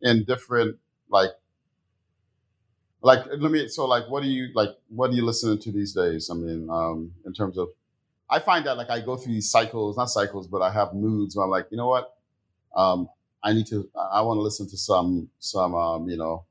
in 0.00 0.24
different 0.24 0.78
like 1.08 1.30
like 3.02 3.20
let 3.38 3.50
me 3.50 3.68
so 3.68 3.86
like 3.86 4.08
what 4.08 4.22
do 4.22 4.28
you 4.28 4.48
like 4.54 4.70
what 4.88 5.10
are 5.10 5.14
you 5.14 5.24
listening 5.24 5.58
to 5.60 5.72
these 5.72 5.92
days? 5.92 6.30
I 6.30 6.34
mean 6.34 6.68
um 6.70 7.12
in 7.26 7.32
terms 7.32 7.58
of 7.58 7.68
i 8.30 8.38
find 8.38 8.66
that 8.66 8.76
like 8.76 8.90
i 8.90 9.00
go 9.00 9.16
through 9.16 9.32
these 9.32 9.50
cycles 9.50 9.96
not 9.96 10.10
cycles 10.10 10.46
but 10.46 10.60
i 10.60 10.70
have 10.70 10.92
moods 10.92 11.34
where 11.34 11.46
i'm 11.46 11.50
like 11.50 11.66
you 11.70 11.76
know 11.76 11.88
what? 11.88 12.14
Um 12.76 13.08
i 13.42 13.52
need 13.52 13.66
to 13.68 13.88
i 14.12 14.20
want 14.20 14.36
to 14.36 14.42
listen 14.42 14.68
to 14.68 14.76
some 14.76 15.30
some 15.38 15.74
um 15.74 16.08
you 16.08 16.16
know 16.16 16.44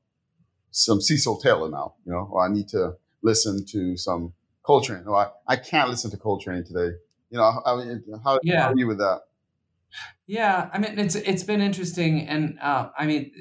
some 0.70 1.00
cecil 1.00 1.38
taylor 1.38 1.68
now 1.70 1.94
you 2.04 2.12
know 2.12 2.28
or 2.30 2.44
i 2.44 2.48
need 2.48 2.68
to 2.68 2.94
listen 3.22 3.64
to 3.66 3.96
some 3.96 4.32
Coltrane. 4.68 5.02
No, 5.06 5.14
I, 5.14 5.30
I 5.46 5.56
can't 5.56 5.88
listen 5.88 6.10
to 6.10 6.18
Coltrane 6.18 6.62
today. 6.62 6.94
You 7.30 7.38
know, 7.38 7.62
I 7.64 7.76
mean, 7.76 8.04
how, 8.22 8.38
yeah. 8.42 8.64
how 8.64 8.72
are 8.72 8.76
you 8.76 8.86
with 8.86 8.98
that? 8.98 9.22
Yeah, 10.26 10.68
I 10.70 10.78
mean, 10.78 10.98
it's 10.98 11.14
it's 11.14 11.42
been 11.42 11.62
interesting, 11.62 12.28
and 12.28 12.58
uh, 12.60 12.90
I 12.98 13.06
mean, 13.06 13.32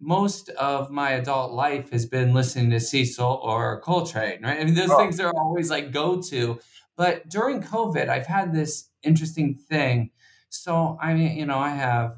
most 0.00 0.48
of 0.48 0.90
my 0.90 1.10
adult 1.10 1.52
life 1.52 1.92
has 1.92 2.04
been 2.04 2.34
listening 2.34 2.70
to 2.70 2.80
Cecil 2.80 3.40
or 3.44 3.80
Coltrane, 3.80 4.42
right? 4.42 4.58
I 4.58 4.64
mean, 4.64 4.74
those 4.74 4.90
oh. 4.90 4.98
things 4.98 5.20
are 5.20 5.32
always 5.36 5.70
like 5.70 5.92
go 5.92 6.20
to. 6.22 6.58
But 6.96 7.28
during 7.28 7.62
COVID, 7.62 8.08
I've 8.08 8.26
had 8.26 8.52
this 8.52 8.88
interesting 9.04 9.54
thing. 9.54 10.10
So 10.48 10.98
I 11.00 11.14
mean, 11.14 11.36
you 11.36 11.46
know, 11.46 11.58
I 11.58 11.70
have 11.70 12.16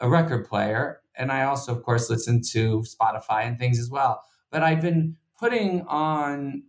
a 0.00 0.08
record 0.08 0.48
player, 0.48 0.99
and 1.20 1.30
I 1.30 1.44
also, 1.44 1.72
of 1.76 1.82
course, 1.82 2.08
listen 2.08 2.40
to 2.52 2.82
Spotify 2.82 3.46
and 3.46 3.58
things 3.58 3.78
as 3.78 3.90
well. 3.90 4.24
But 4.50 4.62
I've 4.62 4.80
been 4.80 5.16
putting 5.38 5.82
on 5.82 6.62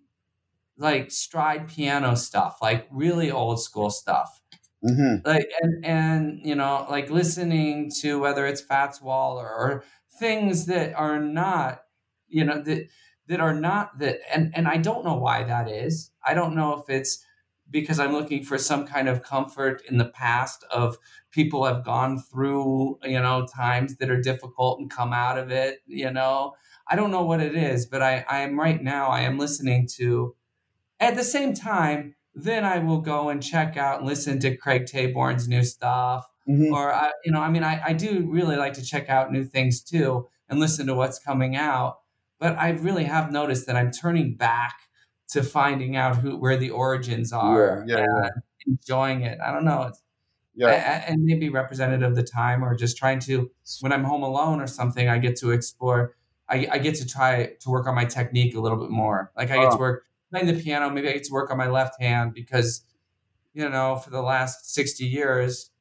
like 0.78 1.10
stride 1.10 1.69
piano 1.69 2.15
stuff, 2.15 2.57
like 2.61 2.88
really 2.91 3.32
old 3.32 3.61
school 3.61 3.90
stuff. 3.90 4.41
Mm-hmm. 4.84 5.28
Like 5.28 5.49
and 5.61 5.86
and 5.86 6.40
you 6.44 6.56
know, 6.56 6.86
like 6.90 7.10
listening 7.10 7.91
to 8.02 8.19
whether 8.19 8.45
it's 8.45 8.61
Fats 8.61 9.02
Waller 9.02 9.48
or 9.48 9.84
things 10.19 10.65
that 10.65 10.94
are 10.95 11.19
not, 11.19 11.84
you 12.28 12.44
know, 12.44 12.61
that 12.61 12.88
that 13.28 13.40
are 13.40 13.53
not 13.53 13.99
that 13.99 14.19
and 14.34 14.52
and 14.53 14.68
I 14.68 14.78
don't 14.78 15.06
know 15.06 15.15
why 15.15 15.44
that 15.44 15.69
is. 15.69 16.11
I 16.28 16.34
don't 16.34 16.56
know 16.56 16.73
if 16.73 16.90
it's 16.90 17.23
because 17.72 17.99
I'm 17.99 18.11
looking 18.11 18.43
for 18.43 18.57
some 18.57 18.85
kind 18.85 19.07
of 19.07 19.23
comfort 19.23 19.81
in 19.89 19.98
the 19.98 20.06
past 20.06 20.64
of 20.72 20.98
people 21.31 21.65
have 21.65 21.84
gone 21.85 22.19
through, 22.19 22.99
you 23.03 23.19
know, 23.19 23.48
times 23.48 23.95
that 23.98 24.10
are 24.10 24.22
difficult 24.22 24.80
and 24.80 24.91
come 24.91 25.14
out 25.14 25.38
of 25.38 25.49
it, 25.49 25.80
you 25.88 26.11
know. 26.11 26.53
I 26.88 26.95
don't 26.95 27.11
know 27.11 27.23
what 27.23 27.39
it 27.39 27.56
is, 27.56 27.85
but 27.85 28.02
I, 28.02 28.26
I 28.30 28.39
am 28.39 28.60
right 28.60 28.81
now, 28.84 29.07
I 29.07 29.22
am 29.22 29.39
listening 29.39 29.88
to, 29.95 30.35
at 30.99 31.15
the 31.15 31.23
same 31.23 31.53
time, 31.53 32.15
then 32.35 32.65
I 32.65 32.80
will 32.80 33.02
go 33.02 33.30
and 33.30 33.41
check 33.41 33.77
out 33.77 33.99
and 33.99 34.07
listen 34.07 34.39
to 34.39 34.57
Craig 34.57 34.85
Taborn's 34.85 35.48
new 35.48 35.64
stuff. 35.64 36.27
Mm-hmm. 36.49 36.73
Or, 36.73 36.93
I, 36.93 37.11
you 37.23 37.31
know, 37.31 37.41
I 37.41 37.49
mean, 37.49 37.64
I, 37.64 37.81
I 37.88 37.93
do 37.93 38.27
really 38.30 38.56
like 38.56 38.73
to 38.73 38.84
check 38.84 39.10
out 39.10 39.31
new 39.31 39.43
things 39.43 39.81
too 39.81 40.27
and 40.49 40.60
listen 40.60 40.88
to 40.88 40.95
what's 40.95 41.19
coming 41.19 41.56
out. 41.56 41.99
But 42.39 42.57
I 42.57 42.72
really 42.72 43.03
have 43.03 43.31
noticed 43.31 43.68
that 43.68 43.76
I'm 43.76 43.91
turning 43.91 44.35
back 44.35 44.76
to 45.31 45.43
finding 45.43 45.95
out 45.95 46.17
who 46.17 46.37
where 46.37 46.57
the 46.57 46.69
origins 46.69 47.33
are 47.33 47.83
yeah, 47.87 47.97
yeah, 47.97 48.03
and 48.03 48.15
yeah. 48.15 48.29
enjoying 48.67 49.21
it. 49.21 49.39
I 49.39 49.51
don't 49.51 49.65
know. 49.65 49.83
It's, 49.83 50.01
yeah. 50.53 51.05
and 51.07 51.23
maybe 51.23 51.49
representative 51.49 52.09
of 52.09 52.15
the 52.15 52.23
time 52.23 52.63
or 52.63 52.75
just 52.75 52.97
trying 52.97 53.19
to 53.19 53.49
when 53.79 53.93
i'm 53.93 54.03
home 54.03 54.21
alone 54.21 54.59
or 54.59 54.67
something 54.67 55.07
i 55.07 55.17
get 55.17 55.37
to 55.37 55.51
explore 55.51 56.13
I, 56.51 56.67
I 56.69 56.77
get 56.79 56.95
to 56.95 57.07
try 57.07 57.53
to 57.61 57.69
work 57.69 57.87
on 57.87 57.95
my 57.95 58.03
technique 58.03 58.55
a 58.55 58.59
little 58.59 58.77
bit 58.77 58.89
more. 58.89 59.31
Like 59.37 59.51
I 59.51 59.55
get 59.55 59.67
oh. 59.67 59.71
to 59.71 59.77
work 59.77 60.03
playing 60.29 60.47
the 60.47 60.61
piano. 60.61 60.89
Maybe 60.89 61.07
I 61.07 61.13
get 61.13 61.23
to 61.23 61.33
work 61.33 61.49
on 61.49 61.57
my 61.57 61.67
left 61.67 61.99
hand 62.01 62.33
because, 62.33 62.83
you 63.53 63.67
know, 63.69 63.95
for 63.95 64.09
the 64.09 64.21
last 64.21 64.73
sixty 64.73 65.05
years, 65.05 65.71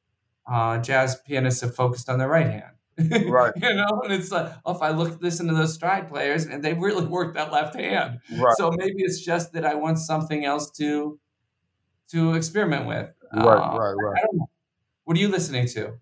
uh, 0.49 0.77
jazz 0.77 1.17
pianists 1.27 1.61
have 1.61 1.75
focused 1.75 2.09
on 2.09 2.19
their 2.19 2.29
right 2.29 2.47
hand. 2.47 2.75
Right. 3.09 3.53
you 3.61 3.73
know, 3.73 4.01
and 4.03 4.13
it's 4.13 4.31
like, 4.31 4.51
oh, 4.65 4.75
if 4.75 4.81
I 4.81 4.91
look 4.91 5.21
listen 5.21 5.47
to 5.47 5.53
those 5.53 5.73
stride 5.73 6.09
players, 6.09 6.45
and 6.45 6.63
they 6.63 6.73
really 6.73 7.05
work 7.05 7.35
that 7.35 7.51
left 7.51 7.75
hand. 7.75 8.19
Right. 8.31 8.55
So 8.57 8.71
maybe 8.71 9.03
it's 9.03 9.21
just 9.21 9.53
that 9.53 9.65
I 9.65 9.75
want 9.75 9.99
something 9.99 10.45
else 10.45 10.71
to 10.71 11.19
to 12.11 12.33
experiment 12.33 12.87
with. 12.87 13.09
Right, 13.33 13.45
uh, 13.45 13.77
right, 13.77 13.93
right. 13.93 14.23
What 15.05 15.17
are 15.17 15.19
you 15.19 15.29
listening 15.29 15.67
to? 15.67 15.93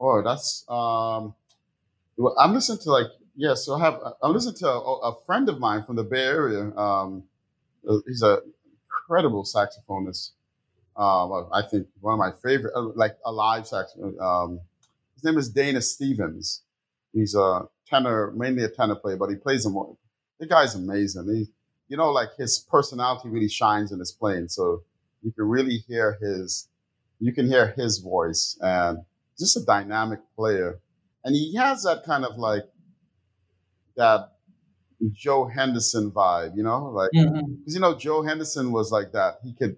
Oh, 0.00 0.22
that's 0.22 0.64
um 0.68 1.34
well, 2.16 2.34
I'm 2.38 2.54
listening 2.54 2.78
to 2.80 2.90
like 2.90 3.06
yeah. 3.36 3.54
So 3.54 3.74
I 3.74 3.80
have 3.80 4.00
I'm 4.22 4.32
listening 4.32 4.56
to 4.56 4.68
a, 4.68 5.10
a 5.10 5.24
friend 5.26 5.48
of 5.48 5.58
mine 5.58 5.82
from 5.82 5.96
the 5.96 6.04
Bay 6.04 6.24
Area. 6.24 6.74
Um, 6.76 7.24
uh, 7.88 7.98
he's 8.06 8.22
a 8.22 8.40
incredible 8.88 9.44
saxophonist. 9.44 10.30
Um, 10.96 11.48
I 11.52 11.62
think 11.68 11.88
one 12.00 12.14
of 12.14 12.18
my 12.18 12.30
favorite, 12.42 12.72
uh, 12.76 12.90
like 12.94 13.16
a 13.24 13.32
live 13.32 13.66
saxophone. 13.66 14.16
Um, 14.20 14.60
his 15.24 15.32
name 15.32 15.38
is 15.38 15.52
Dayna 15.54 15.82
Stephens. 15.82 16.62
He's 17.12 17.34
a 17.34 17.62
tenor, 17.86 18.32
mainly 18.36 18.64
a 18.64 18.68
tenor 18.68 18.96
player, 18.96 19.16
but 19.16 19.30
he 19.30 19.36
plays 19.36 19.64
them. 19.64 19.74
The 20.38 20.46
guy's 20.46 20.74
amazing. 20.74 21.28
He, 21.32 21.46
you 21.88 21.96
know, 21.96 22.10
like 22.12 22.30
his 22.36 22.58
personality 22.58 23.28
really 23.28 23.48
shines 23.48 23.92
in 23.92 23.98
his 23.98 24.12
playing. 24.12 24.48
So 24.48 24.82
you 25.22 25.32
can 25.32 25.44
really 25.48 25.78
hear 25.88 26.18
his, 26.20 26.68
you 27.20 27.32
can 27.32 27.46
hear 27.46 27.68
his 27.76 27.98
voice, 27.98 28.58
and 28.60 28.98
just 29.38 29.56
a 29.56 29.64
dynamic 29.64 30.20
player 30.36 30.80
and 31.24 31.34
he 31.34 31.54
has 31.56 31.82
that 31.84 32.04
kind 32.04 32.24
of 32.24 32.36
like 32.36 32.64
that 33.96 34.32
Joe 35.12 35.46
Henderson 35.46 36.10
vibe, 36.10 36.56
you 36.56 36.62
know, 36.62 36.86
like 36.86 37.10
because 37.12 37.32
Mhm. 37.32 37.74
you 37.74 37.80
know 37.80 37.94
Joe 37.94 38.22
Henderson 38.22 38.72
was 38.72 38.92
like 38.92 39.12
that. 39.12 39.38
He 39.42 39.52
could 39.54 39.76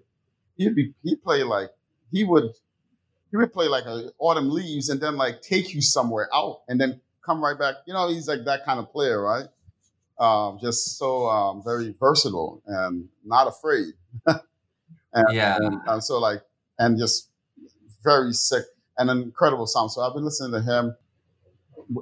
he'd 0.57 0.75
be 0.75 0.93
he'd 1.03 1.23
play 1.23 1.43
like 1.43 1.71
he 2.11 2.23
would 2.23 2.51
he 3.31 3.37
would 3.37 3.51
play 3.53 3.67
like 3.67 3.85
a 3.85 4.11
autumn 4.19 4.49
leaves 4.49 4.89
and 4.89 4.99
then 5.01 5.17
like 5.17 5.41
take 5.41 5.73
you 5.73 5.81
somewhere 5.81 6.29
out 6.33 6.61
and 6.67 6.79
then 6.79 7.01
come 7.25 7.43
right 7.43 7.57
back. 7.57 7.75
You 7.85 7.93
know, 7.93 8.07
he's 8.09 8.27
like 8.27 8.45
that 8.45 8.65
kind 8.65 8.79
of 8.79 8.91
player, 8.91 9.21
right? 9.21 9.47
Um, 10.19 10.57
just 10.61 10.97
so 10.97 11.27
um, 11.27 11.61
very 11.63 11.93
versatile 11.99 12.61
and 12.65 13.07
not 13.25 13.47
afraid. 13.47 13.93
and, 14.25 15.25
Yeah. 15.31 15.57
and, 15.57 15.79
and 15.87 16.03
so 16.03 16.19
like 16.19 16.41
and 16.79 16.97
just 16.97 17.29
very 18.03 18.33
sick 18.33 18.65
and 18.97 19.09
an 19.09 19.21
incredible 19.21 19.67
sound. 19.67 19.91
So 19.91 20.01
I've 20.01 20.13
been 20.13 20.25
listening 20.25 20.53
to 20.53 20.61
him. 20.61 20.95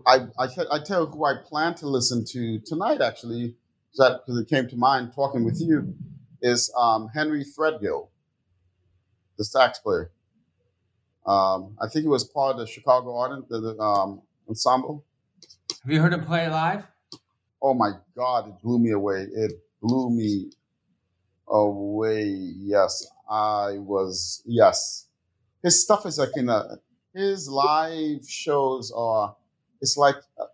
I 0.05 0.27
I, 0.39 0.47
I 0.71 0.79
tell 0.83 1.05
you 1.05 1.07
who 1.07 1.25
I 1.25 1.35
plan 1.43 1.75
to 1.75 1.87
listen 1.87 2.23
to 2.25 2.59
tonight 2.59 3.01
actually, 3.01 3.55
that 3.97 4.21
because 4.25 4.39
it 4.39 4.47
came 4.49 4.67
to 4.69 4.75
mind 4.75 5.13
talking 5.13 5.43
with 5.43 5.59
you, 5.61 5.93
is 6.41 6.73
um, 6.77 7.09
Henry 7.13 7.43
Threadgill, 7.43 8.09
the 9.37 9.45
sax 9.45 9.79
player. 9.79 10.11
Um, 11.25 11.75
I 11.81 11.87
think 11.87 12.03
he 12.03 12.07
was 12.09 12.23
part 12.23 12.53
of 12.53 12.59
the 12.59 12.67
Chicago 12.67 13.15
Art 13.17 13.49
the, 13.49 13.59
the, 13.59 13.79
um, 13.79 14.21
ensemble. 14.47 15.03
Have 15.83 15.91
you 15.91 15.99
heard 16.01 16.13
him 16.13 16.23
play 16.25 16.49
live? 16.49 16.85
Oh 17.61 17.73
my 17.73 17.91
God, 18.15 18.49
it 18.49 18.61
blew 18.61 18.77
me 18.79 18.91
away. 18.91 19.27
It 19.33 19.53
blew 19.81 20.09
me 20.11 20.51
away. 21.47 22.25
Yes, 22.57 23.07
I 23.29 23.77
was. 23.79 24.43
Yes, 24.45 25.07
his 25.63 25.81
stuff 25.81 26.05
is 26.05 26.17
like 26.19 26.35
in 26.35 26.49
a 26.49 26.77
his 27.13 27.49
live 27.49 28.27
shows 28.27 28.91
are. 28.95 29.35
It's 29.81 29.97
like 29.97 30.15
uh, 30.39 30.45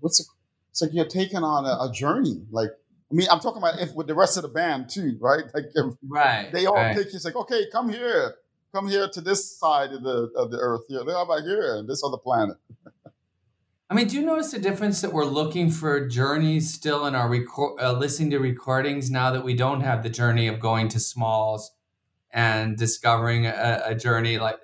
what's 0.00 0.20
it? 0.20 0.26
It's 0.70 0.82
like 0.82 0.92
you're 0.94 1.06
taking 1.06 1.42
on 1.42 1.64
a, 1.64 1.90
a 1.90 1.92
journey. 1.92 2.42
Like 2.50 2.70
I 3.10 3.14
mean, 3.14 3.28
I'm 3.30 3.40
talking 3.40 3.62
about 3.62 3.80
if 3.80 3.94
with 3.94 4.06
the 4.06 4.14
rest 4.14 4.36
of 4.36 4.42
the 4.42 4.48
band 4.48 4.88
too, 4.88 5.16
right? 5.20 5.44
Like 5.54 5.64
Right. 6.06 6.50
they 6.52 6.66
all 6.66 6.74
right. 6.74 6.96
take 6.96 7.06
you. 7.08 7.16
It's 7.16 7.24
like 7.24 7.36
okay, 7.36 7.66
come 7.70 7.88
here, 7.88 8.36
come 8.72 8.88
here 8.88 9.08
to 9.08 9.20
this 9.20 9.58
side 9.58 9.92
of 9.92 10.02
the 10.02 10.30
of 10.36 10.50
the 10.50 10.58
earth. 10.58 10.82
Here, 10.88 11.00
how 11.06 11.22
about 11.22 11.42
here, 11.42 11.76
and 11.76 11.88
this 11.88 12.02
other 12.04 12.18
planet? 12.18 12.56
I 13.90 13.94
mean, 13.94 14.08
do 14.08 14.16
you 14.16 14.24
notice 14.24 14.52
the 14.52 14.58
difference 14.58 15.02
that 15.02 15.12
we're 15.12 15.26
looking 15.26 15.70
for 15.70 16.08
journeys 16.08 16.72
still 16.72 17.04
in 17.04 17.14
our 17.14 17.28
record, 17.28 17.78
uh, 17.78 17.92
listening 17.92 18.30
to 18.30 18.38
recordings 18.38 19.10
now 19.10 19.30
that 19.32 19.44
we 19.44 19.54
don't 19.54 19.82
have 19.82 20.02
the 20.02 20.08
journey 20.08 20.48
of 20.48 20.58
going 20.60 20.88
to 20.88 20.98
Smalls 21.00 21.70
and 22.30 22.78
discovering 22.78 23.44
a, 23.46 23.82
a 23.84 23.94
journey 23.94 24.38
like 24.38 24.58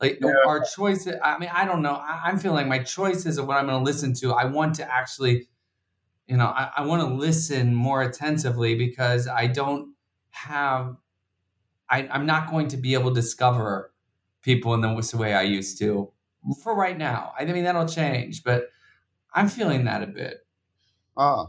like 0.00 0.18
Yeah. 0.20 0.32
our 0.46 0.62
choice. 0.76 1.08
I 1.22 1.38
mean, 1.38 1.48
I 1.54 1.64
don't 1.64 1.80
know. 1.80 1.94
I, 1.94 2.22
I'm 2.24 2.38
feeling 2.38 2.56
like 2.58 2.66
my 2.66 2.84
choices 2.84 3.38
of 3.38 3.46
what 3.46 3.56
I'm 3.56 3.66
going 3.66 3.78
to 3.78 3.84
listen 3.84 4.12
to. 4.16 4.34
I 4.34 4.44
want 4.44 4.74
to 4.74 4.92
actually, 4.92 5.48
you 6.26 6.36
know, 6.36 6.46
I, 6.46 6.70
I 6.76 6.82
want 6.84 7.00
to 7.08 7.14
listen 7.14 7.74
more 7.74 8.02
attentively 8.02 8.74
because 8.74 9.26
I 9.26 9.46
don't 9.46 9.94
have. 10.32 10.96
I, 11.90 12.08
I'm 12.08 12.26
not 12.26 12.50
going 12.50 12.68
to 12.68 12.76
be 12.76 12.94
able 12.94 13.10
to 13.10 13.14
discover 13.20 13.92
people 14.42 14.74
in 14.74 14.80
the 14.80 15.16
way 15.16 15.34
I 15.34 15.42
used 15.42 15.78
to 15.78 16.10
for 16.62 16.74
right 16.74 16.96
now. 16.96 17.32
I 17.38 17.44
mean, 17.44 17.64
that'll 17.64 17.88
change, 17.88 18.42
but 18.44 18.70
I'm 19.34 19.48
feeling 19.48 19.84
that 19.84 20.02
a 20.02 20.06
bit. 20.06 20.46
Ah, 21.16 21.46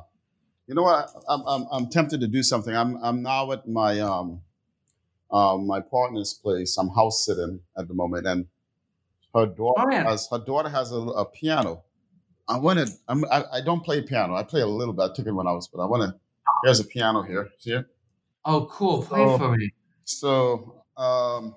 you 0.68 0.76
know 0.76 0.84
what? 0.84 1.10
I'm, 1.28 1.42
I'm, 1.48 1.68
I'm 1.72 1.90
tempted 1.90 2.22
to 2.22 2.28
do 2.28 2.44
something. 2.44 2.76
I'm, 2.76 2.98
I'm 3.04 3.22
now 3.22 3.52
at 3.52 3.68
my, 3.68 4.00
um, 4.00 4.42
um, 5.32 5.68
my 5.68 5.80
partner's 5.82 6.34
place. 6.34 6.78
I'm 6.78 6.90
house 6.90 7.26
sitting 7.26 7.60
at 7.78 7.88
the 7.88 7.94
moment, 7.94 8.28
and 8.28 8.46
her 9.34 9.46
daughter 9.46 9.84
Oh, 9.92 9.92
has 10.10 10.28
her 10.32 10.40
daughter 10.40 10.70
has 10.70 10.92
a, 10.92 10.96
a 10.98 11.26
piano. 11.26 11.84
I 12.48 12.58
want 12.60 12.80
to. 12.80 12.88
I'm, 13.08 13.26
I, 13.26 13.44
I 13.54 13.62
don't 13.62 13.84
play 13.84 14.02
piano. 14.02 14.36
I 14.36 14.44
play 14.44 14.62
a 14.62 14.68
little 14.68 14.94
bit. 14.94 15.12
I 15.12 15.14
took 15.14 15.26
it 15.26 15.32
when 15.32 15.48
I 15.48 15.52
was, 15.52 15.68
but 15.68 15.82
I 15.82 15.86
want 15.88 16.04
to. 16.04 16.20
There's 16.64 16.80
a 16.80 16.84
piano 16.86 17.24
here. 17.24 17.50
See 17.58 17.72
it? 17.74 17.86
Oh, 18.46 18.68
cool. 18.72 19.04
Play 19.04 19.22
Oh. 19.22 19.38
for 19.38 19.58
me. 19.58 19.72
So 20.06 20.84
um, 20.98 21.56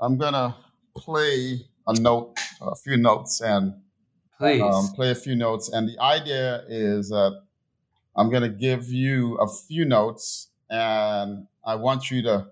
I'm 0.00 0.16
gonna 0.16 0.56
play 0.96 1.66
a 1.86 1.92
note, 2.00 2.38
a 2.60 2.74
few 2.76 2.96
notes, 2.96 3.40
and 3.40 3.74
Please. 4.38 4.62
um, 4.62 4.88
play 4.94 5.10
a 5.10 5.14
few 5.14 5.34
notes. 5.34 5.68
And 5.72 5.88
the 5.88 5.98
idea 6.00 6.64
is 6.68 7.08
that 7.10 7.42
I'm 8.16 8.30
going 8.30 8.42
to 8.42 8.48
give 8.48 8.88
you 8.90 9.36
a 9.36 9.48
few 9.48 9.84
notes, 9.84 10.48
and 10.70 11.46
I 11.64 11.74
want 11.76 12.10
you 12.10 12.22
to 12.22 12.46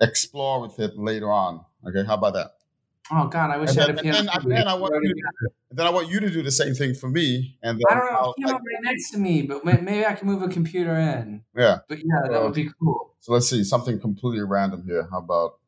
explore 0.00 0.60
with 0.60 0.78
it 0.80 0.96
later 0.96 1.30
on. 1.30 1.64
Okay, 1.86 2.04
how 2.06 2.14
about 2.14 2.34
that? 2.34 2.52
oh, 3.12 3.26
God, 3.28 3.50
I 3.50 3.58
wish 3.58 3.70
And 3.70 3.80
I 3.80 3.86
then, 3.86 3.96
had 3.96 4.04
a 4.04 4.08
and 4.18 4.28
then, 4.28 4.34
and 4.42 4.52
then 4.52 4.68
I 4.68 4.74
want 4.74 4.94
you, 5.02 5.14
and 5.70 5.78
then 5.78 5.86
I 5.86 5.90
want 5.90 6.08
you 6.08 6.20
to 6.20 6.30
do 6.30 6.42
the 6.42 6.50
same 6.50 6.74
thing 6.74 6.94
for 6.94 7.08
me. 7.10 7.58
And 7.62 7.78
then 7.78 7.84
I 7.90 7.94
don't 7.94 8.12
know. 8.12 8.18
I'll- 8.18 8.34
Piano 8.34 8.52
right 8.54 8.82
next 8.82 9.10
to 9.10 9.18
me, 9.18 9.42
but 9.42 9.64
maybe 9.64 10.06
I 10.06 10.14
can 10.14 10.26
move 10.26 10.42
a 10.42 10.48
computer 10.48 10.94
in. 10.96 11.42
yeah. 11.56 11.78
But 11.88 11.98
yeah, 11.98 12.28
that 12.30 12.42
would 12.42 12.54
be 12.54 12.70
cool. 12.80 13.13
So 13.24 13.32
let's 13.32 13.48
see 13.48 13.64
something 13.64 13.98
completely 13.98 14.42
random 14.42 14.84
here. 14.86 15.08
How 15.10 15.16
about? 15.16 15.58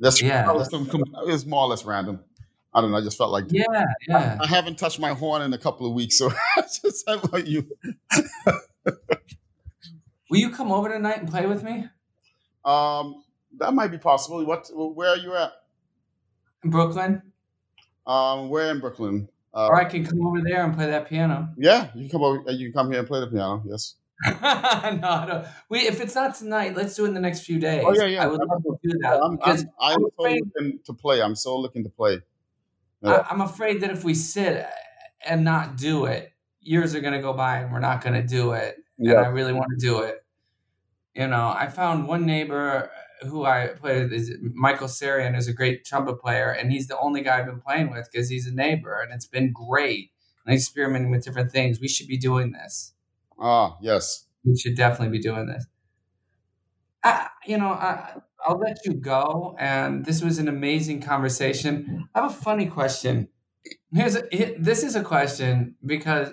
That's 0.00 0.20
Yeah. 0.20 0.44
some- 0.64 0.86
some- 0.90 1.48
more 1.48 1.62
or 1.62 1.68
less 1.68 1.84
random. 1.84 2.24
I 2.74 2.80
don't 2.80 2.90
know. 2.90 2.96
I 2.96 3.00
just 3.00 3.16
felt 3.16 3.30
like 3.30 3.46
Yeah, 3.50 3.84
yeah. 4.08 4.38
I 4.40 4.46
haven't 4.46 4.76
touched 4.76 4.98
my 4.98 5.10
horn 5.14 5.42
in 5.42 5.52
a 5.52 5.58
couple 5.58 5.86
of 5.86 5.92
weeks, 5.94 6.18
so 6.18 6.30
I 6.56 6.62
just 6.62 7.08
I 7.08 7.16
want 7.16 7.46
you. 7.46 7.68
Will 10.30 10.38
you 10.38 10.50
come 10.50 10.70
over 10.72 10.88
tonight 10.88 11.18
and 11.20 11.28
play 11.30 11.46
with 11.46 11.62
me 11.62 11.88
Um, 12.68 13.24
that 13.58 13.72
might 13.74 13.90
be 13.90 13.98
possible. 13.98 14.44
What? 14.44 14.68
Where 14.72 15.10
are 15.10 15.16
you 15.16 15.34
at? 15.34 15.52
in 16.64 16.70
Brooklyn? 16.70 17.22
Um, 18.06 18.48
where 18.48 18.70
in 18.70 18.80
Brooklyn? 18.80 19.28
Uh, 19.54 19.68
Or 19.68 19.76
I 19.76 19.84
can 19.84 20.04
come 20.04 20.26
over 20.26 20.40
there 20.42 20.64
and 20.64 20.74
play 20.74 20.86
that 20.86 21.08
piano. 21.08 21.48
Yeah, 21.56 21.88
you 21.94 22.02
can 22.02 22.10
come 22.10 22.22
over. 22.22 22.50
You 22.50 22.66
can 22.66 22.72
come 22.74 22.90
here 22.90 22.98
and 23.00 23.08
play 23.08 23.20
the 23.20 23.26
piano. 23.28 23.62
Yes. 23.66 23.94
no, 24.26 24.34
I 24.42 25.24
don't. 25.28 25.46
We, 25.68 25.80
if 25.80 26.00
it's 26.00 26.14
not 26.14 26.34
tonight, 26.34 26.76
let's 26.76 26.94
do 26.96 27.04
it 27.04 27.08
in 27.08 27.14
the 27.14 27.20
next 27.20 27.40
few 27.40 27.58
days. 27.60 27.84
Oh, 27.86 27.94
yeah, 27.94 28.04
yeah. 28.06 28.24
I 28.24 28.26
would 28.26 28.40
love 28.40 28.62
to 28.64 28.78
do 28.82 28.98
that 29.02 29.22
I'm, 29.22 29.36
because 29.36 29.62
I'm, 29.62 29.68
I'm 29.80 29.94
I'm 29.94 30.00
so 30.00 30.08
afraid- 30.18 30.42
looking 30.56 30.78
to 30.84 30.92
play. 30.92 31.22
I'm 31.22 31.36
so 31.36 31.58
looking 31.58 31.84
to 31.84 31.90
play. 31.90 32.18
Yeah. 33.02 33.12
I, 33.12 33.28
I'm 33.30 33.40
afraid 33.40 33.80
that 33.82 33.90
if 33.90 34.02
we 34.02 34.14
sit 34.14 34.66
and 35.24 35.44
not 35.44 35.76
do 35.76 36.06
it, 36.06 36.32
years 36.60 36.94
are 36.96 37.00
going 37.00 37.12
to 37.14 37.20
go 37.22 37.32
by 37.32 37.58
and 37.58 37.72
we're 37.72 37.78
not 37.78 38.02
going 38.02 38.20
to 38.20 38.26
do 38.26 38.52
it. 38.52 38.76
And 38.98 39.12
I 39.12 39.28
really 39.28 39.52
want 39.52 39.70
to 39.70 39.76
do 39.86 40.00
it. 40.00 40.24
You 41.14 41.26
know, 41.26 41.48
I 41.56 41.68
found 41.68 42.06
one 42.06 42.26
neighbor 42.26 42.90
who 43.22 43.44
I 43.44 43.68
played 43.68 44.12
is 44.12 44.32
Michael 44.40 44.86
Sarian, 44.86 45.36
is 45.36 45.48
a 45.48 45.52
great 45.52 45.84
trumpet 45.84 46.20
player, 46.20 46.50
and 46.50 46.70
he's 46.70 46.86
the 46.86 46.98
only 46.98 47.22
guy 47.22 47.38
I've 47.38 47.46
been 47.46 47.60
playing 47.60 47.90
with 47.90 48.08
because 48.12 48.28
he's 48.28 48.46
a 48.46 48.54
neighbor, 48.54 49.00
and 49.00 49.12
it's 49.12 49.26
been 49.26 49.52
great. 49.52 50.10
And 50.46 50.54
experimenting 50.54 51.10
with 51.10 51.24
different 51.24 51.52
things. 51.52 51.78
We 51.80 51.88
should 51.88 52.06
be 52.06 52.16
doing 52.16 52.52
this. 52.52 52.94
Ah, 53.38 53.76
yes. 53.82 54.26
We 54.44 54.56
should 54.56 54.76
definitely 54.76 55.18
be 55.18 55.22
doing 55.22 55.46
this. 55.46 55.66
I, 57.04 57.28
you 57.46 57.58
know, 57.58 57.68
I, 57.68 58.14
I'll 58.46 58.58
let 58.58 58.78
you 58.86 58.94
go. 58.94 59.56
And 59.58 60.06
this 60.06 60.22
was 60.22 60.38
an 60.38 60.48
amazing 60.48 61.02
conversation. 61.02 62.08
I 62.14 62.22
have 62.22 62.30
a 62.30 62.34
funny 62.34 62.64
question. 62.66 63.28
Here's 63.92 64.16
a, 64.16 64.22
here- 64.32 64.54
this 64.58 64.82
is 64.82 64.96
a 64.96 65.02
question 65.02 65.74
because 65.84 66.30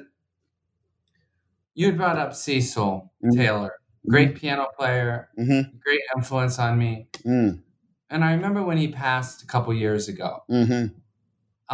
you 1.73 1.87
had 1.87 1.97
brought 1.97 2.17
up 2.17 2.33
Cecil 2.33 3.11
Mhm. 3.23 3.35
Taylor, 3.35 3.73
great 4.09 4.35
piano 4.35 4.67
player, 4.77 5.29
Mm-hmm. 5.39 5.77
great 5.83 6.01
influence 6.15 6.59
on 6.59 6.77
me. 6.77 7.07
Mm, 7.25 7.61
And 8.09 8.23
I 8.23 8.33
remember 8.33 8.61
when 8.63 8.77
he 8.77 8.87
passed 8.89 9.43
a 9.43 9.47
couple 9.47 9.73
years 9.73 10.07
ago. 10.07 10.43
mm-hmm. 10.49 10.85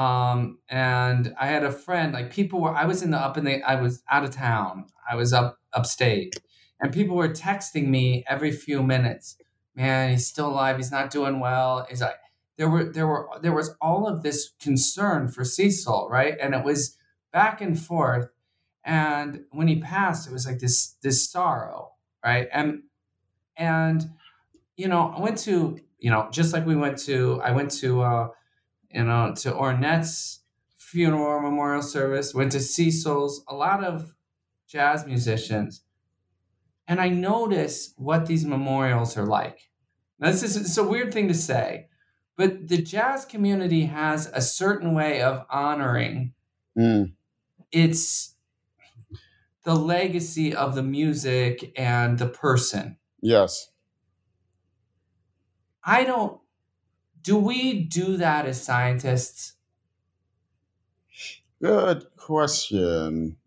um 0.01 0.57
and 0.69 1.33
i 1.39 1.47
had 1.47 1.63
a 1.65 1.71
friend 1.71 2.13
like 2.13 2.31
people 2.31 2.61
were 2.61 2.73
i 2.73 2.85
was 2.85 3.03
in 3.03 3.11
the 3.11 3.17
up 3.17 3.37
in 3.37 3.43
the 3.43 3.61
i 3.63 3.75
was 3.75 4.01
out 4.09 4.23
of 4.23 4.31
town. 4.31 4.85
I 5.11 5.15
was 5.15 5.33
up 5.33 5.57
upstate. 5.73 6.39
And 6.79 6.93
people 6.93 7.15
were 7.17 7.29
texting 7.29 7.87
me 7.89 8.23
every 8.27 8.51
few 8.51 8.81
minutes. 8.81 9.35
Man 9.75 10.11
he's 10.11 10.25
still 10.27 10.47
alive. 10.47 10.77
He's 10.77 10.91
not 10.91 11.11
doing 11.11 11.39
well. 11.41 11.85
He's 11.89 12.01
like 12.01 12.15
there 12.57 12.69
were 12.69 12.85
there 12.85 13.07
were 13.07 13.27
there 13.41 13.53
was 13.53 13.75
all 13.81 14.07
of 14.07 14.23
this 14.23 14.51
concern 14.61 15.27
for 15.27 15.43
cecil 15.43 16.07
right? 16.09 16.35
And 16.41 16.55
it 16.55 16.63
was 16.63 16.95
back 17.33 17.59
and 17.61 17.77
forth. 17.77 18.29
And 18.85 19.41
when 19.51 19.67
he 19.67 19.77
passed 19.81 20.27
it 20.27 20.33
was 20.33 20.45
like 20.47 20.59
this 20.59 20.95
this 21.03 21.29
sorrow 21.29 21.91
right 22.23 22.47
and 22.51 22.83
and 23.57 24.09
you 24.77 24.87
know 24.87 25.13
i 25.17 25.19
went 25.19 25.37
to 25.37 25.79
you 25.99 26.09
know 26.09 26.27
just 26.31 26.53
like 26.53 26.65
we 26.65 26.75
went 26.75 26.97
to 26.97 27.41
i 27.43 27.51
went 27.51 27.71
to 27.71 28.01
uh 28.01 28.27
you 28.93 29.03
know, 29.03 29.33
to 29.35 29.53
Ornette's 29.53 30.41
funeral 30.77 31.41
memorial 31.41 31.81
service, 31.81 32.33
went 32.33 32.51
to 32.51 32.59
Cecil's, 32.59 33.43
a 33.47 33.55
lot 33.55 33.83
of 33.83 34.13
jazz 34.67 35.05
musicians. 35.05 35.83
And 36.87 36.99
I 36.99 37.09
notice 37.09 37.93
what 37.97 38.25
these 38.25 38.45
memorials 38.45 39.17
are 39.17 39.25
like. 39.25 39.69
Now, 40.19 40.31
this 40.31 40.43
is 40.43 40.57
it's 40.57 40.77
a 40.77 40.83
weird 40.83 41.13
thing 41.13 41.27
to 41.29 41.33
say, 41.33 41.87
but 42.35 42.67
the 42.67 42.81
jazz 42.81 43.25
community 43.25 43.85
has 43.85 44.29
a 44.33 44.41
certain 44.41 44.93
way 44.93 45.21
of 45.21 45.45
honoring 45.49 46.33
Mm, 46.77 47.11
its 47.73 48.37
the 49.63 49.75
legacy 49.75 50.55
of 50.55 50.75
the 50.75 50.83
music 50.83 51.71
and 51.77 52.17
the 52.17 52.27
person. 52.27 52.97
Yes. 53.21 53.69
I 55.83 56.03
don't 56.03 56.39
do 57.23 57.37
we 57.37 57.83
do 57.83 58.17
that 58.17 58.45
as 58.45 58.63
scientists? 58.63 59.53
Good 61.61 62.05
question. 62.17 63.37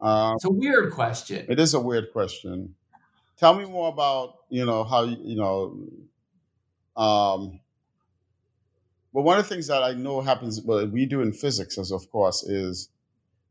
Um, 0.00 0.34
It's 0.34 0.44
a 0.44 0.50
weird 0.50 0.92
question. 0.92 1.46
it 1.48 1.58
is 1.58 1.74
a 1.74 1.80
weird 1.80 2.12
question. 2.12 2.74
Tell 3.38 3.54
me 3.54 3.64
more 3.64 3.88
about 3.88 4.36
you 4.50 4.64
know 4.66 4.84
how 4.84 5.04
you 5.04 5.36
know. 5.36 5.88
Um, 6.94 7.60
well, 9.12 9.24
one 9.24 9.38
of 9.38 9.44
the 9.44 9.48
things 9.48 9.66
that 9.66 9.82
I 9.82 9.92
know 9.94 10.20
happens, 10.20 10.60
well, 10.62 10.86
we 10.86 11.06
do 11.06 11.20
in 11.22 11.32
physics, 11.32 11.76
as 11.78 11.90
of 11.92 12.10
course, 12.10 12.42
is 12.42 12.88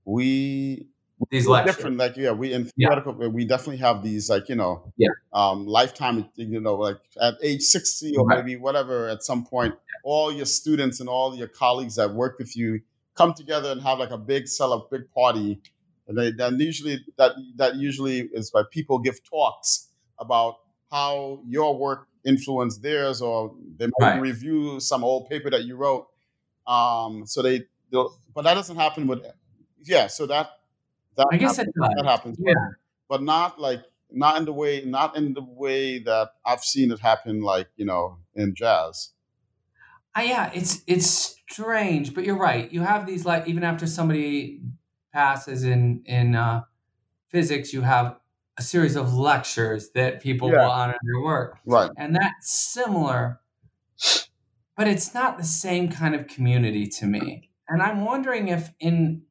we 0.05 0.87
These 1.29 1.47
lectures. 1.47 1.75
different. 1.75 1.97
Like 1.97 2.17
yeah, 2.17 2.31
we 2.31 2.53
in 2.53 2.69
Yeah. 2.75 2.89
theoretical, 2.89 3.29
we 3.29 3.45
definitely 3.45 3.77
have 3.77 4.01
these 4.03 4.29
like 4.29 4.49
you 4.49 4.55
know, 4.55 4.91
Yeah. 4.97 5.09
um, 5.33 5.65
lifetime. 5.67 6.29
You 6.35 6.59
know, 6.59 6.75
like 6.75 6.97
at 7.21 7.35
age 7.43 7.61
sixty 7.61 8.15
or 8.15 8.25
Right. 8.25 8.43
maybe 8.45 8.55
whatever, 8.59 9.07
at 9.09 9.23
some 9.23 9.45
point, 9.45 9.75
all 10.03 10.31
your 10.31 10.45
students 10.45 10.99
and 10.99 11.07
all 11.09 11.35
your 11.35 11.47
colleagues 11.47 11.95
that 11.95 12.13
work 12.13 12.39
with 12.39 12.55
you 12.55 12.81
come 13.15 13.33
together 13.33 13.71
and 13.71 13.81
have 13.81 13.99
like 13.99 14.11
a 14.11 14.17
big 14.17 14.47
cell, 14.47 14.73
a 14.73 14.87
big 14.89 15.11
party, 15.11 15.61
and 16.07 16.17
they 16.17 16.31
then 16.31 16.59
usually 16.59 17.05
that 17.17 17.33
that 17.57 17.75
usually 17.75 18.21
is 18.33 18.49
by 18.49 18.63
people 18.71 18.97
give 18.99 19.23
talks 19.23 19.89
about 20.17 20.55
how 20.89 21.41
your 21.45 21.77
work 21.77 22.07
influenced 22.25 22.81
theirs, 22.81 23.21
or 23.21 23.53
they 23.77 23.87
might 23.99 24.13
Right. 24.13 24.21
review 24.21 24.79
some 24.79 25.03
old 25.03 25.29
paper 25.29 25.49
that 25.49 25.63
you 25.65 25.75
wrote. 25.75 26.07
Um, 26.67 27.25
so 27.25 27.41
they, 27.41 27.63
but 27.91 28.43
that 28.43 28.53
doesn't 28.53 28.75
happen 28.75 29.07
with, 29.07 29.25
yeah. 29.83 30.07
So 30.07 30.27
that 30.27 30.51
that 31.17 31.27
I 31.31 31.37
guess 31.37 31.57
happens, 31.57 31.73
it 31.75 31.79
does. 31.79 31.93
that 31.97 32.05
happens, 32.05 32.37
but, 32.37 32.49
Yeah. 32.49 32.67
but 33.09 33.23
not 33.23 33.59
like 33.59 33.83
not 34.11 34.37
in 34.37 34.45
the 34.45 34.53
way 34.53 34.83
not 34.85 35.15
in 35.15 35.33
the 35.33 35.43
way 35.43 35.99
that 35.99 36.31
I've 36.45 36.63
seen 36.63 36.91
it 36.91 36.99
happen, 36.99 37.41
like 37.41 37.69
you 37.75 37.85
know, 37.85 38.19
in 38.35 38.55
jazz. 38.55 39.11
Uh, 40.17 40.21
yeah, 40.21 40.51
it's 40.53 40.81
it's 40.87 41.07
strange, 41.49 42.13
but 42.13 42.25
you're 42.25 42.37
right. 42.37 42.71
You 42.71 42.81
have 42.81 43.05
these 43.05 43.25
like 43.25 43.47
even 43.47 43.63
after 43.63 43.87
somebody 43.87 44.61
passes 45.13 45.63
in 45.63 46.03
in 46.05 46.35
uh, 46.35 46.63
physics, 47.29 47.73
you 47.73 47.81
have 47.81 48.19
a 48.57 48.61
series 48.61 48.95
of 48.97 49.13
lectures 49.13 49.91
that 49.91 50.21
people 50.21 50.49
Yeah. 50.51 50.63
will 50.63 50.71
honor 50.71 50.97
their 51.03 51.21
work, 51.23 51.59
Right. 51.65 51.91
and 51.97 52.15
that's 52.15 52.51
similar, 52.51 53.41
but 54.75 54.87
it's 54.87 55.13
not 55.13 55.37
the 55.37 55.43
same 55.43 55.89
kind 55.89 56.15
of 56.15 56.27
community 56.27 56.87
to 56.87 57.05
me. 57.05 57.49
And 57.69 57.81
I'm 57.81 58.03
wondering 58.05 58.47
if 58.49 58.71
in 58.79 59.23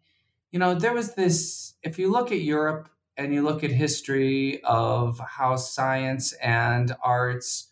you 0.53 0.59
know 0.59 0.75
there 0.75 0.95
was 0.95 1.15
this 1.15 1.75
if 1.83 1.99
you 1.99 2.11
look 2.11 2.33
at 2.33 2.41
Europe 2.41 2.89
and 3.17 3.35
you 3.35 3.43
look 3.43 3.63
at 3.65 3.71
history 3.71 4.63
of 4.65 5.19
how 5.21 5.57
science 5.57 6.33
and 6.35 6.95
arts 7.03 7.69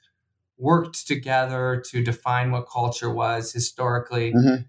worked 0.59 1.07
together 1.07 1.83
to 1.91 2.03
define 2.05 2.51
what 2.51 2.69
culture 2.69 3.11
was 3.11 3.53
historically 3.53 4.33
Mhm. 4.35 4.67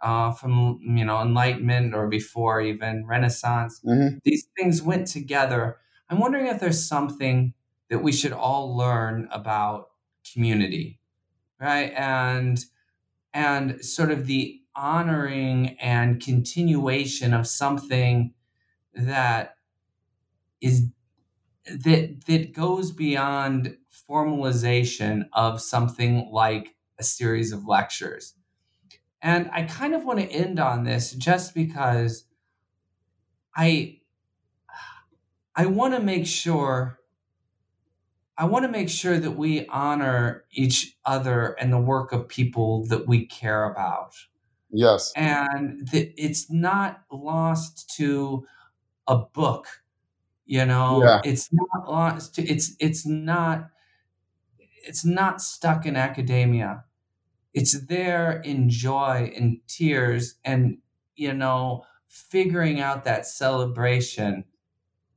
uh, 0.00 0.32
from 0.32 0.80
you 0.82 1.04
know 1.04 1.20
enlightenment 1.22 1.94
or 1.94 2.08
before 2.08 2.60
even 2.60 3.06
renaissance 3.06 3.80
hmm 3.84 4.18
these 4.24 4.46
things 4.58 4.82
went 4.82 5.06
together. 5.08 5.78
I'm 6.10 6.20
wondering 6.20 6.46
if 6.46 6.60
there's 6.60 6.86
something 6.86 7.54
that 7.90 8.00
we 8.00 8.12
should 8.12 8.32
all 8.32 8.76
learn 8.76 9.28
about 9.32 9.90
community 10.32 11.00
right? 11.60 11.92
And 11.96 12.64
and 13.34 13.84
sort 13.84 14.10
of 14.10 14.26
the 14.26 14.61
honoring 14.74 15.78
and 15.80 16.20
continuation 16.22 17.34
of 17.34 17.46
something 17.46 18.34
that 18.94 19.56
is 20.60 20.86
that 21.66 22.24
that 22.26 22.52
goes 22.52 22.92
beyond 22.92 23.76
formalization 24.10 25.28
of 25.32 25.60
something 25.60 26.30
like 26.32 26.76
a 26.98 27.02
series 27.04 27.52
of 27.52 27.66
lectures. 27.66 28.34
And 29.22 29.50
I 29.52 29.64
kind 29.64 29.94
of 29.94 30.04
want 30.04 30.20
to 30.20 30.26
end 30.26 30.60
on 30.60 30.84
this 30.84 31.12
just 31.12 31.54
because 31.54 32.24
I 33.54 34.00
I 35.54 35.66
want 35.66 35.94
to 35.94 36.00
make 36.00 36.26
sure 36.26 36.98
I 38.36 38.46
want 38.46 38.64
to 38.64 38.70
make 38.70 38.88
sure 38.88 39.18
that 39.18 39.32
we 39.32 39.66
honor 39.68 40.44
each 40.50 40.96
other 41.04 41.52
and 41.60 41.72
the 41.72 41.78
work 41.78 42.12
of 42.12 42.28
people 42.28 42.86
that 42.86 43.06
we 43.06 43.26
care 43.26 43.64
about 43.70 44.14
Yes. 44.72 45.12
and 45.16 45.86
that 45.88 46.12
it's 46.22 46.50
not 46.50 47.02
lost 47.12 47.90
to 47.96 48.46
a 49.08 49.18
book 49.18 49.66
you 50.46 50.64
know 50.66 51.02
Yeah. 51.04 51.20
it's 51.24 51.50
not 51.52 51.88
lost 51.88 52.34
to 52.36 52.42
it's 52.42 52.76
it's 52.80 53.06
not 53.06 53.70
it's 54.58 55.04
not 55.04 55.40
stuck 55.40 55.86
in 55.86 55.96
academia 55.96 56.84
it's 57.54 57.86
there 57.86 58.40
in 58.42 58.68
joy 58.70 59.32
and 59.36 59.58
tears 59.68 60.36
and 60.44 60.78
you 61.16 61.32
know 61.34 61.84
figuring 62.08 62.80
out 62.80 63.04
that 63.04 63.26
celebration 63.26 64.44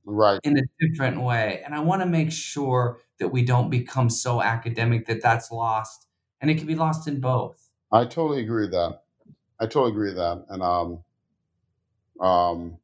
Right. 0.06 0.40
in 0.44 0.58
a 0.58 0.64
different 0.80 1.22
way 1.22 1.62
and 1.66 1.76
i 1.76 1.80
want 1.80 2.02
to 2.02 2.08
make 2.08 2.32
sure 2.32 3.00
that 3.20 3.30
we 3.30 3.44
don't 3.44 3.70
become 3.72 4.10
so 4.10 4.42
academic 4.42 5.08
that 5.08 5.22
that's 5.22 5.52
lost 5.52 6.08
and 6.42 6.52
it 6.52 6.58
can 6.58 6.68
be 6.68 6.76
lost 6.76 7.08
in 7.08 7.22
both 7.22 7.70
I 7.92 8.06
totally 8.06 8.42
agree 8.42 8.64
with 8.64 8.72
that. 8.74 9.05
I 9.60 9.66
totally 9.66 9.92
agree 9.92 10.10
with 10.10 10.18
that. 10.18 10.46
And 10.50 10.62
um, 10.62 11.04
um, 12.20 12.78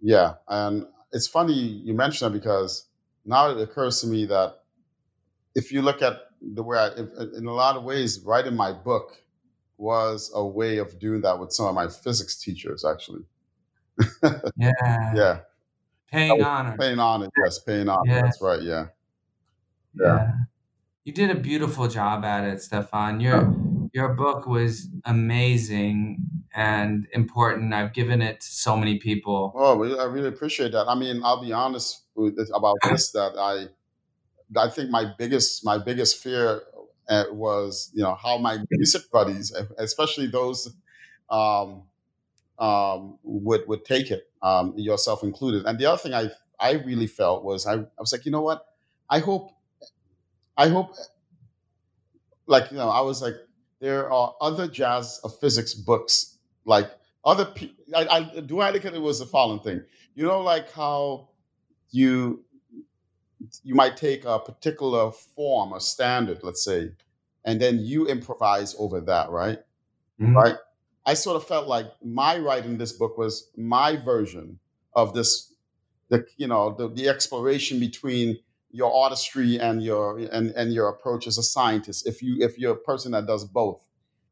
yeah, 0.00 0.34
and 0.48 0.86
it's 1.12 1.26
funny 1.26 1.54
you 1.54 1.94
mention 1.94 2.30
that 2.30 2.38
because 2.38 2.86
now 3.24 3.50
it 3.50 3.60
occurs 3.60 4.00
to 4.00 4.06
me 4.06 4.26
that 4.26 4.60
if 5.54 5.72
you 5.72 5.82
look 5.82 6.02
at 6.02 6.20
the 6.40 6.62
way, 6.62 6.78
I, 6.78 6.86
if, 6.88 7.08
in 7.36 7.46
a 7.46 7.52
lot 7.52 7.76
of 7.76 7.84
ways, 7.84 8.20
writing 8.20 8.54
my 8.54 8.72
book 8.72 9.22
was 9.76 10.30
a 10.34 10.44
way 10.44 10.78
of 10.78 10.98
doing 10.98 11.20
that 11.22 11.38
with 11.38 11.52
some 11.52 11.66
of 11.66 11.74
my 11.74 11.88
physics 11.88 12.36
teachers, 12.36 12.84
actually. 12.84 13.22
yeah 14.56 14.72
Yeah, 15.14 15.40
paying 16.10 16.42
honor 16.42 16.76
paying 16.78 16.98
on 16.98 17.22
it. 17.22 17.30
Yes, 17.36 17.58
paying 17.58 17.88
on. 17.88 18.06
Yeah. 18.06 18.22
That's 18.22 18.40
right. 18.40 18.62
Yeah. 18.62 18.86
Yeah. 19.94 20.32
You 21.04 21.12
did 21.12 21.30
a 21.30 21.34
beautiful 21.34 21.88
job 21.88 22.24
at 22.24 22.44
it, 22.44 22.58
Stephon. 22.58 23.22
Your 23.22 23.54
your 23.92 24.14
book 24.14 24.46
was 24.46 24.88
amazing 25.04 26.18
and 26.54 27.06
important. 27.12 27.72
I've 27.74 27.92
given 27.92 28.22
it 28.22 28.40
to 28.40 28.46
so 28.46 28.76
many 28.76 28.98
people. 28.98 29.52
Oh, 29.56 29.82
I 29.98 30.04
really 30.04 30.28
appreciate 30.28 30.72
that. 30.72 30.88
I 30.88 30.94
mean, 30.94 31.22
I'll 31.24 31.42
be 31.42 31.52
honest 31.52 32.02
with 32.14 32.36
this, 32.36 32.50
about 32.54 32.76
this 32.84 33.10
that 33.12 33.32
I, 33.38 33.66
I 34.56 34.68
think 34.70 34.90
my 34.90 35.12
biggest 35.18 35.64
my 35.64 35.78
biggest 35.78 36.22
fear 36.22 36.62
uh, 37.08 37.24
was 37.32 37.90
you 37.94 38.02
know 38.02 38.14
how 38.14 38.38
my 38.38 38.58
music 38.70 39.10
buddies, 39.12 39.52
especially 39.78 40.26
those, 40.26 40.74
um, 41.30 41.82
um, 42.58 43.18
would 43.22 43.68
would 43.68 43.84
take 43.84 44.10
it, 44.10 44.30
um, 44.42 44.74
yourself 44.76 45.22
included. 45.22 45.66
And 45.66 45.78
the 45.78 45.86
other 45.86 45.98
thing 45.98 46.14
I 46.14 46.30
I 46.60 46.72
really 46.72 47.06
felt 47.06 47.44
was 47.44 47.66
I, 47.66 47.74
I 47.74 47.86
was 48.00 48.12
like, 48.12 48.26
you 48.26 48.32
know 48.32 48.42
what, 48.42 48.66
I 49.10 49.20
hope, 49.20 49.52
I 50.56 50.68
hope, 50.68 50.94
like 52.46 52.70
you 52.70 52.76
know, 52.76 52.88
I 52.88 53.00
was 53.00 53.22
like, 53.22 53.34
there 53.80 54.10
are 54.10 54.34
other 54.40 54.66
jazz 54.68 55.20
of 55.24 55.38
physics 55.38 55.74
books 55.74 56.38
like 56.64 56.90
other 57.24 57.44
people. 57.44 57.84
I, 57.94 58.06
I 58.36 58.40
do 58.40 58.60
I 58.60 58.70
look 58.70 58.84
it 58.84 59.00
was 59.00 59.18
the 59.18 59.26
following 59.26 59.60
thing. 59.60 59.82
You 60.14 60.24
know, 60.24 60.40
like 60.40 60.72
how 60.72 61.28
you 61.90 62.44
you 63.62 63.74
might 63.74 63.96
take 63.96 64.24
a 64.24 64.38
particular 64.38 65.12
form, 65.12 65.72
a 65.72 65.80
standard, 65.80 66.40
let's 66.42 66.64
say, 66.64 66.90
and 67.44 67.60
then 67.60 67.78
you 67.78 68.06
improvise 68.08 68.74
over 68.78 69.00
that, 69.02 69.30
right? 69.30 69.60
Mhm. 70.20 70.34
Right. 70.34 70.56
I 71.06 71.14
sort 71.14 71.36
of 71.36 71.46
felt 71.46 71.68
like 71.68 71.86
my 72.04 72.38
writing 72.38 72.76
this 72.76 72.92
book 72.92 73.16
was 73.16 73.50
my 73.56 73.96
version 73.96 74.58
of 74.94 75.14
this, 75.14 75.54
the 76.08 76.26
you 76.36 76.46
know 76.48 76.74
the, 76.76 76.88
the 76.88 77.08
exploration 77.08 77.78
between 77.78 78.38
your 78.78 78.94
artistry 78.94 79.58
and 79.58 79.82
your 79.82 80.18
and, 80.18 80.52
and 80.52 80.72
your 80.72 80.88
approach 80.88 81.26
as 81.26 81.36
a 81.36 81.42
scientist. 81.42 82.06
If 82.06 82.22
you 82.22 82.40
if 82.40 82.56
you're 82.56 82.74
a 82.74 82.76
person 82.90 83.10
that 83.10 83.26
does 83.26 83.44
both, 83.44 83.84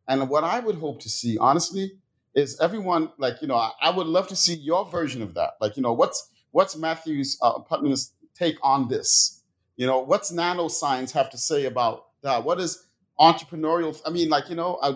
and 0.06 0.28
what 0.30 0.44
I 0.44 0.60
would 0.60 0.76
hope 0.76 1.00
to 1.00 1.08
see, 1.08 1.36
honestly, 1.36 1.98
is 2.32 2.56
everyone 2.60 3.10
like 3.18 3.42
you 3.42 3.48
know 3.48 3.56
I, 3.56 3.72
I 3.82 3.90
would 3.90 4.06
love 4.06 4.28
to 4.28 4.36
see 4.36 4.54
your 4.54 4.88
version 4.88 5.20
of 5.20 5.34
that. 5.34 5.54
Like 5.60 5.76
you 5.76 5.82
know 5.82 5.92
what's 5.92 6.30
what's 6.52 6.76
Matthew's 6.76 7.36
uh, 7.42 7.58
Putnam's 7.58 8.12
take 8.36 8.56
on 8.62 8.86
this? 8.86 9.42
You 9.76 9.88
know 9.88 9.98
what's 9.98 10.32
nanoscience 10.32 11.10
have 11.10 11.28
to 11.30 11.38
say 11.38 11.64
about 11.64 12.04
that? 12.22 12.44
What 12.44 12.60
is 12.60 12.86
entrepreneurial? 13.18 14.00
I 14.06 14.10
mean, 14.10 14.28
like 14.28 14.48
you 14.48 14.54
know, 14.54 14.78
I, 14.80 14.94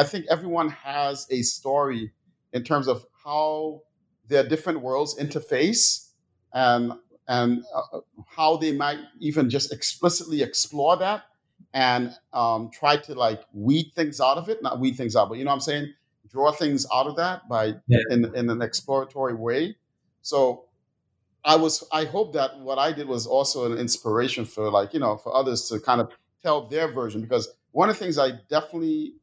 I 0.00 0.04
think 0.04 0.24
everyone 0.30 0.70
has 0.70 1.26
a 1.30 1.42
story 1.42 2.12
in 2.54 2.64
terms 2.64 2.88
of 2.88 3.04
how 3.22 3.82
their 4.26 4.48
different 4.48 4.80
worlds 4.80 5.18
interface 5.20 6.06
and 6.54 6.92
and 7.28 7.64
uh, 7.74 8.00
how 8.26 8.56
they 8.56 8.72
might 8.72 8.98
even 9.20 9.50
just 9.50 9.72
explicitly 9.72 10.42
explore 10.42 10.96
that 10.96 11.24
and 11.74 12.14
um, 12.32 12.70
try 12.72 12.96
to 12.96 13.14
like 13.14 13.42
weed 13.52 13.92
things 13.94 14.20
out 14.20 14.36
of 14.38 14.48
it 14.48 14.62
not 14.62 14.78
weed 14.80 14.94
things 14.96 15.16
out 15.16 15.28
but 15.28 15.38
you 15.38 15.44
know 15.44 15.50
what 15.50 15.54
i'm 15.56 15.60
saying 15.60 15.92
draw 16.30 16.52
things 16.52 16.86
out 16.92 17.06
of 17.06 17.16
that 17.16 17.48
by 17.48 17.74
Yeah. 17.86 17.98
in, 18.10 18.34
in 18.34 18.50
an 18.50 18.62
exploratory 18.62 19.34
way 19.34 19.76
So 20.22 20.64
I 21.44 21.56
was 21.56 21.84
I 21.92 22.04
hope 22.04 22.32
that 22.34 22.58
what 22.60 22.78
I 22.78 22.92
did 22.92 23.06
was 23.08 23.26
also 23.26 23.70
an 23.72 23.78
inspiration 23.78 24.44
for 24.44 24.70
like, 24.70 24.92
you 24.92 25.00
know, 25.00 25.16
for 25.16 25.34
others 25.34 25.68
to 25.68 25.78
kind 25.80 26.00
of 26.00 26.10
tell 26.42 26.66
their 26.68 26.88
version 26.92 27.20
because 27.20 27.48
one 27.72 27.88
of 27.88 27.96
the 27.98 28.04
things 28.04 28.18
I 28.18 28.32
definitely 28.50 29.14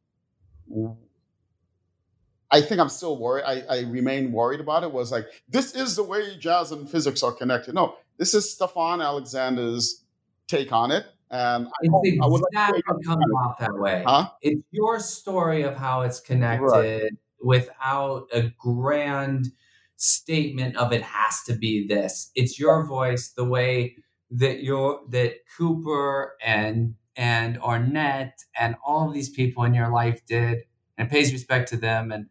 I 2.50 2.60
think 2.60 2.80
I'm 2.80 2.88
still 2.88 3.18
worried. 3.18 3.44
I, 3.44 3.62
I 3.68 3.80
remain 3.82 4.32
worried 4.32 4.60
about 4.60 4.82
it. 4.82 4.92
Was 4.92 5.10
like 5.10 5.26
this 5.48 5.74
is 5.74 5.96
the 5.96 6.02
way 6.02 6.36
jazz 6.38 6.72
and 6.72 6.88
physics 6.88 7.22
are 7.22 7.32
connected. 7.32 7.74
No, 7.74 7.96
this 8.18 8.34
is 8.34 8.56
Stephon 8.58 9.04
Alexander's 9.04 10.04
take 10.46 10.72
on 10.72 10.90
it, 10.90 11.04
and 11.30 11.66
it's 11.82 11.94
I, 11.94 11.98
exactly 12.04 12.20
I 12.22 12.26
would 12.26 12.42
like 12.54 12.84
comes 12.84 13.24
off 13.36 13.58
that 13.58 13.74
way. 13.74 14.04
Huh? 14.06 14.30
It's 14.42 14.62
your 14.70 15.00
story 15.00 15.62
of 15.62 15.76
how 15.76 16.02
it's 16.02 16.20
connected 16.20 17.02
right. 17.02 17.10
without 17.40 18.26
a 18.32 18.52
grand 18.58 19.48
statement 19.96 20.76
of 20.76 20.92
it 20.92 21.02
has 21.02 21.42
to 21.44 21.54
be 21.54 21.86
this. 21.86 22.30
It's 22.34 22.58
your 22.58 22.86
voice, 22.86 23.30
the 23.30 23.44
way 23.44 23.96
that 24.30 24.62
your 24.62 25.00
that 25.10 25.34
Cooper 25.56 26.34
and 26.44 26.94
and 27.16 27.60
Ornette 27.60 28.44
and 28.58 28.76
all 28.84 29.08
of 29.08 29.14
these 29.14 29.30
people 29.30 29.64
in 29.64 29.74
your 29.74 29.90
life 29.90 30.20
did, 30.26 30.64
and 30.98 31.10
pays 31.10 31.32
respect 31.32 31.68
to 31.70 31.76
them. 31.76 32.12
And 32.12 32.26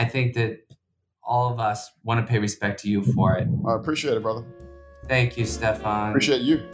I 0.00 0.06
think 0.06 0.32
that 0.32 0.60
all 1.22 1.52
of 1.52 1.60
us 1.60 1.90
want 2.04 2.26
to 2.26 2.30
pay 2.30 2.38
respect 2.38 2.80
to 2.82 2.88
you 2.88 3.02
for 3.02 3.36
it. 3.36 3.46
I 3.68 3.74
appreciate 3.74 4.16
it, 4.16 4.22
brother. 4.22 4.46
Thank 5.06 5.36
you, 5.36 5.44
Stephon. 5.44 6.08
Appreciate 6.08 6.40
you. 6.40 6.66